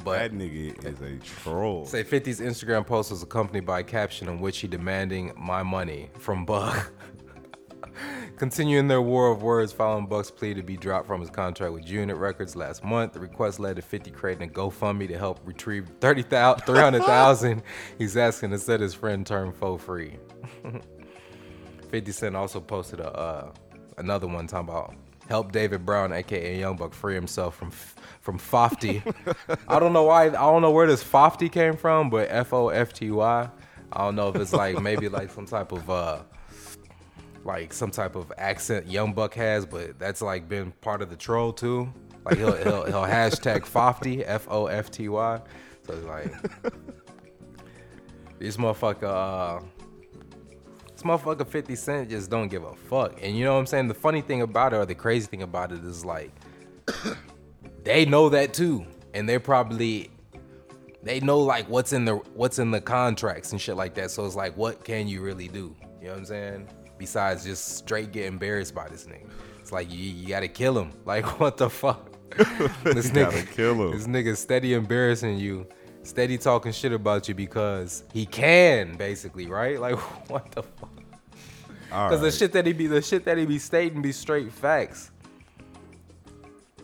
But 0.07 0.19
That 0.19 0.33
nigga 0.33 0.85
is 0.85 1.01
a 1.01 1.17
troll. 1.41 1.85
Say 1.85 2.03
50's 2.03 2.39
Instagram 2.39 2.85
post 2.87 3.11
was 3.11 3.23
accompanied 3.23 3.65
by 3.65 3.81
a 3.81 3.83
caption 3.83 4.29
in 4.29 4.39
which 4.39 4.59
he 4.59 4.67
demanding 4.67 5.33
my 5.37 5.63
money 5.63 6.09
from 6.17 6.45
Buck. 6.45 6.91
Continuing 8.37 8.87
their 8.87 9.01
war 9.01 9.31
of 9.31 9.41
words 9.41 9.73
following 9.73 10.05
Buck's 10.05 10.29
plea 10.29 10.53
to 10.53 10.61
be 10.61 10.77
dropped 10.77 11.07
from 11.07 11.19
his 11.21 11.29
contract 11.29 11.73
with 11.73 11.89
Unit 11.89 12.15
Records 12.15 12.55
last 12.55 12.83
month, 12.83 13.13
the 13.13 13.19
request 13.19 13.59
led 13.59 13.75
to 13.77 13.81
50 13.81 14.11
creating 14.11 14.49
a 14.49 14.51
GoFundMe 14.51 15.07
to 15.07 15.17
help 15.17 15.39
retrieve 15.43 15.89
30,000 15.99 16.61
300,000 16.65 17.63
he's 17.97 18.15
asking 18.15 18.51
to 18.51 18.59
set 18.59 18.79
his 18.79 18.93
friend 18.93 19.25
turn 19.25 19.51
for 19.51 19.77
free. 19.79 20.17
50 21.89 22.11
Cent 22.11 22.35
also 22.35 22.59
posted 22.61 22.99
a 22.99 23.11
uh, 23.11 23.51
another 23.97 24.27
one 24.27 24.45
talking 24.45 24.69
about 24.69 24.93
help 25.27 25.51
David 25.51 25.85
Brown, 25.85 26.11
aka 26.13 26.59
Young 26.59 26.75
Buck, 26.75 26.93
free 26.93 27.15
himself 27.15 27.55
from 27.55 27.71
from 28.21 28.37
Fofty. 28.37 29.01
I 29.67 29.79
don't 29.79 29.93
know 29.93 30.03
why. 30.03 30.25
I 30.25 30.29
don't 30.29 30.61
know 30.61 30.71
where 30.71 30.87
this 30.87 31.03
Fofty 31.03 31.49
came 31.51 31.75
from, 31.75 32.09
but 32.09 32.27
F 32.29 32.53
O 32.53 32.69
F 32.69 32.93
T 32.93 33.11
Y. 33.11 33.49
I 33.93 33.97
don't 34.03 34.15
know 34.15 34.29
if 34.29 34.35
it's 34.35 34.53
like 34.53 34.81
maybe 34.81 35.07
like 35.09 35.31
some 35.31 35.45
type 35.45 35.71
of 35.71 35.89
uh 35.89 36.19
like 37.45 37.71
some 37.71 37.91
type 37.91 38.15
of 38.15 38.31
accent 38.37 38.87
Young 38.87 39.13
Buck 39.13 39.33
has, 39.35 39.65
but 39.65 39.97
that's 39.97 40.21
like 40.21 40.49
been 40.49 40.71
part 40.81 41.01
of 41.01 41.09
the 41.09 41.15
troll 41.15 41.53
too. 41.53 41.91
Like 42.25 42.37
he'll 42.37 42.55
he'll, 42.55 42.85
he'll 42.85 43.03
hashtag 43.03 43.65
Fofty 43.65 44.25
F 44.25 44.47
O 44.49 44.67
F 44.67 44.91
T 44.91 45.07
Y. 45.07 45.41
So 45.85 45.93
it's 45.93 46.05
like 46.05 46.33
this 48.39 48.57
motherfucker. 48.57 49.61
Uh, 49.61 49.63
this 50.97 51.03
motherfucker 51.03 51.47
50 51.47 51.75
Cent 51.75 52.09
just 52.09 52.31
don't 52.31 52.47
give 52.47 52.63
a 52.63 52.73
fuck. 52.73 53.19
And 53.21 53.37
you 53.37 53.45
know 53.45 53.53
what 53.53 53.59
I'm 53.59 53.65
saying? 53.67 53.87
The 53.87 53.93
funny 53.93 54.21
thing 54.21 54.41
about 54.41 54.73
it 54.73 54.77
or 54.77 54.85
the 54.85 54.95
crazy 54.95 55.27
thing 55.27 55.43
about 55.43 55.71
it 55.71 55.83
is 55.83 56.03
like 56.03 56.31
they 57.83 58.03
know 58.03 58.29
that 58.29 58.53
too. 58.55 58.83
And 59.13 59.29
they're 59.29 59.39
probably 59.39 60.09
they 61.03 61.19
know 61.19 61.39
like 61.39 61.69
what's 61.69 61.93
in 61.93 62.05
the 62.05 62.15
what's 62.33 62.57
in 62.57 62.71
the 62.71 62.81
contracts 62.81 63.51
and 63.51 63.61
shit 63.61 63.75
like 63.75 63.93
that. 63.93 64.09
So 64.09 64.25
it's 64.25 64.35
like 64.35 64.57
what 64.57 64.83
can 64.83 65.07
you 65.07 65.21
really 65.21 65.47
do? 65.47 65.75
You 66.01 66.07
know 66.07 66.13
what 66.13 66.19
I'm 66.19 66.25
saying? 66.25 66.67
Besides 66.97 67.43
just 67.43 67.77
straight 67.77 68.11
get 68.11 68.25
embarrassed 68.25 68.73
by 68.73 68.87
this 68.87 69.05
nigga. 69.05 69.29
It's 69.59 69.71
like 69.71 69.91
you, 69.91 69.99
you 69.99 70.27
gotta 70.27 70.47
kill 70.47 70.79
him. 70.79 70.91
Like 71.05 71.39
what 71.39 71.57
the 71.57 71.69
fuck? 71.69 72.09
this 72.83 73.11
gotta 73.11 73.43
kill 73.43 73.83
him. 73.83 73.91
This 73.91 74.07
nigga 74.07 74.35
steady 74.35 74.73
embarrassing 74.73 75.37
you, 75.37 75.67
steady 76.07 76.37
talking 76.37 76.71
shit 76.71 76.93
about 76.93 77.27
you 77.27 77.35
because 77.35 78.03
he 78.13 78.25
can, 78.25 78.95
basically, 78.95 79.47
right? 79.47 79.79
Like 79.87 79.97
what 80.29 80.51
the 80.51 80.63
fuck? 80.63 80.89
Because 81.89 82.21
the 82.21 82.31
shit 82.31 82.51
that 82.53 82.65
he 82.65 82.73
be 82.73 82.87
the 82.87 83.01
shit 83.01 83.23
that 83.25 83.37
he 83.37 83.45
be 83.45 83.59
stating 83.59 84.01
be 84.01 84.11
straight 84.11 84.51
facts. 84.51 85.11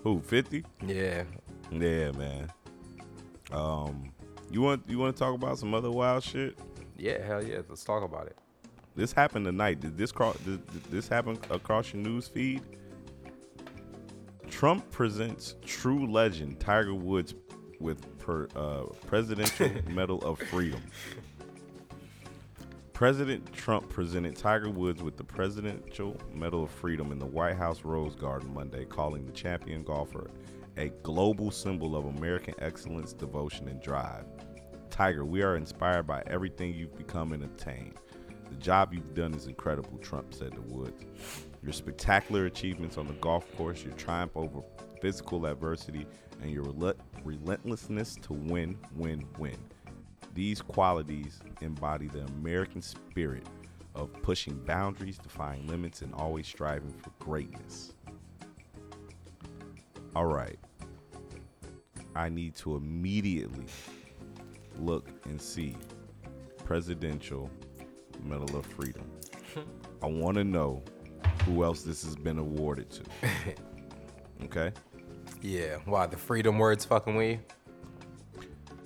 Who, 0.02 0.22
50? 0.22 0.64
Yeah. 0.86 1.24
Yeah, 1.72 2.12
man. 2.12 2.52
Um, 3.52 4.12
you 4.52 4.62
want 4.62 4.84
you 4.88 4.98
want 5.00 5.16
to 5.16 5.20
talk 5.20 5.34
about 5.34 5.58
some 5.58 5.74
other 5.74 5.92
wild 5.92 6.24
shit? 6.24 6.58
Yeah, 6.98 7.24
hell 7.26 7.44
yeah. 7.44 7.62
Let's 7.68 7.84
talk 7.84 8.04
about 8.04 8.28
it. 8.28 8.38
This 8.96 9.12
happened 9.12 9.46
tonight. 9.46 9.80
Did 9.80 9.98
this 9.98 10.12
cross? 10.12 10.38
Did, 10.40 10.66
did 10.72 10.84
this 10.86 11.08
happen 11.08 11.38
across 11.50 11.94
your 11.94 12.04
news 12.04 12.28
feed? 12.28 12.62
Trump 14.50 14.90
presents 14.92 15.56
true 15.66 16.10
legend 16.10 16.60
Tiger 16.60 16.94
Woods 16.94 17.34
with 17.80 18.13
per, 18.24 18.48
uh, 18.56 18.84
Presidential 19.06 19.70
Medal 19.90 20.20
of 20.24 20.40
Freedom. 20.40 20.82
President 22.94 23.52
Trump 23.54 23.90
presented 23.90 24.36
Tiger 24.36 24.70
Woods 24.70 25.04
with 25.04 25.18
the 25.18 25.24
Presidential 25.24 26.16
Medal 26.34 26.64
of 26.64 26.72
Freedom 26.72 27.12
in 27.12 27.20
the 27.20 27.26
White 27.26 27.58
House 27.58 27.84
Rose 27.84 28.16
Garden 28.16 28.54
Monday, 28.54 28.86
calling 28.86 29.26
the 29.26 29.32
champion 29.32 29.84
golfer 29.84 30.30
a 30.78 30.90
global 31.04 31.52
symbol 31.52 31.96
of 31.96 32.06
American 32.18 32.56
excellence, 32.60 33.14
devotion, 33.14 33.68
and 33.68 33.82
drive. 33.82 34.26
Tiger, 34.90 35.26
we 35.26 35.42
are 35.42 35.56
inspired 35.56 36.08
by 36.08 36.24
everything 36.28 36.74
you've 36.74 36.98
become 36.98 37.34
and 37.34 37.44
attained. 37.44 37.98
The 38.50 38.56
job 38.56 38.94
you've 38.94 39.14
done 39.14 39.34
is 39.34 39.48
incredible, 39.48 39.98
Trump 39.98 40.34
said 40.34 40.54
to 40.54 40.62
Woods. 40.62 41.04
Your 41.62 41.74
spectacular 41.74 42.46
achievements 42.46 42.98
on 42.98 43.08
the 43.08 43.14
golf 43.14 43.54
course, 43.58 43.84
your 43.84 43.94
triumph 43.94 44.32
over 44.36 44.62
physical 45.02 45.46
adversity, 45.46 46.06
and 46.42 46.52
your 46.52 46.64
relent- 46.64 47.00
relentlessness 47.24 48.16
to 48.24 48.34
win, 48.34 48.78
win, 48.96 49.26
win. 49.38 49.58
These 50.34 50.62
qualities 50.62 51.40
embody 51.62 52.08
the 52.08 52.22
American 52.22 52.82
spirit 52.82 53.46
of 53.96 54.12
pushing 54.24 54.56
boundaries, 54.66 55.18
defying 55.18 55.68
limits, 55.68 56.02
and 56.02 56.14
always 56.14 56.48
striving 56.48 56.94
for 56.94 57.12
greatness. 57.20 57.94
All 60.16 60.26
right. 60.26 60.60
I 62.16 62.30
need 62.30 62.56
to 62.58 62.76
immediately 62.76 63.66
look 64.80 65.10
and 65.26 65.42
see 65.42 65.76
Presidential 66.66 67.50
Medal 68.24 68.58
of 68.58 68.66
Freedom. 68.66 69.10
I 70.04 70.08
want 70.08 70.38
to 70.38 70.44
know 70.44 70.84
who 71.46 71.64
else 71.64 71.84
this 71.84 72.04
has 72.04 72.16
been 72.16 72.38
awarded 72.38 72.90
to. 72.92 73.04
Okay? 74.46 74.72
Yeah. 75.44 75.78
Why 75.86 76.08
the 76.08 76.18
freedom 76.18 76.58
words 76.58 76.86
fucking 76.86 77.16
with 77.16 77.32
you? 77.32 77.40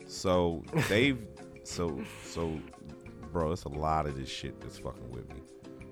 So 0.08 0.64
they've 0.90 1.20
so 1.64 2.02
so 2.26 2.60
bro, 3.32 3.52
it's 3.52 3.64
a 3.64 3.70
lot 3.70 4.08
of 4.08 4.18
this 4.18 4.28
shit 4.28 4.60
that's 4.60 4.80
fucking 4.80 5.10
with 5.12 5.30
me. 5.30 5.42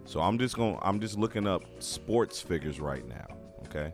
So 0.06 0.20
I'm 0.20 0.38
just 0.38 0.58
going 0.58 0.78
to 0.78 0.86
I'm 0.86 1.00
just 1.00 1.18
looking 1.18 1.48
up 1.48 1.64
sports 1.80 2.42
figures 2.42 2.80
right 2.80 3.08
now, 3.08 3.28
okay? 3.68 3.94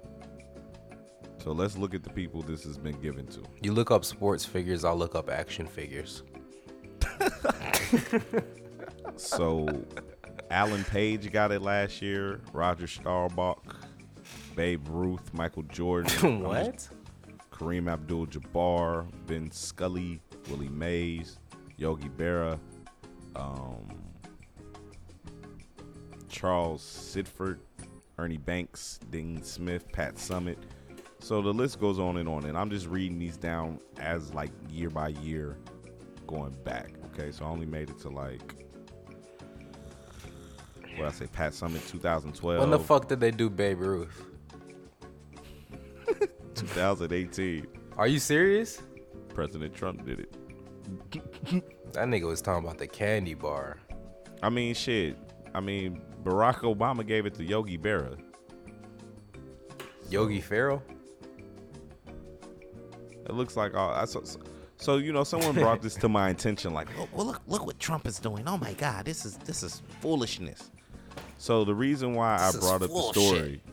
So 1.43 1.51
let's 1.51 1.78
look 1.78 1.93
at 1.93 2.03
the 2.03 2.09
people 2.09 2.41
this 2.41 2.63
has 2.63 2.78
been 2.78 2.99
given 3.01 3.28
to. 3.28 3.43
You 3.61 3.74
look 3.74 3.91
up 3.91 4.05
sports 4.05 4.45
figures, 4.45 4.86
I'll 4.86 4.97
look 4.97 5.15
up 5.15 5.30
action 5.30 5.67
figures. 5.67 6.24
So 9.15 9.67
Alan 10.49 10.84
Page 10.84 11.32
got 11.32 11.51
it 11.51 11.61
last 11.61 12.01
year, 12.01 12.41
Roger 12.53 12.88
Staubach, 12.88 13.59
Babe 14.56 14.86
Ruth, 14.89 15.34
Michael 15.34 15.64
Jordan, 15.64 16.41
what? 16.43 16.88
Kareem 17.52 17.91
Abdul 17.91 18.28
Jabbar, 18.28 19.06
Vin 19.28 19.52
Scully, 19.52 20.22
Willie 20.49 20.70
Mays, 20.70 21.38
Yogi 21.78 22.10
Berra, 22.10 22.60
um, 23.36 23.88
Charles 26.28 26.82
Sifford, 26.82 27.60
Ernie 28.18 28.38
Banks, 28.38 28.99
Dean 29.10 29.43
Smith, 29.43 29.91
Pat 29.91 30.16
Summitt. 30.16 30.58
So 31.20 31.41
the 31.41 31.54
list 31.54 31.80
goes 31.80 31.99
on 31.99 32.18
and 32.18 32.28
on. 32.28 32.45
And 32.45 32.58
I'm 32.58 32.70
just 32.70 32.88
reading 32.88 33.20
these 33.20 33.38
down 33.38 33.80
as 33.99 34.34
like 34.34 34.52
year 34.70 34.89
by 34.89 35.10
year 35.10 35.58
going 36.26 36.56
back. 36.64 36.91
Okay, 37.14 37.32
so 37.32 37.45
I 37.45 37.49
only 37.49 37.68
made 37.68 37.89
it 37.89 37.99
to 37.99 38.10
like 38.10 38.62
what 40.97 41.08
I 41.08 41.12
say, 41.12 41.28
Pat 41.28 41.54
Summitt 41.54 41.89
2012, 41.89 42.60
When 42.60 42.70
the 42.70 42.80
fuck 42.80 43.08
did 43.08 43.20
they 43.20 43.32
do 43.32 43.49
Babe 43.49 43.80
Ruth? 43.80 44.26
2018. 46.55 47.68
Are 47.97 48.07
you 48.07 48.20
serious? 48.20 48.82
President 49.34 49.74
Trump 49.74 50.05
did 50.05 50.20
it. 50.22 50.36
That 51.93 52.07
nigga 52.07 52.28
was 52.28 52.41
talking 52.41 52.64
about 52.66 52.78
the 52.78 52.88
candy 52.88 53.34
bar. 53.34 53.78
I 54.41 54.49
mean, 54.49 54.74
shit. 54.74 55.18
I 55.53 55.59
mean, 55.59 56.01
Barack 56.24 56.59
Obama 56.59 57.05
gave 57.05 57.26
it 57.26 57.34
to 57.36 57.43
Yogi 57.43 57.78
Berra. 57.78 58.18
Yogi 60.09 60.41
Ferrell? 60.41 60.82
It 63.26 63.34
looks 63.34 63.55
like 63.55 63.76
all. 63.76 63.91
I 63.91 64.05
saw, 64.05 64.22
So 64.78 64.97
you 64.97 65.14
know, 65.14 65.24
someone 65.24 65.53
brought 65.53 65.82
this 65.82 65.95
to 65.95 66.09
my 66.09 66.30
attention, 66.30 66.74
like, 66.74 66.88
Oh, 66.99 67.07
well, 67.14 67.28
look, 67.28 67.41
look 67.47 67.66
what 67.66 67.80
Trump 67.80 68.07
is 68.07 68.20
doing. 68.20 68.43
Oh 68.47 68.57
my 68.57 68.74
God, 68.74 69.05
this 69.05 69.26
is 69.26 69.38
this 69.38 69.64
is 69.64 69.82
foolishness. 70.01 70.72
So 71.38 71.64
the 71.64 71.76
reason 71.76 72.14
why 72.14 72.36
I 72.36 72.47
This 72.47 72.55
is 72.55 72.62
brought 72.62 72.76
up 72.76 72.82
the 72.82 72.88
bullshit. 72.88 73.14
story, 73.24 73.64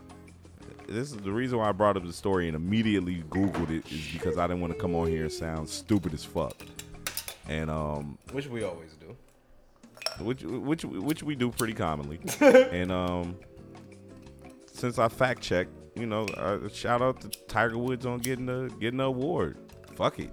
this 0.89 1.11
is 1.11 1.16
the 1.18 1.30
reason 1.32 1.59
why 1.59 1.68
I 1.68 1.72
brought 1.72 1.97
up 1.97 2.05
the 2.07 2.12
story 2.12 2.47
and 2.49 2.57
immediately 2.57 3.22
Googled 3.30 3.70
it 3.70 3.91
is 3.93 4.09
because 4.12 4.39
I 4.39 4.47
didn't 4.47 4.61
want 4.61 4.72
to 4.72 4.78
come 4.78 4.95
on 4.95 5.09
here 5.09 5.22
and 5.24 5.32
sound 5.32 5.68
stupid 5.68 6.14
as 6.14 6.24
fuck. 6.24 6.57
And 7.49 7.70
um, 7.70 8.18
Which 8.32 8.47
we 8.47 8.62
always 8.64 8.93
do. 8.95 9.16
which 10.24 10.43
which 10.43 10.84
which 10.84 11.22
we 11.22 11.34
do 11.34 11.51
pretty 11.51 11.74
commonly. 11.74 12.20
and 12.41 12.91
um, 12.93 13.36
since 14.72 14.99
I 14.99 15.09
fact 15.09 15.43
checked, 15.43 15.70
you 15.95 16.07
know, 16.07 16.24
uh, 16.36 16.68
shout 16.68 17.03
out 17.03 17.20
to 17.22 17.28
Tiger 17.47 17.78
Woods 17.78 18.05
on 18.07 18.18
getting 18.18 18.47
the 18.47 18.70
getting 18.80 18.99
the 18.99 19.05
award. 19.05 19.59
Fuck 19.95 20.18
it, 20.20 20.30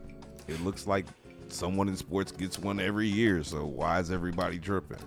it 0.47 0.61
looks 0.61 0.87
like 0.87 1.05
someone 1.47 1.87
in 1.87 1.95
sports 1.95 2.31
gets 2.31 2.59
one 2.59 2.79
every 2.79 3.07
year. 3.07 3.43
So 3.43 3.65
why 3.65 3.99
is 3.99 4.11
everybody 4.11 4.59
tripping? 4.59 4.97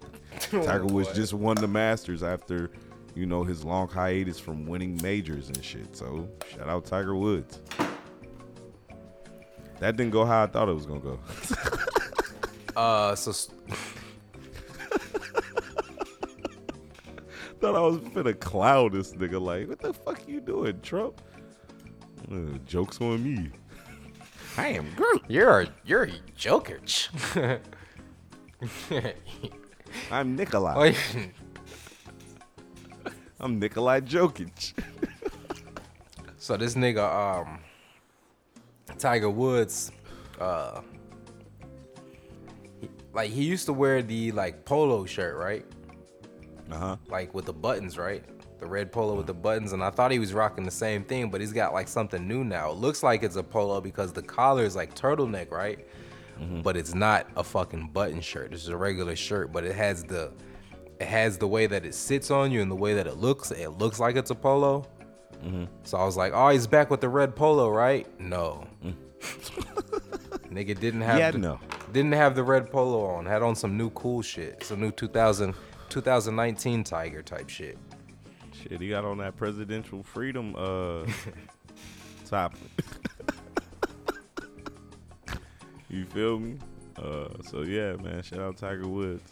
Tiger 0.40 0.84
Woods 0.86 1.08
boy. 1.08 1.14
just 1.14 1.32
won 1.34 1.56
the 1.56 1.68
Masters 1.68 2.22
after, 2.22 2.70
you 3.16 3.26
know, 3.26 3.42
his 3.42 3.64
long 3.64 3.88
hiatus 3.88 4.38
from 4.38 4.66
winning 4.66 5.00
majors 5.02 5.48
and 5.48 5.64
shit. 5.64 5.96
So 5.96 6.28
shout 6.54 6.68
out 6.68 6.84
Tiger 6.84 7.16
Woods. 7.16 7.60
That 9.80 9.96
didn't 9.96 10.12
go 10.12 10.24
how 10.24 10.44
I 10.44 10.46
thought 10.46 10.68
it 10.68 10.74
was 10.74 10.86
gonna 10.86 11.00
go. 11.00 11.18
Uh, 12.76 13.14
so 13.14 13.32
thought 17.58 17.74
I 17.74 17.80
was 17.80 17.96
finna 18.00 18.38
clown 18.38 18.92
this 18.92 19.12
nigga. 19.12 19.40
Like, 19.40 19.66
what 19.68 19.78
the 19.78 19.94
fuck 19.94 20.28
you 20.28 20.42
doing, 20.42 20.78
Trump? 20.82 21.22
Uh, 22.30 22.58
jokes 22.66 23.00
on 23.00 23.24
me. 23.24 23.50
I 24.58 24.68
am 24.68 24.92
Groot. 24.94 25.22
you're 25.26 25.62
a 25.62 25.68
you're 25.86 26.04
a 26.04 26.12
joker. 26.36 26.80
I'm 30.10 30.36
Nikolai. 30.36 30.92
I'm 33.38 33.58
Nikolai 33.58 34.00
Jokic. 34.00 34.72
so 36.38 36.56
this 36.56 36.74
nigga, 36.74 37.42
um, 37.42 37.58
Tiger 38.98 39.28
Woods, 39.28 39.92
uh, 40.40 40.80
like 43.12 43.30
he 43.30 43.44
used 43.44 43.66
to 43.66 43.74
wear 43.74 44.02
the 44.02 44.32
like 44.32 44.64
polo 44.64 45.04
shirt, 45.04 45.36
right? 45.36 45.66
Uh 46.70 46.78
huh. 46.78 46.96
Like 47.08 47.34
with 47.34 47.44
the 47.44 47.52
buttons, 47.52 47.98
right? 47.98 48.24
The 48.58 48.66
red 48.66 48.90
polo 48.90 49.14
with 49.14 49.26
the 49.26 49.34
buttons, 49.34 49.74
and 49.74 49.84
I 49.84 49.90
thought 49.90 50.10
he 50.10 50.18
was 50.18 50.32
rocking 50.32 50.64
the 50.64 50.70
same 50.70 51.04
thing, 51.04 51.30
but 51.30 51.42
he's 51.42 51.52
got 51.52 51.74
like 51.74 51.88
something 51.88 52.26
new 52.26 52.42
now. 52.42 52.70
It 52.70 52.78
looks 52.78 53.02
like 53.02 53.22
it's 53.22 53.36
a 53.36 53.42
polo 53.42 53.82
because 53.82 54.14
the 54.14 54.22
collar 54.22 54.64
is 54.64 54.74
like 54.74 54.94
turtleneck, 54.94 55.50
right? 55.50 55.86
Mm-hmm. 56.40 56.62
But 56.62 56.76
it's 56.76 56.94
not 56.94 57.26
a 57.36 57.44
fucking 57.44 57.90
button 57.92 58.22
shirt. 58.22 58.54
It's 58.54 58.68
a 58.68 58.76
regular 58.76 59.14
shirt, 59.14 59.52
but 59.52 59.64
it 59.64 59.74
has 59.74 60.04
the 60.04 60.32
it 61.00 61.06
has 61.06 61.38
the 61.38 61.46
way 61.48 61.66
that 61.66 61.84
it 61.84 61.94
sits 61.94 62.30
on 62.30 62.50
you 62.50 62.62
and 62.62 62.70
the 62.70 62.76
way 62.76 62.94
that 62.94 63.06
it 63.06 63.16
looks. 63.16 63.50
It 63.50 63.68
looks 63.78 63.98
like 64.00 64.16
it's 64.16 64.30
a 64.30 64.34
polo. 64.34 64.86
So 65.84 65.96
I 65.98 66.04
was 66.04 66.16
like, 66.16 66.32
oh, 66.34 66.48
he's 66.48 66.66
back 66.66 66.90
with 66.90 67.00
the 67.00 67.08
red 67.08 67.36
polo, 67.36 67.70
right? 67.70 68.04
No. 68.20 68.66
Nigga 70.50 70.78
didn't 70.78 71.02
have 71.02 71.18
Yeah, 71.18 71.30
the, 71.30 71.38
no. 71.38 71.60
didn't 71.92 72.12
have 72.12 72.34
the 72.34 72.42
red 72.42 72.70
polo 72.70 73.04
on. 73.06 73.26
Had 73.26 73.42
on 73.42 73.54
some 73.54 73.76
new 73.76 73.90
cool 73.90 74.22
shit. 74.22 74.64
Some 74.64 74.80
new 74.80 74.90
2000 74.90 75.54
2019 75.88 76.82
Tiger 76.82 77.22
type 77.22 77.48
shit. 77.48 77.78
Shit, 78.52 78.80
he 78.80 78.88
got 78.88 79.04
on 79.04 79.18
that 79.18 79.36
presidential 79.36 80.02
freedom 80.02 80.54
uh 80.56 81.04
top. 82.28 82.54
you 85.88 86.04
feel 86.06 86.38
me? 86.40 86.58
Uh, 86.96 87.28
so 87.48 87.62
yeah, 87.62 87.92
man. 87.96 88.22
Shout 88.22 88.40
out 88.40 88.56
Tiger 88.56 88.88
Woods. 88.88 89.22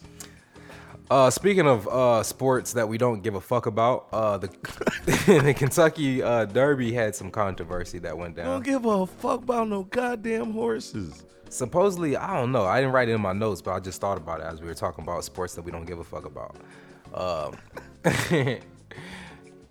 Uh, 1.10 1.30
speaking 1.30 1.66
of 1.66 1.86
uh, 1.88 2.22
sports 2.22 2.72
that 2.72 2.88
we 2.88 2.96
don't 2.96 3.22
give 3.22 3.34
a 3.34 3.40
fuck 3.40 3.66
about, 3.66 4.08
uh, 4.12 4.38
the 4.38 4.48
the 5.44 5.54
Kentucky 5.54 6.22
uh, 6.22 6.46
Derby 6.46 6.92
had 6.92 7.14
some 7.14 7.30
controversy 7.30 7.98
that 8.00 8.16
went 8.16 8.36
down. 8.36 8.46
Don't 8.46 8.64
give 8.64 8.86
a 8.86 9.06
fuck 9.06 9.42
about 9.42 9.68
no 9.68 9.82
goddamn 9.84 10.52
horses. 10.52 11.24
Supposedly, 11.50 12.16
I 12.16 12.34
don't 12.34 12.52
know. 12.52 12.64
I 12.64 12.80
didn't 12.80 12.92
write 12.92 13.08
it 13.08 13.12
in 13.12 13.20
my 13.20 13.32
notes, 13.32 13.60
but 13.60 13.72
I 13.72 13.80
just 13.80 14.00
thought 14.00 14.16
about 14.16 14.40
it 14.40 14.44
as 14.44 14.60
we 14.60 14.66
were 14.66 14.74
talking 14.74 15.04
about 15.04 15.24
sports 15.24 15.54
that 15.54 15.62
we 15.62 15.70
don't 15.70 15.84
give 15.84 15.98
a 15.98 16.04
fuck 16.04 16.24
about. 16.24 16.56
Um, 17.12 17.56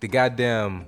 the 0.00 0.08
goddamn 0.08 0.86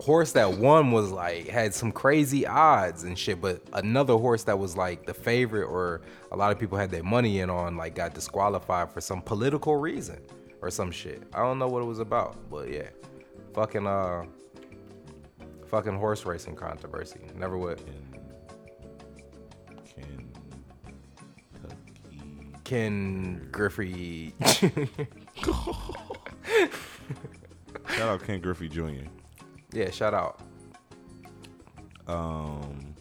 horse 0.00 0.32
that 0.32 0.58
won 0.58 0.90
was 0.90 1.10
like 1.10 1.46
had 1.48 1.74
some 1.74 1.92
crazy 1.92 2.46
odds 2.46 3.04
and 3.04 3.18
shit, 3.18 3.40
but 3.40 3.62
another 3.72 4.14
horse 4.14 4.44
that 4.44 4.58
was 4.58 4.76
like 4.76 5.06
the 5.06 5.14
favorite 5.14 5.66
or 5.66 6.00
a 6.32 6.36
lot 6.36 6.50
of 6.52 6.58
people 6.58 6.76
had 6.76 6.90
their 6.90 7.02
money 7.02 7.40
in 7.40 7.50
on 7.50 7.76
like 7.76 7.94
got 7.94 8.14
disqualified 8.14 8.90
for 8.90 9.00
some 9.00 9.22
political 9.22 9.76
reason 9.76 10.20
or 10.60 10.70
some 10.70 10.90
shit. 10.90 11.22
I 11.32 11.38
don't 11.38 11.58
know 11.58 11.68
what 11.68 11.82
it 11.82 11.86
was 11.86 12.00
about, 12.00 12.36
but 12.50 12.70
yeah, 12.70 12.88
fucking 13.54 13.86
uh, 13.86 14.24
fucking 15.66 15.96
horse 15.96 16.24
racing 16.24 16.56
controversy. 16.56 17.20
Never 17.36 17.56
would. 17.56 17.80
Kentucky. 19.76 20.26
Ken 22.64 23.48
Griffey. 23.50 24.34
Shout 27.88 28.08
out 28.08 28.22
Ken 28.24 28.40
Griffey 28.40 28.68
Jr. 28.68 29.06
yeah, 29.72 29.90
shout 29.90 30.14
out. 30.14 30.40
Um, 32.06 32.94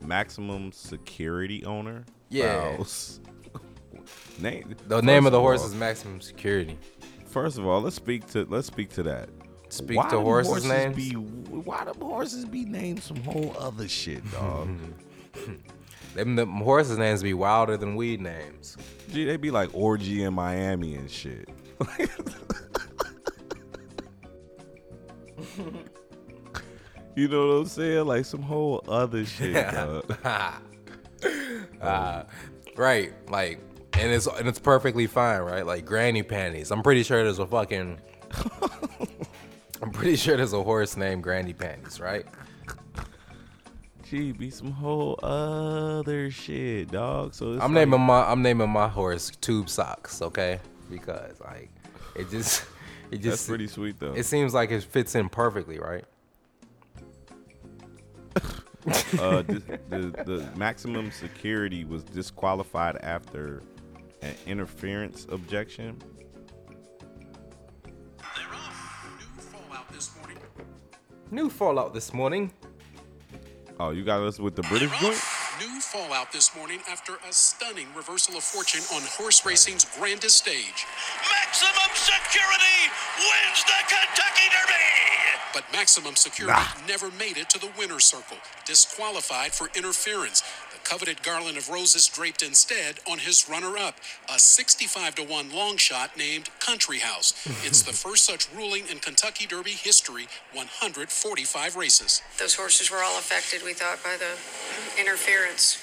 maximum 0.00 0.72
security 0.72 1.64
owner. 1.64 2.04
Yeah. 2.30 2.76
Name 4.38 4.74
The 4.86 5.02
name 5.02 5.26
of 5.26 5.32
the 5.32 5.40
horse 5.40 5.60
all- 5.60 5.66
is 5.66 5.74
Maximum 5.74 6.20
Security. 6.20 6.78
First 7.26 7.58
of 7.58 7.66
all, 7.66 7.80
let's 7.82 7.96
speak 7.96 8.26
to 8.28 8.46
let's 8.48 8.66
speak 8.66 8.90
to 8.90 9.02
that. 9.04 9.28
Speak 9.68 9.98
Why 9.98 10.08
to 10.08 10.20
horses' 10.20 10.48
horses 10.48 10.68
names? 10.68 10.96
Be, 10.96 11.10
why 11.12 11.84
them 11.84 12.00
horses 12.00 12.46
be 12.46 12.64
named 12.64 13.02
some 13.02 13.18
whole 13.22 13.54
other 13.58 13.86
shit, 13.86 14.22
dog? 14.32 14.68
Them, 16.14 16.36
the 16.36 16.46
horses' 16.46 16.96
names 16.96 17.22
be 17.22 17.34
wilder 17.34 17.76
than 17.76 17.94
weed 17.94 18.22
names. 18.22 18.78
Gee, 19.12 19.26
they 19.26 19.36
be 19.36 19.50
like 19.50 19.68
orgy 19.74 20.22
in 20.22 20.32
Miami 20.32 20.94
and 20.94 21.10
shit. 21.10 21.50
you 27.16 27.28
know 27.28 27.48
what 27.48 27.54
I'm 27.54 27.66
saying? 27.66 28.06
Like 28.06 28.24
some 28.24 28.42
whole 28.42 28.84
other 28.88 29.24
shit, 29.24 29.54
dog. 29.72 30.16
Uh, 31.80 32.24
right, 32.76 33.12
like, 33.28 33.60
and 33.94 34.12
it's 34.12 34.26
and 34.26 34.46
it's 34.46 34.58
perfectly 34.58 35.06
fine, 35.06 35.40
right? 35.42 35.66
Like 35.66 35.84
granny 35.84 36.22
panties. 36.22 36.70
I'm 36.70 36.82
pretty 36.82 37.02
sure 37.02 37.22
there's 37.24 37.40
a 37.40 37.46
fucking. 37.46 38.00
I'm 39.82 39.90
pretty 39.90 40.16
sure 40.16 40.36
there's 40.36 40.52
a 40.52 40.62
horse 40.62 40.96
named 40.96 41.22
Granny 41.22 41.52
Panties, 41.52 42.00
right? 42.00 42.26
Gee, 44.02 44.32
be 44.32 44.50
some 44.50 44.72
whole 44.72 45.18
other 45.22 46.30
shit, 46.30 46.90
dog. 46.90 47.34
So 47.34 47.52
it's 47.52 47.62
I'm 47.62 47.74
like, 47.74 47.86
naming 47.86 48.00
my 48.00 48.22
I'm 48.22 48.42
naming 48.42 48.70
my 48.70 48.88
horse 48.88 49.30
Tube 49.40 49.68
Socks, 49.68 50.22
okay? 50.22 50.60
Because 50.90 51.40
like, 51.40 51.70
it 52.16 52.30
just 52.30 52.64
it 53.10 53.22
That's 53.22 53.24
just 53.24 53.48
pretty 53.48 53.66
sweet 53.66 53.98
though. 53.98 54.12
it 54.14 54.24
seems 54.24 54.54
like 54.54 54.70
it 54.70 54.82
fits 54.84 55.14
in 55.14 55.28
perfectly, 55.28 55.78
right? 55.78 56.04
uh, 59.18 59.42
the, 59.42 59.78
the 59.88 60.24
the 60.24 60.48
maximum 60.56 61.10
security 61.10 61.84
was 61.84 62.04
disqualified 62.04 62.96
after 63.02 63.62
an 64.22 64.34
interference 64.46 65.26
objection. 65.30 65.96
They're 68.18 68.54
off. 68.54 69.10
New 69.34 69.42
fallout 69.42 69.92
this 69.92 70.10
morning. 70.16 70.38
New 71.30 71.50
fallout 71.50 71.94
this 71.94 72.14
morning. 72.14 72.52
Oh, 73.80 73.90
you 73.90 74.04
got 74.04 74.20
us 74.22 74.38
with 74.38 74.56
the 74.56 74.62
British 74.62 74.90
joint? 75.00 75.20
Off. 75.58 75.66
New 75.66 75.80
fallout 75.80 76.32
this 76.32 76.54
morning 76.56 76.80
after 76.90 77.14
a 77.28 77.32
stunning 77.32 77.86
reversal 77.94 78.36
of 78.36 78.44
fortune 78.44 78.82
on 78.94 79.02
horse 79.02 79.44
racing's 79.44 79.84
grandest 79.98 80.38
stage. 80.38 80.86
Maximum 81.32 81.90
Security 81.94 82.90
wins 83.18 83.64
the 83.64 83.78
Kentucky 83.88 84.48
Derby! 84.50 84.84
But 85.54 85.64
Maximum 85.72 86.16
Security 86.16 86.60
never 86.86 87.10
made 87.12 87.36
it 87.36 87.50
to 87.50 87.58
the 87.58 87.70
winner's 87.78 88.04
circle, 88.04 88.36
disqualified 88.64 89.52
for 89.52 89.68
interference. 89.76 90.42
The 90.78 90.88
coveted 90.88 91.22
garland 91.22 91.56
of 91.56 91.68
roses 91.68 92.06
draped 92.06 92.42
instead 92.42 93.00
on 93.10 93.18
his 93.18 93.48
runner-up, 93.48 93.96
a 94.32 94.38
65 94.38 95.16
to 95.16 95.24
1 95.24 95.52
long 95.52 95.76
shot 95.76 96.16
named 96.16 96.50
Country 96.60 96.98
House. 96.98 97.32
It's 97.64 97.82
the 97.82 97.92
first 97.92 98.24
such 98.24 98.48
ruling 98.54 98.86
in 98.88 98.98
Kentucky 98.98 99.46
Derby 99.46 99.72
history, 99.72 100.28
145 100.52 101.76
races. 101.76 102.22
Those 102.38 102.54
horses 102.54 102.90
were 102.90 103.02
all 103.02 103.18
affected, 103.18 103.64
we 103.64 103.72
thought, 103.72 104.02
by 104.04 104.16
the 104.18 104.38
interference. 105.00 105.78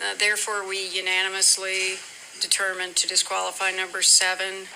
Uh, 0.00 0.16
therefore, 0.18 0.68
we 0.68 0.88
unanimously 0.88 1.96
determined 2.40 2.96
to 2.96 3.06
disqualify 3.06 3.70
number 3.70 4.02
seven. 4.02 4.66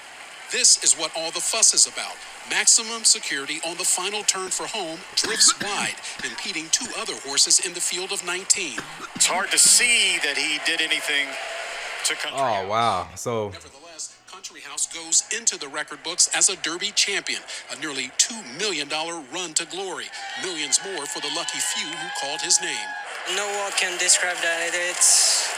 This 0.52 0.82
is 0.84 0.94
what 0.94 1.10
all 1.16 1.32
the 1.32 1.40
fuss 1.40 1.74
is 1.74 1.86
about. 1.86 2.14
Maximum 2.50 3.04
Security 3.04 3.60
on 3.66 3.76
the 3.76 3.84
final 3.84 4.22
turn 4.22 4.50
for 4.50 4.66
home 4.66 4.98
drifts 5.16 5.58
wide, 5.60 5.94
impeding 6.24 6.66
two 6.70 6.86
other 6.98 7.14
horses 7.24 7.60
in 7.66 7.72
the 7.72 7.80
field 7.80 8.12
of 8.12 8.24
19. 8.26 8.78
It's 9.14 9.26
hard 9.26 9.50
to 9.50 9.58
see 9.58 10.18
that 10.24 10.36
he 10.36 10.58
did 10.66 10.80
anything 10.80 11.26
to 12.04 12.14
country. 12.14 12.38
Oh 12.38 12.68
wow. 12.68 13.08
So 13.16 13.48
Nevertheless, 13.48 14.14
Country 14.30 14.60
House 14.60 14.86
goes 14.92 15.24
into 15.36 15.58
the 15.58 15.68
record 15.68 16.02
books 16.02 16.28
as 16.34 16.50
a 16.50 16.56
Derby 16.56 16.92
champion, 16.94 17.40
a 17.72 17.80
nearly 17.80 18.08
$2 18.18 18.58
million 18.58 18.88
run 19.32 19.54
to 19.54 19.64
glory. 19.66 20.06
Millions 20.42 20.78
more 20.84 21.06
for 21.06 21.20
the 21.20 21.30
lucky 21.34 21.58
few 21.58 21.88
who 21.88 22.08
called 22.20 22.40
his 22.42 22.60
name. 22.60 22.88
No 23.36 23.46
one 23.62 23.72
can 23.72 23.98
describe 23.98 24.36
that. 24.42 24.70
It's, 24.74 25.48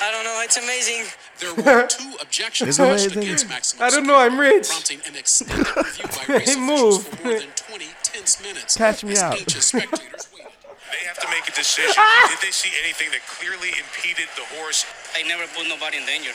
I 0.00 0.10
don't 0.12 0.24
know. 0.24 0.40
It's 0.44 0.56
amazing. 0.56 1.04
There 1.40 1.54
were 1.54 1.86
two 1.88 2.12
objections 2.20 2.78
lodged 2.78 3.16
against 3.16 3.48
Maximum 3.48 3.82
I 3.84 3.90
don't 3.90 4.06
know, 4.06 4.16
I'm 4.16 4.38
rich. 4.38 4.68
prompting 4.68 5.00
an 5.08 5.16
extended 5.16 5.66
review 5.76 6.04
by 6.06 6.34
race 6.34 6.54
Hey, 6.54 6.60
move. 6.60 7.02
for 7.06 7.24
more 7.24 7.38
than 7.40 7.48
20 7.56 7.84
tense 8.02 8.42
minutes. 8.42 8.76
Catch 8.76 9.04
me 9.04 9.16
out. 9.16 9.34
anxious 9.38 9.66
spectators 9.66 10.28
waited. 10.34 10.52
They 10.92 11.06
have 11.08 11.18
to 11.20 11.28
make 11.28 11.48
a 11.48 11.52
decision. 11.52 11.94
Ah! 11.96 12.28
Did 12.30 12.46
they 12.46 12.52
see 12.52 12.70
anything 12.84 13.08
that 13.12 13.20
clearly 13.26 13.68
impeded 13.76 14.28
the 14.36 14.44
horse? 14.56 14.84
I 15.16 15.22
never 15.24 15.44
put 15.56 15.68
nobody 15.68 15.98
in 15.98 16.06
danger. 16.06 16.32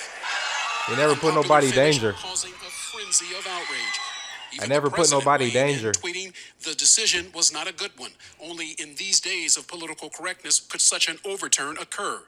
they 0.89 0.95
never 0.97 1.15
put 1.15 1.33
nobody 1.33 1.67
in 1.67 1.73
danger. 1.73 2.13
Causing 2.13 2.51
a 2.51 2.69
frenzy 2.91 3.33
of 3.37 3.45
outrage. 3.47 3.97
Even 4.53 4.69
never 4.69 4.89
put 4.89 5.11
nobody 5.11 5.45
in, 5.45 5.51
danger. 5.51 5.91
Tweeting 5.91 6.33
the 6.63 6.75
decision 6.75 7.27
was 7.33 7.53
not 7.53 7.67
a 7.67 7.73
good 7.73 7.91
one. 7.97 8.11
Only 8.43 8.71
in 8.79 8.95
these 8.95 9.19
days 9.19 9.57
of 9.57 9.67
political 9.67 10.09
correctness 10.09 10.59
could 10.59 10.81
such 10.81 11.07
an 11.07 11.17
overturn 11.25 11.77
occur. 11.77 12.21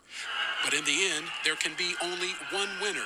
But 0.64 0.74
in 0.74 0.86
the 0.86 1.10
end, 1.16 1.26
there 1.44 1.56
can 1.56 1.74
be 1.78 1.96
only 2.02 2.30
one 2.52 2.70
winner, 2.82 3.06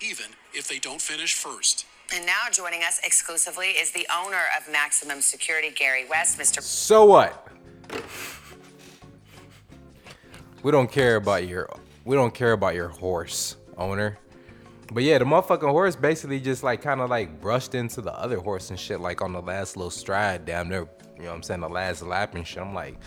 even 0.00 0.26
if 0.52 0.68
they 0.68 0.78
don't 0.78 1.00
finish 1.00 1.34
first. 1.34 1.86
And 2.14 2.26
now 2.26 2.50
joining 2.50 2.82
us 2.82 3.00
exclusively 3.04 3.68
is 3.68 3.90
the 3.92 4.06
owner 4.14 4.42
of 4.58 4.70
Maximum 4.70 5.22
Security, 5.22 5.70
Gary 5.70 6.04
West, 6.08 6.38
Mr. 6.38 6.60
So 6.60 7.06
what? 7.06 7.48
We 10.62 10.70
don't 10.70 10.92
care 10.92 11.16
about 11.16 11.48
your 11.48 11.68
we 12.04 12.16
don't 12.16 12.34
care 12.34 12.52
about 12.52 12.74
your 12.74 12.88
horse 12.88 13.56
owner. 13.78 14.18
But 14.92 15.02
yeah, 15.04 15.18
the 15.18 15.24
motherfucking 15.24 15.70
horse 15.70 15.96
basically 15.96 16.40
just 16.40 16.62
like 16.62 16.82
kind 16.82 17.00
of 17.00 17.10
like 17.10 17.40
brushed 17.40 17.74
into 17.74 18.00
the 18.00 18.12
other 18.14 18.38
horse 18.38 18.70
and 18.70 18.78
shit 18.78 19.00
like 19.00 19.22
on 19.22 19.32
the 19.32 19.40
last 19.42 19.76
little 19.76 19.90
stride 19.90 20.44
damn 20.44 20.68
there. 20.68 20.86
you 21.16 21.22
know 21.24 21.28
what 21.30 21.34
I'm 21.36 21.42
saying, 21.42 21.60
the 21.60 21.68
last 21.68 22.02
lap 22.02 22.34
and 22.34 22.46
shit. 22.46 22.62
I'm 22.62 22.74
like, 22.74 22.98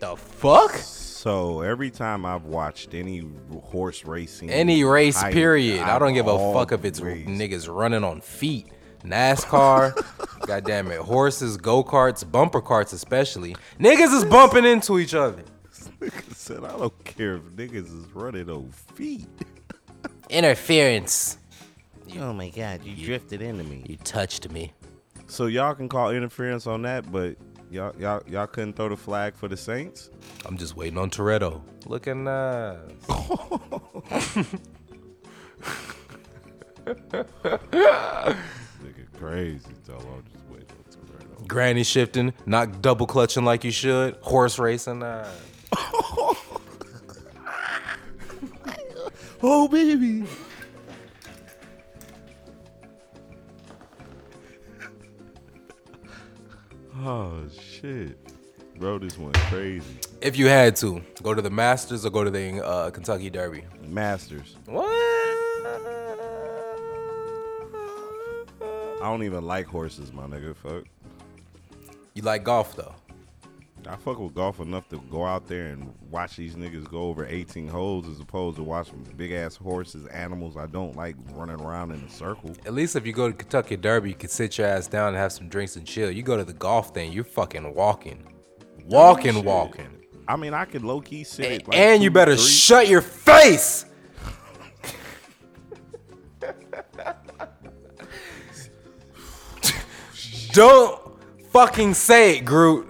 the 0.00 0.16
fuck? 0.16 0.72
So 0.74 1.60
every 1.60 1.90
time 1.90 2.24
I've 2.24 2.44
watched 2.44 2.94
any 2.94 3.22
horse 3.62 4.04
racing, 4.04 4.50
Any 4.50 4.84
race 4.84 5.22
I- 5.22 5.32
period. 5.32 5.80
I, 5.80 5.98
don't 5.98 6.14
give 6.14 6.26
a 6.26 6.52
fuck 6.52 6.72
if 6.72 6.84
it's 6.84 7.00
always- 7.00 7.26
niggas 7.26 7.72
running 7.74 8.04
on 8.04 8.20
feet. 8.20 8.66
NASCAR, 9.04 9.94
goddamn 10.46 10.90
it, 10.90 11.00
horses, 11.00 11.56
go 11.56 11.82
karts, 11.82 12.30
bumper 12.30 12.60
carts 12.60 12.92
especially. 12.92 13.56
Niggas 13.78 14.14
is 14.14 14.24
bumping 14.26 14.66
into 14.66 14.98
each 14.98 15.14
other. 15.14 15.42
Nigga 16.00 16.34
said, 16.34 16.64
I 16.64 16.76
don't 16.76 17.04
care 17.04 17.36
if 17.36 17.42
niggas 17.44 17.86
is 17.86 18.06
running 18.14 18.48
on 18.50 18.70
feet. 18.70 19.28
Interference. 20.30 21.38
Oh 22.18 22.32
my 22.32 22.48
God, 22.48 22.84
you 22.84 23.04
drifted 23.04 23.42
into 23.42 23.64
me. 23.64 23.84
You 23.86 23.96
touched 23.96 24.50
me. 24.50 24.72
So 25.26 25.46
y'all 25.46 25.74
can 25.74 25.88
call 25.88 26.10
interference 26.10 26.66
on 26.66 26.82
that, 26.82 27.10
but 27.10 27.36
y'all 27.70 27.94
y'all 27.98 28.22
y'all 28.28 28.46
couldn't 28.46 28.74
throw 28.74 28.88
the 28.88 28.96
flag 28.96 29.34
for 29.34 29.48
the 29.48 29.56
Saints. 29.56 30.10
I'm 30.46 30.56
just 30.56 30.76
waiting 30.76 30.98
on 30.98 31.10
Toretto. 31.10 31.62
Looking 31.86 32.24
nice. 32.24 32.76
Nigga 38.82 39.06
crazy. 39.18 39.60
So 39.86 39.94
I'm 39.94 40.24
just 40.32 40.44
waiting 40.48 40.68
on 40.70 40.84
Toretto. 40.90 41.46
Granny 41.46 41.84
shifting, 41.84 42.32
not 42.46 42.82
double 42.82 43.06
clutching 43.06 43.44
like 43.44 43.64
you 43.64 43.70
should. 43.70 44.14
Horse 44.22 44.58
racing. 44.58 45.02
Uh, 45.02 45.28
Oh 49.42 49.68
baby. 49.68 50.24
oh 56.98 57.42
shit. 57.48 58.18
Bro, 58.78 58.98
this 59.00 59.18
went 59.18 59.36
crazy. 59.36 59.84
if 60.22 60.36
you 60.36 60.46
had 60.46 60.76
to, 60.76 61.02
go 61.22 61.34
to 61.34 61.42
the 61.42 61.50
Masters 61.50 62.06
or 62.06 62.10
go 62.10 62.24
to 62.24 62.30
the 62.30 62.64
uh, 62.64 62.90
Kentucky 62.90 63.28
Derby. 63.30 63.64
Masters. 63.86 64.56
What? 64.66 64.86
I 69.02 69.04
don't 69.04 69.22
even 69.22 69.46
like 69.46 69.66
horses, 69.66 70.12
my 70.12 70.24
nigga. 70.24 70.54
Fuck. 70.56 70.84
You 72.14 72.22
like 72.22 72.44
golf 72.44 72.76
though? 72.76 72.94
I 73.88 73.96
fuck 73.96 74.18
with 74.18 74.34
golf 74.34 74.60
enough 74.60 74.88
to 74.90 74.98
go 75.10 75.24
out 75.24 75.46
there 75.48 75.68
and 75.68 75.92
watch 76.10 76.36
these 76.36 76.54
niggas 76.54 76.88
go 76.88 77.04
over 77.04 77.26
18 77.26 77.66
holes 77.66 78.06
as 78.08 78.20
opposed 78.20 78.56
to 78.58 78.62
watching 78.62 79.02
big 79.16 79.32
ass 79.32 79.56
horses, 79.56 80.06
animals 80.08 80.56
I 80.56 80.66
don't 80.66 80.94
like 80.96 81.16
running 81.32 81.60
around 81.60 81.92
in 81.92 82.00
a 82.00 82.10
circle. 82.10 82.54
At 82.66 82.74
least 82.74 82.94
if 82.94 83.06
you 83.06 83.12
go 83.12 83.28
to 83.28 83.34
Kentucky 83.34 83.76
Derby, 83.76 84.10
you 84.10 84.14
can 84.14 84.28
sit 84.28 84.58
your 84.58 84.66
ass 84.66 84.86
down 84.86 85.08
and 85.08 85.16
have 85.16 85.32
some 85.32 85.48
drinks 85.48 85.76
and 85.76 85.86
chill. 85.86 86.10
You 86.10 86.22
go 86.22 86.36
to 86.36 86.44
the 86.44 86.52
golf 86.52 86.92
thing, 86.94 87.12
you're 87.12 87.24
fucking 87.24 87.74
walking. 87.74 88.26
Walking, 88.86 89.34
Shit. 89.34 89.44
walking. 89.44 89.88
I 90.28 90.36
mean, 90.36 90.54
I 90.54 90.64
could 90.66 90.84
low 90.84 91.00
key 91.00 91.24
sit. 91.24 91.62
at, 91.62 91.68
like, 91.68 91.76
and 91.76 92.02
you 92.02 92.10
better 92.10 92.36
three- 92.36 92.44
shut 92.46 92.88
your 92.88 93.00
face. 93.02 93.86
Don't 100.52 101.00
fucking 101.52 101.94
say 101.94 102.38
it, 102.38 102.44
Groot. 102.44 102.89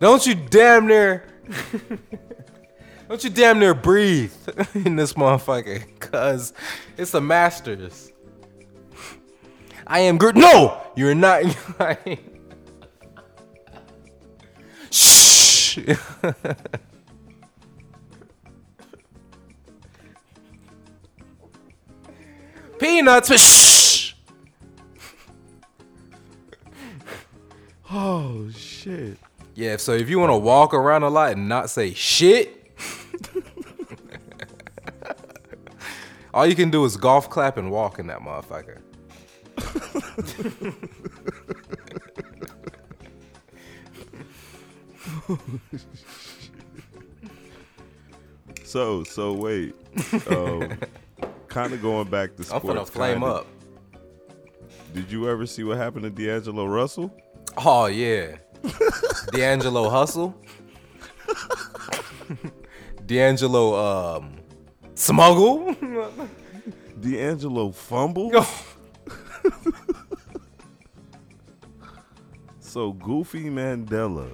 Don't 0.00 0.26
you 0.26 0.34
damn 0.34 0.86
near. 0.86 1.24
Don't 3.08 3.22
you 3.22 3.30
damn 3.30 3.58
near 3.58 3.74
breathe 3.74 4.32
in 4.74 4.96
this 4.96 5.12
motherfucker, 5.12 5.84
cause 5.98 6.54
it's 6.96 7.10
the 7.10 7.20
Masters. 7.20 8.12
I 9.86 10.00
am 10.00 10.16
Groot. 10.16 10.36
No, 10.36 10.80
you're 10.96 11.14
not. 11.14 11.42
Shh. 14.90 15.78
Peanuts. 22.78 23.28
but 23.28 23.40
Shh. 23.40 24.14
Oh 27.90 28.48
shit. 28.50 29.18
Yeah, 29.60 29.76
so 29.76 29.92
if 29.92 30.08
you 30.08 30.18
want 30.18 30.30
to 30.30 30.38
walk 30.38 30.72
around 30.72 31.02
a 31.02 31.10
lot 31.10 31.32
and 31.32 31.46
not 31.46 31.68
say 31.68 31.92
shit, 31.92 32.72
all 36.32 36.46
you 36.46 36.54
can 36.54 36.70
do 36.70 36.82
is 36.86 36.96
golf 36.96 37.28
clap 37.28 37.58
and 37.58 37.70
walk 37.70 37.98
in 37.98 38.06
that 38.06 38.20
motherfucker. 38.20 38.80
So 48.64 49.04
so 49.04 49.32
wait. 49.32 49.74
Um, 50.28 50.78
kind 51.48 51.72
of 51.72 51.82
going 51.82 52.08
back 52.08 52.36
to 52.36 52.42
I'm 52.42 52.60
sports. 52.60 52.66
finna 52.66 52.88
flame 52.88 53.12
kinda. 53.20 53.26
up. 53.26 53.46
Did 54.94 55.10
you 55.10 55.28
ever 55.28 55.46
see 55.46 55.64
what 55.64 55.76
happened 55.76 56.04
to 56.04 56.10
D'Angelo 56.10 56.66
Russell? 56.66 57.14
Oh 57.56 57.86
yeah, 57.86 58.36
D'Angelo 59.32 59.88
Hustle, 59.88 60.34
D'Angelo 63.06 63.74
um 64.18 64.36
Smuggle. 64.94 65.74
D'Angelo 67.00 67.70
fumble. 67.70 68.30
so 72.58 72.92
Goofy 72.92 73.44
Mandela, 73.44 74.28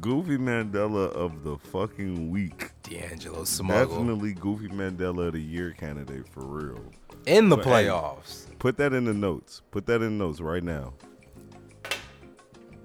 Goofy 0.00 0.36
Mandela 0.38 1.08
of 1.12 1.42
the 1.44 1.56
fucking 1.58 2.30
week. 2.30 2.70
D'Angelo 2.84 3.44
Smuggle 3.44 3.96
Definitely 3.96 4.34
Goofy 4.34 4.68
Mandela 4.68 5.28
of 5.28 5.32
the 5.34 5.40
year 5.40 5.72
candidate 5.72 6.28
for 6.28 6.44
real. 6.44 6.82
in 7.26 7.48
the 7.48 7.56
But, 7.56 7.64
hey, 7.66 7.70
playoffs. 7.86 8.46
Put 8.58 8.76
that 8.76 8.92
in 8.92 9.04
the 9.04 9.14
notes. 9.14 9.62
Put 9.70 9.86
that 9.86 10.02
in 10.02 10.18
the 10.18 10.24
notes 10.24 10.40
right 10.40 10.62
now. 10.62 10.94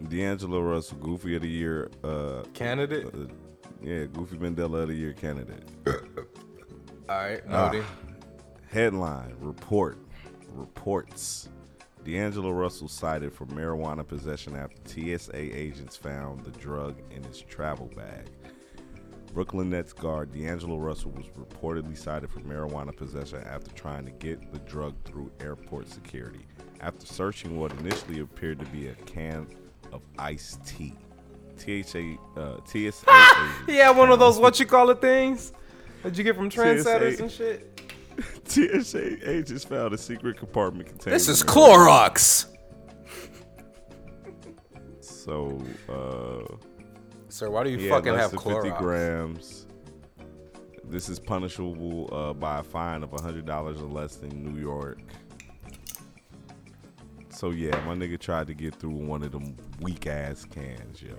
D'Angelo 0.10 0.60
Russell, 0.62 0.98
Goofy 1.00 1.36
of 1.36 1.41
the 1.41 1.50
Year. 1.50 1.89
Uh, 2.04 2.43
Candidate. 2.54 3.08
uh, 3.08 3.26
yeah, 3.82 4.06
Goofy 4.06 4.38
Mandela 4.38 4.84
of 4.84 4.89
the 4.89 4.95
Year 4.95 5.14
candidate. 5.14 5.64
All 5.88 5.95
right, 7.18 7.41
Ah. 7.50 7.68
noted. 7.72 7.86
Headline 8.70 9.36
Report 9.39 9.98
Reports. 10.54 11.50
D'Angelo 12.04 12.52
Russell 12.52 12.88
cited 12.88 13.34
for 13.34 13.45
marijuana 13.48 14.08
possession 14.08 14.56
after 14.56 14.78
TSA 14.86 15.36
agents 15.58 15.95
found 15.98 16.41
the 16.45 16.52
drug 16.52 16.95
in 17.12 17.22
his 17.24 17.41
travel 17.41 17.91
bag. 17.95 18.28
Brooklyn 19.34 19.70
Nets 19.70 19.91
guard 19.93 20.32
D'Angelo 20.32 20.78
Russell 20.78 21.12
was 21.12 21.26
reportedly 21.38 21.98
cited 21.98 22.30
for 22.30 22.39
marijuana 22.41 22.95
possession 22.95 23.43
after 23.45 23.72
trying 23.72 24.06
to 24.06 24.12
get 24.12 24.52
the 24.54 24.60
drug 24.60 24.95
through 25.04 25.32
airport 25.41 25.89
security. 25.89 26.45
after 26.80 27.06
searching 27.06 27.58
what 27.60 27.72
initially 27.80 28.20
appeared 28.22 28.60
to 28.60 28.66
be 28.68 28.88
a 28.88 28.93
can 29.06 29.48
of 29.93 30.01
iced 30.17 30.65
tea. 30.65 30.93
THA, 31.57 32.17
uh, 32.39 32.57
TSA. 32.65 33.05
Yeah, 33.67 33.89
one 33.89 34.11
of 34.11 34.19
those 34.19 34.38
what 34.38 34.59
you 34.59 34.65
call 34.65 34.89
it 34.91 35.01
things 35.01 35.53
that 36.03 36.17
you 36.17 36.23
get 36.23 36.35
from 36.35 36.49
trendsetters 36.49 37.15
TSA. 37.15 37.23
and 37.23 37.31
shit. 37.31 37.81
TSA 38.45 39.29
agents 39.29 39.63
found 39.63 39.93
a 39.93 39.97
secret 39.97 40.38
compartment 40.38 40.88
containing. 40.88 41.15
This 41.15 41.27
is 41.27 41.43
marijuana. 41.43 42.09
Clorox. 42.11 42.45
So, 45.01 45.61
uh, 45.89 46.55
Sir, 47.27 47.49
why 47.49 47.65
do 47.65 47.69
you 47.69 47.77
he 47.77 47.89
fucking 47.89 48.13
less 48.13 48.21
have 48.21 48.31
than 48.31 48.39
Clorox? 48.39 48.77
grams. 48.79 49.65
This 50.85 51.09
is 51.09 51.19
punishable 51.19 52.09
uh, 52.13 52.31
by 52.33 52.59
a 52.59 52.63
fine 52.63 53.03
of 53.03 53.11
hundred 53.11 53.45
dollars 53.45 53.81
or 53.81 53.89
less 53.89 54.21
in 54.21 54.29
New 54.41 54.57
York. 54.57 54.99
So 57.38 57.51
yeah, 57.51 57.79
my 57.85 57.93
nigga 57.93 58.19
tried 58.19 58.47
to 58.47 58.55
get 58.55 58.73
through 58.73 58.95
one 58.95 59.21
of 59.21 59.31
them 59.31 59.55
weak 59.79 60.07
ass 60.07 60.43
cans, 60.43 61.03
yo. 61.03 61.13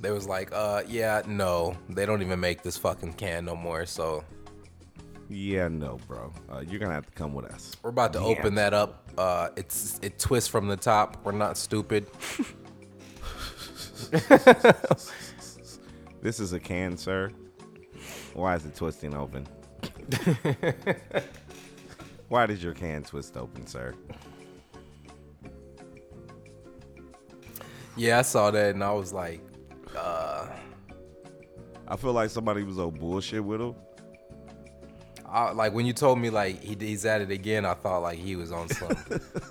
They 0.00 0.10
was 0.10 0.26
like, 0.26 0.50
uh, 0.52 0.82
yeah, 0.88 1.22
no, 1.28 1.76
they 1.88 2.04
don't 2.06 2.22
even 2.22 2.40
make 2.40 2.62
this 2.64 2.76
fucking 2.76 3.12
can 3.12 3.44
no 3.44 3.54
more. 3.54 3.86
So 3.86 4.24
Yeah, 5.28 5.68
no, 5.68 6.00
bro. 6.08 6.32
Uh, 6.52 6.58
you're 6.68 6.80
gonna 6.80 6.92
have 6.92 7.06
to 7.06 7.12
come 7.12 7.34
with 7.34 7.44
us. 7.52 7.76
we're 7.84 7.90
about 7.90 8.12
to 8.14 8.18
Yeah. 8.18 8.24
open 8.24 8.56
that 8.56 8.74
up. 8.74 9.08
Uh, 9.16 9.50
it's 9.54 10.00
it 10.02 10.18
twists 10.18 10.48
from 10.48 10.66
the 10.66 10.76
top. 10.76 11.18
We're 11.24 11.30
not 11.32 11.56
stupid. 11.56 12.08
This 16.20 16.38
is 16.38 16.52
a 16.52 16.60
can, 16.60 16.96
sir. 16.96 17.30
Why 18.34 18.54
is 18.54 18.64
it 18.64 18.76
twisting 18.76 19.12
open? 19.12 19.44
Why 22.28 22.46
does 22.46 22.62
your 22.62 22.74
can 22.74 23.02
twist 23.02 23.36
open, 23.36 23.66
sir? 23.66 23.94
Yeah, 27.96 28.18
I 28.18 28.22
saw 28.22 28.50
that 28.50 28.74
and 28.74 28.82
I 28.82 28.92
was 28.92 29.12
like, 29.12 29.40
uh, 29.96 30.48
I 31.86 31.96
feel 31.96 32.12
like 32.12 32.30
somebody 32.30 32.62
was 32.62 32.78
on 32.78 32.90
bullshit 32.92 33.44
with 33.44 33.60
him. 33.60 33.74
I, 35.26 35.50
like 35.52 35.72
when 35.72 35.86
you 35.86 35.92
told 35.94 36.18
me 36.18 36.28
like 36.30 36.62
he, 36.62 36.76
he's 36.78 37.06
at 37.06 37.22
it 37.22 37.30
again, 37.30 37.64
I 37.64 37.74
thought 37.74 38.02
like 38.02 38.18
he 38.18 38.36
was 38.36 38.52
on 38.52 38.68
some 38.68 38.94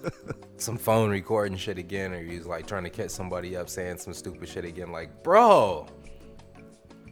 some 0.57 0.77
phone 0.77 1.09
recording 1.09 1.57
shit 1.57 1.79
again, 1.79 2.13
or 2.13 2.21
he 2.21 2.37
was 2.37 2.45
like 2.45 2.67
trying 2.67 2.83
to 2.83 2.89
catch 2.91 3.09
somebody 3.09 3.55
up 3.57 3.67
saying 3.67 3.97
some 3.97 4.13
stupid 4.13 4.47
shit 4.47 4.63
again. 4.63 4.91
Like, 4.91 5.23
bro, 5.23 5.87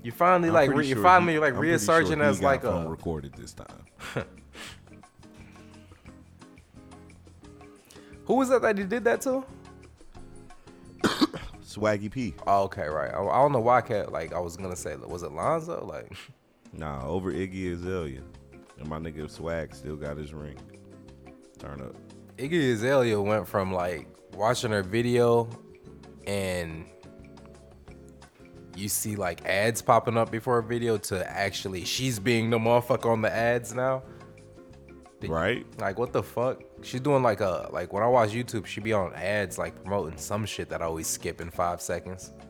you 0.03 0.11
finally 0.11 0.49
I'm 0.49 0.53
like 0.53 0.71
re- 0.71 0.86
you 0.86 0.93
sure 0.95 1.03
finally 1.03 1.34
he- 1.34 1.39
like 1.39 1.55
I'm 1.55 1.59
resurging 1.59 2.19
sure 2.19 2.25
as 2.25 2.41
like 2.43 2.63
a 2.63 2.88
recorded 2.88 3.34
this 3.34 3.53
time. 3.53 3.86
who 8.25 8.36
was 8.36 8.49
that 8.49 8.61
that 8.61 8.77
he 8.77 8.84
did 8.84 9.03
that 9.05 9.21
to? 9.21 9.43
Swaggy 11.64 12.12
P. 12.12 12.34
Oh, 12.47 12.64
okay, 12.64 12.88
right. 12.88 13.14
I, 13.14 13.22
I 13.22 13.41
don't 13.41 13.52
know 13.52 13.60
why 13.60 13.78
I 13.78 13.82
can't 13.82 14.12
like 14.12 14.34
I 14.34 14.39
was 14.39 14.58
gonna 14.58 14.76
say 14.76 14.95
was 14.95 15.24
it 15.24 15.32
Lonzo? 15.32 15.86
Like, 15.86 16.12
Nah, 16.74 17.06
over 17.06 17.32
Iggy 17.32 17.74
Azalea. 17.74 18.22
And 18.78 18.88
my 18.88 19.00
nigga 19.00 19.30
Swag 19.30 19.74
still 19.76 19.95
got 19.95 20.18
his 20.18 20.34
ring. 20.34 20.58
Turn 21.58 21.82
up. 21.82 21.95
Iggy 22.38 22.74
Azalea 22.74 23.20
went 23.20 23.47
from 23.47 23.74
like 23.74 24.08
watching 24.34 24.72
her 24.72 24.84
video 24.84 25.50
and 26.26 26.86
you 28.76 28.88
see 28.88 29.16
like 29.16 29.43
ads 29.45 29.82
popping 29.82 30.16
up 30.16 30.32
before 30.32 30.56
her 30.56 30.62
video 30.62 30.97
to 30.97 31.30
actually 31.30 31.84
she's 31.84 32.20
being 32.20 32.50
the 32.50 32.58
motherfucker 32.58 33.12
on 33.12 33.22
the 33.22 33.34
ads 33.34 33.74
now. 33.74 34.04
Did- 35.20 35.30
Right? 35.30 35.65
Like 35.80 35.97
what 35.99 36.13
the 36.13 36.24
fuck? 36.24 36.61
She's 36.82 37.01
doing 37.01 37.24
like 37.24 37.41
a 37.41 37.67
like 37.72 37.91
when 37.93 38.03
I 38.03 38.07
watch 38.07 38.30
YouTube, 38.32 38.65
she 38.65 38.80
be 38.82 38.93
on 38.93 39.13
ads 39.13 39.57
like 39.57 39.76
promoting 39.84 40.17
some 40.17 40.45
shit 40.45 40.70
that 40.70 40.82
I 40.82 40.86
always 40.86 41.07
skip 41.07 41.41
in 41.41 41.49
five 41.51 41.82
seconds. 41.82 42.32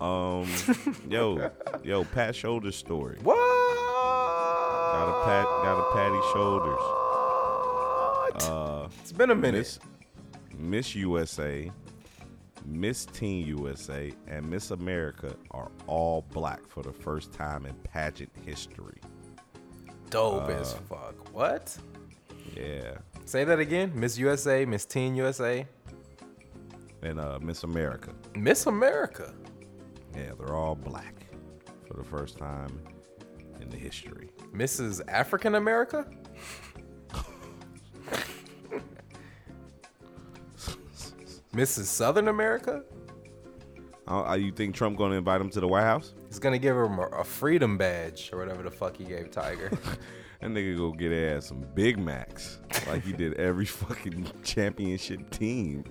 Um, 0.00 0.48
yo, 1.08 1.50
yo, 1.84 2.02
Pat 2.04 2.34
Shoulders 2.34 2.74
story. 2.74 3.18
What? 3.22 3.36
Got 3.36 5.08
a 5.08 5.24
pat, 5.24 5.44
got 5.62 5.78
a 5.78 5.92
Patty 5.94 6.20
Shoulders. 6.32 6.80
Uh, 8.50 8.88
It's 9.00 9.12
been 9.12 9.30
a 9.30 9.34
minute. 9.36 9.58
Miss, 9.58 9.78
Miss 10.58 10.94
USA, 10.96 11.70
Miss 12.66 13.06
Teen 13.06 13.46
USA, 13.46 14.12
and 14.26 14.50
Miss 14.50 14.72
America 14.72 15.36
are 15.52 15.70
all 15.86 16.22
black 16.32 16.66
for 16.66 16.82
the 16.82 16.92
first 16.92 17.32
time 17.32 17.64
in 17.64 17.74
pageant 17.84 18.32
history. 18.44 18.98
Dope 20.12 20.48
as 20.50 20.74
Uh, 20.74 20.76
fuck. 20.88 21.34
What? 21.34 21.76
Yeah, 22.56 22.98
Say 23.24 23.44
that 23.44 23.58
again. 23.58 23.92
Miss 23.94 24.18
USA, 24.18 24.64
Miss 24.66 24.84
Teen 24.84 25.14
USA, 25.14 25.66
and 27.02 27.18
uh, 27.18 27.38
Miss 27.40 27.64
America. 27.64 28.10
Miss 28.36 28.66
America. 28.66 29.32
Yeah, 30.14 30.32
they're 30.38 30.54
all 30.54 30.74
black 30.74 31.14
for 31.88 31.94
the 31.94 32.04
first 32.04 32.36
time 32.36 32.78
in 33.60 33.70
the 33.70 33.76
history. 33.76 34.28
Mrs. 34.54 35.00
African 35.08 35.54
America? 35.54 36.06
Mrs. 41.54 41.84
Southern 41.84 42.28
America? 42.28 42.82
Uh, 44.06 44.36
you 44.38 44.52
think 44.52 44.74
Trump 44.74 44.98
gonna 44.98 45.14
invite 45.16 45.40
him 45.40 45.48
to 45.50 45.60
the 45.60 45.68
White 45.68 45.84
House? 45.84 46.12
He's 46.32 46.38
gonna 46.38 46.58
give 46.58 46.74
him 46.74 46.98
a, 46.98 47.08
a 47.08 47.24
freedom 47.24 47.76
badge 47.76 48.30
or 48.32 48.38
whatever 48.38 48.62
the 48.62 48.70
fuck 48.70 48.96
he 48.96 49.04
gave 49.04 49.30
Tiger. 49.30 49.70
That 50.40 50.50
nigga 50.50 50.76
go 50.76 50.90
get 50.90 51.12
ass 51.12 51.46
some 51.46 51.64
Big 51.74 51.98
Macs 51.98 52.58
like 52.88 53.04
he 53.04 53.12
did 53.12 53.34
every 53.34 53.64
fucking 53.66 54.28
championship 54.42 55.30
team. 55.30 55.84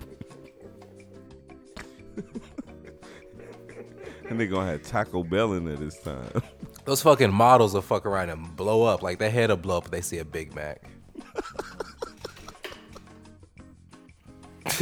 and 4.29 4.37
they 4.37 4.47
gonna 4.47 4.71
have 4.71 4.81
Taco 4.81 5.23
Bell 5.23 5.53
in 5.53 5.63
there 5.63 5.77
this 5.77 5.97
time. 6.01 6.41
Those 6.83 7.01
fucking 7.01 7.31
models 7.31 7.73
will 7.75 7.81
fuck 7.81 8.05
around 8.05 8.29
and 8.29 8.53
blow 8.57 8.83
up. 8.83 9.01
Like 9.01 9.19
their 9.19 9.31
head 9.31 9.51
will 9.51 9.57
blow 9.57 9.77
up 9.77 9.85
if 9.85 9.91
they 9.91 10.01
see 10.01 10.17
a 10.17 10.25
Big 10.25 10.53
Mac. 10.53 10.89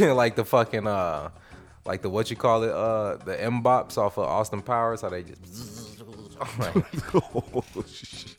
like 0.00 0.34
the 0.34 0.44
fucking 0.44 0.88
uh 0.88 1.30
like 1.86 2.02
the 2.02 2.10
what 2.10 2.30
you 2.30 2.36
call 2.36 2.62
it, 2.62 2.70
uh 2.70 3.16
the 3.24 3.36
fembots 3.36 3.98
off 3.98 4.18
of 4.18 4.24
Austin 4.24 4.62
Powers, 4.62 5.02
how 5.02 5.08
they 5.08 5.22
just 5.22 5.42
like, 6.58 7.14
oh, 7.14 7.64
shit. 7.92 8.36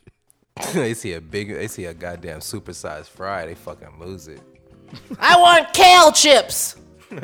they 0.73 0.93
see 0.93 1.13
a 1.13 1.21
big 1.21 1.49
they 1.53 1.67
see 1.67 1.85
a 1.85 1.93
goddamn 1.93 2.39
supersized 2.39 3.07
fry, 3.07 3.45
they 3.45 3.55
fucking 3.55 3.99
lose 3.99 4.27
it. 4.27 4.41
I 5.19 5.37
want 5.39 5.73
kale 5.73 6.11
chips. 6.11 6.75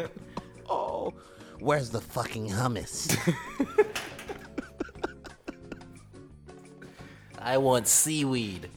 Oh, 0.69 1.13
where's 1.59 1.89
the 1.91 2.01
fucking 2.01 2.49
hummus? 2.49 3.15
I 7.39 7.57
want 7.57 7.88
seaweed. 7.88 8.69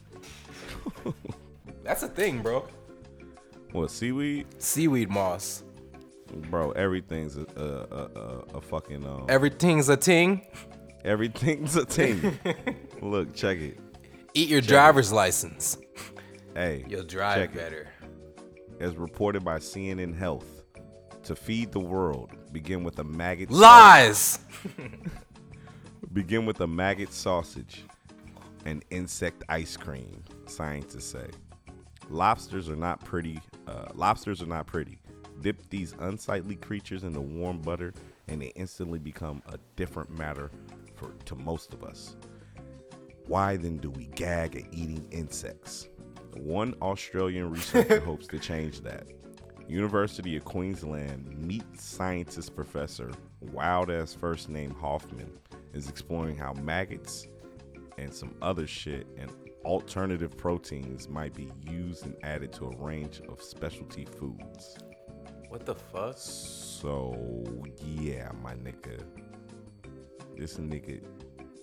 That's 1.83 2.03
a 2.03 2.07
thing, 2.07 2.41
bro. 2.41 2.65
What 3.73 3.91
seaweed, 3.91 4.47
Seaweed 4.59 5.09
moss. 5.09 5.63
bro? 6.49 6.71
Everything's 6.71 7.35
a 7.37 7.45
a, 7.57 7.61
a, 7.61 8.05
a, 8.05 8.57
a 8.57 8.61
fucking 8.61 9.05
um. 9.05 9.25
Everything's 9.27 9.89
a 9.89 9.97
ting. 9.97 10.45
Everything's 11.03 11.75
a 11.75 11.85
thing. 11.85 12.39
Look, 13.01 13.33
check 13.33 13.57
it. 13.57 13.79
Eat 14.33 14.49
your 14.49 14.61
driver's 14.61 15.11
license. 15.11 15.77
Hey, 16.55 16.85
You'll 16.87 17.03
drive 17.03 17.37
check 17.37 17.49
it. 17.51 17.55
better. 17.55 17.87
As 18.79 18.95
reported 18.95 19.43
by 19.43 19.59
CNN 19.59 20.15
Health, 20.17 20.63
to 21.23 21.35
feed 21.35 21.71
the 21.71 21.79
world, 21.79 22.31
begin 22.51 22.83
with 22.83 22.99
a 22.99 23.03
maggot. 23.03 23.51
Lies. 23.51 24.39
Begin 26.13 26.45
with 26.45 26.59
a 26.59 26.67
maggot 26.67 27.13
sausage 27.13 27.83
and 28.65 28.83
insect 28.89 29.43
ice 29.47 29.77
cream, 29.77 30.23
scientists 30.45 31.05
say. 31.05 31.27
Lobsters 32.09 32.67
are 32.69 32.75
not 32.75 33.03
pretty. 33.05 33.39
Uh, 33.65 33.85
lobsters 33.93 34.41
are 34.41 34.47
not 34.47 34.67
pretty. 34.67 34.99
Dip 35.39 35.69
these 35.69 35.95
unsightly 35.99 36.55
creatures 36.57 37.03
in 37.05 37.13
the 37.13 37.21
warm 37.21 37.59
butter, 37.61 37.93
and 38.27 38.41
they 38.41 38.47
instantly 38.55 38.99
become 38.99 39.41
a 39.47 39.57
different 39.77 40.09
matter 40.17 40.51
for 41.01 41.11
to 41.25 41.35
most 41.35 41.73
of 41.73 41.83
us. 41.83 42.15
Why 43.27 43.57
then 43.57 43.77
do 43.77 43.89
we 43.89 44.05
gag 44.07 44.55
at 44.55 44.73
eating 44.73 45.07
insects? 45.11 45.89
One 46.37 46.75
Australian 46.81 47.49
researcher 47.49 47.99
hopes 48.05 48.27
to 48.27 48.39
change 48.39 48.81
that. 48.81 49.07
University 49.67 50.35
of 50.35 50.45
Queensland 50.45 51.27
meat 51.37 51.63
scientist 51.79 52.55
professor, 52.55 53.11
wild 53.39 53.89
ass 53.89 54.13
first 54.13 54.49
name 54.49 54.71
Hoffman, 54.71 55.31
is 55.73 55.89
exploring 55.89 56.35
how 56.35 56.53
maggots 56.53 57.27
and 57.97 58.13
some 58.13 58.35
other 58.41 58.67
shit 58.67 59.07
and 59.17 59.31
alternative 59.63 60.35
proteins 60.37 61.07
might 61.07 61.33
be 61.33 61.49
used 61.69 62.05
and 62.05 62.15
added 62.23 62.51
to 62.53 62.65
a 62.65 62.75
range 62.77 63.21
of 63.29 63.41
specialty 63.41 64.05
foods. 64.05 64.77
What 65.47 65.65
the 65.65 65.75
fuck? 65.75 66.15
So 66.17 67.43
yeah, 67.83 68.31
my 68.41 68.55
nigga. 68.55 69.03
This 70.37 70.57
nigga 70.57 71.03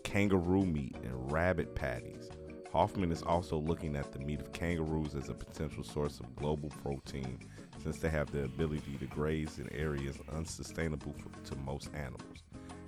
kangaroo 0.05 0.65
meat 0.65 0.97
and 1.03 1.31
rabbit 1.33 1.75
patties 1.75 2.31
Hoffman 2.73 3.11
is 3.11 3.23
also 3.23 3.59
looking 3.59 3.97
at 3.97 4.13
the 4.13 4.19
meat 4.19 4.41
of 4.41 4.53
kangaroos 4.53 5.15
as 5.15 5.31
a 5.31 5.35
potential 5.35 5.83
source 5.83 6.21
of 6.21 6.37
global 6.37 6.69
protein 6.83 7.39
since 7.83 7.99
they 7.99 8.11
have 8.11 8.31
the 8.31 8.45
ability 8.45 8.97
to 8.99 9.07
graze 9.07 9.59
in 9.59 9.73
areas 9.73 10.19
unsustainable 10.33 11.15
for, 11.15 11.31
to 11.49 11.57
most 11.61 11.89
animals. 11.95 12.45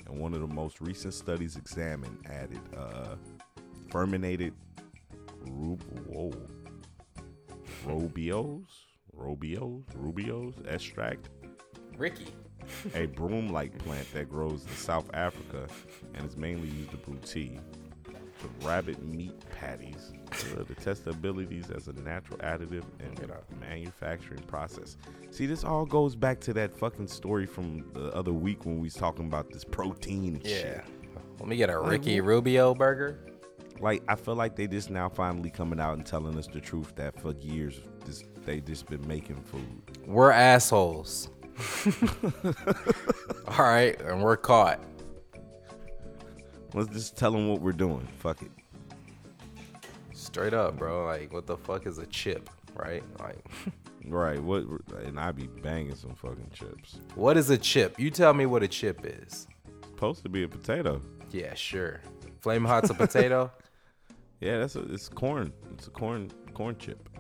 And 0.07 0.19
one 0.19 0.35
of 0.35 0.41
the 0.41 0.55
most 0.55 0.81
recent 0.81 1.15
studies 1.15 1.57
examined 1.57 2.19
added 2.29 2.61
uh, 2.77 3.17
fermented 3.91 4.53
rub- 5.47 5.83
whoa, 6.07 6.33
robios, 7.87 8.67
robios, 9.17 9.85
rubios 9.97 10.55
extract 10.69 11.31
Ricky. 11.97 12.27
A 12.95 13.07
broom-like 13.07 13.77
plant 13.79 14.11
that 14.13 14.29
grows 14.31 14.65
in 14.65 14.73
South 14.77 15.11
Africa 15.15 15.67
and 16.15 16.27
is 16.27 16.37
mainly 16.37 16.69
used 16.69 16.91
to 16.93 16.97
brew 16.99 17.19
tea. 17.25 17.59
The 18.05 18.67
rabbit 18.67 19.03
meat 19.05 19.35
patties 19.51 20.13
uh, 20.33 20.65
to 20.65 20.75
test 20.77 21.05
the 21.05 21.11
abilities 21.11 21.71
as 21.71 21.89
a 21.89 21.93
natural 21.93 22.39
additive 22.39 22.85
in 23.01 23.15
the 23.17 23.29
manufacturing 23.61 24.41
process. 24.45 24.97
See, 25.31 25.45
this 25.45 25.63
all 25.63 25.85
goes 25.85 26.17
back 26.17 26.41
to 26.41 26.55
that 26.55 26.75
fucking 26.75 27.09
story 27.09 27.45
from 27.45 27.85
the 27.93 28.11
other 28.15 28.33
week 28.33 28.65
when 28.65 28.77
we 28.77 28.85
was 28.85 28.95
talking 28.95 29.27
about 29.27 29.51
this 29.51 29.63
protein 29.65 30.37
and 30.37 30.47
Yeah. 30.47 30.57
shit. 30.57 30.85
Let 31.39 31.49
me 31.49 31.57
get 31.57 31.69
a 31.71 31.79
Ricky 31.79 32.21
Rubio 32.21 32.75
burger. 32.75 33.19
Like 33.79 34.03
I 34.09 34.15
feel 34.15 34.35
like 34.37 34.57
they 34.57 34.67
just 34.67 34.91
now 34.91 35.09
finally 35.09 35.51
coming 35.51 35.81
out 35.81 35.97
and 35.97 36.05
telling 36.07 36.37
us 36.39 36.47
the 36.47 36.61
truth 36.61 36.95
that 36.97 37.19
for 37.21 37.33
years 37.41 37.81
this, 38.07 38.25
they 38.45 38.61
just 38.61 38.87
been 38.87 39.07
making 39.07 39.37
food. 39.37 39.83
We're 40.07 40.31
assholes. 40.33 41.29
All 43.49 43.65
right, 43.65 44.01
and 44.03 44.23
we're 44.23 44.37
caught. 44.37 44.81
Let's 46.75 46.89
just 46.91 47.17
tell 47.17 47.33
them 47.33 47.49
what 47.49 47.61
we're 47.61 47.73
doing. 47.73 48.07
Fuck 48.19 48.43
it. 48.43 48.51
Straight 50.13 50.55
up, 50.55 50.77
bro. 50.79 51.05
Like, 51.07 51.33
what 51.33 51.47
the 51.47 51.57
fuck 51.57 51.87
is 51.87 51.99
a 51.99 52.07
chip, 52.07 52.49
right? 52.75 53.03
Like, 53.19 53.39
Right. 54.07 54.43
What? 54.43 54.65
And 55.05 55.21
I 55.21 55.31
be 55.31 55.47
banging 55.47 55.95
some 55.95 56.15
fucking 56.15 56.51
chips. 56.55 56.99
what 57.15 57.37
is 57.37 57.51
a 57.51 57.59
chip? 57.59 57.99
You 58.01 58.11
tell 58.11 58.33
me 58.33 58.47
what 58.47 58.63
a 58.63 58.69
chip 58.69 59.01
is. 59.05 59.47
Supposed 59.85 60.23
to 60.23 60.29
be 60.31 60.43
a 60.43 60.49
potato. 60.49 61.03
Yeah, 61.31 61.53
sure. 61.55 62.01
Flame 62.41 62.65
hot's 62.65 62.91
a 62.91 62.95
potato. 62.95 63.51
Yeah, 64.43 64.57
that's 64.61 64.75
a, 64.75 64.81
it's 64.91 65.07
corn. 65.07 65.53
It's 65.75 65.87
a 65.89 65.91
corn 65.91 66.31
corn 66.55 66.75
chip. 66.79 67.11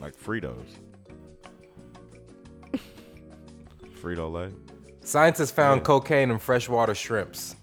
Like 0.00 0.16
Fritos. 0.16 0.64
Frito 4.00 4.30
Lay. 4.30 4.50
Scientists 5.02 5.50
found 5.50 5.82
cocaine 5.84 6.30
in 6.30 6.38
freshwater 6.38 6.94
shrimps. 6.94 7.56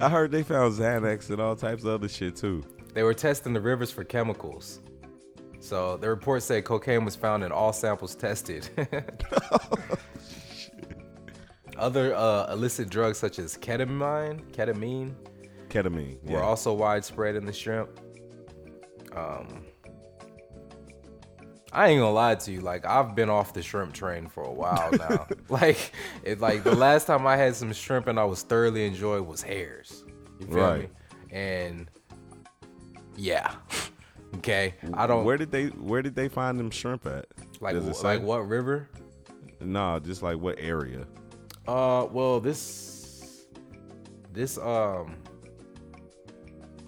I 0.00 0.08
heard 0.10 0.30
they 0.30 0.42
found 0.42 0.74
Xanax 0.74 1.30
and 1.30 1.40
all 1.40 1.56
types 1.56 1.82
of 1.84 1.88
other 1.90 2.08
shit 2.08 2.36
too. 2.36 2.62
They 2.94 3.02
were 3.02 3.14
testing 3.14 3.52
the 3.54 3.60
rivers 3.60 3.90
for 3.90 4.04
chemicals. 4.04 4.80
So 5.60 5.96
the 5.96 6.08
report 6.10 6.42
said 6.42 6.64
cocaine 6.64 7.04
was 7.04 7.16
found 7.16 7.42
in 7.44 7.50
all 7.52 7.72
samples 7.72 8.14
tested. 8.14 8.68
Other 11.78 12.14
uh, 12.14 12.50
illicit 12.52 12.88
drugs 12.88 13.18
such 13.18 13.38
as 13.38 13.56
ketamine, 13.58 14.40
ketamine, 14.52 15.14
Ketamine. 15.68 16.22
were 16.24 16.38
Yeah. 16.38 16.40
also 16.44 16.72
widespread 16.72 17.36
in 17.36 17.44
the 17.44 17.52
shrimp. 17.52 17.90
Um, 19.14 19.64
I 21.76 21.88
ain't 21.88 22.00
gonna 22.00 22.10
lie 22.12 22.34
to 22.36 22.52
you, 22.52 22.60
like 22.62 22.86
I've 22.86 23.14
been 23.14 23.28
off 23.28 23.52
the 23.52 23.62
shrimp 23.62 23.92
train 23.92 24.28
for 24.28 24.42
a 24.42 24.50
while 24.52 24.90
now. 24.92 25.26
like, 25.50 25.92
it 26.24 26.40
like 26.40 26.64
the 26.64 26.74
last 26.74 27.06
time 27.06 27.26
I 27.26 27.36
had 27.36 27.54
some 27.54 27.70
shrimp 27.74 28.06
and 28.06 28.18
I 28.18 28.24
was 28.24 28.42
thoroughly 28.42 28.86
enjoyed 28.86 29.26
was 29.26 29.42
hairs. 29.42 30.02
You 30.40 30.46
feel 30.46 30.56
Right. 30.56 30.80
me? 30.80 30.88
And 31.36 31.90
yeah, 33.14 33.52
okay. 34.36 34.74
I 34.94 35.06
don't 35.06 35.24
Where 35.24 35.36
did 35.36 35.50
they 35.50 35.66
Where 35.66 36.00
did 36.00 36.14
they 36.14 36.28
find 36.28 36.58
them 36.58 36.70
shrimp 36.70 37.04
at? 37.06 37.26
like 37.60 37.74
Does 37.74 37.86
it 37.86 37.96
wh- 37.96 38.04
like 38.04 38.22
what 38.22 38.48
river? 38.48 38.88
Nah, 39.60 39.98
just 39.98 40.22
like 40.22 40.38
what 40.38 40.56
area? 40.58 41.06
Uh, 41.68 42.06
well, 42.10 42.40
this 42.40 43.44
this 44.32 44.56
um 44.56 45.16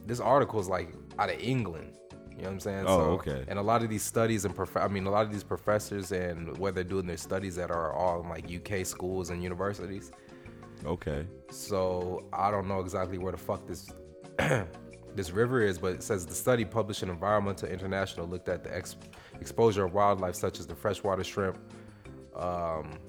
this 0.07 0.19
article 0.21 0.61
is 0.61 0.69
like 0.69 0.95
out 1.19 1.29
of 1.29 1.39
England. 1.41 1.93
You 2.39 2.45
know 2.45 2.51
what 2.51 2.55
I'm 2.55 2.61
saying? 2.61 2.85
Oh, 2.87 3.01
okay. 3.15 3.45
And 3.49 3.59
a 3.59 3.63
lot 3.63 3.83
of 3.83 3.89
these 3.89 4.05
studies 4.05 4.45
and 4.45 4.55
prof- 4.55 4.77
I 4.77 4.87
mean, 4.87 5.07
a 5.07 5.11
lot 5.11 5.27
of 5.27 5.33
these 5.33 5.43
professors 5.43 6.13
and 6.13 6.57
where 6.57 6.71
they're 6.71 6.85
doing 6.85 7.05
their 7.05 7.17
studies 7.17 7.57
that 7.57 7.73
are 7.73 7.93
all 7.93 8.23
in 8.23 8.29
like 8.29 8.45
UK 8.49 8.87
schools 8.87 9.31
and 9.31 9.43
universities. 9.43 10.13
Okay. 10.87 11.27
So 11.51 12.23
I 12.33 12.53
don't 12.53 12.69
know 12.69 12.79
exactly 12.79 13.19
where 13.19 13.33
the 13.33 13.39
fuck 13.39 13.67
this 13.67 13.91
this 15.17 15.33
river 15.33 15.63
is, 15.63 15.79
but 15.79 15.95
it 15.95 16.03
says 16.05 16.27
the 16.27 16.35
study 16.35 16.65
published 16.65 17.03
in 17.03 17.11
Environmental 17.11 17.69
International 17.69 18.25
looked 18.29 18.49
at 18.49 18.63
the 18.63 18.73
ex- 18.73 18.95
exposure 19.41 19.85
of 19.85 19.93
wildlife 19.93 20.37
such 20.37 20.61
as 20.61 20.67
the 20.69 20.77
freshwater 20.77 21.25
shrimp. 21.25 21.59
Um, 22.37 23.01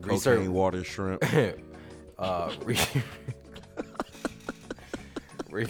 Cocaine 0.00 0.50
water 0.50 0.82
shrimp. 0.82 1.22
uh, 2.18 2.52
re- 2.64 2.78
re- 5.50 5.66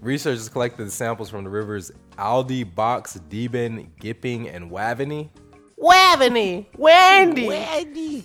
researchers 0.00 0.48
collected 0.48 0.90
samples 0.92 1.30
from 1.30 1.44
the 1.44 1.50
rivers 1.50 1.90
Alde, 2.18 2.74
Box, 2.74 3.20
Deben, 3.28 3.88
Gipping, 3.98 4.48
and 4.48 4.70
Waveney. 4.70 5.30
Waveney, 5.76 6.66
Wendy. 6.76 7.46
Wendy. 7.46 8.24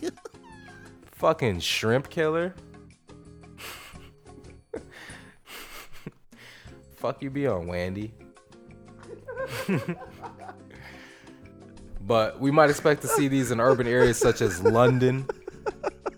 Fucking 1.11 1.59
shrimp 1.59 2.09
killer. 2.09 2.55
Fuck 6.97 7.21
you 7.21 7.29
be 7.29 7.45
on, 7.47 7.67
Wendy. 7.67 8.13
but 12.01 12.39
we 12.39 12.49
might 12.49 12.69
expect 12.69 13.01
to 13.01 13.07
see 13.07 13.27
these 13.27 13.51
in 13.51 13.59
urban 13.59 13.87
areas 13.87 14.17
such 14.17 14.41
as 14.41 14.61
London. 14.61 15.27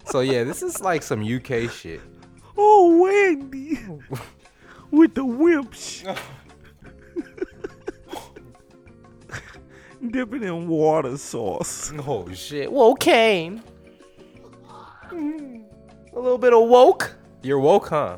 So 0.06 0.22
yeah, 0.22 0.44
this 0.44 0.64
is 0.64 0.80
like 0.82 1.04
some 1.04 1.22
UK 1.22 1.70
shit. 1.70 2.02
Oh, 2.58 3.02
Wendy. 3.02 3.80
With 4.92 5.16
the 5.16 5.26
wimps. 5.26 6.04
Dipping 10.12 10.44
in 10.44 10.68
water 10.68 11.18
sauce. 11.18 11.92
Oh 12.06 12.32
shit. 12.34 12.72
Woke 12.72 13.00
Wocaine. 13.00 13.62
A 15.12 16.20
little 16.20 16.38
bit 16.38 16.54
of 16.54 16.68
woke. 16.70 17.16
You're 17.42 17.60
woke, 17.60 17.90
huh? 17.90 18.18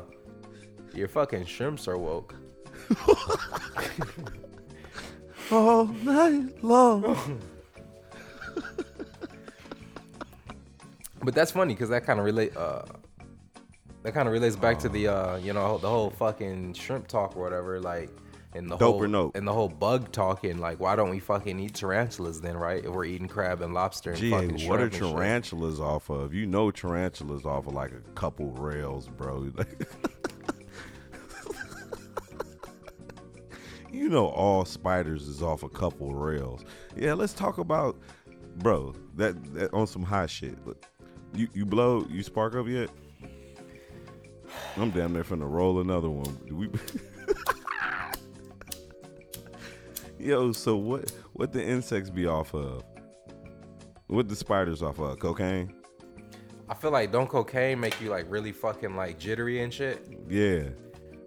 Your 0.94 1.08
fucking 1.08 1.46
shrimps 1.46 1.88
are 1.88 1.98
woke. 1.98 2.34
All 5.50 5.86
night 5.86 6.62
long. 6.62 7.40
But 11.22 11.34
that's 11.34 11.50
funny 11.50 11.74
because 11.74 11.88
that 11.90 12.04
kind 12.04 12.18
of 12.18 12.24
relate. 12.24 12.56
Uh, 12.56 12.82
that 14.02 14.14
kind 14.14 14.28
of 14.28 14.32
relates 14.32 14.56
back 14.56 14.78
to 14.80 14.88
the 14.88 15.08
uh, 15.08 15.36
you 15.36 15.52
know, 15.52 15.78
the 15.78 15.88
whole 15.88 16.10
fucking 16.10 16.74
shrimp 16.74 17.08
talk 17.08 17.36
or 17.36 17.42
whatever. 17.42 17.80
Like, 17.80 18.10
and 18.54 18.70
the 18.70 18.76
whole 18.76 19.06
note? 19.06 19.32
and 19.34 19.46
the 19.46 19.52
whole 19.52 19.68
bug 19.68 20.10
talking. 20.12 20.58
Like, 20.58 20.80
why 20.80 20.96
don't 20.96 21.10
we 21.10 21.20
fucking 21.20 21.58
eat 21.58 21.74
tarantulas 21.74 22.40
then, 22.40 22.56
right? 22.56 22.84
If 22.84 22.90
we're 22.90 23.04
eating 23.04 23.28
crab 23.28 23.60
and 23.62 23.74
lobster 23.74 24.10
and 24.10 24.18
Gee, 24.18 24.30
fucking 24.30 24.52
what 24.52 24.60
shrimp 24.60 24.80
are 24.80 24.84
and 24.84 24.92
tarantulas 24.92 25.80
off 25.80 26.08
of? 26.10 26.32
You 26.32 26.46
know 26.46 26.70
tarantulas 26.70 27.44
off 27.44 27.66
of 27.66 27.74
like 27.74 27.92
a 27.92 28.00
couple 28.12 28.50
rails, 28.52 29.08
bro. 29.08 29.52
you 33.92 34.08
know 34.08 34.28
all 34.28 34.64
spiders 34.64 35.28
is 35.28 35.42
off 35.42 35.62
a 35.62 35.68
couple 35.68 36.14
rails. 36.14 36.64
Yeah, 36.96 37.12
let's 37.14 37.32
talk 37.32 37.58
about 37.58 37.98
bro, 38.58 38.94
that, 39.16 39.54
that 39.54 39.72
on 39.72 39.86
some 39.86 40.02
hot 40.02 40.30
shit. 40.30 40.64
Look, 40.66 40.84
You 41.34 41.48
you 41.52 41.66
blow 41.66 42.06
you 42.08 42.22
spark 42.22 42.54
up 42.54 42.66
yet? 42.66 42.90
I'm 44.76 44.90
damn 44.90 45.12
near 45.12 45.24
finna 45.24 45.50
roll 45.50 45.80
another 45.80 46.10
one. 46.10 46.38
We 46.50 46.68
Yo, 50.26 50.52
so 50.52 50.76
what 50.76 51.12
what 51.34 51.52
the 51.52 51.64
insects 51.64 52.10
be 52.10 52.26
off 52.26 52.54
of? 52.54 52.82
What 54.08 54.28
the 54.28 54.36
spiders 54.36 54.82
off 54.82 54.98
of? 54.98 55.18
Cocaine? 55.18 55.72
I 56.68 56.74
feel 56.74 56.90
like 56.90 57.12
don't 57.12 57.28
cocaine 57.28 57.80
make 57.80 58.00
you 58.00 58.10
like 58.10 58.26
really 58.28 58.52
fucking 58.52 58.96
like 58.96 59.18
jittery 59.18 59.62
and 59.62 59.72
shit. 59.72 60.06
Yeah. 60.28 60.64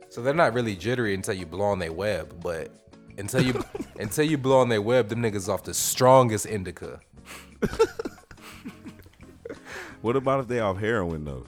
So 0.09 0.21
they're 0.21 0.33
not 0.33 0.53
really 0.53 0.75
jittery 0.75 1.13
until 1.13 1.35
you 1.35 1.45
blow 1.45 1.65
on 1.65 1.79
their 1.79 1.93
web, 1.93 2.41
but 2.41 2.71
until 3.17 3.41
you 3.41 3.63
until 3.99 4.25
you 4.25 4.37
blow 4.37 4.59
on 4.59 4.69
their 4.69 4.81
web, 4.81 5.09
them 5.09 5.21
niggas 5.21 5.47
off 5.47 5.63
the 5.63 5.73
strongest 5.73 6.45
indica. 6.45 6.99
What 10.01 10.15
about 10.15 10.39
if 10.39 10.47
they 10.47 10.59
off 10.59 10.79
heroin 10.79 11.25
though? 11.25 11.45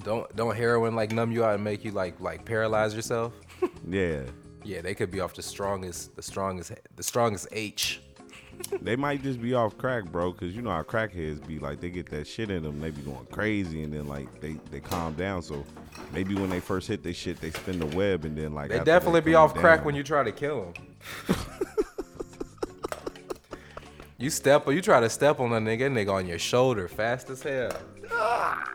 Don't 0.00 0.34
don't 0.34 0.56
heroin 0.56 0.94
like 0.94 1.12
numb 1.12 1.32
you 1.32 1.44
out 1.44 1.54
and 1.54 1.62
make 1.62 1.84
you 1.84 1.90
like 1.90 2.18
like 2.20 2.44
paralyze 2.44 2.94
yourself. 2.94 3.32
Yeah. 3.88 4.22
Yeah, 4.64 4.80
they 4.80 4.94
could 4.94 5.10
be 5.10 5.20
off 5.20 5.34
the 5.34 5.42
strongest 5.42 6.16
the 6.16 6.22
strongest 6.22 6.72
the 6.96 7.02
strongest 7.02 7.48
H. 7.52 8.00
they 8.82 8.96
might 8.96 9.22
just 9.22 9.40
be 9.40 9.54
off 9.54 9.76
crack, 9.76 10.04
bro. 10.04 10.32
Cause 10.32 10.50
you 10.50 10.62
know 10.62 10.70
how 10.70 10.82
crackheads 10.82 11.44
be 11.46 11.58
like, 11.58 11.80
they 11.80 11.90
get 11.90 12.08
that 12.10 12.26
shit 12.26 12.50
in 12.50 12.62
them, 12.62 12.80
they 12.80 12.90
be 12.90 13.02
going 13.02 13.26
crazy, 13.26 13.82
and 13.82 13.92
then 13.92 14.06
like 14.06 14.40
they 14.40 14.56
they 14.70 14.80
calm 14.80 15.14
down. 15.14 15.42
So 15.42 15.64
maybe 16.12 16.34
when 16.34 16.50
they 16.50 16.60
first 16.60 16.88
hit 16.88 17.02
they 17.02 17.12
shit, 17.12 17.40
they 17.40 17.50
spin 17.50 17.78
the 17.78 17.86
web, 17.86 18.24
and 18.24 18.36
then 18.36 18.52
like 18.52 18.70
They 18.70 18.80
definitely 18.80 19.20
be 19.20 19.32
calm 19.32 19.50
off 19.50 19.54
crack 19.54 19.84
when 19.84 19.94
you 19.94 20.02
try 20.02 20.24
to 20.24 20.32
kill 20.32 20.72
them. 20.72 21.36
you 24.18 24.30
step 24.30 24.66
you 24.66 24.80
try 24.80 25.00
to 25.00 25.10
step 25.10 25.38
on 25.40 25.52
a 25.52 25.60
nigga, 25.60 25.82
nigga 25.90 26.12
on 26.12 26.26
your 26.26 26.38
shoulder 26.38 26.88
fast 26.88 27.30
as 27.30 27.42
hell. 27.42 27.76
Ah. 28.10 28.71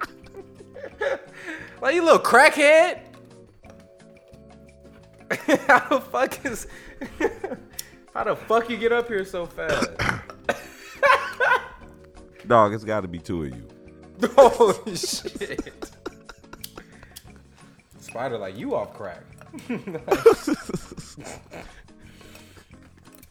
Like 1.88 1.96
you 1.96 2.04
little 2.04 2.20
crackhead. 2.20 3.00
how 5.68 5.80
the 5.88 6.02
fuck 6.02 6.46
is 6.46 6.68
how 8.14 8.26
the 8.26 8.36
fuck 8.36 8.70
you 8.70 8.76
get 8.76 8.92
up 8.92 9.08
here 9.08 9.24
so 9.24 9.46
fast? 9.46 9.90
Dog, 12.48 12.74
it's 12.74 12.84
got 12.84 13.00
to 13.02 13.08
be 13.08 13.20
two 13.20 13.44
of 13.44 13.56
you. 13.56 13.66
Holy 14.36 14.98
shit. 14.98 15.92
Spider 18.00 18.38
like 18.38 18.58
you 18.58 18.76
off 18.76 18.94
crack. 18.94 19.24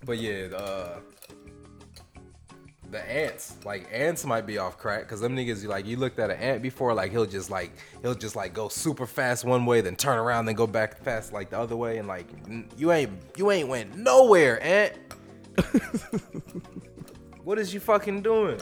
but 0.07 0.17
yeah, 0.17 0.47
uh 0.57 1.01
the 2.91 3.11
ants, 3.11 3.57
like 3.65 3.89
ants 3.93 4.25
might 4.25 4.47
be 4.47 4.59
off 4.59 4.79
crack 4.79 5.03
because 5.03 5.21
them 5.21 5.37
niggas 5.37 5.63
you 5.63 5.69
like 5.69 5.87
you 5.87 5.97
looked 5.97 6.19
at 6.19 6.31
an 6.31 6.39
ant 6.39 6.63
before, 6.63 6.95
like 6.95 7.11
he'll 7.11 7.27
just 7.27 7.51
like 7.51 7.73
he'll 8.03 8.15
just 8.15 8.37
like 8.37 8.55
go 8.55 8.69
super 8.69 9.07
fast 9.07 9.45
one 9.45 9.67
way, 9.67 9.81
then 9.81 9.97
turn 9.97 10.19
around, 10.19 10.47
then 10.47 10.55
go 10.55 10.67
back 10.67 11.03
fast 11.03 11.33
like 11.33 11.51
the 11.51 11.59
other 11.59 11.77
way, 11.77 11.99
and 11.99 12.07
like 12.07 12.27
you 12.77 12.93
ain't 12.93 13.11
you 13.37 13.51
ain't 13.51 13.69
went 13.69 13.97
nowhere, 13.97 14.63
ant. 14.63 14.95
what 17.45 17.59
is 17.59 17.75
you 17.75 17.81
fucking 17.81 18.23
doing? 18.23 18.61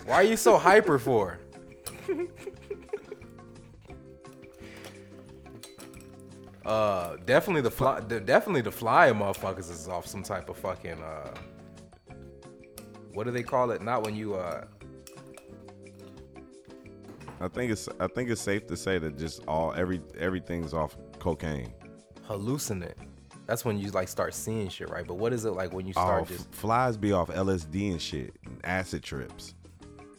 Why 0.06 0.16
are 0.16 0.24
you 0.24 0.38
so 0.38 0.58
hyper 0.58 1.00
for? 1.00 1.40
uh, 6.66 7.18
definitely 7.26 7.62
the 7.62 7.72
fly, 7.72 8.00
definitely 8.02 8.62
the 8.62 8.72
fly 8.72 9.10
motherfuckers 9.12 9.70
is 9.72 9.88
off 9.88 10.08
some 10.08 10.24
type 10.24 10.50
of 10.50 10.58
fucking 10.58 11.02
uh, 11.02 11.34
what 13.14 13.26
do 13.26 13.32
they 13.32 13.44
call 13.44 13.72
it? 13.72 13.82
Not 13.82 14.04
when 14.04 14.16
you 14.16 14.36
uh, 14.36 14.66
I 17.42 17.48
think 17.50 17.72
it's 17.72 17.88
I 18.00 18.08
think 18.08 18.30
it's 18.30 18.42
safe 18.42 18.66
to 18.68 18.78
say 18.78 18.98
that 18.98 19.18
just 19.18 19.44
all 19.48 19.74
every 19.74 20.02
everything's 20.18 20.74
off 20.74 20.98
cocaine. 21.20 21.74
hallucinate. 22.28 22.96
That's 23.46 23.64
when 23.64 23.78
you 23.78 23.92
like 23.92 24.08
start 24.08 24.34
seeing 24.34 24.70
shit, 24.70 24.90
right? 24.90 25.06
But 25.06 25.16
what 25.16 25.32
is 25.34 25.46
it 25.46 25.52
like 25.52 25.72
when 25.72 25.86
you 25.86 25.94
Oh, 25.98 26.02
start 26.02 26.22
f- 26.24 26.28
just 26.30 26.52
flies 26.56 26.98
be 26.98 27.12
off 27.12 27.30
LSD 27.30 27.92
and 27.92 28.02
shit, 28.02 28.36
and 28.46 28.60
acid 28.64 29.04
trips. 29.04 29.54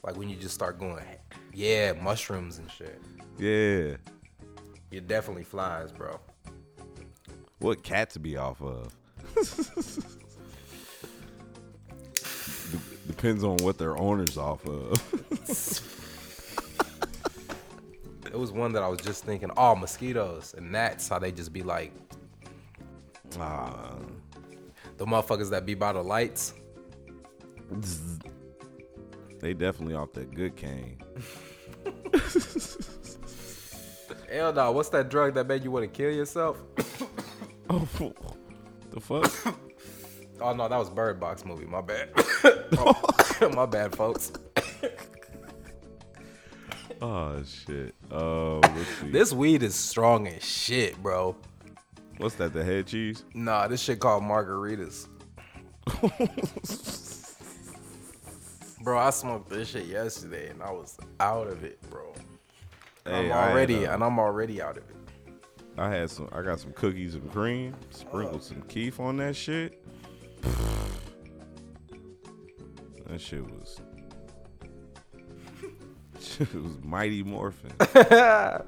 like 0.05 0.17
when 0.17 0.29
you 0.29 0.37
just 0.37 0.55
start 0.55 0.79
going, 0.79 1.05
yeah, 1.53 1.93
mushrooms 1.93 2.59
and 2.59 2.71
shit. 2.71 3.01
Yeah, 3.39 3.97
You're 4.91 5.01
definitely 5.03 5.43
flies, 5.43 5.91
bro. 5.91 6.21
What 7.59 7.83
cats 7.83 8.17
be 8.17 8.37
off 8.37 8.61
of? 8.63 8.93
D- 9.35 9.43
Depends 13.07 13.45
on 13.45 13.57
what 13.59 13.79
their 13.79 13.97
owner's 13.97 14.37
off 14.37 14.67
of. 14.67 14.93
It 18.27 18.39
was 18.39 18.53
one 18.53 18.73
that 18.73 18.83
I 18.83 18.89
was 18.89 19.01
just 19.01 19.25
thinking, 19.25 19.51
oh, 19.57 19.75
mosquitoes 19.75 20.55
and 20.59 20.71
gnats, 20.71 21.09
how 21.09 21.19
they 21.19 21.33
just 21.33 21.53
be 21.53 21.63
like 21.63 21.93
Ah, 23.39 23.95
the 24.99 25.07
motherfuckers 25.07 25.51
that 25.51 25.65
be 25.67 25.75
by 25.75 25.93
the 25.93 26.03
lights. 26.03 26.53
they 29.41 29.55
definitely 29.55 29.95
off 29.95 30.13
that 30.13 30.35
good 30.35 30.57
cane. 30.57 30.99
Hell 34.31 34.53
no, 34.53 34.73
what's 34.73 34.89
that 34.91 35.09
drug 35.09 35.35
that 35.35 35.47
made 35.47 35.65
you 35.65 35.71
want 35.71 35.85
to 35.85 35.89
kill 35.89 36.11
yourself? 36.13 36.59
Oh, 37.69 37.89
the 38.91 39.01
fuck? 39.01 39.57
Oh 40.39 40.53
no, 40.53 40.69
that 40.69 40.77
was 40.77 40.91
Bird 40.91 41.19
Box 41.19 41.47
movie. 41.47 41.65
My 41.65 41.81
bad. 41.81 42.11
My 43.55 43.65
bad, 43.65 43.97
folks. 43.97 44.33
Oh 47.01 47.43
shit. 47.43 47.95
Uh. 48.11 48.61
This 49.05 49.33
weed 49.33 49.63
is 49.63 49.75
strong 49.75 50.27
as 50.27 50.45
shit, 50.45 51.03
bro. 51.03 51.35
What's 52.19 52.35
that? 52.37 52.53
The 52.53 52.65
head 52.65 52.87
cheese? 52.87 53.25
Nah, 53.35 53.69
this 53.69 53.81
shit 53.81 53.99
called 53.99 54.23
margaritas. 54.23 55.09
bro, 58.83 58.99
I 58.99 59.11
smoked 59.11 59.51
this 59.51 59.69
shit 59.69 59.87
yesterday 59.87 60.51
and 60.51 60.63
I 60.63 60.71
was 60.71 60.97
out 61.21 61.47
of 61.47 61.65
it, 61.65 61.81
bro. 61.91 62.13
Hey, 63.05 63.31
I'm 63.31 63.33
already 63.33 63.85
and 63.85 64.03
I'm 64.03 64.19
already 64.19 64.61
out 64.61 64.77
of 64.77 64.85
it. 64.91 64.96
I 65.79 65.91
had 65.91 66.11
some. 66.11 66.29
I 66.33 66.43
got 66.43 66.59
some 66.61 66.73
cookies 66.73 67.15
and 67.15 67.31
cream. 67.31 67.75
Sprinkled 67.91 68.43
some 68.43 68.63
Keef 68.63 68.99
on 69.01 69.17
that 69.19 69.37
shit. 69.37 69.83
That 73.09 73.21
shit 73.21 73.45
was. 73.45 73.81
Shit 76.21 76.53
was 76.55 76.79
mighty 76.83 77.23
morphin. 77.23 77.71
that 77.79 78.65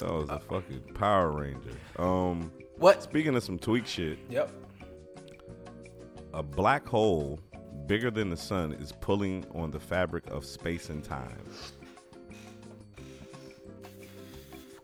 was 0.00 0.28
a 0.30 0.38
fucking 0.40 0.80
Power 0.94 1.32
Ranger. 1.32 1.70
Um, 1.98 2.50
What? 2.78 3.02
Speaking 3.02 3.34
of 3.34 3.42
some 3.42 3.58
tweak 3.58 3.86
shit, 3.86 4.18
Yep. 4.30 4.50
a 6.32 6.42
black 6.42 6.86
hole 6.88 7.38
bigger 7.86 8.10
than 8.10 8.30
the 8.30 8.36
sun 8.36 8.72
is 8.72 8.92
pulling 8.92 9.44
on 9.54 9.70
the 9.72 9.80
fabric 9.80 10.30
of 10.30 10.44
space 10.44 10.88
and 10.88 11.02
time. 11.04 11.44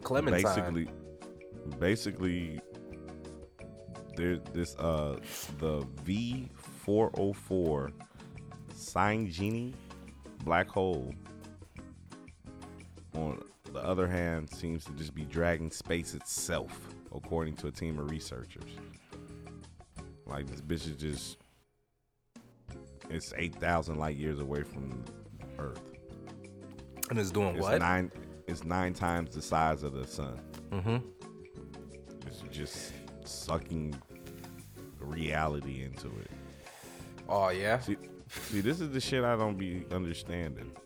Clementine. 0.08 0.42
Basically, 0.42 0.88
basically, 1.78 2.60
there's 4.16 4.40
this 4.54 4.74
uh 4.76 5.18
the 5.58 5.86
V 6.02 6.48
four 6.54 7.10
hundred 7.14 7.36
four 7.36 7.92
Cygni 8.74 9.74
black 10.44 10.66
hole. 10.70 11.12
On 13.16 13.42
the 13.74 13.80
other 13.80 14.06
hand, 14.06 14.48
seems 14.50 14.84
to 14.86 14.92
just 14.92 15.14
be 15.14 15.24
dragging 15.24 15.70
space 15.70 16.14
itself, 16.14 16.94
according 17.14 17.56
to 17.56 17.66
a 17.66 17.70
team 17.70 17.98
of 17.98 18.10
researchers. 18.10 18.70
Like 20.24 20.46
this 20.46 20.62
bitch 20.62 20.90
is 20.90 20.96
just 20.96 21.36
it's 23.10 23.34
eight 23.36 23.54
thousand 23.56 23.98
light 23.98 24.16
years 24.16 24.40
away 24.40 24.62
from 24.62 25.04
Earth. 25.58 25.82
And 27.10 27.18
it's 27.18 27.30
doing 27.30 27.56
It's 27.56 27.62
what? 27.62 27.80
nine. 27.80 28.10
It's 28.48 28.64
nine 28.64 28.94
times 28.94 29.34
the 29.34 29.42
size 29.42 29.82
of 29.82 29.92
the 29.92 30.06
sun. 30.06 30.40
Mm-hmm. 30.70 30.96
It's 32.26 32.42
just 32.50 32.92
sucking 33.24 33.94
reality 34.98 35.84
into 35.84 36.08
it. 36.08 36.30
Oh 37.28 37.50
yeah. 37.50 37.78
See, 37.78 37.96
see, 38.28 38.60
this 38.60 38.80
is 38.80 38.90
the 38.90 39.00
shit 39.00 39.22
I 39.22 39.36
don't 39.36 39.56
be 39.56 39.84
understanding. 39.92 40.72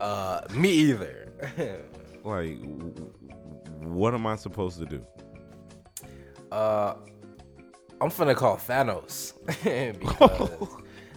Uh, 0.00 0.40
me 0.50 0.70
either. 0.70 1.32
like, 2.24 2.58
what 3.78 4.12
am 4.12 4.26
I 4.26 4.34
supposed 4.34 4.78
to 4.80 4.86
do? 4.86 5.06
uh, 6.54 6.94
I'm 8.00 8.10
finna 8.10 8.36
call 8.36 8.56
Thanos 8.56 9.34
because 9.98 10.68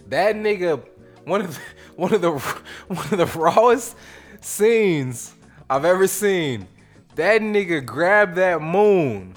that 0.08 0.36
nigga, 0.36 0.82
one 1.24 1.42
of 1.42 1.54
the, 1.54 1.60
one 1.98 2.14
of 2.14 2.22
the 2.22 2.30
one 2.86 3.06
of 3.10 3.18
the 3.18 3.38
rawest 3.38 3.96
scenes 4.40 5.34
I've 5.68 5.84
ever 5.84 6.06
seen. 6.06 6.66
That 7.16 7.42
nigga 7.42 7.84
grabbed 7.84 8.36
that 8.36 8.62
moon 8.62 9.34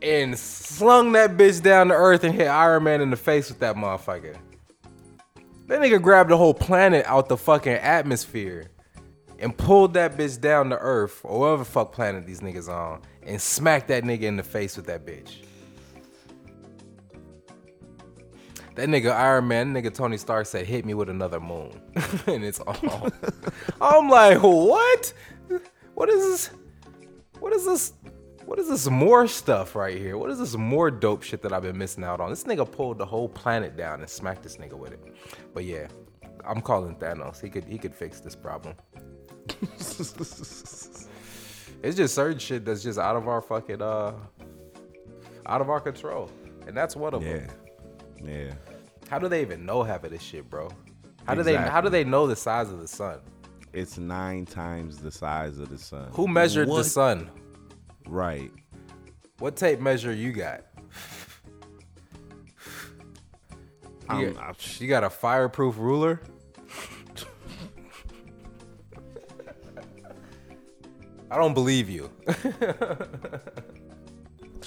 and 0.00 0.36
slung 0.38 1.12
that 1.12 1.36
bitch 1.36 1.62
down 1.62 1.88
to 1.88 1.94
earth 1.94 2.24
and 2.24 2.34
hit 2.34 2.46
Iron 2.48 2.84
Man 2.84 3.02
in 3.02 3.10
the 3.10 3.16
face 3.16 3.50
with 3.50 3.58
that 3.60 3.76
motherfucker. 3.76 4.36
That 5.66 5.80
nigga 5.80 6.00
grabbed 6.00 6.30
the 6.30 6.38
whole 6.38 6.54
planet 6.54 7.04
out 7.06 7.28
the 7.28 7.36
fucking 7.36 7.74
atmosphere 7.74 8.70
and 9.38 9.56
pulled 9.56 9.92
that 9.94 10.16
bitch 10.16 10.40
down 10.40 10.70
to 10.70 10.78
earth 10.78 11.20
or 11.22 11.40
whatever 11.40 11.64
fuck 11.64 11.92
planet 11.92 12.26
these 12.26 12.40
niggas 12.40 12.68
on 12.72 13.02
and 13.24 13.40
smacked 13.40 13.88
that 13.88 14.04
nigga 14.04 14.22
in 14.22 14.36
the 14.36 14.42
face 14.42 14.76
with 14.76 14.86
that 14.86 15.04
bitch. 15.04 15.36
That 18.74 18.88
nigga 18.88 19.12
Iron 19.14 19.48
Man, 19.48 19.74
nigga 19.74 19.92
Tony 19.92 20.16
Stark 20.16 20.46
said, 20.46 20.66
hit 20.66 20.84
me 20.86 20.94
with 20.94 21.08
another 21.10 21.40
moon. 21.40 21.78
and 22.26 22.42
it's 22.44 22.60
all. 22.60 23.10
I'm 23.80 24.08
like, 24.08 24.42
what? 24.42 25.12
What 25.94 26.08
is 26.08 26.22
this? 26.24 26.50
What 27.38 27.52
is 27.52 27.64
this? 27.66 27.92
What 28.46 28.58
is 28.58 28.68
this 28.68 28.88
more 28.88 29.26
stuff 29.28 29.76
right 29.76 29.96
here? 29.96 30.16
What 30.18 30.30
is 30.30 30.38
this 30.38 30.56
more 30.56 30.90
dope 30.90 31.22
shit 31.22 31.42
that 31.42 31.52
I've 31.52 31.62
been 31.62 31.78
missing 31.78 32.02
out 32.02 32.20
on? 32.20 32.30
This 32.30 32.44
nigga 32.44 32.70
pulled 32.70 32.98
the 32.98 33.06
whole 33.06 33.28
planet 33.28 33.76
down 33.76 34.00
and 34.00 34.08
smacked 34.08 34.42
this 34.42 34.56
nigga 34.56 34.74
with 34.74 34.92
it. 34.92 35.00
But 35.54 35.64
yeah, 35.64 35.86
I'm 36.44 36.60
calling 36.60 36.96
Thanos. 36.96 37.40
He 37.40 37.48
could 37.50 37.64
he 37.64 37.78
could 37.78 37.94
fix 37.94 38.20
this 38.20 38.34
problem. 38.34 38.74
It's 41.82 41.96
just 41.96 42.14
certain 42.14 42.38
shit 42.38 42.64
that's 42.64 42.82
just 42.84 42.96
out 42.98 43.16
of 43.16 43.26
our 43.26 43.40
fucking 43.40 43.82
uh 43.82 44.12
out 45.46 45.60
of 45.60 45.68
our 45.68 45.80
control. 45.80 46.30
And 46.66 46.76
that's 46.76 46.94
one 46.94 47.12
of 47.14 47.22
Yeah. 47.24 47.38
them. 47.38 47.50
Yeah. 48.24 48.52
How 49.08 49.18
do 49.18 49.28
they 49.28 49.42
even 49.42 49.64
know 49.66 49.82
half 49.82 50.04
of 50.04 50.10
this 50.10 50.22
shit, 50.22 50.48
bro? 50.48 50.70
How 51.26 51.34
do 51.34 51.42
they 51.42 51.56
how 51.56 51.80
do 51.80 51.88
they 51.88 52.04
know 52.04 52.26
the 52.26 52.36
size 52.36 52.70
of 52.70 52.80
the 52.80 52.88
sun? 52.88 53.20
It's 53.72 53.96
nine 53.98 54.44
times 54.46 54.98
the 54.98 55.10
size 55.10 55.58
of 55.58 55.68
the 55.70 55.78
sun. 55.78 56.08
Who 56.12 56.28
measured 56.28 56.68
the 56.68 56.72
What? 56.72 56.86
sun? 56.86 57.30
Right. 58.06 58.50
What 59.38 59.56
tape 59.56 59.80
measure 59.80 60.12
you 60.12 60.32
got? 60.32 60.62
You, 64.10 64.16
I'm- 64.16 64.32
got, 64.34 64.42
I'm- 64.44 64.54
you 64.78 64.88
got 64.88 65.04
a 65.04 65.10
fireproof 65.10 65.78
ruler? 65.78 66.20
I 71.30 71.36
don't 71.36 71.54
believe 71.54 71.88
you. 71.88 72.10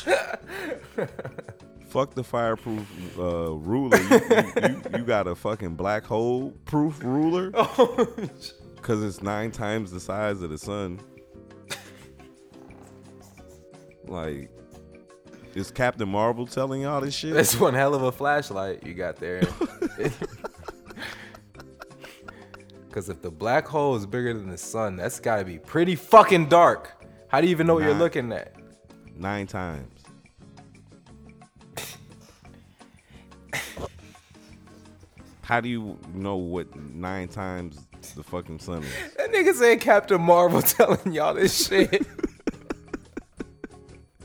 Fuck 1.96 2.14
the 2.14 2.26
fireproof 2.26 2.86
uh, 3.18 3.54
ruler. 3.54 3.98
You, 3.98 4.10
you, 4.10 4.52
you, 4.62 4.82
you 4.98 5.04
got 5.06 5.28
a 5.28 5.34
fucking 5.34 5.76
black 5.76 6.04
hole 6.04 6.52
proof 6.66 7.02
ruler? 7.02 7.52
Because 8.76 9.02
it's 9.02 9.24
nine 9.24 9.50
times 9.50 9.90
the 9.90 10.00
size 10.00 10.44
of 10.44 10.52
the 10.52 10.60
sun. 10.60 11.00
Like, 14.04 14.52
is 15.56 15.72
Captain 15.72 16.08
Marvel 16.08 16.46
telling 16.46 16.82
y'all 16.82 17.02
this 17.02 17.16
shit? 17.16 17.34
That's 17.34 17.60
one 17.60 17.74
hell 17.74 17.96
of 17.96 18.04
a 18.04 18.12
flashlight 18.12 18.86
you 18.86 18.94
got 18.94 19.16
there. 19.16 19.42
Because 22.88 23.10
if 23.10 23.22
the 23.22 23.32
black 23.32 23.68
hole 23.68 23.96
is 23.96 24.06
bigger 24.06 24.34
than 24.34 24.50
the 24.50 24.58
sun, 24.58 24.96
that's 24.96 25.20
got 25.20 25.38
to 25.38 25.44
be 25.46 25.60
pretty 25.60 25.96
fucking 25.96 26.48
dark. 26.48 27.04
How 27.28 27.42
do 27.42 27.48
you 27.48 27.52
even 27.52 27.68
know 27.68 27.74
what 27.74 27.84
you're 27.84 27.94
looking 27.94 28.32
at? 28.32 28.56
Nine 29.18 29.48
times. 29.48 29.95
How 35.46 35.62
do 35.62 35.70
you 35.70 35.96
know 36.12 36.38
what 36.38 36.76
nine 36.76 37.28
times 37.28 37.86
the 38.16 38.24
fucking 38.24 38.58
sun 38.58 38.82
is? 38.82 38.90
That 39.18 39.32
nigga 39.32 39.54
said 39.54 39.80
Captain 39.80 40.20
Marvel 40.20 40.62
telling 40.64 41.14
y'all 41.14 41.36
this 41.36 41.68
shit. 41.68 42.06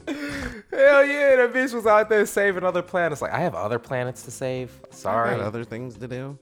Hell 0.07 1.05
yeah, 1.05 1.37
that 1.37 1.53
bitch 1.53 1.75
was 1.75 1.87
out 1.87 2.09
there 2.09 2.25
saving 2.25 2.65
other 2.65 2.81
planets. 2.81 3.21
Like, 3.21 3.33
I 3.33 3.41
have 3.41 3.55
other 3.55 3.79
planets 3.79 4.23
to 4.23 4.31
save. 4.31 4.73
Sorry. 4.91 5.35
I 5.35 5.37
got 5.37 5.45
other 5.45 5.63
things 5.63 5.97
to 5.99 6.09
do. 6.09 6.39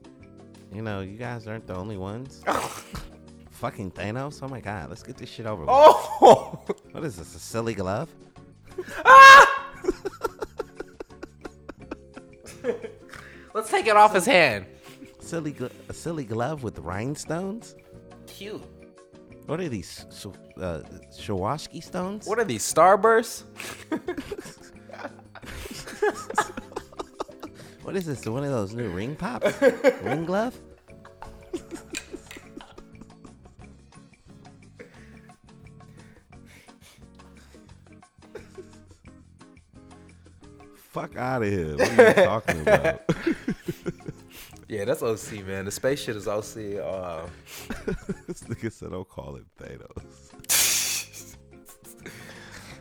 You 0.72 0.82
know, 0.82 1.00
you 1.00 1.16
guys 1.16 1.48
aren't 1.48 1.66
the 1.66 1.74
only 1.74 1.96
ones. 1.96 2.44
Fucking 3.50 3.90
Thanos. 3.90 4.40
Oh 4.44 4.48
my 4.48 4.60
god, 4.60 4.90
let's 4.90 5.02
get 5.02 5.16
this 5.16 5.28
shit 5.28 5.46
over 5.46 5.62
with. 5.62 5.70
Oh! 5.72 6.62
What 6.92 7.04
is 7.04 7.16
this? 7.16 7.34
A 7.34 7.38
silly 7.40 7.74
glove? 7.74 8.08
Ah! 9.04 9.47
Let's 13.70 13.82
take 13.82 13.86
it 13.86 13.98
off 13.98 14.14
his 14.14 14.24
hand. 14.24 14.64
Silly, 15.20 15.52
gl- 15.52 15.70
a 15.90 15.92
silly 15.92 16.24
glove 16.24 16.62
with 16.62 16.78
rhinestones? 16.78 17.76
Cute. 18.26 18.62
What 19.44 19.60
are 19.60 19.68
these? 19.68 20.06
Sh- 20.10 20.28
uh, 20.58 20.80
Shawaski 21.14 21.84
stones? 21.84 22.26
What 22.26 22.38
are 22.38 22.44
these, 22.44 22.62
Starbursts? 22.62 23.42
What 27.82 27.96
is 27.96 28.04
this? 28.04 28.26
One 28.26 28.44
of 28.44 28.50
those 28.50 28.74
new 28.74 28.90
ring 28.90 29.16
pops? 29.16 29.62
ring 30.02 30.26
glove? 30.26 30.58
Fuck 41.00 41.16
out 41.16 41.42
of 41.42 41.48
here. 41.48 41.76
What 41.76 41.98
are 41.98 42.08
you 42.08 42.14
talking 42.14 42.60
about? 42.62 43.02
Yeah, 44.68 44.84
that's 44.84 45.02
OC, 45.02 45.46
man. 45.46 45.64
The 45.64 45.70
space 45.70 45.98
shit 45.98 46.14
is 46.14 46.28
OC. 46.28 46.76
Uh, 46.84 47.26
this 48.26 48.42
nigga 48.42 48.70
said, 48.70 48.90
don't 48.90 49.08
call 49.08 49.36
it 49.36 49.44
Thanos. 49.58 51.36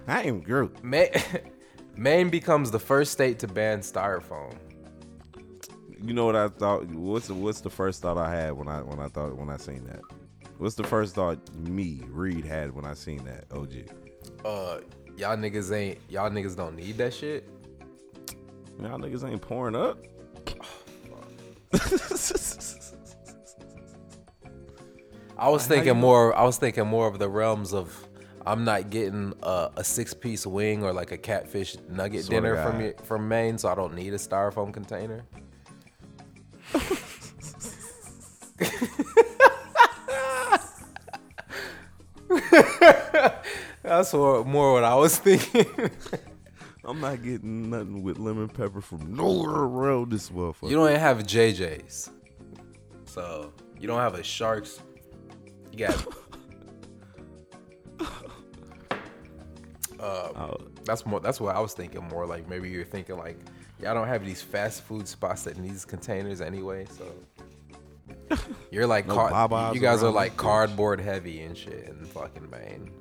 I 0.08 0.24
am 0.24 0.42
Groot. 0.42 0.84
Maine, 0.84 1.12
Maine 1.96 2.30
becomes 2.30 2.72
the 2.72 2.80
first 2.80 3.14
state 3.14 3.40
to 3.40 3.48
ban 3.48 3.80
styrofoam. 3.80 4.54
You 6.04 6.14
know 6.14 6.26
what 6.26 6.36
I 6.36 6.50
thought? 6.50 6.88
What's 6.88 7.28
the, 7.28 7.36
what's 7.36 7.62
the 7.62 7.70
first 7.70 8.02
thought 8.02 8.18
I 8.18 8.36
had 8.36 8.52
when 8.52 8.68
I 8.68 8.82
when 8.82 9.00
I 9.00 9.08
thought 9.08 9.38
when 9.38 9.50
I 9.50 9.56
seen 9.56 9.86
that? 9.86 10.02
What's 10.58 10.76
the 10.76 10.84
first 10.84 11.16
thought 11.16 11.40
me 11.56 12.02
Reed 12.10 12.44
had 12.44 12.76
when 12.76 12.84
I 12.84 12.96
seen 12.96 13.24
that? 13.24 13.46
OG. 13.50 13.92
Uh, 14.44 14.80
y'all 15.16 15.38
niggas 15.38 15.74
ain't 15.74 16.00
y'all 16.10 16.30
niggas 16.30 16.58
don't 16.58 16.76
need 16.76 16.98
that 16.98 17.14
shit. 17.14 17.48
Y'all 18.82 19.00
niggas 19.00 19.28
ain't 19.28 19.42
pouring 19.42 19.76
up. 19.76 19.98
I 25.38 25.50
was 25.50 25.68
thinking 25.68 25.98
more. 25.98 26.36
I 26.36 26.44
was 26.44 26.58
thinking 26.58 26.88
more 26.88 27.08
of 27.08 27.20
the 27.20 27.30
realms 27.30 27.74
of 27.74 28.08
I'm 28.46 28.64
not 28.64 28.90
getting 28.90 29.34
a, 29.44 29.70
a 29.78 29.84
six 29.84 30.14
piece 30.14 30.48
wing 30.48 30.84
or 30.84 30.94
like 30.94 31.12
a 31.12 31.18
catfish 31.18 31.76
nugget 31.90 32.26
Swear 32.26 32.42
dinner 32.42 32.64
from 32.64 32.82
you, 32.82 32.94
from 33.04 33.28
Maine, 33.28 33.58
so 33.58 33.70
I 33.70 33.76
don't 33.76 33.94
need 33.94 34.14
a 34.14 34.18
styrofoam 34.18 34.74
container. 34.74 35.24
That's 43.84 44.14
more 44.14 44.74
what 44.74 44.84
I 44.84 44.96
was 44.96 45.18
thinking. 45.18 45.90
I'm 46.88 47.02
not 47.02 47.22
getting 47.22 47.70
nothing 47.70 48.02
with 48.02 48.18
lemon 48.18 48.48
pepper 48.48 48.80
from 48.82 49.14
nowhere 49.14 49.52
around 49.52 50.12
this 50.12 50.30
motherfucker. 50.30 50.70
you 50.70 50.76
don't 50.78 50.88
even 50.90 51.00
have 51.02 51.18
JJ's, 51.20 52.10
so 53.06 53.52
you 53.80 53.88
don't 53.88 54.00
have 54.00 54.16
a 54.16 54.24
Sharks. 54.24 54.82
You 55.72 55.80
got. 55.80 56.06
Uh, 60.00 60.56
that's 60.86 61.06
more. 61.06 61.20
That's 61.20 61.42
what 61.42 61.56
I 61.56 61.60
was 61.60 61.74
thinking. 61.74 62.08
More 62.08 62.26
like 62.26 62.48
maybe 62.48 62.70
you're 62.70 62.86
thinking 62.86 63.18
like, 63.18 63.38
y'all 63.82 63.94
don't 63.94 64.08
have 64.08 64.26
these 64.26 64.42
fast 64.42 64.84
food 64.84 65.08
spots 65.08 65.44
that 65.44 65.58
need 65.58 65.72
these 65.72 65.86
containers 65.86 66.40
anyway. 66.42 66.86
So 66.98 68.38
you're 68.72 68.88
like, 68.88 69.08
No 69.08 69.16
car- 69.16 69.74
you 69.74 69.82
guys 69.82 70.04
are 70.04 70.12
like 70.12 70.38
cardboard 70.38 71.00
heavy 71.02 71.42
and 71.42 71.58
shit 71.58 71.86
in 71.90 72.06
fucking 72.06 72.50
Maine. 72.50 72.92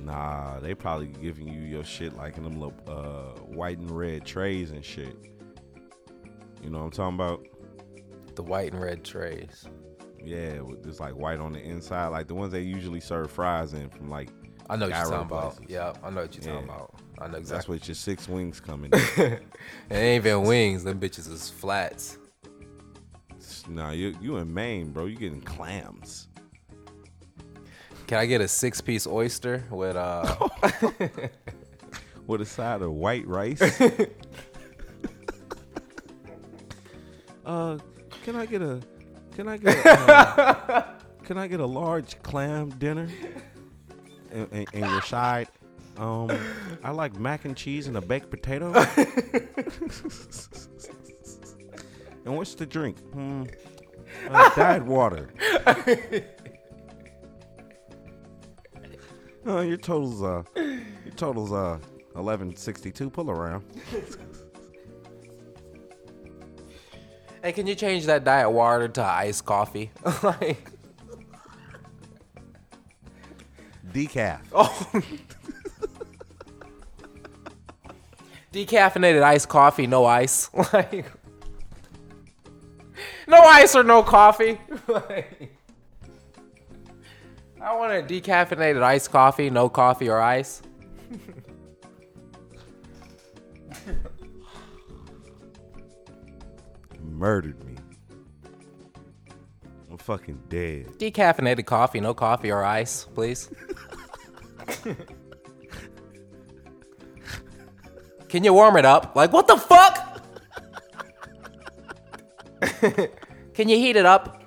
Nah, 0.00 0.60
they 0.60 0.74
probably 0.74 1.08
giving 1.08 1.48
you 1.48 1.60
your 1.60 1.84
shit 1.84 2.14
like 2.16 2.36
in 2.36 2.44
them 2.44 2.60
little 2.60 2.74
uh, 2.86 3.40
white 3.40 3.78
and 3.78 3.90
red 3.90 4.24
trays 4.24 4.70
and 4.70 4.84
shit. 4.84 5.16
You 6.62 6.70
know 6.70 6.78
what 6.78 6.84
I'm 6.84 6.90
talking 6.90 7.14
about? 7.14 7.46
The 8.34 8.42
white 8.42 8.72
and 8.72 8.80
red 8.80 9.04
trays. 9.04 9.66
Yeah, 10.24 10.60
with 10.60 10.82
this 10.82 11.00
like 11.00 11.14
white 11.14 11.40
on 11.40 11.52
the 11.52 11.60
inside, 11.60 12.08
like 12.08 12.28
the 12.28 12.34
ones 12.34 12.52
they 12.52 12.60
usually 12.62 13.00
serve 13.00 13.30
fries 13.30 13.72
in 13.74 13.88
from 13.90 14.10
like. 14.10 14.30
I 14.70 14.76
know 14.76 14.86
what 14.88 14.96
you're 14.96 15.04
talking 15.04 15.26
about. 15.26 15.58
Yeah, 15.66 15.92
I 16.02 16.10
know 16.10 16.22
what 16.22 16.34
you're 16.34 16.54
talking 16.54 16.68
about. 16.68 16.94
I 17.18 17.26
know 17.26 17.38
exactly. 17.38 17.56
That's 17.56 17.68
what 17.68 17.88
your 17.88 17.94
six 17.94 18.28
wings 18.28 18.60
coming. 18.60 18.92
In. 18.92 19.00
It 19.90 19.94
ain't 19.94 20.26
even 20.26 20.42
wings. 20.42 20.84
Them 20.84 21.00
bitches 21.00 21.30
is 21.30 21.48
flats. 21.48 22.18
nah, 23.68 23.90
you 23.90 24.14
you 24.20 24.36
in 24.36 24.52
Maine, 24.52 24.90
bro. 24.90 25.06
You 25.06 25.16
getting 25.16 25.40
clams. 25.40 26.27
Can 28.08 28.18
I 28.18 28.24
get 28.24 28.40
a 28.40 28.48
six 28.48 28.80
piece 28.80 29.06
oyster 29.06 29.62
with 29.70 29.94
uh? 29.94 30.48
with 32.26 32.40
a 32.40 32.46
side 32.46 32.80
of 32.80 32.90
white 32.90 33.26
rice. 33.26 33.60
uh, 37.44 37.76
can 38.24 38.34
I 38.34 38.46
get 38.46 38.62
a? 38.62 38.80
Can 39.36 39.46
I 39.46 39.58
get? 39.58 39.84
A, 39.84 40.10
uh, 40.10 40.86
can 41.24 41.36
I 41.36 41.48
get 41.48 41.60
a 41.60 41.66
large 41.66 42.22
clam 42.22 42.70
dinner? 42.70 43.10
And, 44.32 44.48
and, 44.52 44.66
and 44.72 44.90
your 44.90 45.02
side, 45.02 45.48
um, 45.98 46.30
I 46.82 46.92
like 46.92 47.14
mac 47.20 47.44
and 47.44 47.54
cheese 47.54 47.88
and 47.88 47.96
a 47.98 48.00
baked 48.00 48.30
potato. 48.30 48.72
and 52.24 52.36
what's 52.36 52.54
the 52.54 52.64
drink? 52.64 53.00
Hmm, 53.12 53.44
uh, 54.30 54.48
diet 54.54 54.86
water. 54.86 55.28
Uh, 59.46 59.60
your 59.60 59.76
totals 59.76 60.22
uh 60.22 60.42
your 60.56 61.14
totals 61.16 61.52
uh 61.52 61.78
eleven 62.16 62.54
sixty 62.56 62.90
two. 62.90 63.08
Pull 63.10 63.30
around. 63.30 63.64
Hey, 67.42 67.52
can 67.52 67.68
you 67.68 67.76
change 67.76 68.06
that 68.06 68.24
diet 68.24 68.50
water 68.50 68.88
to 68.88 69.02
iced 69.02 69.44
coffee? 69.44 69.92
like, 70.24 70.72
Decaf. 73.92 74.40
oh. 74.52 75.02
Decaffeinated 78.52 79.22
iced 79.22 79.48
coffee, 79.48 79.86
no 79.86 80.04
ice. 80.04 80.50
Like, 80.72 81.06
no 83.28 83.38
ice 83.38 83.76
or 83.76 83.84
no 83.84 84.02
coffee. 84.02 84.58
Like, 84.88 85.56
I 87.68 87.76
want 87.76 87.92
a 87.92 87.96
decaffeinated 88.02 88.82
iced 88.82 89.10
coffee, 89.10 89.50
no 89.50 89.68
coffee 89.68 90.08
or 90.08 90.22
ice. 90.22 90.62
Murdered 97.02 97.62
me. 97.66 97.74
I'm 99.90 99.98
fucking 99.98 100.40
dead. 100.48 100.86
Decaffeinated 100.96 101.66
coffee, 101.66 102.00
no 102.00 102.14
coffee 102.14 102.50
or 102.50 102.64
ice, 102.64 103.04
please. 103.04 103.50
Can 108.30 108.44
you 108.44 108.54
warm 108.54 108.78
it 108.78 108.86
up? 108.86 109.14
Like, 109.14 109.30
what 109.30 109.46
the 109.46 109.58
fuck? 109.58 110.22
Can 113.52 113.68
you 113.68 113.76
heat 113.76 113.96
it 113.96 114.06
up? 114.06 114.42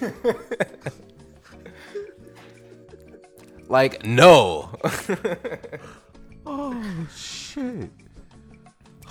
like, 3.68 4.04
no. 4.04 4.70
Oh 6.48 7.06
shit. 7.14 7.90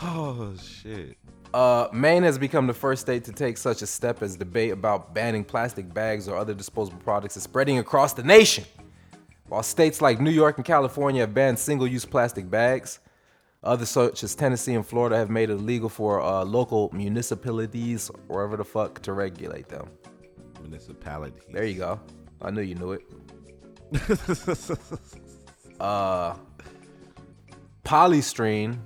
Oh 0.01 0.55
shit. 0.55 1.17
Uh, 1.53 1.89
Maine 1.91 2.23
has 2.23 2.37
become 2.37 2.65
the 2.65 2.73
first 2.73 3.01
state 3.01 3.25
to 3.25 3.33
take 3.33 3.57
such 3.57 3.81
a 3.81 3.87
step 3.87 4.21
as 4.21 4.37
debate 4.37 4.71
about 4.71 5.13
banning 5.13 5.43
plastic 5.43 5.93
bags 5.93 6.29
or 6.29 6.37
other 6.37 6.53
disposable 6.53 6.99
products 6.99 7.35
is 7.35 7.43
spreading 7.43 7.79
across 7.79 8.13
the 8.13 8.23
nation. 8.23 8.63
While 9.47 9.63
states 9.63 10.01
like 10.01 10.21
New 10.21 10.31
York 10.31 10.57
and 10.57 10.65
California 10.65 11.21
have 11.21 11.33
banned 11.33 11.59
single-use 11.59 12.05
plastic 12.05 12.49
bags, 12.49 12.99
others 13.63 13.89
such 13.89 14.23
as 14.23 14.33
Tennessee 14.33 14.73
and 14.73 14.85
Florida 14.85 15.17
have 15.17 15.29
made 15.29 15.49
it 15.49 15.53
illegal 15.53 15.89
for 15.89 16.21
uh, 16.21 16.43
local 16.43 16.89
municipalities, 16.93 18.09
wherever 18.27 18.57
the 18.57 18.65
fuck, 18.65 19.01
to 19.03 19.13
regulate 19.13 19.67
them. 19.67 19.89
Municipality. 20.65 21.39
There 21.51 21.65
you 21.65 21.75
go. 21.75 21.99
I 22.41 22.51
knew 22.51 22.61
you 22.61 22.75
knew 22.75 22.93
it. 22.93 23.01
uh, 25.79 26.35
polystyrene 27.83 28.77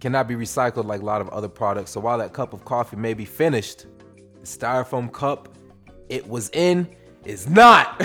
cannot 0.00 0.28
be 0.28 0.34
recycled 0.34 0.84
like 0.84 1.02
a 1.02 1.04
lot 1.04 1.20
of 1.20 1.28
other 1.30 1.48
products. 1.48 1.90
So 1.90 2.00
while 2.00 2.18
that 2.18 2.32
cup 2.32 2.52
of 2.52 2.64
coffee 2.64 2.96
may 2.96 3.12
be 3.12 3.24
finished, 3.24 3.86
the 4.40 4.46
styrofoam 4.46 5.12
cup 5.12 5.48
it 6.08 6.26
was 6.28 6.48
in 6.50 6.86
is 7.24 7.48
not. 7.48 7.98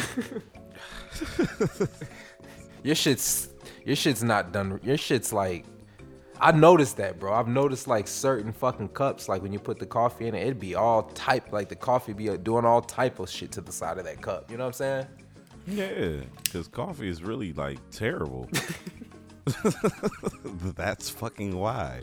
your 2.84 2.96
shit's 2.96 3.50
your 3.86 3.96
shit's 3.96 4.24
not 4.24 4.52
done. 4.52 4.80
Your 4.84 4.98
shit's 4.98 5.32
like 5.32 5.66
I 6.42 6.52
noticed 6.52 6.98
that, 6.98 7.20
bro. 7.20 7.34
I've 7.34 7.48
noticed 7.48 7.88
like 7.88 8.08
certain 8.08 8.52
fucking 8.52 8.90
cups, 8.90 9.30
like 9.30 9.44
when 9.44 9.54
you 9.54 9.60
put 9.60 9.78
the 9.78 9.86
coffee 9.86 10.28
in 10.28 10.34
it, 10.34 10.42
it'd 10.42 10.60
be 10.60 10.74
all 10.74 11.04
type, 11.04 11.54
like 11.54 11.70
the 11.70 11.76
coffee 11.76 12.14
be 12.14 12.32
uh, 12.32 12.38
doing 12.38 12.66
all 12.66 12.82
type 12.82 13.20
of 13.20 13.30
shit 13.30 13.52
to 13.54 13.62
the 13.62 13.72
side 13.72 14.00
of 14.00 14.06
that 14.06 14.22
cup. 14.22 14.50
You 14.50 14.58
know 14.58 14.64
what 14.64 14.70
I'm 14.70 14.74
saying? 14.74 15.08
Yeah, 15.68 16.24
because 16.44 16.68
coffee 16.68 17.08
is 17.08 17.22
really 17.22 17.54
like 17.54 17.78
terrible. 17.92 18.50
That's 20.76 21.12
fucking 21.12 21.56
why. 21.56 22.02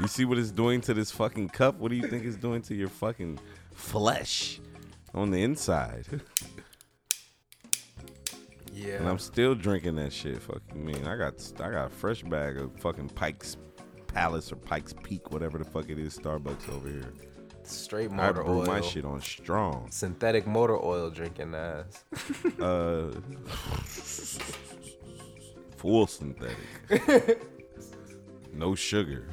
You 0.00 0.08
see 0.08 0.24
what 0.24 0.38
it's 0.38 0.50
doing 0.50 0.80
to 0.82 0.94
this 0.94 1.10
fucking 1.10 1.50
cup? 1.50 1.78
What 1.78 1.90
do 1.90 1.96
you 1.96 2.08
think 2.08 2.24
it's 2.24 2.36
doing 2.36 2.62
to 2.62 2.74
your 2.74 2.88
fucking 2.88 3.38
flesh 3.74 4.60
on 5.14 5.30
the 5.30 5.42
inside? 5.42 6.06
Yeah. 8.76 8.94
And 8.94 9.08
I'm 9.08 9.20
still 9.20 9.54
drinking 9.54 9.94
that 9.96 10.12
shit. 10.12 10.42
Fucking 10.42 10.84
mean. 10.84 11.06
I 11.06 11.16
got 11.16 11.34
I 11.60 11.70
got 11.70 11.86
a 11.86 11.90
fresh 11.90 12.22
bag 12.22 12.58
of 12.58 12.76
fucking 12.80 13.10
Pike's 13.10 13.56
Palace 14.14 14.52
or 14.52 14.56
Pike's 14.56 14.94
Peak, 15.02 15.32
whatever 15.32 15.58
the 15.58 15.64
fuck 15.64 15.90
it 15.90 15.98
is, 15.98 16.16
Starbucks 16.16 16.72
over 16.72 16.88
here. 16.88 17.12
Straight 17.64 18.10
I 18.12 18.14
motor 18.14 18.44
brew 18.44 18.60
oil. 18.60 18.66
my 18.66 18.80
shit 18.80 19.04
on 19.04 19.20
strong. 19.20 19.90
Synthetic 19.90 20.46
motor 20.46 20.76
oil 20.82 21.10
drinking 21.10 21.54
ass. 21.54 22.04
Uh, 22.60 23.10
full 25.76 26.06
synthetic. 26.06 26.56
no 28.52 28.74
sugar. 28.74 29.28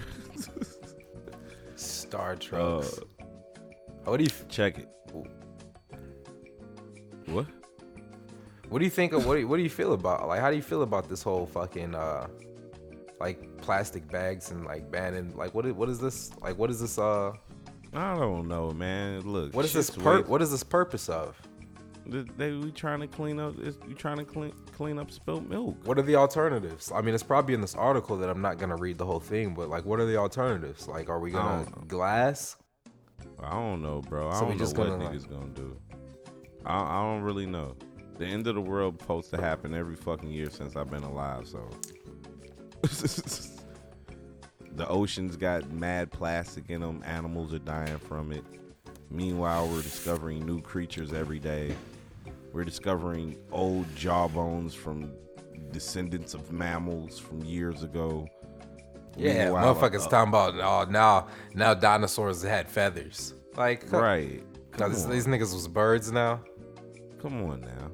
Star 1.75 2.35
Trucks. 2.35 2.97
Uh, 2.97 3.01
what 4.05 4.17
do 4.17 4.23
you 4.23 4.29
check 4.49 4.79
it? 4.79 4.89
What? 7.27 7.45
What 8.69 8.79
do 8.79 8.85
you 8.85 8.91
think 8.91 9.13
of 9.13 9.25
what? 9.25 9.35
Do 9.35 9.41
you, 9.41 9.47
what 9.47 9.57
do 9.57 9.63
you 9.63 9.69
feel 9.69 9.93
about 9.93 10.27
like? 10.27 10.39
How 10.39 10.49
do 10.49 10.55
you 10.55 10.61
feel 10.61 10.81
about 10.81 11.07
this 11.09 11.21
whole 11.21 11.45
fucking 11.45 11.93
uh, 11.93 12.27
like 13.21 13.57
plastic 13.61 14.09
bags 14.11 14.51
and 14.51 14.65
like 14.65 14.91
banning 14.91 15.35
like 15.37 15.53
what? 15.55 15.65
is- 15.65 15.73
What 15.73 15.89
is 15.89 15.99
this 15.99 16.31
like? 16.41 16.57
What 16.57 16.69
is 16.69 16.79
this 16.81 16.97
uh? 16.97 17.31
I 17.93 18.15
don't 18.15 18.47
know, 18.47 18.71
man. 18.71 19.21
Look, 19.21 19.53
What 19.53 19.65
is 19.65 19.73
this 19.73 19.89
pur- 19.89 20.23
What 20.23 20.41
is 20.41 20.49
this 20.51 20.63
purpose 20.63 21.09
of? 21.09 21.39
They, 22.07 22.51
we 22.53 22.71
trying 22.71 22.99
to 23.01 23.07
clean 23.07 23.39
up. 23.39 23.59
Is 23.59 23.77
you 23.87 23.93
trying 23.93 24.17
to 24.17 24.25
clean 24.25 24.53
clean 24.75 24.97
up 24.97 25.11
spilt 25.11 25.47
milk? 25.47 25.77
What 25.85 25.99
are 25.99 26.01
the 26.01 26.15
alternatives? 26.15 26.91
I 26.93 27.01
mean, 27.01 27.13
it's 27.13 27.23
probably 27.23 27.53
in 27.53 27.61
this 27.61 27.75
article 27.75 28.17
that 28.17 28.29
I'm 28.29 28.41
not 28.41 28.57
gonna 28.57 28.75
read 28.75 28.97
the 28.97 29.05
whole 29.05 29.19
thing, 29.19 29.53
but 29.53 29.69
like, 29.69 29.85
what 29.85 29.99
are 29.99 30.05
the 30.05 30.17
alternatives? 30.17 30.87
Like, 30.87 31.09
are 31.09 31.19
we 31.19 31.31
gonna 31.31 31.65
glass? 31.87 32.57
I 33.43 33.51
don't 33.51 33.81
know, 33.81 34.01
bro. 34.01 34.29
I 34.29 34.33
So 34.33 34.45
don't 34.47 34.57
know 34.57 34.65
what 34.65 34.75
gonna, 34.75 35.03
like- 35.03 35.13
niggas 35.17 35.29
gonna 35.29 35.53
do. 35.53 35.77
I, 36.65 36.75
I 36.81 37.01
don't 37.03 37.21
really 37.23 37.45
know. 37.45 37.75
The 38.17 38.25
end 38.25 38.45
of 38.47 38.55
the 38.55 38.61
world 38.61 38.99
supposed 39.01 39.29
to 39.31 39.37
happen 39.41 39.73
every 39.73 39.95
fucking 39.95 40.29
year 40.29 40.49
since 40.49 40.75
I've 40.75 40.89
been 40.91 41.03
alive. 41.03 41.47
So 41.47 41.67
the 44.75 44.87
oceans 44.87 45.35
got 45.35 45.69
mad 45.71 46.11
plastic 46.11 46.69
in 46.69 46.81
them. 46.81 47.01
Animals 47.05 47.53
are 47.53 47.59
dying 47.59 47.97
from 47.99 48.31
it. 48.31 48.43
Meanwhile, 49.09 49.67
we're 49.67 49.81
discovering 49.81 50.45
new 50.45 50.61
creatures 50.61 51.13
every 51.13 51.39
day. 51.39 51.75
We're 52.53 52.63
discovering 52.63 53.37
old 53.51 53.93
jawbones 53.95 54.73
from 54.73 55.11
descendants 55.71 56.33
of 56.33 56.51
mammals 56.51 57.17
from 57.19 57.43
years 57.43 57.83
ago. 57.83 58.27
Yeah, 59.17 59.45
Meanwhile, 59.45 59.75
motherfuckers 59.75 60.05
uh, 60.05 60.09
talking 60.09 60.29
about 60.29 60.55
oh 60.55 60.89
now 60.89 61.27
now 61.53 61.73
dinosaurs 61.73 62.41
had 62.43 62.69
feathers. 62.69 63.33
Like 63.57 63.91
Right. 63.91 64.41
Now, 64.73 64.77
Come 64.85 64.93
this- 64.93 65.03
on. 65.05 65.11
these 65.11 65.27
niggas 65.27 65.53
was 65.53 65.67
birds 65.67 66.11
now. 66.11 66.39
Come 67.21 67.43
on 67.43 67.61
now. 67.61 67.91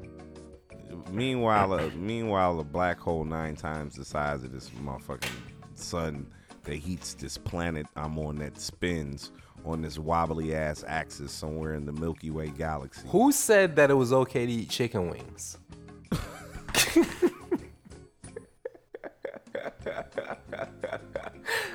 Meanwhile, 1.11 1.73
uh, 1.73 1.89
meanwhile, 1.95 2.59
a 2.59 2.63
black 2.63 2.99
hole 2.99 3.23
nine 3.23 3.55
times 3.55 3.95
the 3.95 4.05
size 4.05 4.43
of 4.43 4.51
this 4.51 4.69
motherfucking 4.69 5.29
sun 5.75 6.27
that 6.63 6.75
heats 6.75 7.13
this 7.13 7.37
planet 7.37 7.85
I'm 7.95 8.19
on 8.19 8.37
that 8.39 8.59
spins 8.59 9.31
on 9.65 9.81
this 9.81 9.97
wobbly 9.97 10.53
ass 10.55 10.83
axis 10.87 11.31
somewhere 11.31 11.73
in 11.75 11.85
the 11.85 11.91
Milky 11.93 12.29
Way 12.29 12.49
galaxy. 12.49 13.07
Who 13.07 13.31
said 13.31 13.75
that 13.77 13.89
it 13.89 13.95
was 13.95 14.13
okay 14.13 14.45
to 14.45 14.51
eat 14.51 14.69
chicken 14.69 15.09
wings? 15.09 15.57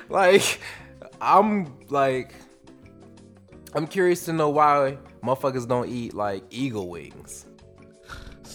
like, 0.09 0.59
I'm 1.21 1.75
like, 1.89 2.35
I'm 3.73 3.87
curious 3.87 4.25
to 4.25 4.33
know 4.33 4.49
why 4.49 4.97
motherfuckers 5.23 5.67
don't 5.67 5.89
eat 5.89 6.13
like 6.13 6.43
eagle 6.49 6.89
wings. 6.89 7.47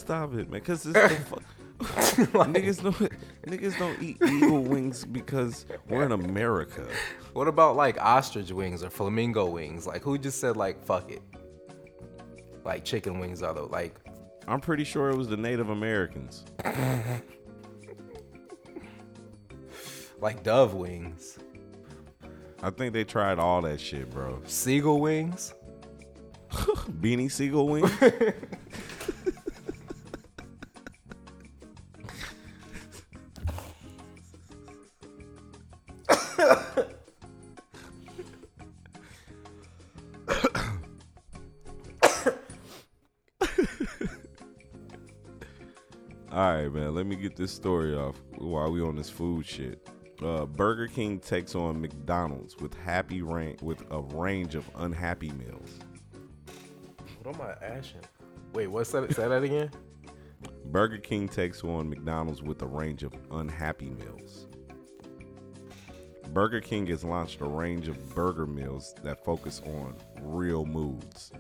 Stop 0.08 0.32
it, 0.36 0.50
man. 0.50 0.62
Cause 0.62 0.86
it's 0.86 0.94
the 0.94 1.08
fu- 1.26 1.36
niggas 1.84 2.82
don't 2.82 2.96
niggas 3.46 3.78
don't 3.78 4.02
eat 4.02 4.16
eagle 4.26 4.62
wings 4.62 5.04
because 5.04 5.66
we're 5.86 6.02
in 6.02 6.12
America. 6.12 6.86
What 7.34 7.46
about 7.46 7.76
like 7.76 7.98
ostrich 8.00 8.50
wings 8.50 8.82
or 8.82 8.88
flamingo 8.88 9.44
wings? 9.44 9.86
Like, 9.86 10.00
who 10.00 10.16
just 10.16 10.40
said 10.40 10.56
like 10.56 10.82
fuck 10.82 11.12
it? 11.12 11.20
Like 12.64 12.86
chicken 12.86 13.18
wings 13.18 13.42
are 13.42 13.52
the 13.52 13.64
like. 13.64 13.96
I'm 14.46 14.60
pretty 14.60 14.84
sure 14.84 15.10
it 15.10 15.16
was 15.16 15.28
the 15.28 15.36
Native 15.36 15.68
Americans. 15.68 16.46
like 20.22 20.42
dove 20.42 20.72
wings. 20.72 21.38
I 22.62 22.70
think 22.70 22.94
they 22.94 23.04
tried 23.04 23.38
all 23.38 23.60
that 23.60 23.78
shit, 23.78 24.10
bro. 24.10 24.40
Seagull 24.46 25.00
wings. 25.00 25.52
Beanie 26.48 27.30
Sigel 27.30 27.68
wings. 27.68 27.92
All 46.30 46.54
right, 46.54 46.72
man. 46.72 46.94
Let 46.94 47.06
me 47.06 47.16
get 47.16 47.36
this 47.36 47.52
story 47.52 47.96
off 47.96 48.16
while 48.36 48.70
we 48.70 48.80
on 48.82 48.96
this 48.96 49.10
food 49.10 49.44
shit. 49.44 49.88
Uh, 50.22 50.46
Burger 50.46 50.86
King 50.88 51.20
takes 51.20 51.54
on 51.54 51.80
McDonald's 51.80 52.56
with 52.56 52.74
happy 52.74 53.22
range 53.22 53.62
with 53.62 53.82
a 53.90 54.00
range 54.00 54.54
of 54.54 54.68
unhappy 54.76 55.30
meals. 55.30 55.78
What 57.22 57.34
am 57.34 57.40
I 57.40 57.54
ashing? 57.64 58.02
Wait, 58.52 58.66
what's 58.66 58.90
that? 58.92 59.14
Say 59.14 59.28
that 59.28 59.42
again. 59.42 59.70
Burger 60.66 60.98
King 60.98 61.28
takes 61.28 61.62
on 61.64 61.88
McDonald's 61.88 62.42
with 62.42 62.62
a 62.62 62.66
range 62.66 63.04
of 63.04 63.14
unhappy 63.30 63.90
meals. 63.90 64.47
Burger 66.32 66.60
King 66.60 66.86
has 66.88 67.04
launched 67.04 67.40
a 67.40 67.46
range 67.46 67.88
of 67.88 68.14
burger 68.14 68.46
meals 68.46 68.94
that 69.02 69.24
focus 69.24 69.62
on 69.64 69.96
real 70.20 70.64
moods. 70.64 71.32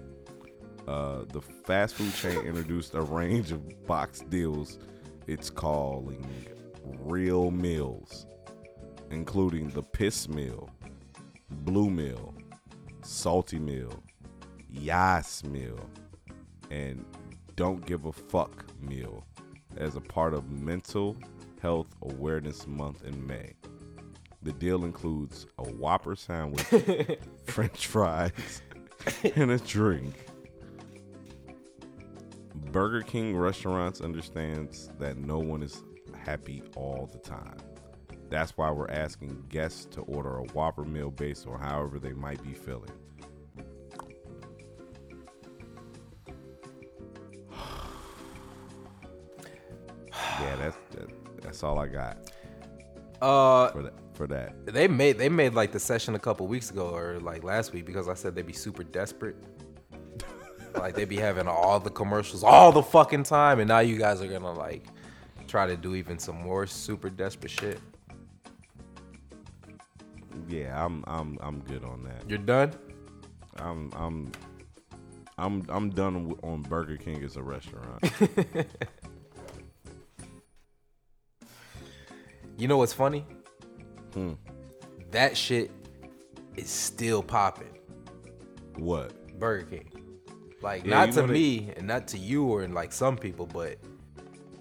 Uh, 0.86 1.24
the 1.28 1.40
fast 1.40 1.94
food 1.94 2.14
chain 2.14 2.38
introduced 2.46 2.94
a 2.94 3.02
range 3.02 3.52
of 3.52 3.86
box 3.86 4.20
deals 4.20 4.78
it's 5.26 5.50
calling 5.50 6.26
real 7.00 7.50
meals, 7.50 8.26
including 9.10 9.68
the 9.68 9.82
piss 9.82 10.26
meal, 10.26 10.70
blue 11.50 11.90
meal, 11.90 12.34
salty 13.02 13.58
meal, 13.58 14.02
yas 14.70 15.44
meal, 15.44 15.78
and 16.70 17.04
don't 17.56 17.84
give 17.84 18.06
a 18.06 18.12
fuck 18.12 18.64
meal 18.80 19.26
as 19.76 19.96
a 19.96 20.00
part 20.00 20.32
of 20.32 20.50
Mental 20.50 21.14
Health 21.60 21.88
Awareness 22.00 22.66
Month 22.66 23.04
in 23.04 23.26
May. 23.26 23.52
The 24.42 24.52
deal 24.52 24.84
includes 24.84 25.46
a 25.58 25.64
Whopper 25.64 26.14
sandwich, 26.14 26.62
French 27.46 27.86
fries, 27.88 28.62
and 29.34 29.50
a 29.50 29.58
drink. 29.58 30.14
Burger 32.54 33.02
King 33.02 33.36
restaurants 33.36 34.00
understands 34.00 34.90
that 34.98 35.16
no 35.16 35.38
one 35.38 35.62
is 35.62 35.82
happy 36.16 36.62
all 36.76 37.08
the 37.12 37.18
time. 37.18 37.56
That's 38.30 38.56
why 38.56 38.70
we're 38.70 38.90
asking 38.90 39.44
guests 39.48 39.86
to 39.86 40.02
order 40.02 40.38
a 40.38 40.44
Whopper 40.44 40.84
meal 40.84 41.10
based 41.10 41.46
on 41.46 41.58
however 41.58 41.98
they 41.98 42.12
might 42.12 42.42
be 42.42 42.52
feeling. 42.52 42.90
yeah, 50.40 50.56
that's 50.56 50.76
that, 50.92 51.08
that's 51.42 51.62
all 51.62 51.78
I 51.78 51.86
got 51.88 52.18
Uh, 53.22 53.70
for 54.18 54.26
that. 54.26 54.66
They 54.66 54.88
made 54.88 55.16
they 55.16 55.28
made 55.28 55.54
like 55.54 55.70
the 55.70 55.78
session 55.78 56.16
a 56.16 56.18
couple 56.18 56.46
weeks 56.48 56.70
ago 56.70 56.90
or 56.94 57.20
like 57.20 57.44
last 57.44 57.72
week 57.72 57.86
because 57.86 58.08
I 58.08 58.14
said 58.14 58.34
they'd 58.34 58.44
be 58.46 58.52
super 58.52 58.82
desperate. 58.82 59.36
like 60.74 60.96
they'd 60.96 61.08
be 61.08 61.16
having 61.16 61.46
all 61.46 61.78
the 61.78 61.90
commercials 61.90 62.42
all 62.42 62.72
the 62.72 62.82
fucking 62.82 63.22
time, 63.22 63.60
and 63.60 63.68
now 63.68 63.78
you 63.78 63.96
guys 63.96 64.20
are 64.20 64.26
gonna 64.26 64.52
like 64.52 64.86
try 65.46 65.66
to 65.66 65.76
do 65.76 65.94
even 65.94 66.18
some 66.18 66.36
more 66.36 66.66
super 66.66 67.08
desperate 67.08 67.52
shit. 67.52 67.80
yeah, 70.48 70.84
I'm 70.84 71.04
I'm 71.06 71.38
I'm 71.40 71.60
good 71.60 71.84
on 71.84 72.02
that. 72.02 72.28
You're 72.28 72.38
done. 72.38 72.72
I'm 73.56 73.92
I'm 73.94 74.32
I'm 75.38 75.64
I'm 75.68 75.90
done 75.90 76.34
on 76.42 76.62
Burger 76.62 76.96
King 76.96 77.22
as 77.22 77.36
a 77.36 77.42
restaurant. 77.42 78.02
You 82.58 82.66
know 82.66 82.76
what's 82.76 82.92
funny? 82.92 83.24
Hmm. 84.18 84.32
That 85.12 85.36
shit 85.36 85.70
is 86.56 86.68
still 86.68 87.22
popping. 87.22 87.78
What? 88.76 89.38
Burger 89.38 89.64
King. 89.64 89.92
Like 90.60 90.84
Yeah, 90.84 91.06
not 91.06 91.12
to 91.12 91.20
know 91.22 91.28
me 91.28 91.72
and 91.76 91.86
not 91.86 92.08
to 92.08 92.18
you 92.18 92.44
or 92.44 92.66
like 92.66 92.92
some 92.92 93.16
people, 93.16 93.46
but 93.46 93.78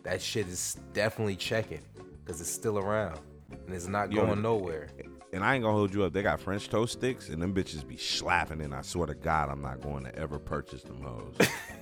that 0.03 0.21
shit 0.21 0.47
is 0.47 0.77
definitely 0.93 1.35
checking 1.35 1.81
because 2.23 2.39
it's 2.39 2.51
still 2.51 2.77
around 2.77 3.19
and 3.65 3.75
it's 3.75 3.87
not 3.87 4.11
Yo, 4.11 4.25
going 4.25 4.43
nowhere. 4.43 4.89
And 5.33 5.43
I 5.43 5.55
ain't 5.55 5.63
gonna 5.63 5.75
hold 5.75 5.93
you 5.93 6.03
up. 6.03 6.13
They 6.13 6.21
got 6.21 6.39
French 6.39 6.69
toast 6.69 6.93
sticks, 6.93 7.29
and 7.29 7.41
them 7.41 7.53
bitches 7.53 7.85
be 7.85 7.97
slapping. 7.97 8.61
And 8.61 8.73
I 8.73 8.81
swear 8.81 9.07
to 9.07 9.15
God, 9.15 9.49
I'm 9.49 9.61
not 9.61 9.81
going 9.81 10.05
to 10.05 10.15
ever 10.15 10.39
purchase 10.39 10.83
them 10.83 11.01
hoes. 11.01 11.35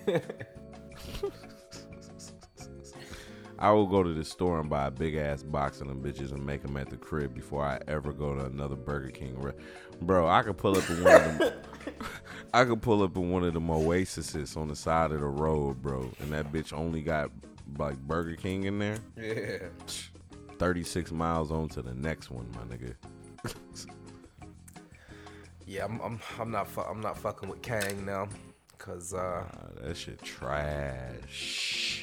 I 3.58 3.72
will 3.72 3.88
go 3.88 4.04
to 4.04 4.14
the 4.14 4.26
store 4.26 4.60
and 4.60 4.70
buy 4.70 4.88
a 4.88 4.92
big 4.92 5.16
ass 5.16 5.42
box 5.44 5.80
of 5.82 5.88
them 5.88 6.02
bitches 6.04 6.32
and 6.32 6.46
make 6.46 6.62
them 6.62 6.76
at 6.78 6.90
the 6.90 6.98
crib 6.98 7.34
before 7.34 7.64
I 7.64 7.80
ever 7.88 8.12
go 8.12 8.36
to 8.36 8.46
another 8.46 8.76
Burger 8.76 9.12
King. 9.12 9.40
Re- 9.40 9.54
Bro, 10.02 10.28
I 10.28 10.42
could 10.44 10.58
pull 10.58 10.78
up 10.78 10.90
in 10.90 11.04
one 11.04 11.14
of 11.22 11.38
them. 11.38 11.54
I 12.54 12.66
could 12.66 12.82
pull 12.82 13.02
up 13.04 13.16
in 13.16 13.32
one 13.32 13.44
of 13.44 13.54
them 13.54 13.70
Oasis 13.70 14.58
on 14.58 14.68
the 14.68 14.76
side 14.76 15.12
of 15.12 15.22
the 15.22 15.26
road, 15.26 15.82
bro, 15.82 16.10
and 16.20 16.32
that 16.32 16.52
bitch 16.52 16.74
only 16.74 17.02
got 17.02 17.32
like 17.78 17.98
Burger 18.00 18.36
King 18.36 18.64
in 18.66 18.80
there. 18.80 18.98
Yeah. 19.18 19.68
36 20.60 21.12
miles 21.12 21.52
on 21.52 21.70
to 21.70 21.82
the 21.82 21.94
next 21.94 22.30
one, 22.32 22.48
my 22.56 22.76
nigga. 22.76 22.96
Yeah, 25.66 25.86
I'm 25.86 26.00
I'm, 26.02 26.20
I'm 26.40 26.52
not 26.52 26.68
fu- 26.68 26.82
I'm 26.82 27.02
not 27.02 27.18
fucking 27.18 27.50
with 27.50 27.62
Kang 27.62 28.06
now, 28.06 28.28
cause 28.78 29.14
uh, 29.14 29.46
that 29.82 29.98
shit 29.98 30.22
trash. 30.22 31.95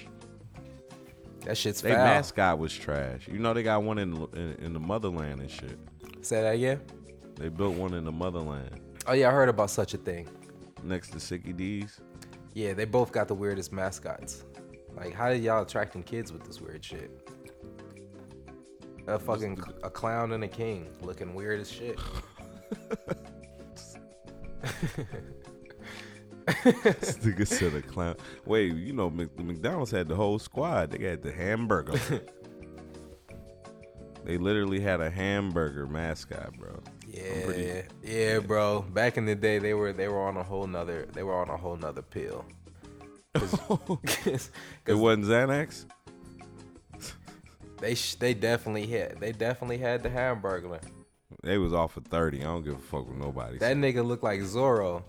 That 1.45 1.57
shit's 1.57 1.81
Their 1.81 1.97
foul. 1.97 2.05
mascot 2.05 2.59
was 2.59 2.73
trash. 2.73 3.29
You 3.29 3.39
know 3.39 3.53
they 3.53 3.63
got 3.63 3.83
one 3.83 3.99
in, 3.99 4.15
in 4.35 4.57
in 4.61 4.73
the 4.73 4.81
motherland 4.81 5.41
and 5.41 5.51
shit. 5.51 5.79
Say 6.21 6.41
that 6.43 6.55
again. 6.55 6.81
They 7.37 7.49
built 7.49 7.75
one 7.77 7.95
in 7.95 8.05
the 8.05 8.13
motherland 8.13 8.81
Oh 9.07 9.15
yeah, 9.15 9.29
I 9.29 9.33
heard 9.33 9.49
about 9.49 9.71
such 9.71 9.95
a 9.95 9.99
thing. 9.99 10.29
next 10.85 11.11
to 11.11 11.19
Sicky 11.19 11.57
D's. 11.57 12.01
Yeah, 12.55 12.73
they 12.75 12.85
both 12.85 13.11
got 13.11 13.27
the 13.29 13.35
weirdest 13.35 13.73
mascots. 13.73 14.45
Like, 14.95 15.13
how 15.13 15.31
did 15.31 15.43
y'all 15.43 15.63
attracting 15.63 16.03
kids 16.05 16.33
with 16.33 16.45
this 16.45 16.61
weird 16.61 16.85
shit? 16.85 17.11
A 19.09 19.19
fucking 19.19 19.61
a 19.83 19.91
clown 19.91 20.33
and 20.33 20.45
a 20.45 20.49
king 20.49 20.89
looking 21.01 21.35
weird 21.35 21.61
as 21.61 21.71
shit. 21.71 21.99
this 26.47 27.19
nigga 27.19 27.47
said 27.47 27.75
a 27.75 27.83
clown. 27.83 28.17
Wait, 28.47 28.73
you 28.75 28.93
know 28.93 29.11
McDonald's 29.11 29.91
had 29.91 30.09
the 30.09 30.17
whole 30.17 30.39
squad. 30.39 30.91
They 30.91 31.05
had 31.05 31.23
the 31.23 31.33
hamburger. 31.33 31.99
they 34.25 34.39
literally 34.39 34.81
had 34.81 35.01
a 35.01 35.11
hamburger 35.11 35.87
mascot, 35.87 36.57
bro. 36.59 36.79
Yeah, 37.09 37.45
pretty- 37.45 37.83
yeah, 38.03 38.39
bro. 38.39 38.83
Back 38.83 39.17
in 39.19 39.27
the 39.27 39.35
day, 39.35 39.59
they 39.59 39.75
were 39.75 39.93
they 39.93 40.09
were 40.09 40.21
on 40.23 40.37
a 40.37 40.43
whole 40.43 40.67
nother 40.67 41.07
they 41.13 41.23
were 41.23 41.35
on 41.35 41.49
a 41.51 41.57
whole 41.57 41.77
nother 41.77 42.03
pill. 42.03 42.45
'Cause- 43.35 44.51
It 44.87 44.95
wasn't 44.95 45.27
Xanax. 45.27 45.87
They 47.81 47.95
sh- 47.97 48.15
they 48.15 48.33
definitely 48.35 48.87
had 48.87 49.19
they 49.21 49.33
definitely 49.33 49.79
had 49.79 50.03
the 50.03 50.11
hamburger. 50.11 50.79
They 51.43 51.59
was 51.59 51.73
off 51.73 51.95
for 51.95 52.01
thirty. 52.01 52.41
I 52.41 52.45
don't 52.45 52.63
give 52.65 52.75
a 52.75 52.79
fuck 52.79 53.09
with 53.09 53.17
nobody. 53.19 53.59
That 53.59 53.77
nigga 53.77 54.05
looked 54.07 54.23
like 54.23 54.41
Zorro. 54.41 55.03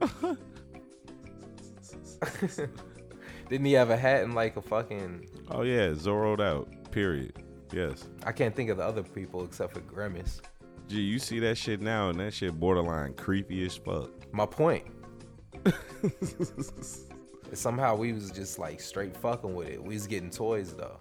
Didn't 3.48 3.66
he 3.66 3.72
have 3.72 3.90
a 3.90 3.96
hat 3.96 4.22
and 4.22 4.34
like 4.34 4.56
a 4.56 4.62
fucking? 4.62 5.28
Oh 5.50 5.62
yeah, 5.62 5.88
Zorroed 5.88 6.40
out. 6.40 6.68
Period. 6.90 7.42
Yes. 7.72 8.08
I 8.24 8.32
can't 8.32 8.54
think 8.54 8.70
of 8.70 8.78
the 8.78 8.84
other 8.84 9.02
people 9.02 9.44
except 9.44 9.74
for 9.74 9.80
Grimace. 9.80 10.40
Gee, 10.88 11.00
you 11.00 11.18
see 11.18 11.38
that 11.40 11.56
shit 11.56 11.80
now, 11.80 12.08
and 12.08 12.18
that 12.18 12.34
shit 12.34 12.58
borderline 12.58 13.14
creepy 13.14 13.64
as 13.64 13.76
fuck. 13.76 14.10
My 14.32 14.46
point. 14.46 14.84
Somehow 17.52 17.96
we 17.96 18.12
was 18.12 18.30
just 18.30 18.58
like 18.58 18.80
straight 18.80 19.16
fucking 19.16 19.54
with 19.54 19.68
it. 19.68 19.82
We 19.82 19.94
was 19.94 20.06
getting 20.06 20.30
toys 20.30 20.74
though. 20.74 20.98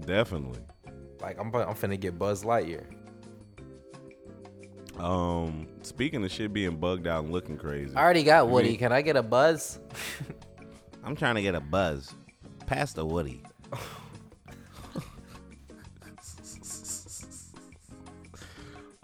Definitely. 0.00 0.60
Like 1.20 1.38
I'm 1.38 1.54
I'm 1.54 1.74
finna 1.74 1.98
get 1.98 2.18
Buzz 2.18 2.44
Lightyear. 2.44 2.84
Um, 4.98 5.66
speaking 5.82 6.24
of 6.24 6.30
shit 6.30 6.52
being 6.52 6.76
bugged 6.76 7.06
out 7.06 7.24
and 7.24 7.32
looking 7.32 7.56
crazy. 7.56 7.94
I 7.94 8.02
already 8.02 8.22
got 8.22 8.48
Woody. 8.48 8.76
Can 8.76 8.92
I 8.92 9.02
get 9.02 9.16
a 9.16 9.22
buzz? 9.22 9.78
I'm 11.04 11.16
trying 11.16 11.34
to 11.36 11.42
get 11.42 11.54
a 11.54 11.60
buzz. 11.60 12.14
Pass 12.66 12.92
the 12.92 13.04
Woody. 13.04 13.42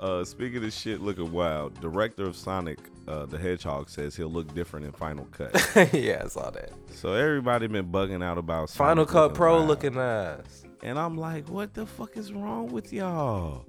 Uh, 0.00 0.24
speaking 0.24 0.62
of 0.62 0.72
shit 0.72 1.00
looking 1.00 1.32
wild, 1.32 1.80
director 1.80 2.22
of 2.22 2.36
Sonic 2.36 2.78
uh, 3.08 3.26
the 3.26 3.38
Hedgehog 3.38 3.88
says 3.88 4.14
he'll 4.14 4.30
look 4.30 4.54
different 4.54 4.86
in 4.86 4.92
Final 4.92 5.24
Cut. 5.26 5.52
yeah, 5.92 6.22
I 6.24 6.28
saw 6.28 6.50
that. 6.50 6.70
so 6.92 7.14
everybody 7.14 7.66
been 7.66 7.90
bugging 7.90 8.22
out 8.22 8.38
about 8.38 8.70
Final 8.70 9.06
Sonic 9.06 9.08
Cut 9.08 9.22
looking 9.22 9.36
Pro 9.36 9.56
wild. 9.56 9.68
looking 9.68 9.96
ass. 9.96 10.64
And 10.82 10.98
I'm 10.98 11.16
like, 11.16 11.48
what 11.48 11.74
the 11.74 11.86
fuck 11.86 12.16
is 12.16 12.32
wrong 12.32 12.68
with 12.68 12.92
y'all? 12.92 13.64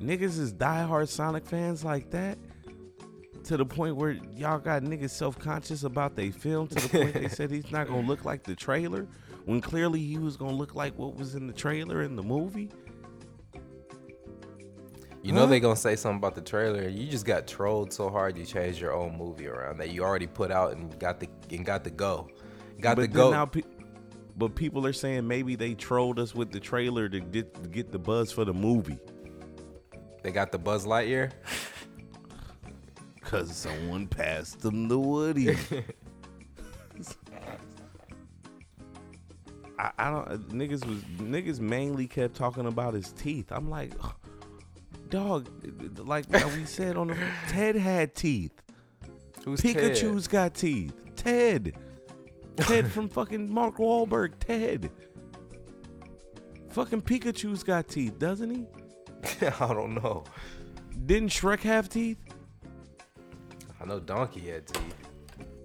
Niggas 0.00 0.38
is 0.38 0.52
diehard 0.52 1.08
Sonic 1.08 1.46
fans 1.46 1.84
like 1.84 2.10
that? 2.10 2.38
To 3.44 3.56
the 3.56 3.64
point 3.64 3.96
where 3.96 4.12
y'all 4.34 4.58
got 4.58 4.82
niggas 4.82 5.10
self 5.10 5.38
conscious 5.38 5.84
about 5.84 6.16
they 6.16 6.30
film 6.30 6.66
to 6.68 6.74
the 6.74 6.88
point 6.88 7.14
they 7.14 7.28
said 7.28 7.50
he's 7.50 7.70
not 7.70 7.86
gonna 7.86 8.06
look 8.06 8.24
like 8.24 8.42
the 8.42 8.56
trailer 8.56 9.06
when 9.44 9.60
clearly 9.60 10.00
he 10.00 10.18
was 10.18 10.36
gonna 10.36 10.56
look 10.56 10.74
like 10.74 10.98
what 10.98 11.14
was 11.14 11.36
in 11.36 11.46
the 11.46 11.52
trailer 11.52 12.02
in 12.02 12.16
the 12.16 12.22
movie. 12.24 12.70
You 15.22 15.32
know 15.32 15.40
Huh? 15.40 15.46
they 15.46 15.60
gonna 15.60 15.76
say 15.76 15.96
something 15.96 16.18
about 16.18 16.34
the 16.34 16.40
trailer. 16.40 16.88
You 16.88 17.06
just 17.06 17.24
got 17.24 17.46
trolled 17.46 17.92
so 17.92 18.10
hard 18.10 18.36
you 18.36 18.44
changed 18.44 18.80
your 18.80 18.92
own 18.92 19.16
movie 19.16 19.46
around 19.48 19.78
that 19.78 19.90
you 19.90 20.02
already 20.02 20.26
put 20.26 20.50
out 20.50 20.72
and 20.72 20.96
got 20.98 21.20
the 21.20 21.28
and 21.50 21.64
got 21.64 21.84
the 21.84 21.90
go, 21.90 22.28
got 22.80 22.96
but 22.96 23.02
the 23.02 23.08
go. 23.08 23.30
now 23.30 23.46
pe- 23.46 23.62
but 24.36 24.54
people 24.56 24.84
are 24.86 24.92
saying 24.92 25.26
maybe 25.26 25.54
they 25.56 25.74
trolled 25.74 26.18
us 26.18 26.34
with 26.34 26.50
the 26.52 26.60
trailer 26.60 27.08
to 27.08 27.20
get 27.20 27.54
to 27.62 27.68
get 27.68 27.90
the 27.92 27.98
buzz 27.98 28.30
for 28.32 28.44
the 28.44 28.54
movie. 28.54 28.98
They 30.26 30.32
got 30.32 30.50
the 30.50 30.58
Buzz 30.58 30.84
Lightyear. 30.86 31.30
Cause 33.20 33.56
someone 33.56 34.08
passed 34.08 34.60
them 34.60 34.88
the 34.88 34.98
Woody. 34.98 35.50
I, 39.78 39.92
I 39.96 40.10
don't. 40.10 40.26
Uh, 40.26 40.38
niggas 40.48 40.84
was 40.84 40.98
niggas 41.18 41.60
mainly 41.60 42.08
kept 42.08 42.34
talking 42.34 42.66
about 42.66 42.94
his 42.94 43.12
teeth. 43.12 43.52
I'm 43.52 43.70
like, 43.70 43.92
dog. 45.10 45.48
Like 45.96 46.28
we 46.56 46.64
said 46.64 46.96
on 46.96 47.06
the 47.06 47.16
Ted 47.48 47.76
had 47.76 48.16
teeth. 48.16 48.60
Who's 49.44 49.62
Ted? 49.62 49.76
Pikachu's 49.76 50.26
got 50.26 50.54
teeth. 50.54 50.92
Ted. 51.14 51.76
Ted 52.56 52.90
from 52.90 53.08
fucking 53.08 53.48
Mark 53.48 53.76
Wahlberg. 53.76 54.32
Ted. 54.40 54.90
Fucking 56.70 57.02
Pikachu's 57.02 57.62
got 57.62 57.86
teeth, 57.86 58.18
doesn't 58.18 58.50
he? 58.50 58.66
I 59.60 59.68
don't 59.74 59.94
know. 59.94 60.24
Didn't 61.06 61.30
Shrek 61.30 61.60
have 61.60 61.88
teeth? 61.88 62.18
I 63.80 63.84
know 63.84 64.00
Donkey 64.00 64.40
had 64.40 64.66
teeth. 64.66 64.94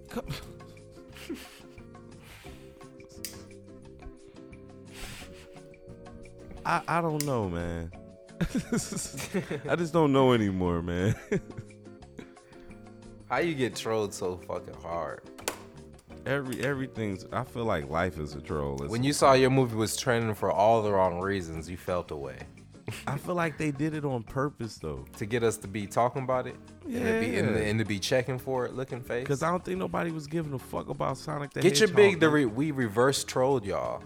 Co- 0.08 0.24
I 6.64 6.82
I 6.86 7.00
don't 7.00 7.24
know, 7.24 7.48
man. 7.48 7.90
I 8.40 9.76
just 9.76 9.92
don't 9.92 10.12
know 10.12 10.32
anymore, 10.32 10.82
man. 10.82 11.14
How 13.28 13.38
you 13.38 13.54
get 13.54 13.76
trolled 13.76 14.12
so 14.12 14.36
fucking 14.48 14.74
hard? 14.82 15.22
Every 16.26 16.60
everything's. 16.62 17.24
I 17.32 17.44
feel 17.44 17.64
like 17.64 17.88
life 17.88 18.18
is 18.18 18.34
a 18.34 18.40
troll. 18.40 18.74
It's- 18.74 18.90
When 18.90 19.02
you 19.02 19.12
saw 19.12 19.32
your 19.32 19.50
movie 19.50 19.76
was 19.76 19.96
trending 19.96 20.34
for 20.34 20.50
all 20.52 20.82
the 20.82 20.92
wrong 20.92 21.20
reasons, 21.20 21.68
you 21.70 21.76
felt 21.76 22.10
away. 22.10 22.38
I 23.06 23.16
feel 23.18 23.34
like 23.34 23.58
they 23.58 23.70
did 23.70 23.94
it 23.94 24.04
on 24.04 24.22
purpose 24.22 24.76
though, 24.76 25.04
To 25.18 25.26
get 25.26 25.42
us 25.42 25.56
to 25.58 25.68
be 25.68 25.86
talking 25.86 26.22
about 26.24 26.46
it, 26.46 26.56
and, 26.84 26.92
to 26.94 27.20
be, 27.20 27.36
and, 27.38 27.50
Yeah. 27.56 27.62
and 27.62 27.78
to 27.78 27.84
be 27.84 27.98
checking 27.98 28.38
for 28.38 28.64
it, 28.66 28.74
looking 28.74 29.00
face. 29.02 29.22
because 29.24 29.42
I 29.42 29.50
don't 29.50 29.64
think 29.64 29.78
nobody 29.78 30.10
was 30.10 30.26
giving 30.26 30.52
a 30.54 30.58
fuck 30.58 30.88
about 30.88 31.18
Sonic 31.18 31.52
the 31.52 31.60
Get 31.60 31.78
your 31.80 31.88
Hedgehog, 31.88 31.96
big. 31.96 32.20
The 32.20 32.28
re- 32.28 32.44
we 32.44 32.70
reverse 32.70 33.24
trolled 33.24 33.64
y'all. 33.64 34.02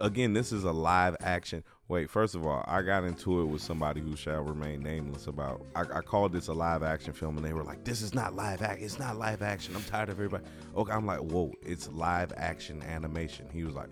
again, 0.00 0.32
this 0.32 0.52
is 0.52 0.64
a 0.64 0.72
live 0.72 1.16
action. 1.20 1.62
Wait, 1.88 2.10
first 2.10 2.34
of 2.34 2.44
all, 2.44 2.64
I 2.66 2.82
got 2.82 3.04
into 3.04 3.40
it 3.42 3.44
with 3.44 3.62
somebody 3.62 4.00
who 4.00 4.16
shall 4.16 4.42
remain 4.42 4.82
nameless 4.82 5.28
about. 5.28 5.64
I, 5.76 5.82
I 5.82 6.00
called 6.00 6.32
this 6.32 6.48
a 6.48 6.52
live 6.52 6.82
action 6.82 7.12
film, 7.12 7.36
and 7.36 7.46
they 7.46 7.52
were 7.52 7.62
like, 7.62 7.84
"This 7.84 8.02
is 8.02 8.12
not 8.12 8.34
live 8.34 8.60
act. 8.60 8.82
It's 8.82 8.98
not 8.98 9.16
live 9.16 9.40
action. 9.40 9.76
I'm 9.76 9.84
tired 9.84 10.08
of 10.08 10.16
everybody." 10.16 10.44
Okay, 10.76 10.92
I'm 10.92 11.06
like, 11.06 11.20
"Whoa, 11.20 11.52
it's 11.62 11.88
live 11.90 12.32
action 12.36 12.82
animation." 12.82 13.46
He 13.52 13.62
was 13.62 13.76
like, 13.76 13.90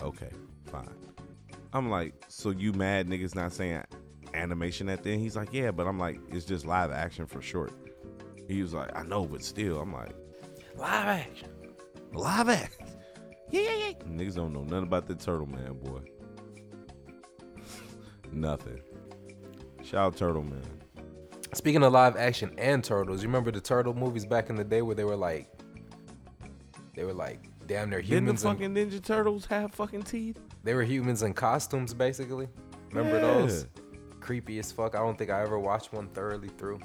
"Okay, 0.00 0.30
fine." 0.66 0.88
I'm 1.74 1.90
like, 1.90 2.14
"So 2.28 2.50
you 2.50 2.72
mad 2.72 3.08
niggas 3.08 3.34
not 3.34 3.52
saying 3.52 3.82
animation 4.32 4.88
at 4.88 5.02
the 5.02 5.10
end?" 5.12 5.20
He's 5.20 5.36
like, 5.36 5.52
"Yeah," 5.52 5.70
but 5.72 5.86
I'm 5.86 5.98
like, 5.98 6.18
"It's 6.30 6.46
just 6.46 6.64
live 6.64 6.90
action 6.92 7.26
for 7.26 7.42
short." 7.42 7.72
He 8.48 8.62
was 8.62 8.72
like, 8.74 8.96
"I 8.96 9.02
know, 9.02 9.24
but 9.26 9.42
still," 9.42 9.80
I'm 9.80 9.92
like, 9.92 10.14
Live 10.76 11.06
action. 11.06 11.48
Live 12.12 12.48
action. 12.48 12.86
Yeah, 13.50 13.60
yeah, 13.62 13.74
yeah. 13.88 13.92
Niggas 14.08 14.34
don't 14.36 14.52
know 14.52 14.62
nothing 14.64 14.82
about 14.84 15.06
the 15.06 15.14
Turtle 15.14 15.46
Man, 15.46 15.74
boy. 15.74 16.00
Nothing. 18.32 18.80
Shout 19.82 20.00
out 20.06 20.16
Turtle 20.16 20.42
Man. 20.42 20.62
Speaking 21.52 21.84
of 21.84 21.92
live 21.92 22.16
action 22.16 22.52
and 22.58 22.82
turtles, 22.82 23.22
you 23.22 23.28
remember 23.28 23.52
the 23.52 23.60
turtle 23.60 23.94
movies 23.94 24.26
back 24.26 24.50
in 24.50 24.56
the 24.56 24.64
day 24.64 24.82
where 24.82 24.96
they 24.96 25.04
were 25.04 25.14
like, 25.14 25.48
they 26.96 27.04
were 27.04 27.12
like 27.12 27.48
damn 27.68 27.90
near 27.90 28.00
Didn't 28.02 28.24
the 28.26 28.32
humans. 28.32 28.44
in- 28.44 28.50
fucking 28.50 28.74
Ninja 28.74 29.04
Turtles 29.04 29.46
have 29.46 29.72
fucking 29.72 30.02
teeth? 30.02 30.38
They 30.64 30.74
were 30.74 30.82
humans 30.82 31.22
in 31.22 31.34
costumes, 31.34 31.94
basically. 31.94 32.48
Remember 32.90 33.20
those? 33.20 33.66
Creepy 34.20 34.58
as 34.58 34.72
fuck. 34.72 34.94
I 34.94 34.98
don't 34.98 35.16
think 35.16 35.30
I 35.30 35.42
ever 35.42 35.58
watched 35.58 35.92
one 35.92 36.08
thoroughly 36.08 36.48
through. 36.48 36.80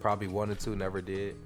Probably 0.00 0.28
one 0.28 0.50
or 0.50 0.54
two, 0.54 0.74
never 0.74 1.00
did. 1.00 1.36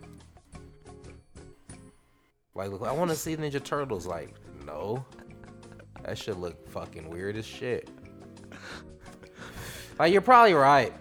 Like, 2.55 2.70
look, 2.70 2.82
I 2.82 2.93
want 2.93 3.11
to 3.11 3.16
see 3.16 3.37
Ninja 3.37 3.62
Turtles. 3.62 4.07
Like, 4.07 4.35
no, 4.65 5.05
that 6.05 6.16
should 6.16 6.37
look 6.37 6.69
fucking 6.69 7.11
weird 7.11 7.37
as 7.37 7.47
shit. 7.47 7.91
Like, 9.99 10.12
you're 10.12 10.23
probably 10.23 10.55
right. 10.55 10.93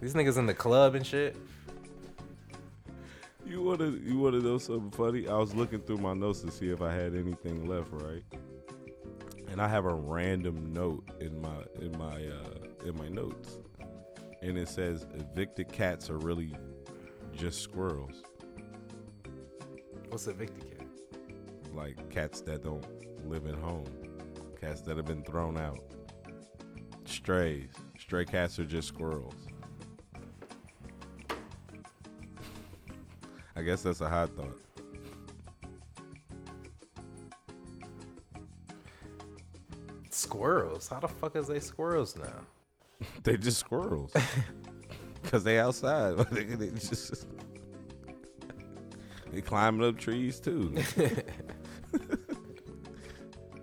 These 0.00 0.14
niggas 0.14 0.38
in 0.38 0.46
the 0.46 0.54
club 0.54 0.94
and 0.94 1.06
shit. 1.06 1.36
You 3.50 3.62
wanna 3.62 3.90
you 3.90 4.16
wanna 4.16 4.38
know 4.38 4.58
something 4.58 4.92
funny? 4.92 5.26
I 5.26 5.36
was 5.36 5.56
looking 5.56 5.80
through 5.80 5.98
my 5.98 6.14
notes 6.14 6.40
to 6.42 6.52
see 6.52 6.70
if 6.70 6.80
I 6.80 6.94
had 6.94 7.16
anything 7.16 7.66
left, 7.66 7.88
right? 7.90 8.22
And 9.48 9.60
I 9.60 9.66
have 9.66 9.86
a 9.86 9.92
random 9.92 10.72
note 10.72 11.10
in 11.20 11.40
my 11.42 11.64
in 11.80 11.90
my 11.98 12.26
uh 12.26 12.86
in 12.86 12.96
my 12.96 13.08
notes. 13.08 13.58
And 14.40 14.56
it 14.56 14.68
says 14.68 15.04
evicted 15.14 15.72
cats 15.72 16.08
are 16.10 16.18
really 16.18 16.54
just 17.32 17.60
squirrels. 17.60 18.22
What's 20.10 20.28
a 20.28 20.32
Victor 20.32 20.64
cat? 20.66 20.86
like 21.74 22.08
cats 22.10 22.40
that 22.42 22.62
don't 22.62 22.86
live 23.28 23.46
at 23.46 23.54
home, 23.54 23.86
cats 24.60 24.80
that 24.82 24.96
have 24.96 25.06
been 25.06 25.24
thrown 25.24 25.56
out, 25.56 25.80
strays. 27.04 27.70
Stray 27.98 28.24
cats 28.24 28.58
are 28.58 28.64
just 28.64 28.88
squirrels. 28.88 29.49
I 33.56 33.62
guess 33.62 33.82
that's 33.82 34.00
a 34.00 34.08
hot 34.08 34.30
thought. 34.36 34.58
Squirrels? 40.10 40.88
How 40.88 41.00
the 41.00 41.08
fuck 41.08 41.36
is 41.36 41.46
they 41.46 41.60
squirrels 41.60 42.16
now? 42.16 43.06
they 43.22 43.36
just 43.36 43.58
squirrels. 43.58 44.12
Cause 45.24 45.44
they 45.44 45.58
outside. 45.58 46.16
they, 46.32 46.44
they 46.44 46.70
just 46.70 47.26
they 49.32 49.40
climbing 49.40 49.86
up 49.86 49.98
trees 49.98 50.40
too. 50.40 50.74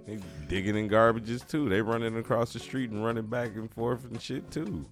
they 0.06 0.20
digging 0.48 0.78
in 0.78 0.90
garbages 0.90 1.46
too. 1.48 1.68
They 1.68 1.82
running 1.82 2.18
across 2.18 2.54
the 2.54 2.60
street 2.60 2.92
and 2.92 3.04
running 3.04 3.26
back 3.26 3.56
and 3.56 3.70
forth 3.72 4.06
and 4.06 4.22
shit 4.22 4.50
too. 4.50 4.86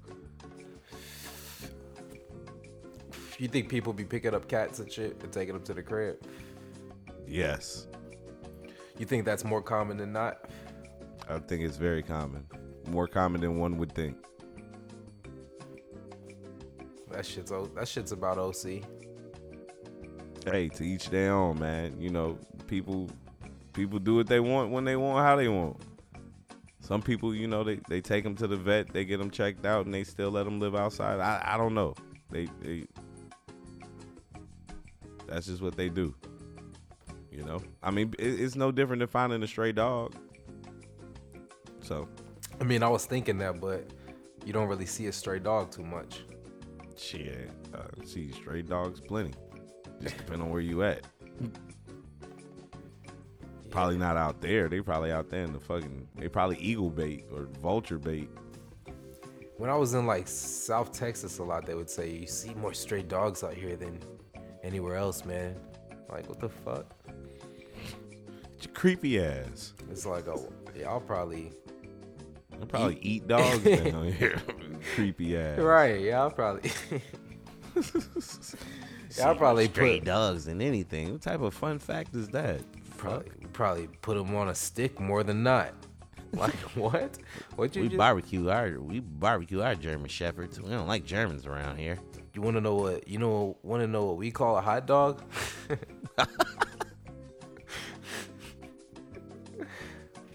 You 3.38 3.48
think 3.48 3.70
people 3.70 3.92
be 3.92 4.06
picking 4.06 4.34
up 4.34 4.48
cats 4.48 4.80
and 4.80 4.92
shit 4.92 5.22
and 5.22 5.32
taking 5.32 5.54
them 5.54 5.64
to 5.64 5.74
the 5.74 5.84
crib? 5.84 6.18
Yes. 7.28 7.88
You 8.98 9.06
think 9.06 9.26
that's 9.26 9.44
more 9.44 9.62
common 9.62 9.98
than 9.98 10.14
not? 10.14 10.50
I 11.28 11.40
think 11.40 11.64
it's 11.64 11.78
very 11.78 12.02
common. 12.02 12.46
More 12.88 13.08
common 13.08 13.42
than 13.42 13.58
one 13.58 13.78
would 13.78 13.94
think. 13.94 14.16
That 17.12 17.26
shit's 17.26 17.52
that 17.52 17.88
shit's 17.88 18.12
about 18.12 18.38
OC. 18.38 18.84
Hey, 20.46 20.70
to 20.70 20.84
each 20.84 21.10
their 21.10 21.34
own, 21.34 21.60
man. 21.60 22.00
You 22.00 22.10
know, 22.10 22.38
people 22.68 23.10
people 23.74 24.00
do 24.00 24.16
what 24.16 24.28
they 24.28 24.40
want 24.40 24.72
when 24.72 24.86
they 24.86 24.96
want, 24.96 25.26
how 25.26 25.36
they 25.36 25.48
want. 25.48 25.78
Some 26.80 27.02
people, 27.02 27.34
you 27.34 27.48
know, 27.48 27.64
they, 27.64 27.80
they 27.90 28.00
take 28.00 28.24
them 28.24 28.36
to 28.36 28.46
the 28.46 28.56
vet, 28.56 28.94
they 28.94 29.06
get 29.06 29.18
them 29.18 29.32
checked 29.32 29.66
out, 29.66 29.86
and 29.86 29.94
they 29.94 30.04
still 30.04 30.30
let 30.30 30.44
them 30.44 30.60
live 30.60 30.76
outside. 30.76 31.20
I, 31.20 31.42
I 31.44 31.58
don't 31.58 31.74
know. 31.74 31.96
They 32.30 32.48
they 32.62 32.86
that's 35.28 35.48
just 35.48 35.62
what 35.62 35.76
they 35.76 35.90
do. 35.90 36.14
You 37.32 37.44
know, 37.44 37.62
I 37.84 37.92
mean, 37.92 38.14
it, 38.18 38.40
it's 38.40 38.56
no 38.56 38.72
different 38.72 39.00
than 39.02 39.10
finding 39.10 39.44
a 39.44 39.48
stray 39.48 39.72
dog. 39.74 40.16
So, 41.82 42.08
I 42.62 42.64
mean, 42.64 42.82
I 42.82 42.88
was 42.88 43.06
thinking 43.06 43.38
that, 43.40 43.60
but 43.60 43.92
you 44.46 44.54
don't 44.54 44.68
really 44.68 44.86
see 44.86 45.08
a 45.08 45.12
stray 45.12 45.40
dog 45.40 45.72
too 45.72 45.84
much. 45.84 46.22
shit, 46.98 47.52
uh, 47.74 48.06
see, 48.06 48.32
stray 48.32 48.62
dogs 48.62 49.02
plenty. 49.02 49.34
Just 50.02 50.18
depending 50.18 50.44
on 50.44 50.50
where 50.50 50.62
you 50.62 50.84
at. 50.84 51.06
Probably 53.70 53.98
not 53.98 54.16
out 54.16 54.40
there. 54.40 54.70
They 54.70 54.80
probably 54.80 55.12
out 55.12 55.30
there 55.30 55.44
in 55.44 55.52
the 55.52 55.60
fucking. 55.60 56.08
They 56.16 56.30
probably 56.30 56.58
eagle 56.58 56.90
bait 56.90 57.26
or 57.34 57.50
vulture 57.62 57.98
bait. 57.98 58.30
When 59.58 59.70
I 59.70 59.76
was 59.76 59.94
in 59.94 60.06
like 60.06 60.28
South 60.28 60.92
Texas 60.94 61.40
a 61.40 61.44
lot, 61.44 61.66
they 61.66 61.76
would 61.76 61.90
say 61.90 62.10
you 62.10 62.28
see 62.28 62.54
more 62.54 62.74
stray 62.74 63.04
dogs 63.04 63.44
out 63.44 63.54
here 63.54 63.76
than 63.76 64.00
anywhere 64.66 64.96
else, 64.96 65.24
man. 65.26 65.56
Like, 66.10 66.28
what 66.28 66.40
the 66.40 66.50
fuck? 66.50 66.86
Your 68.62 68.74
creepy 68.74 69.22
ass. 69.24 69.74
It's 69.92 70.06
like, 70.06 70.28
oh, 70.28 70.50
y'all 70.78 71.00
probably 71.00 71.52
They 72.60 72.66
probably 72.66 73.00
eat 73.02 73.28
dogs 73.28 73.60
down 73.64 74.12
here. 74.12 74.42
Oh, 74.50 74.78
creepy 74.96 75.38
ass. 75.38 75.60
right. 75.60 76.02
Yeah, 76.02 76.22
y'all 76.22 76.32
probably 76.32 76.72
y'all 79.18 79.36
probably 79.36 79.68
stray 79.68 80.00
put 80.00 80.06
dogs 80.06 80.46
than 80.46 80.62
anything. 80.62 81.12
What 81.12 81.22
type 81.22 81.42
of 81.42 81.54
fun 81.54 81.80
fact 81.80 82.16
is 82.16 82.28
that? 82.30 82.62
probably, 82.98 83.30
probably 83.54 83.88
put 84.02 84.18
them 84.18 84.36
on 84.36 84.50
a 84.50 84.56
stick 84.56 85.00
more 85.00 85.24
than 85.24 85.44
not. 85.44 85.74
Like 86.34 86.56
what? 86.76 87.18
What 87.56 87.76
you 87.76 87.84
We 87.84 87.88
just, 87.90 87.98
barbecue 87.98 88.50
our 88.50 88.80
we 88.80 89.00
barbecue 89.00 89.62
our 89.62 89.76
German 89.76 90.10
shepherds. 90.10 90.60
We 90.60 90.70
don't 90.70 90.88
like 90.88 91.06
Germans 91.06 91.46
around 91.46 91.78
here. 91.78 92.00
You 92.36 92.42
want 92.42 92.58
to 92.58 92.62
know 92.62 92.76
what 92.76 93.08
you 93.08 93.18
know? 93.18 93.58
Want 93.64 93.82
to 93.82 93.88
know 93.88 94.04
what 94.04 94.18
we 94.18 94.30
call 94.30 94.58
a 94.58 94.62
hot 94.62 94.86
dog? 94.86 95.24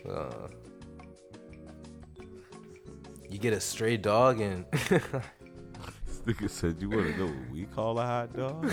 uh, 0.08 0.48
you 3.28 3.38
get 3.38 3.52
a 3.52 3.60
stray 3.60 3.98
dog 3.98 4.40
and 4.40 4.64
nigga 6.24 6.48
said, 6.48 6.80
"You 6.80 6.88
want 6.88 7.08
to 7.08 7.18
know 7.18 7.26
what 7.26 7.50
we 7.50 7.64
call 7.66 7.98
a 7.98 8.06
hot 8.06 8.34
dog?" 8.34 8.72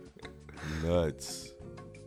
Nuts. 0.82 1.52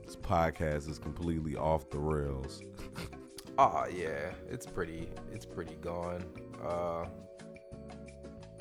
This 0.04 0.16
podcast 0.16 0.90
is 0.90 0.98
completely 0.98 1.58
off 1.58 1.92
the 1.92 2.00
rails. 2.00 2.64
oh 3.60 3.86
yeah, 3.86 4.32
it's 4.50 4.66
pretty. 4.66 5.10
It's 5.32 5.46
pretty 5.46 5.76
gone. 5.76 6.26
Uh, 6.60 7.06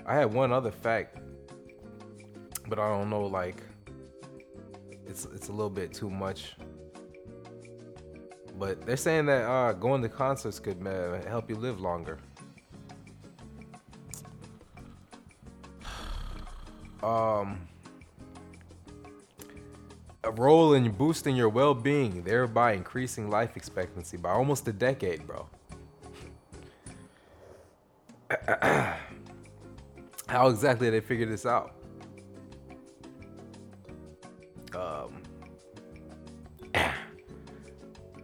I 0.04 0.16
had 0.16 0.34
one 0.34 0.52
other 0.52 0.70
fact 0.70 1.18
but 2.68 2.78
I 2.78 2.88
don't 2.88 3.10
know. 3.10 3.26
Like, 3.26 3.62
it's 5.06 5.24
it's 5.26 5.48
a 5.48 5.52
little 5.52 5.70
bit 5.70 5.92
too 5.92 6.10
much. 6.10 6.54
But 8.58 8.84
they're 8.84 8.96
saying 8.96 9.26
that 9.26 9.44
uh, 9.44 9.72
going 9.72 10.02
to 10.02 10.08
concerts 10.08 10.58
could 10.58 10.84
uh, 10.86 11.22
help 11.28 11.48
you 11.48 11.56
live 11.56 11.80
longer. 11.80 12.18
Um, 17.00 17.68
a 20.24 20.32
role 20.32 20.74
in 20.74 20.90
boosting 20.90 21.36
your 21.36 21.48
well-being, 21.48 22.24
thereby 22.24 22.72
increasing 22.72 23.30
life 23.30 23.56
expectancy 23.56 24.16
by 24.16 24.30
almost 24.30 24.66
a 24.66 24.72
decade, 24.72 25.24
bro. 25.24 25.48
How 30.28 30.48
exactly 30.48 30.90
they 30.90 31.00
figure 31.00 31.26
this 31.26 31.46
out? 31.46 31.77
Um, 34.74 35.22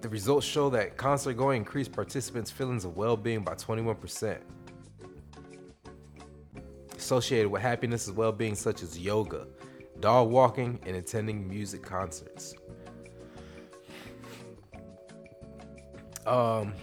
the 0.01 0.09
results 0.09 0.47
show 0.47 0.69
that 0.71 0.97
concert 0.97 1.35
going 1.35 1.59
increased 1.59 1.93
participants' 1.93 2.51
feelings 2.51 2.85
of 2.85 2.97
well-being 2.97 3.43
by 3.43 3.55
21%. 3.55 4.39
Associated 6.97 7.51
with 7.51 7.63
happiness 7.63 8.07
and 8.09 8.17
well-being 8.17 8.55
such 8.55 8.83
as 8.83 8.99
yoga, 8.99 9.47
dog 10.01 10.31
walking, 10.31 10.79
and 10.87 10.97
attending 10.97 11.49
music 11.49 11.83
concerts. 11.83 12.55
Um, 16.27 16.75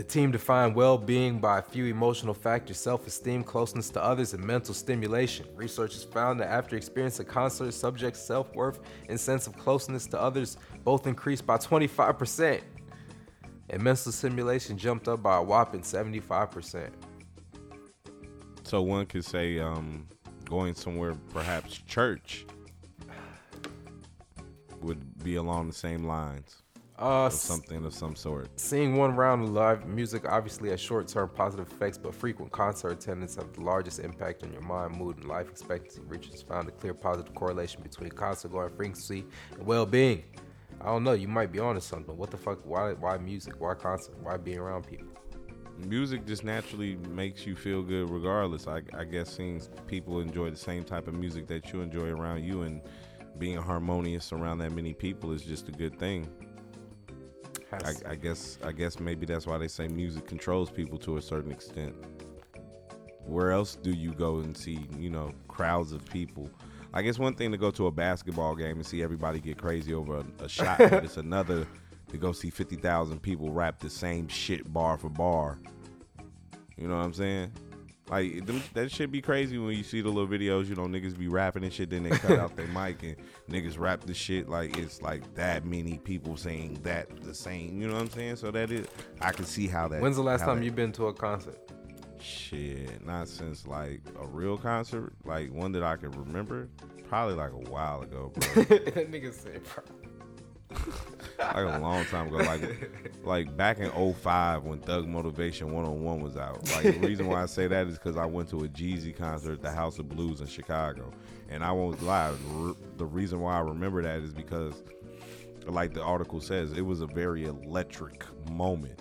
the 0.00 0.06
team 0.06 0.30
defined 0.30 0.74
well 0.74 0.96
being 0.96 1.38
by 1.38 1.58
a 1.58 1.62
few 1.62 1.84
emotional 1.84 2.32
factors 2.32 2.78
self 2.78 3.06
esteem, 3.06 3.44
closeness 3.44 3.90
to 3.90 4.02
others, 4.02 4.32
and 4.32 4.42
mental 4.42 4.72
stimulation. 4.72 5.44
Researchers 5.54 6.04
found 6.04 6.40
that 6.40 6.48
after 6.48 6.74
experiencing 6.74 7.26
a 7.26 7.28
concert, 7.28 7.70
subjects' 7.74 8.18
self 8.18 8.54
worth 8.54 8.80
and 9.10 9.20
sense 9.20 9.46
of 9.46 9.58
closeness 9.58 10.06
to 10.06 10.18
others 10.18 10.56
both 10.84 11.06
increased 11.06 11.46
by 11.46 11.58
25%, 11.58 12.62
and 13.68 13.82
mental 13.82 14.10
stimulation 14.10 14.78
jumped 14.78 15.06
up 15.06 15.22
by 15.22 15.36
a 15.36 15.42
whopping 15.42 15.82
75%. 15.82 16.88
So 18.62 18.80
one 18.80 19.04
could 19.04 19.26
say 19.26 19.58
um, 19.58 20.06
going 20.46 20.72
somewhere, 20.72 21.12
perhaps 21.34 21.76
church, 21.76 22.46
would 24.80 25.22
be 25.22 25.34
along 25.34 25.66
the 25.66 25.74
same 25.74 26.04
lines. 26.04 26.59
Uh, 27.00 27.26
s- 27.26 27.40
something 27.40 27.84
of 27.84 27.94
some 27.94 28.14
sort. 28.14 28.48
Seeing 28.60 28.96
one 28.96 29.16
round 29.16 29.42
of 29.42 29.50
live 29.50 29.86
music 29.86 30.24
obviously 30.28 30.68
has 30.70 30.80
short 30.80 31.08
term 31.08 31.30
positive 31.34 31.66
effects, 31.72 31.96
but 31.96 32.14
frequent 32.14 32.52
concert 32.52 32.90
attendance 32.90 33.36
have 33.36 33.52
the 33.54 33.62
largest 33.62 34.00
impact 34.00 34.42
on 34.42 34.52
your 34.52 34.60
mind, 34.62 34.96
mood, 34.96 35.16
and 35.16 35.24
life 35.26 35.48
expectancy. 35.48 36.00
Researchers 36.06 36.42
found 36.42 36.68
a 36.68 36.72
clear 36.72 36.92
positive 36.92 37.34
correlation 37.34 37.82
between 37.82 38.10
concert 38.10 38.52
going 38.52 38.68
frequency 38.70 39.24
and 39.52 39.66
well 39.66 39.86
being. 39.86 40.22
I 40.82 40.86
don't 40.86 41.04
know, 41.04 41.12
you 41.12 41.28
might 41.28 41.52
be 41.52 41.58
onto 41.58 41.80
something. 41.80 42.16
What 42.16 42.30
the 42.30 42.36
fuck? 42.38 42.60
Why, 42.64 42.92
why 42.92 43.18
music? 43.18 43.54
Why 43.58 43.74
concert? 43.74 44.14
Why 44.22 44.36
being 44.36 44.58
around 44.58 44.86
people? 44.86 45.08
Music 45.86 46.26
just 46.26 46.44
naturally 46.44 46.96
makes 47.08 47.46
you 47.46 47.56
feel 47.56 47.82
good, 47.82 48.10
regardless. 48.10 48.66
I, 48.66 48.82
I 48.94 49.04
guess 49.04 49.34
seeing 49.34 49.62
people 49.86 50.20
enjoy 50.20 50.50
the 50.50 50.56
same 50.56 50.84
type 50.84 51.08
of 51.08 51.14
music 51.14 51.46
that 51.48 51.72
you 51.72 51.80
enjoy 51.80 52.08
around 52.10 52.44
you 52.44 52.62
and 52.62 52.82
being 53.38 53.56
harmonious 53.56 54.32
around 54.32 54.58
that 54.58 54.72
many 54.72 54.92
people 54.92 55.32
is 55.32 55.42
just 55.42 55.68
a 55.68 55.72
good 55.72 55.98
thing. 55.98 56.28
I, 57.72 57.94
I 58.10 58.14
guess 58.16 58.58
I 58.64 58.72
guess 58.72 58.98
maybe 58.98 59.26
that's 59.26 59.46
why 59.46 59.58
they 59.58 59.68
say 59.68 59.88
music 59.88 60.26
controls 60.26 60.70
people 60.70 60.98
to 60.98 61.16
a 61.16 61.22
certain 61.22 61.52
extent. 61.52 61.94
Where 63.24 63.52
else 63.52 63.76
do 63.76 63.90
you 63.90 64.12
go 64.12 64.38
and 64.38 64.56
see, 64.56 64.86
you 64.98 65.10
know, 65.10 65.32
crowds 65.46 65.92
of 65.92 66.04
people? 66.06 66.50
I 66.92 67.02
guess 67.02 67.18
one 67.18 67.34
thing 67.34 67.52
to 67.52 67.58
go 67.58 67.70
to 67.70 67.86
a 67.86 67.90
basketball 67.90 68.56
game 68.56 68.76
and 68.76 68.86
see 68.86 69.02
everybody 69.02 69.38
get 69.38 69.56
crazy 69.56 69.94
over 69.94 70.16
a, 70.18 70.44
a 70.44 70.48
shot, 70.48 70.78
but 70.78 71.04
it's 71.04 71.16
another 71.16 71.66
to 72.08 72.16
go 72.16 72.32
see 72.32 72.50
fifty 72.50 72.76
thousand 72.76 73.22
people 73.22 73.52
rap 73.52 73.78
the 73.78 73.90
same 73.90 74.26
shit 74.26 74.72
bar 74.72 74.98
for 74.98 75.08
bar. 75.08 75.58
You 76.76 76.88
know 76.88 76.96
what 76.96 77.04
I'm 77.04 77.14
saying? 77.14 77.52
Like 78.10 78.44
them, 78.44 78.60
that 78.74 78.90
shit 78.90 79.12
be 79.12 79.22
crazy 79.22 79.56
when 79.56 79.76
you 79.76 79.84
see 79.84 80.00
the 80.00 80.08
little 80.08 80.26
videos. 80.26 80.68
You 80.68 80.74
know, 80.74 80.82
niggas 80.82 81.16
be 81.16 81.28
rapping 81.28 81.62
and 81.62 81.72
shit. 81.72 81.90
Then 81.90 82.02
they 82.02 82.10
cut 82.10 82.38
out 82.40 82.56
their 82.56 82.66
mic 82.74 83.02
and 83.04 83.16
niggas 83.48 83.78
rap 83.78 84.00
the 84.00 84.12
shit 84.14 84.48
like 84.48 84.76
it's 84.76 85.00
like 85.00 85.32
that 85.36 85.64
many 85.64 85.98
people 85.98 86.36
saying 86.36 86.80
that 86.82 87.22
the 87.22 87.32
same. 87.32 87.80
You 87.80 87.86
know 87.86 87.94
what 87.94 88.02
I'm 88.02 88.10
saying? 88.10 88.36
So 88.36 88.50
that 88.50 88.72
is, 88.72 88.86
I 89.20 89.30
can 89.30 89.44
see 89.44 89.68
how 89.68 89.86
that. 89.88 90.02
When's 90.02 90.16
the 90.16 90.22
last 90.22 90.40
time 90.40 90.58
that- 90.58 90.64
you 90.64 90.72
been 90.72 90.90
to 90.92 91.06
a 91.06 91.14
concert? 91.14 91.56
Shit, 92.20 93.06
not 93.06 93.28
since 93.28 93.66
like 93.66 94.02
a 94.20 94.26
real 94.26 94.58
concert, 94.58 95.14
like 95.24 95.50
one 95.52 95.72
that 95.72 95.82
I 95.82 95.96
can 95.96 96.10
remember. 96.10 96.68
Probably 97.08 97.34
like 97.34 97.52
a 97.52 97.70
while 97.70 98.02
ago, 98.02 98.30
bro. 98.34 98.62
that 98.64 99.10
nigga 99.10 99.32
said, 99.32 99.62
bro. 99.64 99.82
like 101.38 101.56
a 101.56 101.78
long 101.78 102.04
time 102.06 102.28
ago, 102.28 102.36
like 102.38 102.90
like 103.24 103.56
back 103.56 103.78
in 103.78 103.90
05 103.90 104.64
when 104.64 104.78
Thug 104.80 105.06
Motivation 105.06 105.72
101 105.72 106.20
was 106.20 106.36
out. 106.36 106.68
Like 106.72 107.00
the 107.00 107.06
reason 107.06 107.26
why 107.26 107.42
I 107.42 107.46
say 107.46 107.66
that 107.66 107.86
is 107.86 107.98
because 107.98 108.16
I 108.16 108.26
went 108.26 108.48
to 108.50 108.58
a 108.64 108.68
Jeezy 108.68 109.16
concert 109.16 109.52
at 109.52 109.62
the 109.62 109.70
House 109.70 109.98
of 109.98 110.08
Blues 110.08 110.40
in 110.40 110.46
Chicago, 110.46 111.12
and 111.48 111.64
I 111.64 111.72
won't 111.72 112.02
lie. 112.02 112.32
The 112.96 113.06
reason 113.06 113.40
why 113.40 113.56
I 113.56 113.60
remember 113.60 114.02
that 114.02 114.20
is 114.20 114.32
because, 114.32 114.82
like 115.66 115.94
the 115.94 116.02
article 116.02 116.40
says, 116.40 116.72
it 116.72 116.82
was 116.82 117.00
a 117.00 117.06
very 117.06 117.44
electric 117.44 118.24
moment. 118.50 119.00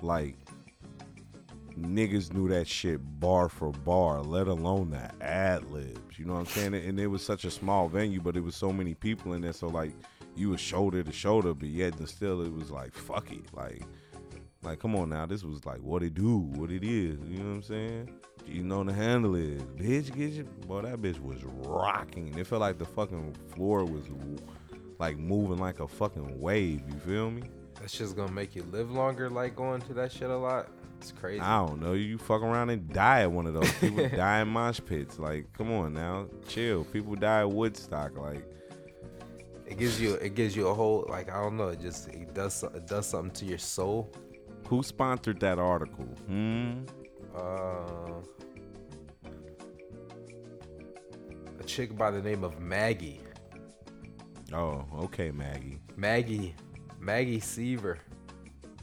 Like 0.00 0.36
niggas 1.78 2.32
knew 2.32 2.48
that 2.48 2.66
shit 2.66 3.00
bar 3.20 3.48
for 3.48 3.70
bar, 3.70 4.22
let 4.22 4.46
alone 4.46 4.90
the 4.90 5.24
ad 5.24 5.64
libs. 5.70 6.18
You 6.18 6.24
know 6.24 6.34
what 6.34 6.40
I'm 6.40 6.46
saying? 6.46 6.74
And 6.74 6.98
it 7.00 7.08
was 7.08 7.24
such 7.24 7.44
a 7.44 7.50
small 7.50 7.88
venue, 7.88 8.20
but 8.20 8.36
it 8.36 8.42
was 8.42 8.54
so 8.54 8.72
many 8.72 8.94
people 8.94 9.32
in 9.32 9.42
there. 9.42 9.52
So 9.52 9.66
like 9.66 9.92
you 10.36 10.50
was 10.50 10.60
shoulder 10.60 11.02
to 11.02 11.12
shoulder, 11.12 11.54
but 11.54 11.68
yet 11.68 11.98
and 11.98 12.08
still 12.08 12.42
it 12.42 12.52
was 12.52 12.70
like 12.70 12.94
fuck 12.94 13.30
it. 13.32 13.44
Like 13.52 13.82
like 14.62 14.78
come 14.78 14.96
on 14.96 15.10
now, 15.10 15.26
this 15.26 15.44
was 15.44 15.64
like 15.64 15.80
what 15.80 16.02
it 16.02 16.14
do, 16.14 16.38
what 16.38 16.70
it 16.70 16.84
is. 16.84 17.18
You 17.28 17.38
know 17.38 17.50
what 17.50 17.56
I'm 17.56 17.62
saying? 17.62 18.10
You 18.46 18.62
know 18.62 18.84
the 18.84 18.92
handle 18.92 19.34
is, 19.36 19.62
bitch. 19.62 20.14
Get 20.14 20.32
your 20.32 20.44
boy. 20.44 20.82
That 20.82 21.00
bitch 21.00 21.20
was 21.20 21.42
rocking. 21.44 22.36
It 22.38 22.46
felt 22.46 22.60
like 22.60 22.78
the 22.78 22.84
fucking 22.84 23.34
floor 23.54 23.84
was 23.84 24.04
like 24.98 25.18
moving 25.18 25.58
like 25.58 25.80
a 25.80 25.88
fucking 25.88 26.40
wave. 26.40 26.82
You 26.88 26.98
feel 27.00 27.30
me? 27.30 27.42
That 27.80 27.90
shit's 27.90 28.12
gonna 28.12 28.32
make 28.32 28.54
you 28.54 28.62
live 28.70 28.90
longer, 28.90 29.30
like 29.30 29.56
going 29.56 29.80
to 29.82 29.94
that 29.94 30.12
shit 30.12 30.30
a 30.30 30.36
lot. 30.36 30.68
It's 31.00 31.12
crazy. 31.12 31.40
I 31.40 31.66
don't 31.66 31.80
know. 31.80 31.92
You 31.92 32.16
fuck 32.18 32.42
around 32.42 32.70
and 32.70 32.88
die 32.88 33.22
at 33.22 33.30
one 33.30 33.46
of 33.46 33.54
those. 33.54 33.70
People 33.72 34.08
die 34.16 34.40
in 34.40 34.48
mosh 34.48 34.80
pits. 34.84 35.18
Like, 35.18 35.52
come 35.52 35.70
on 35.72 35.92
now, 35.92 36.26
chill. 36.48 36.84
People 36.84 37.14
die 37.14 37.40
at 37.40 37.50
Woodstock. 37.50 38.16
Like, 38.16 38.46
It 39.66 39.78
gives 39.78 40.00
you 40.00 40.14
it 40.14 40.34
gives 40.34 40.54
you 40.54 40.68
a 40.68 40.74
whole 40.74 41.06
like 41.08 41.30
I 41.30 41.40
don't 41.42 41.56
know. 41.56 41.68
It 41.68 41.80
just 41.80 42.08
it 42.08 42.34
does 42.34 42.62
it 42.62 42.86
does 42.86 43.06
something 43.06 43.32
to 43.32 43.44
your 43.46 43.58
soul. 43.58 44.12
who 44.68 44.82
sponsored 44.82 45.40
that 45.40 45.58
article? 45.58 46.04
Hmm. 46.26 46.84
Uh, 47.34 48.20
a 51.58 51.64
chick 51.64 51.96
by 51.96 52.10
the 52.10 52.22
name 52.22 52.44
of 52.44 52.60
Maggie. 52.60 53.20
Oh, 54.52 54.84
okay, 55.04 55.30
Maggie. 55.32 55.80
Maggie, 55.96 56.54
Maggie 57.00 57.40
Seaver. 57.40 57.98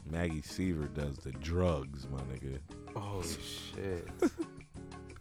Maggie 0.04 0.42
Seaver 0.42 0.88
does 0.88 1.16
the 1.18 1.32
drugs, 1.32 2.06
my 2.10 2.20
nigga. 2.22 2.58
Oh 2.94 3.22
shit. 3.22 4.06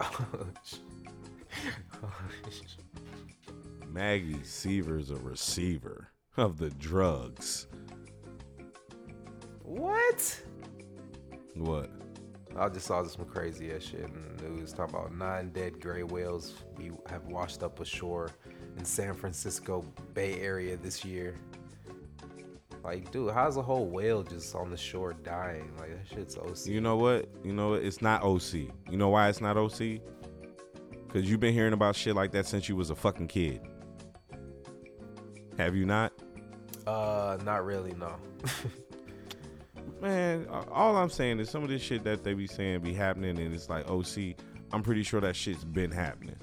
oh, 0.02 0.46
sh- 0.64 0.76
oh, 2.04 2.12
Maggie 3.92 4.42
Seaver's 4.44 5.10
a 5.10 5.18
receiver 5.18 6.08
of 6.38 6.58
the 6.58 6.70
drugs. 6.70 7.68
what? 9.64 10.42
What? 11.56 11.90
I 12.58 12.70
just 12.70 12.86
saw 12.88 13.04
some 13.04 13.26
crazy 13.26 13.74
ass 13.74 13.84
shit 13.84 14.02
in 14.02 14.38
the 14.38 14.50
news 14.50 14.72
talking 14.72 14.96
about 14.96 15.14
nine 15.14 15.50
dead 15.50 15.82
gray 15.82 16.04
whales 16.04 16.54
we 16.78 16.92
have 17.10 17.26
washed 17.26 17.64
up 17.64 17.82
ashore 17.82 18.30
in 18.78 18.86
San 18.86 19.14
Francisco 19.14 19.84
Bay 20.14 20.40
Area 20.40 20.78
this 20.78 21.04
year. 21.04 21.36
Like, 22.84 23.12
dude, 23.12 23.34
how's 23.34 23.58
a 23.58 23.62
whole 23.62 23.88
whale 23.88 24.24
just 24.24 24.56
on 24.56 24.70
the 24.70 24.78
shore 24.78 25.14
dying? 25.14 25.70
Like 25.78 25.90
that 25.90 26.16
shit's 26.16 26.38
OC. 26.38 26.68
You 26.68 26.80
know 26.80 26.96
what? 26.96 27.30
You 27.44 27.52
know 27.52 27.72
what? 27.72 27.84
It's 27.84 28.02
not 28.02 28.24
OC. 28.24 28.54
You 28.90 28.98
know 28.98 29.10
why 29.10 29.28
it's 29.28 29.42
not 29.42 29.58
OC? 29.58 30.00
Because 31.08 31.30
you've 31.30 31.42
been 31.42 31.54
hearing 31.54 31.74
about 31.74 31.96
shit 31.96 32.16
like 32.16 32.32
that 32.32 32.46
since 32.46 32.70
you 32.70 32.78
was 32.78 32.90
a 32.90 32.96
fucking 32.96 33.28
kid. 33.28 33.62
Have 35.62 35.76
you 35.76 35.86
not? 35.86 36.12
Uh, 36.88 37.38
not 37.46 37.64
really, 37.64 37.94
no. 37.94 38.16
Man, 40.02 40.48
all 40.72 40.98
I'm 40.98 41.12
saying 41.12 41.40
is 41.40 41.52
some 41.52 41.62
of 41.62 41.70
this 41.70 41.84
shit 41.84 42.04
that 42.04 42.24
they 42.24 42.34
be 42.34 42.48
saying 42.48 42.80
be 42.80 42.96
happening, 42.96 43.38
and 43.38 43.54
it's 43.54 43.70
like 43.70 43.88
oh, 43.88 44.02
see, 44.02 44.36
I'm 44.74 44.82
pretty 44.82 45.04
sure 45.04 45.22
that 45.22 45.36
shit's 45.36 45.64
been 45.64 45.92
happening. 45.92 46.38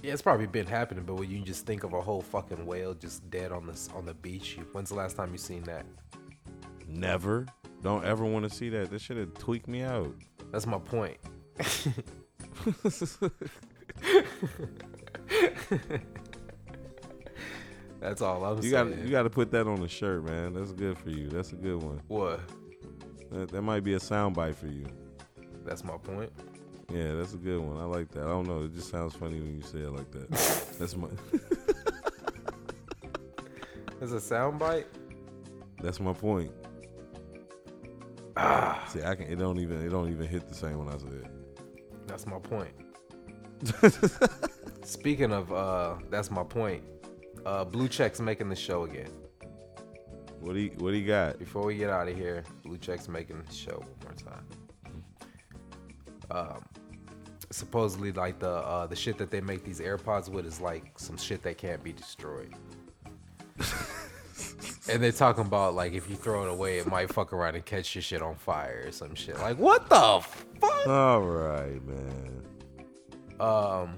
yeah, 0.00 0.12
it's 0.12 0.22
probably 0.22 0.46
been 0.46 0.64
happening, 0.64 1.02
but 1.02 1.16
when 1.16 1.28
you 1.28 1.40
just 1.40 1.66
think 1.66 1.82
of 1.82 1.92
a 1.92 2.00
whole 2.00 2.20
fucking 2.20 2.64
whale 2.64 2.94
just 2.94 3.28
dead 3.30 3.50
on 3.50 3.66
the 3.66 3.76
on 3.96 4.06
the 4.06 4.14
beach, 4.14 4.58
when's 4.70 4.90
the 4.90 4.94
last 4.94 5.16
time 5.16 5.32
you 5.32 5.38
seen 5.38 5.64
that? 5.64 5.84
Never. 6.86 7.46
Don't 7.82 8.04
ever 8.04 8.24
want 8.24 8.48
to 8.48 8.54
see 8.54 8.68
that. 8.68 8.92
This 8.92 9.02
shit 9.02 9.16
have 9.16 9.34
tweaked 9.34 9.66
me 9.66 9.82
out. 9.82 10.14
That's 10.52 10.68
my 10.68 10.78
point. 10.78 11.16
That's 18.00 18.22
all 18.22 18.44
I'm 18.44 18.56
You 18.62 18.70
saying. 18.70 18.90
got 18.90 18.98
you 18.98 19.10
got 19.10 19.22
to 19.24 19.30
put 19.30 19.50
that 19.52 19.66
on 19.66 19.80
the 19.80 19.88
shirt, 19.88 20.24
man. 20.24 20.54
That's 20.54 20.72
good 20.72 20.96
for 20.98 21.10
you. 21.10 21.28
That's 21.28 21.52
a 21.52 21.56
good 21.56 21.82
one. 21.82 22.00
what? 22.08 22.40
That, 23.30 23.50
that 23.50 23.62
might 23.62 23.84
be 23.84 23.94
a 23.94 23.98
soundbite 23.98 24.54
for 24.54 24.68
you. 24.68 24.86
That's 25.64 25.84
my 25.84 25.96
point. 25.98 26.30
Yeah, 26.90 27.12
that's 27.14 27.34
a 27.34 27.36
good 27.36 27.60
one. 27.60 27.76
I 27.78 27.84
like 27.84 28.08
that. 28.12 28.22
I 28.22 28.28
don't 28.28 28.46
know. 28.48 28.62
It 28.62 28.74
just 28.74 28.88
sounds 28.90 29.14
funny 29.14 29.38
when 29.40 29.54
you 29.56 29.60
say 29.62 29.80
it 29.80 29.90
like 29.90 30.10
that. 30.12 30.30
that's 30.78 30.96
my 30.96 31.08
It's 34.00 34.12
a 34.12 34.16
soundbite. 34.34 34.84
that's 35.82 35.98
my 36.00 36.12
point. 36.12 36.52
Ah. 38.36 38.82
See, 38.88 39.02
I 39.02 39.16
can. 39.16 39.26
It 39.26 39.36
don't 39.36 39.58
even. 39.58 39.84
It 39.84 39.90
don't 39.90 40.08
even 40.10 40.26
hit 40.28 40.48
the 40.48 40.54
same 40.54 40.78
when 40.78 40.88
I 40.88 40.96
say 40.98 41.08
it. 41.08 41.26
That's 42.06 42.24
my 42.26 42.38
point. 42.38 42.70
Speaking 44.84 45.32
of, 45.32 45.52
uh, 45.52 45.96
that's 46.10 46.30
my 46.30 46.44
point. 46.44 46.84
Uh, 47.44 47.64
Blue 47.64 47.88
Check's 47.88 48.20
making 48.20 48.48
the 48.48 48.56
show 48.56 48.84
again. 48.84 49.10
What 50.40 50.54
do 50.54 50.60
you 50.60 50.70
What 50.78 50.92
do 50.92 50.96
you 50.96 51.06
got? 51.06 51.38
Before 51.38 51.64
we 51.64 51.76
get 51.76 51.90
out 51.90 52.08
of 52.08 52.16
here, 52.16 52.44
Blue 52.62 52.78
Check's 52.78 53.08
making 53.08 53.42
the 53.42 53.54
show 53.54 53.76
one 53.76 53.88
more 54.04 54.14
time. 54.14 54.46
Um, 56.30 56.64
supposedly, 57.50 58.12
like 58.12 58.38
the 58.38 58.50
uh, 58.50 58.86
the 58.86 58.96
shit 58.96 59.18
that 59.18 59.30
they 59.30 59.40
make 59.40 59.64
these 59.64 59.80
AirPods 59.80 60.28
with 60.28 60.46
is 60.46 60.60
like 60.60 60.98
some 60.98 61.16
shit 61.16 61.42
that 61.42 61.58
can't 61.58 61.82
be 61.82 61.92
destroyed. 61.92 62.54
and 64.88 65.02
they're 65.02 65.12
talking 65.12 65.44
about 65.44 65.74
like 65.74 65.92
if 65.92 66.08
you 66.08 66.16
throw 66.16 66.44
it 66.44 66.50
away, 66.50 66.78
it 66.78 66.86
might 66.86 67.12
fuck 67.12 67.32
around 67.32 67.54
and 67.54 67.64
catch 67.64 67.94
your 67.94 68.02
shit 68.02 68.22
on 68.22 68.34
fire 68.36 68.84
or 68.86 68.92
some 68.92 69.14
shit. 69.14 69.38
Like 69.40 69.58
what 69.58 69.88
the 69.88 70.20
fuck? 70.60 70.86
All 70.86 71.22
right, 71.22 71.80
man. 71.84 72.44
Um, 73.40 73.96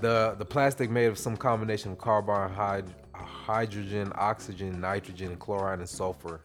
the 0.00 0.34
the 0.38 0.44
plastic 0.44 0.90
made 0.90 1.06
of 1.06 1.18
some 1.18 1.36
combination 1.36 1.92
of 1.92 1.98
carbon, 1.98 2.54
hyd- 2.54 2.94
hydrogen, 3.14 4.12
oxygen, 4.14 4.80
nitrogen, 4.80 5.36
chlorine, 5.36 5.80
and 5.80 5.88
sulfur. 5.88 6.40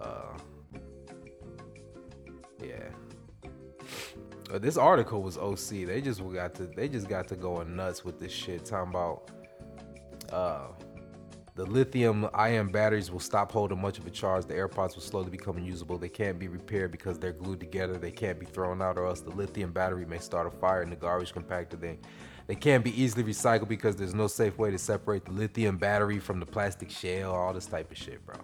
Uh, 0.00 0.36
yeah. 2.62 2.88
Uh, 4.52 4.58
this 4.58 4.76
article 4.76 5.22
was 5.22 5.38
OC. 5.38 5.86
They 5.86 6.00
just 6.00 6.20
got 6.32 6.54
to 6.56 6.64
they 6.66 6.88
just 6.88 7.08
got 7.08 7.28
to 7.28 7.36
going 7.36 7.74
nuts 7.74 8.04
with 8.04 8.20
this 8.20 8.32
shit. 8.32 8.64
Talking 8.64 8.90
about 8.90 9.30
uh, 10.32 10.66
the 11.56 11.64
lithium 11.64 12.28
ion 12.34 12.68
batteries 12.68 13.12
will 13.12 13.20
stop 13.20 13.52
holding 13.52 13.80
much 13.80 13.98
of 13.98 14.06
a 14.06 14.10
charge. 14.10 14.46
The 14.46 14.54
AirPods 14.54 14.96
will 14.96 15.02
slowly 15.02 15.30
become 15.30 15.56
unusable. 15.56 15.98
They 15.98 16.08
can't 16.08 16.36
be 16.36 16.48
repaired 16.48 16.90
because 16.90 17.16
they're 17.18 17.32
glued 17.32 17.60
together. 17.60 17.96
They 17.96 18.10
can't 18.10 18.40
be 18.40 18.46
thrown 18.46 18.82
out, 18.82 18.98
or 18.98 19.06
else 19.06 19.20
the 19.20 19.30
lithium 19.30 19.70
battery 19.70 20.04
may 20.04 20.18
start 20.18 20.48
a 20.48 20.50
fire 20.50 20.82
in 20.82 20.90
the 20.90 20.96
garbage 20.96 21.32
compactor. 21.32 21.78
They 21.80 21.98
they 22.46 22.56
can't 22.56 22.82
be 22.84 23.00
easily 23.00 23.22
recycled 23.22 23.68
because 23.68 23.96
there's 23.96 24.14
no 24.14 24.26
safe 24.26 24.58
way 24.58 24.70
to 24.70 24.78
separate 24.78 25.24
the 25.24 25.30
lithium 25.30 25.78
battery 25.78 26.18
from 26.18 26.40
the 26.40 26.46
plastic 26.46 26.90
shell. 26.90 27.32
All 27.32 27.54
this 27.54 27.66
type 27.66 27.90
of 27.90 27.96
shit, 27.96 28.24
bro. 28.26 28.36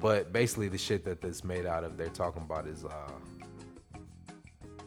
But 0.00 0.32
basically, 0.32 0.68
the 0.68 0.78
shit 0.78 1.04
that 1.04 1.20
this 1.20 1.44
made 1.44 1.66
out 1.66 1.84
of, 1.84 1.96
they're 1.96 2.08
talking 2.08 2.42
about 2.42 2.66
is 2.66 2.84
uh, 2.84 3.12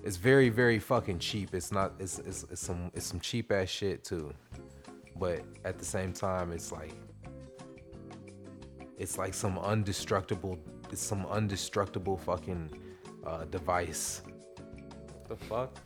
it's 0.03 0.17
very 0.17 0.49
very 0.49 0.79
fucking 0.79 1.19
cheap. 1.19 1.53
It's 1.53 1.71
not. 1.71 1.93
It's 1.97 2.19
it's, 2.19 2.43
it's 2.51 2.61
some 2.61 2.91
it's 2.93 3.05
some 3.05 3.21
cheap 3.21 3.53
ass 3.53 3.69
shit 3.69 4.03
too. 4.03 4.33
But 5.17 5.43
at 5.63 5.79
the 5.79 5.85
same 5.85 6.11
time, 6.11 6.51
it's 6.51 6.73
like 6.73 6.93
it's 8.97 9.17
like 9.17 9.33
some 9.33 9.57
undestructible. 9.57 10.57
It's 10.91 11.01
some 11.01 11.25
undestructible 11.25 12.19
fucking 12.19 12.71
uh, 13.25 13.45
device. 13.45 14.21
What 15.07 15.27
the 15.27 15.35
fuck? 15.35 15.77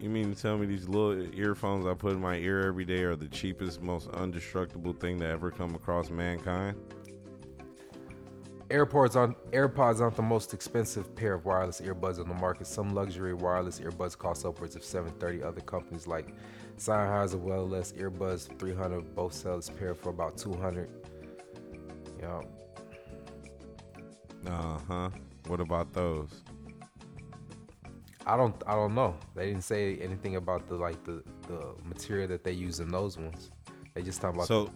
You 0.00 0.08
mean 0.08 0.32
to 0.32 0.40
tell 0.40 0.56
me 0.56 0.66
these 0.66 0.88
little 0.88 1.34
earphones 1.34 1.84
I 1.84 1.94
put 1.94 2.12
in 2.12 2.20
my 2.20 2.36
ear 2.36 2.60
every 2.60 2.84
day 2.84 3.02
are 3.02 3.16
the 3.16 3.28
cheapest, 3.28 3.82
most 3.82 4.08
undestructible 4.12 4.98
thing 4.98 5.18
to 5.20 5.26
ever 5.26 5.50
come 5.50 5.74
across 5.74 6.08
mankind? 6.08 6.76
AirPods 8.70 9.16
on 9.16 9.34
AirPods 9.50 10.00
aren't 10.00 10.14
the 10.14 10.22
most 10.22 10.52
expensive 10.52 11.16
pair 11.16 11.32
of 11.34 11.46
wireless 11.46 11.80
earbuds 11.80 12.20
on 12.20 12.28
the 12.28 12.34
market. 12.34 12.66
Some 12.66 12.90
luxury 12.90 13.32
wireless 13.32 13.80
earbuds 13.80 14.16
cost 14.16 14.44
upwards 14.44 14.76
of 14.76 14.84
730. 14.84 15.42
Other 15.42 15.62
companies 15.62 16.06
like 16.06 16.34
Sennheiser 16.76 17.36
Wireless 17.36 17.92
Earbuds 17.92 18.56
300 18.58 19.14
both 19.14 19.32
sell 19.32 19.56
this 19.56 19.70
pair 19.70 19.94
for 19.94 20.10
about 20.10 20.36
200. 20.36 21.07
Yeah. 22.20 22.40
Uh 24.46 24.78
huh. 24.88 25.10
What 25.46 25.60
about 25.60 25.92
those? 25.92 26.42
I 28.26 28.36
don't 28.36 28.54
I 28.66 28.74
don't 28.74 28.94
know. 28.94 29.16
They 29.34 29.46
didn't 29.46 29.64
say 29.64 29.96
anything 29.98 30.36
about 30.36 30.68
the 30.68 30.74
like 30.76 31.02
the 31.04 31.22
the 31.46 31.74
material 31.84 32.28
that 32.28 32.44
they 32.44 32.52
use 32.52 32.80
in 32.80 32.88
those 32.88 33.16
ones. 33.16 33.50
They 33.94 34.02
just 34.02 34.20
talking 34.20 34.36
about 34.36 34.48
So- 34.48 34.70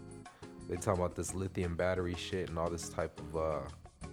they 0.69 0.77
talking 0.77 1.01
about 1.03 1.15
this 1.17 1.35
lithium 1.35 1.77
battery 1.77 2.15
shit 2.15 2.49
and 2.49 2.59
all 2.59 2.71
this 2.71 2.89
type 2.89 3.21
of 3.21 3.37
uh 3.37 4.09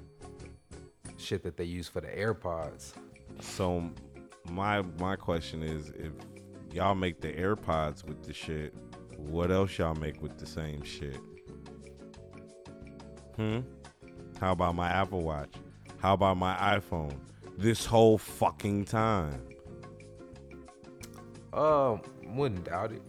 shit 1.18 1.44
that 1.44 1.56
they 1.58 1.64
use 1.64 1.88
for 1.88 2.02
the 2.02 2.08
AirPods. 2.08 2.94
So 3.40 3.90
my 4.50 4.82
my 5.00 5.16
question 5.16 5.64
is, 5.64 5.90
if 5.90 6.12
y'all 6.74 6.96
make 6.96 7.22
the 7.22 7.32
AirPods 7.32 8.04
with 8.06 8.24
the 8.24 8.34
shit, 8.34 8.74
what 9.18 9.52
else 9.52 9.78
y'all 9.78 9.96
make 9.96 10.22
with 10.22 10.38
the 10.38 10.46
same 10.46 10.82
shit? 10.84 11.20
Hmm. 13.40 13.60
How 14.42 14.52
about 14.52 14.76
my 14.76 14.90
Apple 14.90 15.22
Watch? 15.22 15.54
How 16.00 16.14
about 16.14 16.36
my 16.36 16.58
iPhone? 16.58 17.16
This 17.58 17.86
whole 17.86 18.18
fucking 18.18 18.84
time. 18.84 19.42
Um, 21.54 22.02
wouldn't 22.26 22.66
doubt 22.66 22.92
it. 22.92 23.02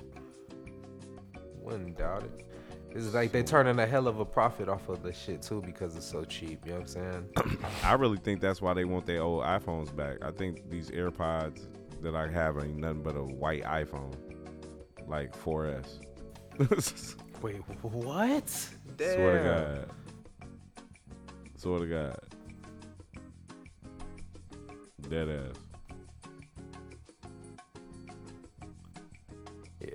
Wouldn't 1.56 1.98
doubt 1.98 2.22
it. 2.22 2.46
It's 2.92 3.12
like 3.12 3.32
they're 3.32 3.42
turning 3.42 3.80
a 3.80 3.86
hell 3.88 4.06
of 4.06 4.20
a 4.20 4.24
profit 4.24 4.68
off 4.68 4.88
of 4.88 5.02
the 5.02 5.12
shit 5.12 5.42
too 5.42 5.62
because 5.66 5.96
it's 5.96 6.06
so 6.06 6.22
cheap. 6.22 6.64
You 6.64 6.74
know 6.74 6.78
what 6.78 6.96
I'm 6.96 7.32
saying? 7.34 7.58
I 7.82 7.94
really 7.94 8.18
think 8.18 8.40
that's 8.40 8.62
why 8.62 8.72
they 8.72 8.84
want 8.84 9.06
their 9.06 9.22
old 9.22 9.42
iPhones 9.42 9.94
back. 9.94 10.18
I 10.22 10.30
think 10.30 10.70
these 10.70 10.92
AirPods 10.92 11.66
that 12.02 12.14
I 12.14 12.28
have 12.28 12.56
ain't 12.56 12.76
nothing 12.76 13.02
but 13.02 13.16
a 13.16 13.24
white 13.24 13.64
iPhone, 13.64 14.14
like 15.08 15.36
4S. 15.36 15.98
Wait, 17.42 17.56
what? 17.82 18.48
Swear 18.48 19.38
to 19.38 19.44
God. 19.44 19.90
Swear 21.60 21.80
to 21.80 21.86
God. 21.86 22.18
Dead 25.10 25.28
ass. 25.28 25.56
Yeah. 29.78 29.88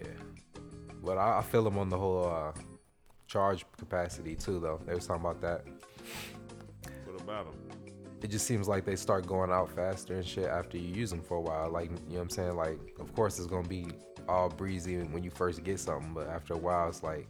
But 1.03 1.17
I, 1.17 1.39
I 1.39 1.41
feel 1.41 1.63
them 1.63 1.79
on 1.79 1.89
the 1.89 1.97
whole 1.97 2.27
uh, 2.27 2.51
charge 3.25 3.65
capacity 3.79 4.35
too, 4.35 4.59
though. 4.59 4.79
They 4.85 4.93
was 4.93 5.07
talking 5.07 5.25
about 5.25 5.41
that. 5.41 5.65
What 7.03 7.19
about 7.19 7.51
them? 7.51 7.59
It 8.21 8.27
just 8.29 8.45
seems 8.45 8.67
like 8.67 8.85
they 8.85 8.95
start 8.95 9.25
going 9.25 9.49
out 9.49 9.71
faster 9.71 10.13
and 10.13 10.23
shit 10.23 10.45
after 10.45 10.77
you 10.77 10.93
use 10.93 11.09
them 11.09 11.23
for 11.23 11.37
a 11.37 11.41
while. 11.41 11.71
Like, 11.71 11.89
you 11.89 11.95
know 11.95 12.01
what 12.17 12.21
I'm 12.21 12.29
saying? 12.29 12.55
Like, 12.55 12.77
of 12.99 13.11
course 13.15 13.39
it's 13.39 13.47
gonna 13.47 13.67
be 13.67 13.87
all 14.29 14.49
breezy 14.49 14.99
when 14.99 15.23
you 15.23 15.31
first 15.31 15.63
get 15.63 15.79
something, 15.79 16.13
but 16.13 16.27
after 16.27 16.53
a 16.53 16.57
while 16.57 16.89
it's 16.89 17.01
like 17.01 17.27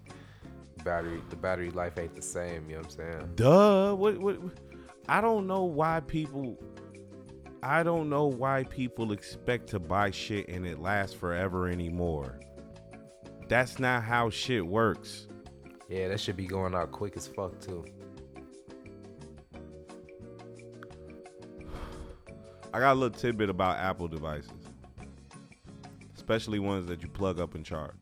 battery 0.85 1.21
the 1.29 1.35
battery 1.35 1.71
life 1.71 1.97
ain't 1.97 2.15
the 2.15 2.21
same, 2.21 2.69
you 2.69 2.75
know 2.75 2.83
what 2.83 2.85
I'm 2.85 2.91
saying? 2.91 3.31
Duh. 3.35 3.93
What, 3.95 4.17
what? 4.19 4.39
I 5.09 5.19
don't 5.19 5.47
know 5.47 5.63
why 5.63 5.99
people. 5.99 6.57
I 7.61 7.81
don't 7.83 8.09
know 8.09 8.27
why 8.27 8.63
people 8.63 9.11
expect 9.11 9.67
to 9.69 9.79
buy 9.79 10.11
shit 10.11 10.47
and 10.47 10.67
it 10.67 10.79
lasts 10.79 11.15
forever 11.15 11.67
anymore. 11.67 12.39
That's 13.49 13.79
not 13.79 14.03
how 14.03 14.29
shit 14.29 14.65
works. 14.65 15.27
Yeah, 15.89 16.07
that 16.09 16.19
should 16.19 16.37
be 16.37 16.45
going 16.45 16.75
out 16.75 16.91
quick 16.91 17.17
as 17.17 17.27
fuck 17.27 17.59
too. 17.59 17.83
I 22.71 22.79
got 22.79 22.93
a 22.93 22.95
little 22.99 23.17
tidbit 23.17 23.49
about 23.49 23.77
Apple 23.77 24.07
devices, 24.07 24.51
especially 26.15 26.59
ones 26.59 26.87
that 26.89 27.01
you 27.01 27.07
plug 27.07 27.39
up 27.39 27.55
and 27.55 27.65
charge. 27.65 27.95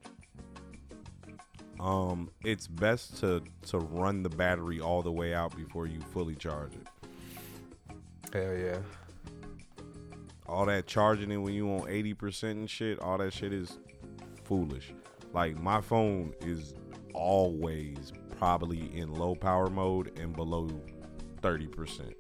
Um, 1.84 2.30
it's 2.46 2.66
best 2.66 3.20
to 3.20 3.44
to 3.64 3.78
run 3.78 4.24
the 4.24 4.30
battery 4.30 4.80
all 4.80 5.02
the 5.02 5.12
way 5.12 5.34
out 5.34 5.54
before 5.54 5.86
you 5.86 6.00
fully 6.00 6.34
charge 6.34 6.72
it. 6.76 6.88
Hell 8.32 8.56
yeah. 8.56 8.78
All 10.48 10.66
that 10.68 10.88
charging 10.88 11.30
it 11.32 11.38
when 11.38 11.54
you 11.54 11.70
on 11.70 11.90
eighty 11.90 12.14
percent 12.14 12.58
and 12.58 12.70
shit, 12.70 13.00
all 13.00 13.18
that 13.18 13.34
shit 13.34 13.52
is 13.52 13.80
foolish. 14.46 14.94
Like 15.34 15.60
my 15.60 15.82
phone 15.82 16.34
is 16.40 16.74
always 17.14 18.14
probably 18.38 18.98
in 18.98 19.14
low 19.14 19.36
power 19.36 19.70
mode 19.70 20.18
and 20.18 20.34
below 20.34 20.70
thirty 21.42 21.68
percent. 21.68 22.16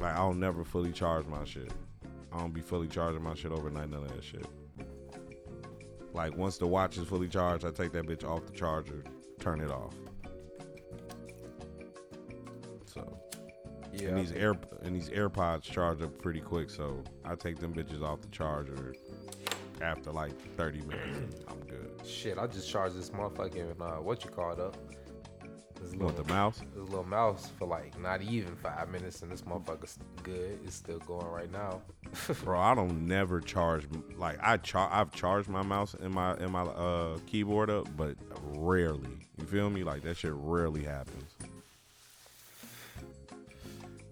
Like 0.00 0.16
I'll 0.16 0.34
never 0.34 0.64
fully 0.64 0.90
charge 0.90 1.26
my 1.26 1.44
shit. 1.44 1.72
I 2.32 2.38
don't 2.40 2.52
be 2.52 2.62
fully 2.62 2.88
charging 2.88 3.22
my 3.22 3.34
shit 3.34 3.52
overnight, 3.52 3.90
none 3.90 4.02
of 4.02 4.08
that 4.08 4.24
shit. 4.24 4.46
Like 6.12 6.36
once 6.36 6.58
the 6.58 6.66
watch 6.66 6.96
is 6.98 7.06
fully 7.06 7.28
charged, 7.28 7.64
I 7.64 7.70
take 7.70 7.92
that 7.92 8.06
bitch 8.06 8.28
off 8.28 8.46
the 8.46 8.52
charger, 8.52 9.04
turn 9.38 9.60
it 9.60 9.70
off. 9.70 9.94
So 12.86 13.18
Yeah, 13.92 14.08
and 14.08 14.18
these 14.18 14.32
air 14.32 14.54
and 14.82 14.94
these 14.94 15.10
AirPods 15.10 15.62
charge 15.62 16.02
up 16.02 16.18
pretty 16.18 16.40
quick, 16.40 16.70
so 16.70 17.02
I 17.24 17.34
take 17.34 17.58
them 17.58 17.72
bitches 17.72 18.02
off 18.02 18.20
the 18.20 18.28
charger 18.28 18.94
after 19.80 20.10
like 20.10 20.32
30 20.56 20.80
minutes. 20.82 21.16
and 21.16 21.44
I'm 21.48 21.60
good. 21.60 21.90
Shit, 22.04 22.38
I 22.38 22.46
just 22.46 22.68
charged 22.68 22.96
this 22.98 23.10
motherfucking 23.10 23.80
uh, 23.80 24.02
what 24.02 24.24
you 24.24 24.30
call 24.30 24.52
it 24.52 24.60
up. 24.60 24.76
This 25.80 25.94
want 25.94 26.16
the 26.16 26.24
mouse? 26.24 26.60
This 26.74 26.88
little 26.88 27.04
mouse 27.04 27.50
for 27.58 27.66
like 27.66 27.98
not 27.98 28.22
even 28.22 28.54
five 28.56 28.90
minutes, 28.90 29.22
and 29.22 29.32
this 29.32 29.42
motherfucker's 29.42 29.98
good. 30.22 30.58
It's 30.64 30.74
still 30.74 30.98
going 31.00 31.26
right 31.26 31.50
now. 31.50 31.80
Bro, 32.44 32.60
I 32.60 32.74
don't 32.74 33.06
never 33.06 33.40
charge 33.40 33.86
like 34.16 34.38
I 34.42 34.58
char- 34.58 34.90
I've 34.92 35.12
charged 35.12 35.48
my 35.48 35.62
mouse 35.62 35.94
in 35.94 36.12
my 36.12 36.34
and 36.34 36.50
my 36.50 36.62
uh 36.62 37.18
keyboard 37.26 37.70
up, 37.70 37.88
but 37.96 38.16
rarely. 38.54 39.26
You 39.38 39.46
feel 39.46 39.70
me? 39.70 39.84
Like 39.84 40.02
that 40.02 40.16
shit 40.16 40.32
rarely 40.34 40.84
happens. 40.84 41.34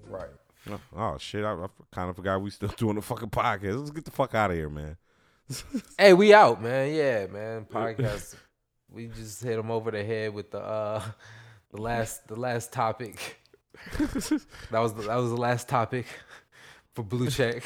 Right. 0.08 0.28
Oh, 0.70 0.80
oh, 0.96 1.18
shit! 1.18 1.44
I, 1.44 1.52
I 1.52 1.66
kind 1.92 2.10
of 2.10 2.16
forgot 2.16 2.40
we 2.40 2.50
still 2.50 2.68
doing 2.76 2.96
the 2.96 3.02
fucking 3.02 3.30
podcast. 3.30 3.78
Let's 3.78 3.90
get 3.90 4.04
the 4.04 4.10
fuck 4.10 4.34
out 4.34 4.50
of 4.50 4.56
here, 4.56 4.70
man. 4.70 4.96
Hey, 5.98 6.12
we 6.12 6.34
out, 6.34 6.62
man. 6.62 6.94
Yeah, 6.94 7.26
man. 7.26 7.64
Podcast. 7.64 8.36
we 8.90 9.06
just 9.06 9.42
hit 9.42 9.58
him 9.58 9.70
over 9.70 9.90
the 9.90 10.04
head 10.04 10.34
with 10.34 10.50
the 10.50 10.60
uh 10.60 11.02
the 11.70 11.80
last 11.80 12.26
the 12.28 12.36
last 12.36 12.72
topic. 12.72 13.40
that 13.98 14.80
was 14.80 14.94
the, 14.94 15.02
that 15.02 15.16
was 15.16 15.30
the 15.30 15.36
last 15.36 15.68
topic 15.68 16.06
for 16.94 17.02
blue 17.02 17.30
check. 17.30 17.62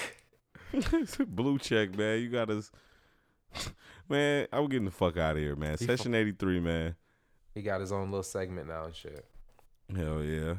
Blue 1.26 1.58
check, 1.58 1.96
man. 1.96 2.20
You 2.20 2.30
got 2.30 2.48
us, 2.48 2.70
man. 4.08 4.46
I'm 4.50 4.68
getting 4.68 4.86
the 4.86 4.90
fuck 4.90 5.18
out 5.18 5.36
of 5.36 5.42
here, 5.42 5.54
man. 5.54 5.76
He 5.78 5.84
Session 5.84 6.14
83, 6.14 6.60
man. 6.60 6.94
He 7.54 7.60
got 7.60 7.80
his 7.80 7.92
own 7.92 8.10
little 8.10 8.22
segment 8.22 8.68
now 8.68 8.84
and 8.84 8.94
shit. 8.94 9.26
Hell 9.94 10.22
yeah. 10.22 10.54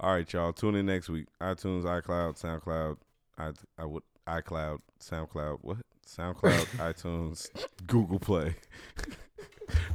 All 0.00 0.14
right, 0.14 0.32
y'all. 0.32 0.52
Tune 0.52 0.74
in 0.74 0.86
next 0.86 1.08
week. 1.08 1.28
iTunes, 1.40 1.84
iCloud, 1.84 2.40
SoundCloud, 2.40 2.96
I, 3.38 3.52
I 3.78 3.84
would 3.84 4.02
iCloud, 4.26 4.80
SoundCloud, 5.00 5.58
what? 5.62 5.78
SoundCloud, 6.06 6.66
iTunes, 6.92 7.48
Google 7.86 8.18
Play 8.18 8.56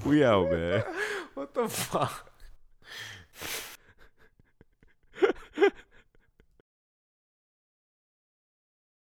we 0.06 0.24
out, 0.24 0.52
man. 0.52 0.84
What 1.34 1.54
the 1.54 1.68
fuck? 1.70 2.32